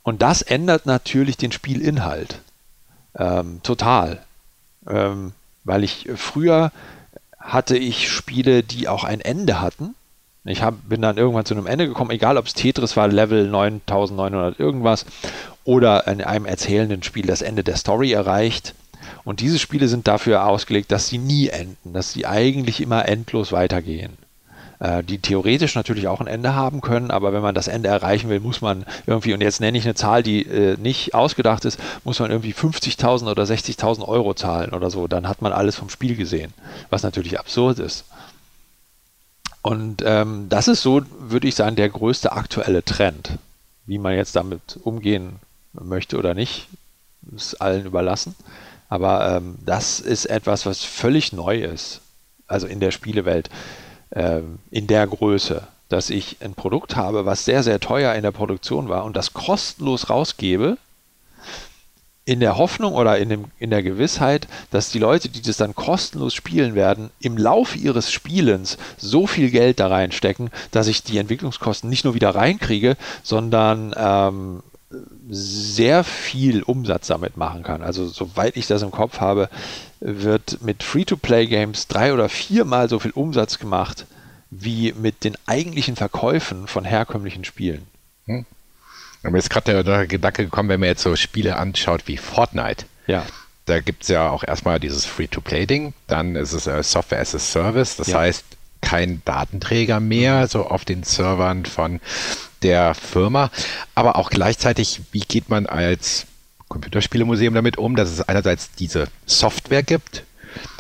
Und 0.04 0.22
das 0.22 0.42
ändert 0.42 0.86
natürlich 0.86 1.38
den 1.38 1.52
Spielinhalt. 1.52 2.40
Ähm, 3.18 3.62
total. 3.64 4.24
Ähm, 4.88 5.34
weil 5.64 5.84
ich 5.84 6.08
früher 6.16 6.72
hatte 7.38 7.78
ich 7.78 8.10
Spiele, 8.10 8.64
die 8.64 8.88
auch 8.88 9.04
ein 9.04 9.22
Ende 9.22 9.62
hatten. 9.62 9.96
Ich 10.46 10.64
hab, 10.64 10.76
bin 10.88 11.02
dann 11.02 11.18
irgendwann 11.18 11.46
zu 11.46 11.54
einem 11.54 11.68
Ende 11.68 11.88
gekommen, 11.88 12.12
egal 12.12 12.38
ob 12.38 12.48
es 12.48 12.54
Tetris 12.54 12.98
war, 12.98 13.08
Level 13.08 13.48
9900 13.48 14.60
irgendwas, 14.60 15.06
oder 15.64 16.08
in 16.08 16.22
einem 16.22 16.46
erzählenden 16.46 17.04
Spiel 17.04 17.28
das 17.28 17.42
Ende 17.42 17.64
der 17.64 17.76
Story 17.76 18.12
erreicht. 18.12 18.74
Und 19.26 19.42
diese 19.42 19.60
Spiele 19.60 19.88
sind 19.88 20.08
dafür 20.08 20.46
ausgelegt, 20.46 20.92
dass 20.92 21.08
sie 21.08 21.18
nie 21.18 21.50
enden, 21.50 21.94
dass 21.94 22.14
sie 22.14 22.26
eigentlich 22.26 22.82
immer 22.82 23.08
endlos 23.08 23.52
weitergehen 23.52 24.18
äh, 24.18 24.29
die 25.04 25.20
theoretisch 25.20 25.76
natürlich 25.76 26.08
auch 26.08 26.22
ein 26.22 26.28
Ende 26.28 26.56
haben 26.56 26.80
können, 26.80 27.12
aber 27.12 27.34
wenn 27.34 27.42
man 27.42 27.54
das 27.54 27.68
Ende 27.68 27.90
erreichen 27.90 28.30
will, 28.30 28.40
muss 28.40 28.62
man 28.62 28.86
irgendwie, 29.06 29.34
und 29.34 29.42
jetzt 29.42 29.60
nenne 29.60 29.78
ich 29.78 29.84
eine 29.84 29.96
Zahl, 29.96 30.24
die 30.24 30.46
äh, 30.46 30.78
nicht 30.78 31.14
ausgedacht 31.14 31.66
ist, 31.66 31.80
muss 32.06 32.20
man 32.20 32.32
irgendwie 32.32 32.54
50.000 32.54 33.30
oder 33.30 33.44
60.000 33.44 34.08
Euro 34.08 34.34
zahlen 34.34 34.72
oder 34.72 34.90
so, 34.90 35.08
dann 35.08 35.28
hat 35.28 35.42
man 35.42 35.52
alles 35.52 35.76
vom 35.76 35.90
Spiel 35.90 36.16
gesehen, 36.16 36.54
was 36.90 37.04
natürlich 37.04 37.40
absurd 37.40 37.80
ist. 37.80 38.06
Und 39.62 40.02
ähm, 40.06 40.48
das 40.48 40.70
ist 40.70 40.82
so, 40.82 41.02
würde 41.20 41.48
ich 41.48 41.56
sagen, 41.56 41.76
der 41.76 41.90
größte 41.90 42.32
aktuelle 42.32 42.84
Trend. 42.84 43.38
Wie 43.86 43.98
man 43.98 44.16
jetzt 44.16 44.36
damit 44.36 44.80
umgehen 44.84 45.40
möchte 45.74 46.18
oder 46.18 46.34
nicht, 46.34 46.68
ist 47.36 47.56
allen 47.62 47.86
überlassen. 47.86 48.36
Aber 48.88 49.36
ähm, 49.36 49.56
das 49.66 50.00
ist 50.00 50.26
etwas, 50.26 50.66
was 50.66 50.84
völlig 50.84 51.34
neu 51.34 51.62
ist, 51.62 52.00
also 52.48 52.66
in 52.66 52.80
der 52.80 52.92
Spielewelt 52.92 53.50
ähm, 54.12 54.60
in 54.72 54.88
der 54.88 55.08
Größe, 55.08 55.68
dass 55.90 56.10
ich 56.10 56.38
ein 56.42 56.54
Produkt 56.54 56.96
habe, 56.96 57.26
was 57.26 57.46
sehr, 57.46 57.64
sehr 57.64 57.80
teuer 57.80 58.14
in 58.16 58.24
der 58.24 58.32
Produktion 58.32 58.90
war 58.90 59.06
und 59.06 59.16
das 59.16 59.34
kostenlos 59.34 60.10
rausgebe, 60.10 60.78
in 62.26 62.40
der 62.40 62.58
Hoffnung 62.58 62.94
oder 62.94 63.18
in, 63.18 63.30
dem, 63.30 63.46
in 63.58 63.72
der 63.72 63.82
Gewissheit, 63.82 64.48
dass 64.70 64.92
die 64.92 65.00
Leute, 65.00 65.30
die 65.30 65.42
das 65.42 65.58
dann 65.58 65.74
kostenlos 65.74 66.36
spielen 66.36 66.76
werden, 66.76 67.10
im 67.20 67.38
Laufe 67.38 67.80
ihres 67.80 68.12
Spielens 68.12 68.78
so 68.98 69.26
viel 69.26 69.50
Geld 69.50 69.80
da 69.80 69.88
reinstecken, 69.88 70.52
dass 70.70 70.86
ich 70.86 71.02
die 71.02 71.18
Entwicklungskosten 71.18 71.90
nicht 71.90 72.06
nur 72.06 72.14
wieder 72.14 72.36
reinkriege, 72.36 72.98
sondern 73.24 73.96
ähm, 73.98 74.62
sehr 75.28 76.04
viel 76.04 76.62
Umsatz 76.62 77.08
damit 77.08 77.36
machen 77.36 77.64
kann. 77.64 77.82
Also 77.82 78.08
soweit 78.08 78.58
ich 78.58 78.68
das 78.68 78.84
im 78.84 78.92
Kopf 78.92 79.20
habe, 79.20 79.50
wird 80.00 80.62
mit 80.62 80.84
Free-to-Play-Games 80.84 81.88
drei 81.88 82.14
oder 82.14 82.30
viermal 82.30 82.90
so 82.90 83.00
viel 83.00 83.12
Umsatz 83.12 83.60
gemacht 83.60 84.06
wie 84.52 84.94
mit 84.94 85.24
den 85.24 85.38
eigentlichen 85.46 85.96
Verkäufen 85.96 86.68
von 86.68 86.86
herkömmlichen 86.86 87.44
Spielen. 87.44 87.86
Hm. 88.26 88.46
Aber 89.24 89.38
jetzt 89.38 89.50
gerade 89.50 89.84
der, 89.84 90.08
Gedanke 90.08 90.46
gekommen, 90.46 90.70
wenn 90.70 90.80
man 90.80 90.90
jetzt 90.90 91.04
so 91.04 91.16
Spiele 91.16 91.58
anschaut 91.58 92.04
wie 92.08 92.18
Fortnite. 92.18 92.86
Ja. 93.06 93.26
Da 93.66 93.80
gibt 93.80 94.04
es 94.04 94.10
ja 94.10 94.30
auch 94.30 94.44
erstmal 94.44 94.80
dieses 94.80 95.06
Free-to-Play-Ding, 95.06 95.94
dann 96.08 96.36
ist 96.36 96.54
es 96.54 96.66
äh, 96.66 96.82
Software 96.82 97.20
as 97.20 97.36
a 97.36 97.40
Service, 97.40 97.98
das 97.98 98.08
Ja. 98.08 98.20
heißt 98.20 98.44
kein 98.82 99.22
Datenträger 99.26 100.00
mehr, 100.00 100.48
so 100.48 100.66
auf 100.66 100.86
den 100.86 101.04
Servern 101.04 101.66
von 101.66 102.00
der 102.64 102.96
Firma, 102.96 103.52
aber 103.94 104.16
auch 104.16 104.30
gleichzeitig, 104.30 105.02
wie 105.12 105.20
geht 105.20 105.50
man 105.50 105.66
als 105.66 106.26
Computerspielemuseum 106.70 107.54
damit 107.54 107.78
um, 107.78 107.96
dass 107.96 108.10
es 108.10 108.22
einerseits 108.22 108.72
diese 108.72 109.08
Software 109.26 109.84
gibt, 109.84 110.24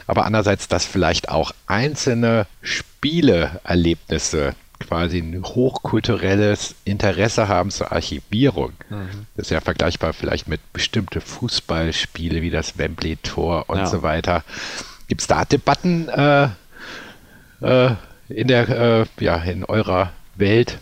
aber 0.07 0.25
andererseits, 0.25 0.67
dass 0.67 0.85
vielleicht 0.85 1.29
auch 1.29 1.51
einzelne 1.67 2.47
Spieleerlebnisse 2.61 4.55
quasi 4.79 5.19
ein 5.19 5.43
hochkulturelles 5.43 6.73
Interesse 6.85 7.47
haben 7.49 7.69
zur 7.69 7.91
Archivierung. 7.91 8.71
Das 9.35 9.47
ist 9.47 9.51
ja 9.51 9.59
vergleichbar 9.59 10.13
vielleicht 10.13 10.47
mit 10.47 10.61
bestimmte 10.71 11.19
Fußballspiele 11.19 12.41
wie 12.41 12.49
das 12.49 12.77
Wembley-Tor 12.77 13.65
und 13.67 13.79
Ja. 13.79 13.85
so 13.87 14.01
weiter. 14.03 14.43
Gibt 15.09 15.21
es 15.21 15.27
da 15.27 15.43
Debatten 15.43 16.07
äh, 16.07 16.47
äh, 17.61 17.95
in 18.29 18.47
der, 18.47 18.69
äh, 18.69 19.05
ja, 19.19 19.35
in 19.37 19.65
eurer 19.65 20.13
Welt? 20.35 20.77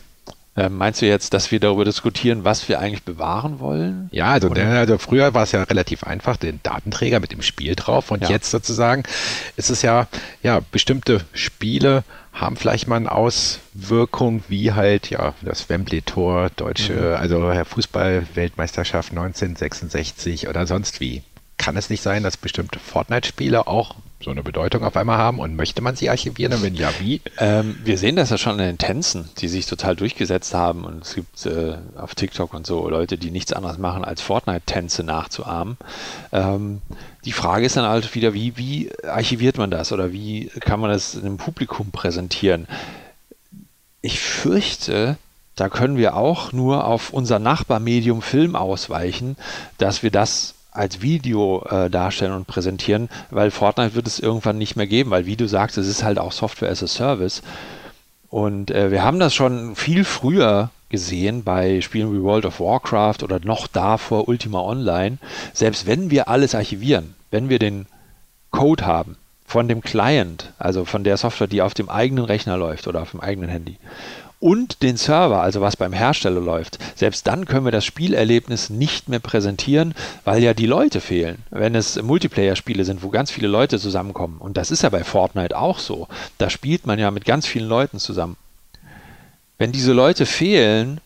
Ähm, 0.58 0.76
meinst 0.76 1.02
du 1.04 1.06
jetzt, 1.06 1.36
dass 1.36 1.52
wir 1.52 1.60
darüber 1.60 1.86
diskutieren, 1.86 2.44
was 2.44 2.68
wir 2.68 2.80
eigentlich 2.80 3.04
bewahren 3.04 3.60
wollen? 3.60 4.10
Ja, 4.12 4.32
also, 4.32 4.50
der, 4.50 4.70
also 4.70 4.98
früher 4.98 5.36
war 5.36 5.44
es 5.44 5.52
ja 5.52 5.62
relativ 5.62 6.04
einfach, 6.04 6.36
den 6.36 6.60
Datenträger 6.64 7.20
mit 7.20 7.32
dem 7.32 7.44
Spiel 7.44 7.76
drauf 7.76 8.10
und 8.10 8.24
Ja. 8.24 8.30
jetzt 8.30 8.50
sozusagen 8.50 9.04
ist 9.56 9.70
es 9.70 9.84
ja, 9.84 10.08
ja, 10.42 10.60
bestimmte 10.72 11.22
Spiele 11.34 12.04
haben 12.34 12.56
vielleicht 12.56 12.88
mal 12.88 12.98
eine 12.98 13.12
Auswirkung, 13.12 14.44
wie 14.48 14.72
halt, 14.72 15.10
ja, 15.10 15.34
das 15.42 15.70
Wembley-Tor, 15.70 16.50
deutsche, 16.56 17.18
also 17.18 17.52
Fußball-Weltmeisterschaft 17.66 19.12
1966 19.12 20.48
oder 20.48 20.68
sonst 20.68 21.00
wie. 21.00 21.24
Kann 21.58 21.78
es 21.78 21.90
nicht 21.90 22.04
sein, 22.04 22.22
dass 22.24 22.38
bestimmte 22.38 22.78
Fortnite-Spiele 22.80 23.66
auch 23.66 23.96
so 24.24 24.32
eine 24.32 24.42
Bedeutung 24.42 24.84
auf 24.84 24.98
einmal 24.98 25.18
haben 25.18 25.40
und 25.40 25.56
möchte 25.56 25.82
man 25.82 25.96
sie 25.96 26.10
archivieren 26.10 26.54
und 26.54 26.64
wenn 26.64 26.74
ja, 26.74 26.92
wie? 27.00 27.22
Ähm, 27.38 27.78
wir 27.84 27.98
sehen 27.98 28.16
das 28.16 28.32
ja 28.32 28.38
schon 28.38 28.54
in 28.54 28.66
den 28.66 28.78
Tänzen, 28.80 29.30
die 29.38 29.48
sich 29.48 29.68
total 29.68 29.96
durchgesetzt 29.96 30.56
haben 30.56 30.86
und 30.86 31.04
es 31.04 31.14
gibt 31.14 31.46
äh, 31.46 31.78
auf 31.96 32.16
TikTok 32.16 32.54
und 32.54 32.66
so 32.66 32.90
Leute, 32.90 33.18
die 33.18 33.30
nichts 33.30 33.54
anderes 33.54 33.78
machen, 33.78 34.04
als 34.04 34.22
Fortnite-Tänze 34.22 35.04
nachzuahmen. 35.04 35.78
Ähm, 36.32 36.82
die 37.26 37.32
Frage 37.32 37.66
ist 37.66 37.78
dann 37.78 37.86
halt 37.86 38.16
wieder, 38.16 38.34
wie, 38.34 38.58
wie 38.58 38.90
archiviert 39.04 39.58
man 39.58 39.70
das 39.70 39.92
oder 39.92 40.12
wie 40.12 40.48
kann 40.62 40.80
man 40.80 40.90
das 40.90 41.12
dem 41.12 41.38
Publikum 41.38 41.92
präsentieren? 41.92 42.68
Ich 44.02 44.20
fürchte, 44.20 45.18
da 45.56 45.70
können 45.70 45.98
wir 45.98 46.16
auch 46.16 46.54
nur 46.54 46.86
auf 46.86 47.12
unser 47.12 47.38
Nachbarmedium 47.38 48.24
Film 48.24 48.56
ausweichen, 48.56 49.38
dass 49.78 50.02
wir 50.02 50.12
das 50.12 50.56
als 50.78 51.02
Video 51.02 51.64
äh, 51.70 51.90
darstellen 51.90 52.34
und 52.34 52.48
präsentieren, 52.48 53.10
weil 53.32 53.52
Fortnite 53.52 53.96
wird 53.96 54.08
es 54.08 54.20
irgendwann 54.20 54.58
nicht 54.58 54.76
mehr 54.76 54.88
geben, 54.88 55.10
weil 55.10 55.26
wie 55.26 55.36
du 55.36 55.48
sagst, 55.48 55.78
es 55.78 55.88
ist 55.88 56.04
halt 56.04 56.20
auch 56.20 56.32
Software 56.32 56.70
as 56.70 56.84
a 56.84 56.88
Service. 56.88 57.42
Und 58.30 58.72
äh, 58.72 58.92
wir 58.92 59.04
haben 59.04 59.20
das 59.20 59.34
schon 59.34 59.76
viel 59.76 60.04
früher 60.04 60.70
gesehen 60.90 61.44
bei 61.44 61.82
Spielen 61.82 62.14
wie 62.14 62.22
World 62.22 62.46
of 62.46 62.60
Warcraft 62.60 63.24
oder 63.24 63.40
noch 63.40 63.68
davor 63.68 64.28
Ultima 64.28 64.62
Online. 64.62 65.18
Selbst 65.54 65.86
wenn 65.88 66.12
wir 66.12 66.28
alles 66.30 66.56
archivieren, 66.56 67.16
wenn 67.32 67.50
wir 67.50 67.60
den 67.60 67.88
Code 68.52 68.86
haben 68.86 69.18
von 69.46 69.68
dem 69.68 69.82
Client, 69.82 70.54
also 70.60 70.86
von 70.86 71.04
der 71.04 71.18
Software, 71.18 71.48
die 71.48 71.62
auf 71.62 71.74
dem 71.74 71.90
eigenen 71.90 72.26
Rechner 72.26 72.58
läuft 72.58 72.88
oder 72.88 73.02
auf 73.02 73.12
dem 73.12 73.22
eigenen 73.22 73.50
Handy 73.50 73.78
und 74.40 74.84
den 74.84 74.98
Server, 74.98 75.42
also 75.42 75.62
was 75.62 75.76
beim 75.76 75.94
Hersteller 75.94 76.40
läuft, 76.40 76.78
selbst 76.96 77.26
dann 77.26 77.46
können 77.46 77.66
wir 77.66 77.72
das 77.72 77.86
Spielerlebnis 77.86 78.70
nicht 78.70 79.10
mehr 79.10 79.20
präsentieren, 79.20 79.96
weil 80.26 80.44
ja 80.44 80.54
die 80.54 80.68
Leute 80.68 81.02
fehlen. 81.02 81.40
Wenn 81.50 81.74
es 81.74 82.02
Multiplayer-Spiele 82.02 82.86
sind, 82.86 83.02
wo 83.02 83.10
ganz 83.10 83.32
viele 83.32 83.48
Leute 83.48 83.80
zusammenkommen, 83.80 84.38
und 84.40 84.58
das 84.58 84.70
ist 84.70 84.84
ja 84.84 84.90
bei 84.90 85.04
Fortnite 85.04 85.58
auch 85.58 85.80
so, 85.80 86.08
da 86.38 86.50
spielt 86.50 86.86
man 86.86 87.00
ja 87.00 87.10
mit 87.10 87.26
ganz 87.26 87.48
vielen 87.48 87.68
Leuten 87.68 88.00
zusammen. 88.00 88.38
Wenn 89.58 89.72
diese 89.72 89.94
Leute 89.94 90.28
fehlen, 90.28 91.02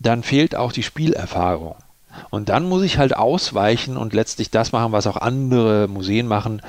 dann 0.00 0.24
fehlt 0.24 0.56
auch 0.56 0.72
die 0.72 0.82
Spielerfahrung. 0.82 1.76
Und 2.30 2.48
dann 2.48 2.68
muss 2.68 2.82
ich 2.82 2.98
halt 2.98 3.16
ausweichen 3.16 3.96
und 3.96 4.14
letztlich 4.14 4.50
das 4.50 4.72
machen, 4.72 4.92
was 4.92 5.06
auch 5.06 5.16
andere 5.16 5.88
Museen 5.88 6.26
machen, 6.26 6.60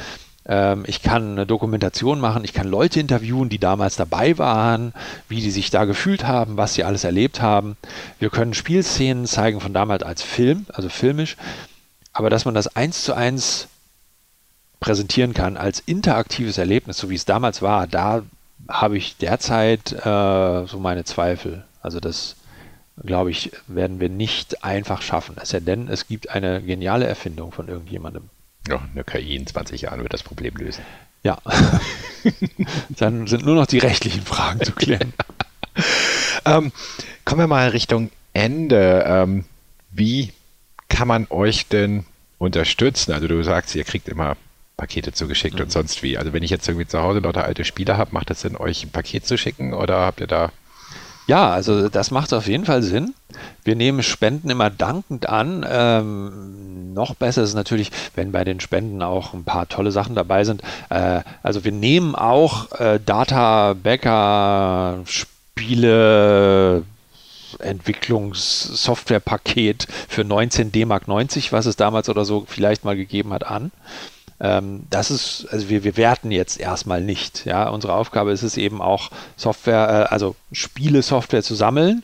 ich 0.48 1.02
kann 1.02 1.32
eine 1.32 1.48
Dokumentation 1.48 2.20
machen, 2.20 2.44
ich 2.44 2.54
kann 2.54 2.68
Leute 2.68 3.00
interviewen, 3.00 3.50
die 3.50 3.58
damals 3.58 3.96
dabei 3.96 4.38
waren, 4.38 4.94
wie 5.28 5.42
die 5.42 5.50
sich 5.50 5.72
da 5.72 5.86
gefühlt 5.86 6.28
haben, 6.28 6.56
was 6.56 6.76
sie 6.76 6.84
alles 6.84 7.04
erlebt 7.04 7.42
haben. 7.42 7.78
Wir 8.20 8.30
können 8.30 8.54
Spielszenen 8.54 9.26
zeigen 9.26 9.60
von 9.60 9.74
damals 9.74 10.04
als 10.04 10.22
Film, 10.22 10.68
also 10.72 10.88
filmisch, 10.88 11.36
aber 12.14 12.30
dass 12.30 12.46
man 12.46 12.54
das 12.54 12.76
eins 12.76 13.04
zu 13.04 13.16
eins 13.16 13.68
präsentieren 14.80 15.34
kann 15.34 15.58
als 15.58 15.80
interaktives 15.80 16.60
Erlebnis, 16.60 16.98
so 16.98 17.10
wie 17.10 17.16
es 17.16 17.26
damals 17.26 17.64
war, 17.64 17.88
da 17.88 18.22
habe 18.70 18.98
ich 18.98 19.18
derzeit 19.18 19.92
äh, 19.92 20.66
so 20.68 20.80
meine 20.80 21.04
Zweifel. 21.06 21.66
Also 21.82 22.00
das, 22.00 22.36
glaube 23.04 23.32
ich, 23.32 23.52
werden 23.68 24.00
wir 24.00 24.10
nicht 24.10 24.64
einfach 24.64 25.02
schaffen. 25.02 25.38
Es 25.42 25.50
sei 25.50 25.60
denn, 25.60 25.88
es 25.88 26.08
gibt 26.08 26.30
eine 26.30 26.62
geniale 26.62 27.06
Erfindung 27.08 27.52
von 27.52 27.68
irgendjemandem. 27.68 28.30
Ja, 28.68 28.82
eine 28.94 29.04
KI 29.04 29.36
in 29.36 29.48
20 29.48 29.82
Jahren 29.82 30.02
wird 30.02 30.14
das 30.14 30.24
Problem 30.24 30.56
lösen. 30.56 30.84
Ja. 31.24 31.38
Dann 32.90 33.28
sind 33.28 33.46
nur 33.46 33.56
noch 33.56 33.68
die 33.68 33.80
rechtlichen 33.80 34.22
Fragen 34.22 34.62
zu 34.62 34.72
klären. 34.72 35.14
ähm, 36.46 36.72
kommen 37.26 37.42
wir 37.42 37.48
mal 37.48 37.70
Richtung 37.70 38.12
Ende. 38.34 39.04
Ähm, 39.08 39.46
wie 39.92 40.32
kann 40.90 41.08
man 41.08 41.28
euch 41.30 41.68
denn 41.68 42.06
unterstützen? 42.38 43.14
Also 43.14 43.28
du 43.28 43.44
sagst, 43.44 43.76
ihr 43.76 43.84
kriegt 43.84 44.08
immer 44.08 44.38
Pakete 44.78 45.14
zugeschickt 45.14 45.56
mhm. 45.56 45.64
und 45.64 45.72
sonst 45.72 46.04
wie. 46.04 46.18
Also 46.18 46.34
wenn 46.34 46.44
ich 46.44 46.52
jetzt 46.52 46.68
irgendwie 46.68 46.88
zu 46.88 47.02
Hause 47.02 47.20
lauter 47.20 47.44
alte 47.44 47.66
Spiele 47.66 47.98
habe, 47.98 48.14
macht 48.14 48.30
es 48.32 48.42
Sinn, 48.42 48.56
euch 48.56 48.84
ein 48.84 48.92
Paket 48.92 49.26
zu 49.26 49.38
schicken 49.38 49.74
oder 49.74 50.00
habt 50.00 50.20
ihr 50.20 50.28
da 50.28 50.52
ja, 51.28 51.50
also 51.50 51.90
das 51.90 52.12
macht 52.12 52.34
auf 52.34 52.48
jeden 52.48 52.66
Fall 52.66 52.84
Sinn. 52.84 53.16
Wir 53.64 53.76
nehmen 53.76 54.04
Spenden 54.04 54.50
immer 54.50 54.70
dankend 54.70 55.28
an. 55.28 55.66
Ähm, 55.68 56.94
noch 56.94 57.16
besser 57.16 57.42
ist 57.44 57.56
natürlich, 57.56 57.92
wenn 58.16 58.32
bei 58.32 58.44
den 58.44 58.60
Spenden 58.60 59.02
auch 59.02 59.34
ein 59.34 59.44
paar 59.44 59.68
tolle 59.68 59.92
Sachen 59.92 60.14
dabei 60.16 60.44
sind. 60.44 60.62
Äh, 60.90 61.22
also 61.42 61.64
wir 61.64 61.72
nehmen 61.72 62.14
auch 62.16 62.72
äh, 62.80 63.00
Data, 63.04 63.74
Bäcker, 63.74 65.00
Spiele, 65.06 66.84
Entwicklungssoftwarepaket 67.60 69.88
für 70.08 70.24
19 70.24 70.72
D-Mark 70.72 71.08
90, 71.08 71.52
was 71.52 71.66
es 71.66 71.76
damals 71.76 72.08
oder 72.10 72.26
so 72.26 72.46
vielleicht 72.48 72.86
mal 72.86 72.96
gegeben 72.96 73.34
hat, 73.34 73.46
an. 73.46 73.72
Ähm, 74.40 74.84
das 74.90 75.12
ist, 75.12 75.48
also 75.52 75.70
wir, 75.70 75.84
wir 75.84 75.98
werten 75.98 76.32
jetzt 76.32 76.60
erstmal 76.60 77.02
nicht. 77.02 77.46
Ja, 77.46 77.70
unsere 77.70 77.94
Aufgabe 77.94 78.32
ist 78.32 78.44
es 78.44 78.58
eben 78.58 78.82
auch 78.82 79.12
Software, 79.38 80.08
äh, 80.10 80.14
also 80.14 80.36
Spiele-Software 80.52 81.44
zu 81.44 81.56
sammeln. 81.56 82.04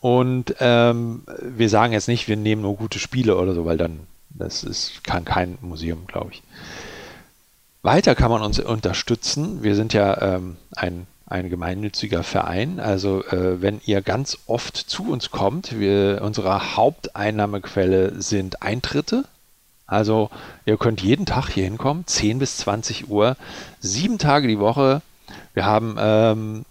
Und 0.00 0.54
ähm, 0.60 1.22
wir 1.42 1.68
sagen 1.68 1.92
jetzt 1.92 2.08
nicht, 2.08 2.28
wir 2.28 2.36
nehmen 2.36 2.62
nur 2.62 2.76
gute 2.76 2.98
Spiele 2.98 3.36
oder 3.36 3.54
so, 3.54 3.64
weil 3.64 3.76
dann 3.76 4.00
das 4.30 4.62
ist, 4.62 5.02
kann 5.04 5.24
kein 5.24 5.58
Museum, 5.60 6.06
glaube 6.06 6.30
ich. 6.32 6.42
Weiter 7.82 8.14
kann 8.14 8.30
man 8.30 8.42
uns 8.42 8.58
unterstützen. 8.60 9.62
Wir 9.62 9.74
sind 9.74 9.92
ja 9.92 10.36
ähm, 10.36 10.56
ein, 10.74 11.06
ein 11.26 11.48
gemeinnütziger 11.48 12.22
Verein. 12.22 12.80
Also 12.80 13.24
äh, 13.24 13.62
wenn 13.62 13.80
ihr 13.84 14.02
ganz 14.02 14.38
oft 14.46 14.76
zu 14.76 15.10
uns 15.10 15.30
kommt, 15.30 15.78
wir, 15.78 16.20
unsere 16.22 16.76
Haupteinnahmequelle 16.76 18.20
sind 18.20 18.62
Eintritte. 18.62 19.24
Also 19.88 20.30
ihr 20.66 20.76
könnt 20.76 21.00
jeden 21.00 21.26
Tag 21.26 21.48
hier 21.48 21.64
hinkommen, 21.64 22.06
10 22.06 22.38
bis 22.38 22.58
20 22.58 23.08
Uhr, 23.08 23.36
sieben 23.80 24.18
Tage 24.18 24.46
die 24.46 24.58
Woche. 24.58 25.00
Wir 25.54 25.64
haben 25.64 25.96
ähm, 25.98 26.64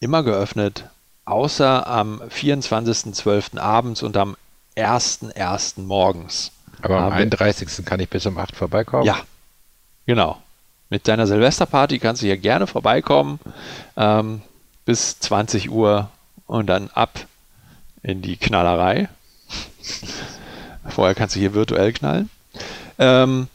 immer 0.00 0.22
geöffnet, 0.22 0.86
außer 1.26 1.86
am 1.86 2.22
24.12. 2.22 3.58
abends 3.58 4.02
und 4.02 4.16
am 4.16 4.36
1.1. 4.76 5.82
morgens. 5.82 6.50
Aber 6.80 6.98
am 6.98 7.12
31. 7.12 7.84
kann 7.84 8.00
ich 8.00 8.08
bis 8.08 8.24
um 8.24 8.38
8 8.38 8.56
vorbeikommen? 8.56 9.04
Ja, 9.04 9.18
genau. 10.06 10.38
Mit 10.88 11.06
deiner 11.08 11.26
Silvesterparty 11.26 11.98
kannst 11.98 12.22
du 12.22 12.26
hier 12.26 12.38
gerne 12.38 12.66
vorbeikommen 12.66 13.38
ähm, 13.98 14.40
bis 14.86 15.20
20 15.20 15.70
Uhr 15.70 16.10
und 16.46 16.66
dann 16.68 16.88
ab 16.88 17.26
in 18.02 18.22
die 18.22 18.38
Knallerei. 18.38 19.10
Vorher 20.88 21.14
kannst 21.14 21.36
du 21.36 21.40
hier 21.40 21.52
virtuell 21.52 21.92
knallen. 21.92 22.30
Ähm, 23.02 23.48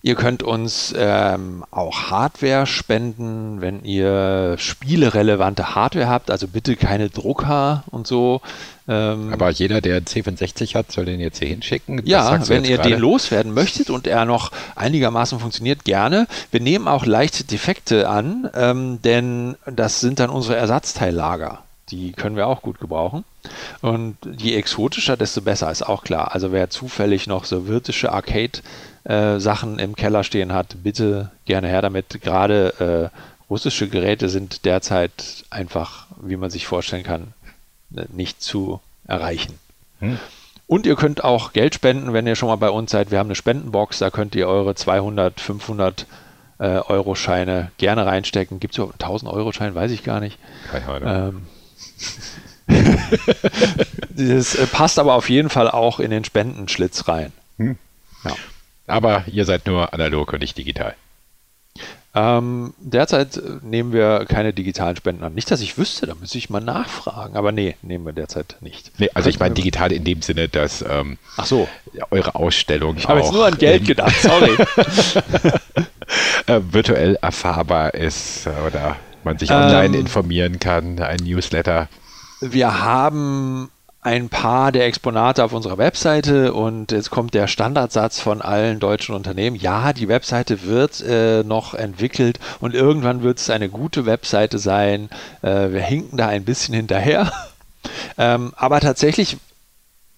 Ihr 0.00 0.14
könnt 0.14 0.44
uns 0.44 0.94
ähm, 0.96 1.64
auch 1.72 2.10
Hardware 2.10 2.66
spenden, 2.66 3.60
wenn 3.60 3.82
ihr 3.84 4.54
spielerelevante 4.56 5.74
Hardware 5.74 6.08
habt, 6.08 6.30
also 6.30 6.46
bitte 6.46 6.76
keine 6.76 7.10
Drucker 7.10 7.82
und 7.90 8.06
so. 8.06 8.40
Ähm, 8.86 9.32
Aber 9.32 9.50
jeder, 9.50 9.80
der 9.80 10.00
C65 10.02 10.76
hat, 10.76 10.92
soll 10.92 11.04
den 11.06 11.18
jetzt 11.18 11.40
hier 11.40 11.48
hinschicken. 11.48 12.00
ja, 12.06 12.48
wenn 12.48 12.64
ihr 12.64 12.76
gerade? 12.76 12.90
den 12.90 13.00
loswerden 13.00 13.52
möchtet 13.52 13.90
und 13.90 14.06
er 14.06 14.24
noch 14.24 14.52
einigermaßen 14.76 15.40
funktioniert, 15.40 15.84
gerne. 15.84 16.28
Wir 16.52 16.60
nehmen 16.60 16.86
auch 16.86 17.04
leichte 17.04 17.42
Defekte 17.42 18.08
an, 18.08 18.48
ähm, 18.54 19.02
denn 19.02 19.56
das 19.66 19.98
sind 19.98 20.20
dann 20.20 20.30
unsere 20.30 20.56
Ersatzteillager. 20.56 21.64
Die 21.90 22.12
können 22.12 22.36
wir 22.36 22.46
auch 22.46 22.62
gut 22.62 22.80
gebrauchen. 22.80 23.24
Und 23.80 24.16
je 24.36 24.56
exotischer, 24.56 25.16
desto 25.16 25.40
besser, 25.40 25.70
ist 25.70 25.82
auch 25.82 26.04
klar. 26.04 26.34
Also 26.34 26.52
wer 26.52 26.70
zufällig 26.70 27.26
noch 27.26 27.44
so 27.44 27.66
wirtische 27.66 28.12
Arcade-Sachen 28.12 29.78
äh, 29.78 29.82
im 29.82 29.96
Keller 29.96 30.24
stehen 30.24 30.52
hat, 30.52 30.76
bitte 30.82 31.30
gerne 31.44 31.68
her 31.68 31.82
damit. 31.82 32.20
Gerade 32.20 33.10
äh, 33.12 33.18
russische 33.50 33.88
Geräte 33.88 34.28
sind 34.28 34.64
derzeit 34.64 35.44
einfach, 35.50 36.06
wie 36.20 36.36
man 36.36 36.50
sich 36.50 36.66
vorstellen 36.66 37.04
kann, 37.04 37.32
äh, 37.96 38.04
nicht 38.12 38.42
zu 38.42 38.80
erreichen. 39.06 39.58
Hm. 40.00 40.18
Und 40.66 40.84
ihr 40.84 40.96
könnt 40.96 41.24
auch 41.24 41.54
Geld 41.54 41.74
spenden, 41.74 42.12
wenn 42.12 42.26
ihr 42.26 42.36
schon 42.36 42.50
mal 42.50 42.56
bei 42.56 42.68
uns 42.68 42.90
seid. 42.90 43.10
Wir 43.10 43.18
haben 43.18 43.28
eine 43.28 43.34
Spendenbox, 43.34 43.98
da 44.00 44.10
könnt 44.10 44.34
ihr 44.34 44.46
eure 44.46 44.74
200, 44.74 45.40
500 45.40 46.06
äh, 46.58 46.64
Euro 46.66 47.14
Scheine 47.14 47.70
gerne 47.78 48.04
reinstecken. 48.04 48.60
Gibt 48.60 48.74
es 48.74 48.78
überhaupt 48.78 49.02
1000 49.02 49.32
Euro 49.32 49.50
Schein? 49.52 49.74
Weiß 49.74 49.90
ich 49.90 50.04
gar 50.04 50.20
nicht. 50.20 50.38
Keine 50.70 50.86
Ahnung. 50.86 51.08
Ähm, 51.08 51.46
das 54.16 54.54
äh, 54.54 54.66
passt 54.66 54.98
aber 54.98 55.14
auf 55.14 55.30
jeden 55.30 55.48
Fall 55.48 55.70
auch 55.70 56.00
in 56.00 56.10
den 56.10 56.24
Spendenschlitz 56.24 57.08
rein. 57.08 57.32
Hm. 57.56 57.78
Ja. 58.24 58.36
Aber 58.86 59.24
ihr 59.26 59.44
seid 59.44 59.66
nur 59.66 59.92
analog 59.92 60.32
und 60.32 60.40
nicht 60.40 60.56
digital. 60.56 60.94
Ähm, 62.14 62.74
derzeit 62.78 63.36
äh, 63.36 63.40
nehmen 63.62 63.92
wir 63.92 64.24
keine 64.26 64.52
digitalen 64.52 64.96
Spenden 64.96 65.22
an. 65.22 65.34
Nicht, 65.34 65.50
dass 65.50 65.60
ich 65.60 65.76
wüsste, 65.78 66.06
da 66.06 66.14
müsste 66.14 66.38
ich 66.38 66.50
mal 66.50 66.60
nachfragen. 66.60 67.36
Aber 67.36 67.52
nee, 67.52 67.76
nehmen 67.82 68.06
wir 68.06 68.12
derzeit 68.12 68.56
nicht. 68.60 68.90
Nee, 68.98 69.10
also 69.14 69.28
ich 69.28 69.38
meine 69.38 69.54
digital 69.54 69.92
in 69.92 70.04
dem 70.04 70.22
Sinne, 70.22 70.48
dass 70.48 70.82
ähm, 70.82 71.18
Ach 71.36 71.46
so. 71.46 71.68
eure 72.10 72.34
Ausstellung. 72.34 72.96
Ich 72.96 73.06
habe 73.06 73.20
jetzt 73.20 73.32
nur 73.32 73.46
an 73.46 73.58
Geld 73.58 73.86
gedacht, 73.86 74.16
sorry. 74.20 74.56
äh, 76.46 76.60
virtuell 76.70 77.16
erfahrbar 77.20 77.94
ist 77.94 78.48
oder 78.66 78.96
man 79.28 79.38
sich 79.38 79.50
online 79.50 79.94
ähm, 79.96 80.00
informieren 80.00 80.58
kann, 80.58 80.98
ein 81.00 81.18
Newsletter. 81.22 81.88
Wir 82.40 82.82
haben 82.82 83.70
ein 84.00 84.28
paar 84.28 84.72
der 84.72 84.86
Exponate 84.86 85.44
auf 85.44 85.52
unserer 85.52 85.76
Webseite 85.76 86.54
und 86.54 86.92
jetzt 86.92 87.10
kommt 87.10 87.34
der 87.34 87.46
Standardsatz 87.46 88.20
von 88.20 88.40
allen 88.40 88.80
deutschen 88.80 89.14
Unternehmen. 89.14 89.56
Ja, 89.56 89.92
die 89.92 90.08
Webseite 90.08 90.62
wird 90.62 91.02
äh, 91.02 91.42
noch 91.42 91.74
entwickelt 91.74 92.38
und 92.60 92.74
irgendwann 92.74 93.22
wird 93.22 93.38
es 93.38 93.50
eine 93.50 93.68
gute 93.68 94.06
Webseite 94.06 94.58
sein. 94.58 95.10
Äh, 95.42 95.72
wir 95.72 95.82
hinken 95.82 96.16
da 96.16 96.28
ein 96.28 96.44
bisschen 96.44 96.74
hinterher. 96.74 97.30
ähm, 98.18 98.52
aber 98.56 98.80
tatsächlich 98.80 99.36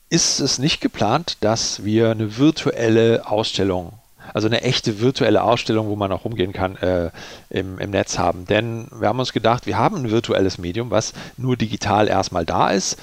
ist 0.09 0.41
es 0.41 0.59
nicht 0.59 0.81
geplant, 0.81 1.39
dass 1.41 1.85
wir 1.85 2.11
eine 2.11 2.37
virtuelle 2.37 3.27
Ausstellung 3.27 4.00
also 4.35 4.49
eine 4.49 4.63
echte 4.63 5.01
virtuelle 5.01 5.43
Ausstellung, 5.43 5.89
wo 5.89 5.97
man 5.97 6.13
auch 6.13 6.25
rumgehen 6.25 6.53
kann, 6.53 6.77
äh, 6.77 7.11
im, 7.51 7.79
im 7.79 7.91
Netz 7.91 8.19
haben. 8.19 8.47
Denn 8.47 8.89
wir 8.93 9.09
haben 9.09 9.19
uns 9.19 9.33
gedacht, 9.33 9.67
wir 9.67 9.79
haben 9.79 9.97
ein 9.97 10.11
virtuelles 10.11 10.59
Medium, 10.59 10.91
was 10.91 11.13
nur 11.37 11.57
digital 11.57 12.09
erstmal 12.09 12.45
da 12.45 12.71
ist. 12.71 12.99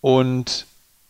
Und 0.00 0.66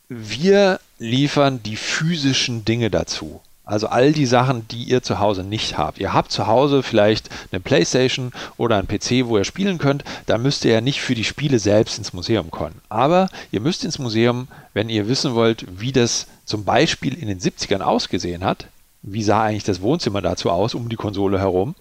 wir 0.09 0.81
liefern 0.99 1.63
die 1.63 1.77
physischen 1.77 2.65
Dinge 2.65 2.91
dazu. 2.91 3.41
Also 3.65 3.87
all 3.87 4.13
die 4.13 4.27
Sachen, 4.27 4.67
die 4.69 4.85
ihr 4.85 5.03
zu 5.03 5.21
Hause 5.21 5.45
nicht 5.45 5.79
habt. 5.79 5.99
Ihr 5.99 6.13
habt 6.13 6.33
zu 6.33 6.47
Hause 6.47 6.83
vielleicht 6.83 7.31
eine 7.53 7.61
Playstation 7.61 8.33
oder 8.57 8.77
einen 8.77 8.89
PC, 8.89 9.27
wo 9.29 9.39
ihr 9.39 9.45
spielen 9.45 9.79
könnt. 9.79 10.05
Da 10.27 10.37
müsst 10.37 10.65
ihr 10.65 10.73
ja 10.73 10.81
nicht 10.81 11.01
für 11.01 11.15
die 11.15 11.25
Spiele 11.25 11.59
selbst 11.59 11.97
ins 11.97 12.13
Museum 12.13 12.51
kommen. 12.51 12.81
Aber 12.89 13.29
ihr 13.53 13.61
müsst 13.61 13.85
ins 13.85 14.01
Museum, 14.01 14.49
wenn 14.75 14.89
ihr 14.89 15.09
wissen 15.09 15.35
wollt, 15.35 15.65
wie 15.81 15.93
das 15.93 16.27
zum 16.45 16.65
Beispiel 16.65 17.15
in 17.15 17.29
den 17.29 17.39
70ern 17.39 17.81
ausgesehen 17.81 18.45
hat 18.45 18.67
wie 19.03 19.23
sah 19.23 19.45
eigentlich 19.45 19.65
das 19.65 19.83
Wohnzimmer 19.83 20.23
dazu 20.23 20.51
aus, 20.51 20.75
um 20.75 20.89
die 20.89 20.97
Konsole 20.97 21.39
herum. 21.39 21.75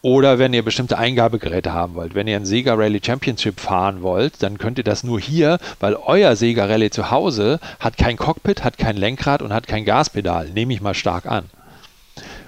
Oder 0.00 0.38
wenn 0.38 0.54
ihr 0.54 0.64
bestimmte 0.64 0.96
Eingabegeräte 0.98 1.72
haben 1.72 1.94
wollt. 1.94 2.14
Wenn 2.14 2.28
ihr 2.28 2.36
ein 2.36 2.46
Sega 2.46 2.74
Rally 2.74 3.00
Championship 3.04 3.58
fahren 3.58 4.02
wollt, 4.02 4.42
dann 4.42 4.58
könnt 4.58 4.78
ihr 4.78 4.84
das 4.84 5.02
nur 5.02 5.20
hier, 5.20 5.58
weil 5.80 5.94
euer 5.94 6.36
Sega 6.36 6.66
Rally 6.66 6.90
zu 6.90 7.10
Hause 7.10 7.58
hat 7.80 7.96
kein 7.96 8.16
Cockpit, 8.16 8.62
hat 8.62 8.78
kein 8.78 8.96
Lenkrad 8.96 9.42
und 9.42 9.52
hat 9.52 9.66
kein 9.66 9.84
Gaspedal. 9.84 10.50
Nehme 10.50 10.72
ich 10.72 10.80
mal 10.80 10.94
stark 10.94 11.26
an. 11.26 11.46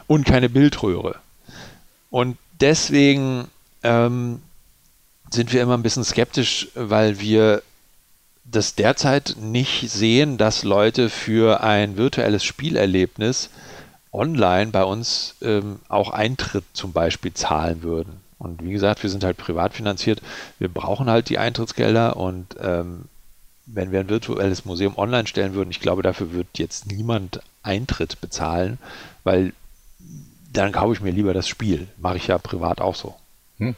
Und 0.07 0.27
keine 0.27 0.49
Bildröhre. 0.49 1.17
Und 2.11 2.39
deswegen 2.61 3.49
ähm, 3.83 4.41
sind 5.31 5.53
wir 5.53 5.63
immer 5.63 5.77
ein 5.77 5.83
bisschen 5.83 6.05
skeptisch, 6.05 6.69
weil 6.75 7.21
wir 7.21 7.63
das 8.45 8.75
derzeit 8.75 9.37
nicht 9.41 9.91
sehen, 9.91 10.39
dass 10.39 10.65
Leute 10.65 11.11
für 11.11 11.63
ein 11.63 11.97
virtuelles 11.97 12.45
Spielerlebnis 12.45 13.51
online 14.13 14.71
bei 14.71 14.85
uns 14.85 15.37
ähm, 15.43 15.81
auch 15.89 16.11
Eintritt 16.11 16.65
zum 16.73 16.93
Beispiel 16.93 17.35
zahlen 17.35 17.83
würden. 17.83 18.21
Und 18.39 18.63
wie 18.63 18.73
gesagt, 18.73 19.03
wir 19.03 19.11
sind 19.11 19.25
halt 19.25 19.37
privat 19.37 19.75
finanziert. 19.75 20.23
Wir 20.59 20.69
brauchen 20.69 21.11
halt 21.11 21.29
die 21.29 21.39
Eintrittsgelder 21.39 22.17
und 22.17 22.57
ähm, 22.61 23.07
wenn 23.67 23.93
wir 23.93 24.01
ein 24.01 24.09
virtuelles 24.09 24.65
Museum 24.65 24.97
online 24.97 25.27
stellen 25.27 25.55
würden, 25.55 25.71
ich 25.71 25.81
glaube, 25.81 26.03
dafür 26.03 26.33
wird 26.33 26.47
jetzt 26.59 26.87
niemand 26.87 27.41
Eintritt 27.63 28.21
bezahlen, 28.21 28.79
weil 29.25 29.53
dann 30.53 30.73
kaufe 30.73 30.95
ich 30.95 31.01
mir 31.01 31.11
lieber 31.11 31.35
das 31.35 31.49
Spiel. 31.49 31.89
Mache 31.99 32.17
ich 32.17 32.29
ja 32.29 32.39
privat 32.39 32.81
auch 32.81 32.95
so. 32.95 33.15
Hm. 33.59 33.77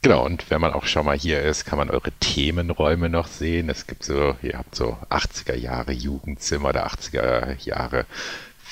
Genau, 0.00 0.24
und 0.24 0.50
wenn 0.50 0.60
man 0.60 0.72
auch 0.72 0.86
schon 0.86 1.06
mal 1.06 1.16
hier 1.16 1.40
ist, 1.42 1.64
kann 1.64 1.78
man 1.78 1.88
eure 1.88 2.10
Themenräume 2.18 3.08
noch 3.08 3.28
sehen. 3.28 3.68
Es 3.68 3.86
gibt 3.86 4.02
so, 4.02 4.34
ihr 4.42 4.58
habt 4.58 4.74
so 4.74 4.98
80er 5.10 5.54
Jahre 5.54 5.92
Jugendzimmer 5.92 6.70
oder 6.70 6.88
80er 6.88 7.64
Jahre 7.64 8.06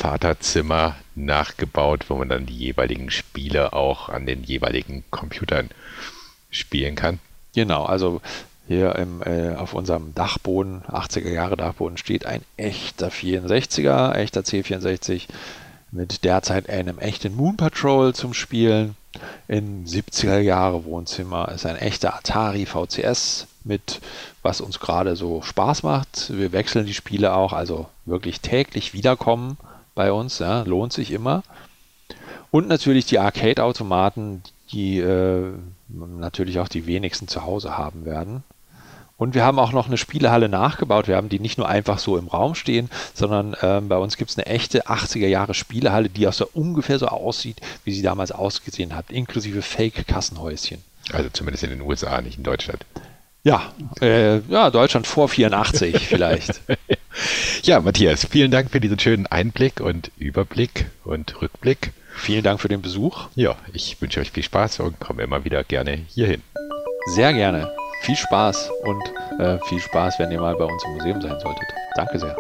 Vaterzimmer 0.00 0.96
nachgebaut, 1.14 2.06
wo 2.08 2.16
man 2.16 2.30
dann 2.30 2.46
die 2.46 2.56
jeweiligen 2.56 3.10
Spiele 3.10 3.74
auch 3.74 4.08
an 4.08 4.24
den 4.24 4.42
jeweiligen 4.42 5.04
Computern 5.10 5.68
spielen 6.50 6.94
kann. 6.94 7.18
Genau, 7.54 7.84
also 7.84 8.22
hier 8.66 8.96
im, 8.96 9.22
äh, 9.22 9.54
auf 9.56 9.74
unserem 9.74 10.14
Dachboden, 10.14 10.82
80er 10.88 11.28
Jahre 11.28 11.58
Dachboden, 11.58 11.98
steht 11.98 12.24
ein 12.24 12.40
echter 12.56 13.08
64er, 13.08 14.14
echter 14.14 14.40
C64 14.40 15.26
mit 15.90 16.24
derzeit 16.24 16.70
einem 16.70 16.98
echten 16.98 17.36
Moon 17.36 17.58
Patrol 17.58 18.14
zum 18.14 18.32
Spielen. 18.32 18.96
Im 19.48 19.84
70er 19.84 20.38
Jahre 20.38 20.84
Wohnzimmer 20.84 21.50
ist 21.50 21.66
ein 21.66 21.76
echter 21.76 22.14
Atari 22.14 22.64
VCS 22.64 23.48
mit, 23.64 24.00
was 24.40 24.62
uns 24.62 24.80
gerade 24.80 25.14
so 25.14 25.42
Spaß 25.42 25.82
macht. 25.82 26.32
Wir 26.34 26.52
wechseln 26.52 26.86
die 26.86 26.94
Spiele 26.94 27.34
auch, 27.34 27.52
also 27.52 27.88
wirklich 28.06 28.40
täglich 28.40 28.94
wiederkommen 28.94 29.58
bei 29.94 30.12
uns, 30.12 30.38
ja, 30.38 30.62
lohnt 30.62 30.92
sich 30.92 31.10
immer. 31.10 31.42
Und 32.50 32.68
natürlich 32.68 33.06
die 33.06 33.18
Arcade-Automaten, 33.18 34.42
die 34.72 34.98
äh, 34.98 35.52
natürlich 35.88 36.58
auch 36.58 36.68
die 36.68 36.86
wenigsten 36.86 37.28
zu 37.28 37.44
Hause 37.44 37.76
haben 37.76 38.04
werden. 38.04 38.42
Und 39.20 39.34
wir 39.34 39.44
haben 39.44 39.58
auch 39.58 39.72
noch 39.72 39.86
eine 39.86 39.98
Spielehalle 39.98 40.48
nachgebaut. 40.48 41.06
Wir 41.06 41.16
haben 41.16 41.28
die 41.28 41.40
nicht 41.40 41.58
nur 41.58 41.68
einfach 41.68 41.98
so 41.98 42.16
im 42.16 42.28
Raum 42.28 42.54
stehen, 42.54 42.88
sondern 43.12 43.54
ähm, 43.60 43.88
bei 43.88 43.98
uns 43.98 44.16
gibt 44.16 44.30
es 44.30 44.38
eine 44.38 44.46
echte 44.46 44.86
80er 44.86 45.26
Jahre 45.26 45.52
Spielehalle, 45.52 46.08
die 46.08 46.26
auch 46.26 46.32
so 46.32 46.48
ungefähr 46.54 46.98
so 46.98 47.08
aussieht, 47.08 47.60
wie 47.84 47.92
sie 47.92 48.00
damals 48.00 48.32
ausgesehen 48.32 48.96
hat, 48.96 49.10
inklusive 49.10 49.60
Fake-Kassenhäuschen. 49.60 50.82
Also 51.12 51.28
zumindest 51.28 51.64
in 51.64 51.70
den 51.70 51.82
USA, 51.82 52.22
nicht 52.22 52.38
in 52.38 52.44
Deutschland. 52.44 52.86
Ja, 53.42 53.72
äh, 54.02 54.38
ja, 54.40 54.70
Deutschland 54.70 55.06
vor 55.06 55.28
84 55.28 55.96
vielleicht. 56.08 56.60
ja, 57.62 57.80
Matthias, 57.80 58.26
vielen 58.26 58.50
Dank 58.50 58.70
für 58.70 58.80
diesen 58.80 58.98
schönen 58.98 59.26
Einblick 59.26 59.80
und 59.80 60.10
Überblick 60.18 60.86
und 61.04 61.40
Rückblick. 61.40 61.92
Vielen 62.14 62.42
Dank 62.42 62.60
für 62.60 62.68
den 62.68 62.82
Besuch. 62.82 63.28
Ja, 63.36 63.56
ich 63.72 64.00
wünsche 64.00 64.20
euch 64.20 64.30
viel 64.30 64.42
Spaß 64.42 64.80
und 64.80 65.00
komme 65.00 65.22
immer 65.22 65.44
wieder 65.44 65.64
gerne 65.64 65.92
hierhin. 66.08 66.42
Sehr 67.14 67.32
gerne. 67.32 67.72
Viel 68.02 68.16
Spaß 68.16 68.70
und 68.82 69.02
äh, 69.40 69.58
viel 69.68 69.80
Spaß, 69.80 70.18
wenn 70.18 70.30
ihr 70.30 70.40
mal 70.40 70.56
bei 70.56 70.64
uns 70.64 70.84
im 70.84 70.92
Museum 70.94 71.20
sein 71.22 71.38
solltet. 71.40 71.66
Danke 71.96 72.18
sehr. 72.18 72.36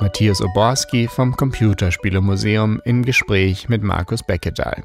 Matthias 0.00 0.40
Oborski 0.40 1.08
vom 1.08 1.36
Computerspielemuseum 1.36 2.80
im 2.84 3.04
Gespräch 3.04 3.68
mit 3.68 3.82
Markus 3.82 4.22
Beckedahl. 4.22 4.84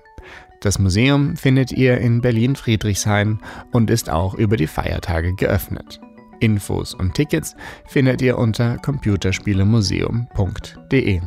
Das 0.61 0.79
Museum 0.79 1.35
findet 1.35 1.71
ihr 1.71 1.97
in 1.97 2.21
Berlin-Friedrichshain 2.21 3.39
und 3.71 3.89
ist 3.89 4.11
auch 4.11 4.35
über 4.35 4.57
die 4.57 4.67
Feiertage 4.67 5.33
geöffnet. 5.33 5.99
Infos 6.39 6.93
und 6.93 7.15
Tickets 7.15 7.55
findet 7.87 8.21
ihr 8.21 8.37
unter 8.37 8.77
computerspielemuseum.de. 8.77 11.21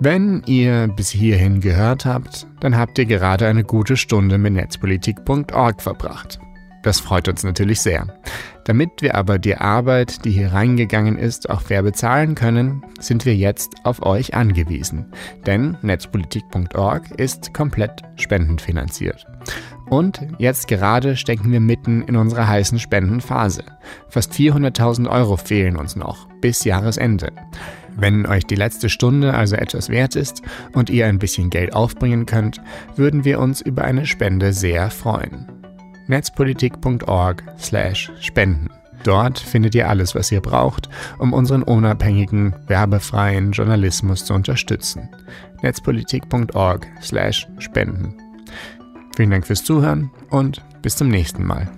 Wenn 0.00 0.42
ihr 0.46 0.88
bis 0.88 1.10
hierhin 1.10 1.60
gehört 1.60 2.06
habt, 2.06 2.46
dann 2.60 2.74
habt 2.76 2.98
ihr 2.98 3.04
gerade 3.04 3.46
eine 3.46 3.64
gute 3.64 3.98
Stunde 3.98 4.38
mit 4.38 4.54
netzpolitik.org 4.54 5.82
verbracht. 5.82 6.40
Das 6.82 6.98
freut 6.98 7.28
uns 7.28 7.44
natürlich 7.44 7.80
sehr. 7.80 8.06
Damit 8.64 9.02
wir 9.02 9.14
aber 9.14 9.38
die 9.38 9.56
Arbeit, 9.56 10.24
die 10.24 10.30
hier 10.30 10.52
reingegangen 10.52 11.16
ist, 11.16 11.48
auch 11.48 11.60
fair 11.60 11.82
bezahlen 11.82 12.34
können, 12.34 12.82
sind 13.00 13.24
wir 13.24 13.34
jetzt 13.34 13.74
auf 13.84 14.04
euch 14.04 14.34
angewiesen. 14.34 15.06
Denn 15.46 15.76
netzpolitik.org 15.82 17.10
ist 17.12 17.54
komplett 17.54 18.02
spendenfinanziert. 18.16 19.26
Und 19.90 20.26
jetzt 20.38 20.68
gerade 20.68 21.16
stecken 21.16 21.52
wir 21.52 21.60
mitten 21.60 22.02
in 22.02 22.16
unserer 22.16 22.48
heißen 22.48 22.78
Spendenphase. 22.78 23.64
Fast 24.08 24.32
400.000 24.32 25.08
Euro 25.08 25.36
fehlen 25.36 25.76
uns 25.76 25.96
noch 25.96 26.28
bis 26.40 26.64
Jahresende. 26.64 27.32
Wenn 27.94 28.26
euch 28.26 28.46
die 28.46 28.54
letzte 28.54 28.88
Stunde 28.88 29.34
also 29.34 29.54
etwas 29.54 29.88
wert 29.88 30.16
ist 30.16 30.42
und 30.72 30.88
ihr 30.88 31.06
ein 31.06 31.18
bisschen 31.18 31.50
Geld 31.50 31.74
aufbringen 31.74 32.26
könnt, 32.26 32.60
würden 32.96 33.24
wir 33.24 33.38
uns 33.38 33.60
über 33.60 33.84
eine 33.84 34.06
Spende 34.06 34.52
sehr 34.52 34.90
freuen 34.90 35.61
netzpolitik.org/spenden. 36.06 38.70
Dort 39.04 39.38
findet 39.38 39.74
ihr 39.74 39.88
alles, 39.88 40.14
was 40.14 40.30
ihr 40.30 40.40
braucht, 40.40 40.88
um 41.18 41.32
unseren 41.32 41.64
unabhängigen, 41.64 42.54
werbefreien 42.68 43.50
Journalismus 43.52 44.24
zu 44.24 44.34
unterstützen. 44.34 45.08
netzpolitik.org/spenden. 45.62 48.14
Vielen 49.16 49.30
Dank 49.30 49.46
fürs 49.46 49.64
Zuhören 49.64 50.10
und 50.30 50.62
bis 50.82 50.96
zum 50.96 51.08
nächsten 51.08 51.44
Mal. 51.44 51.68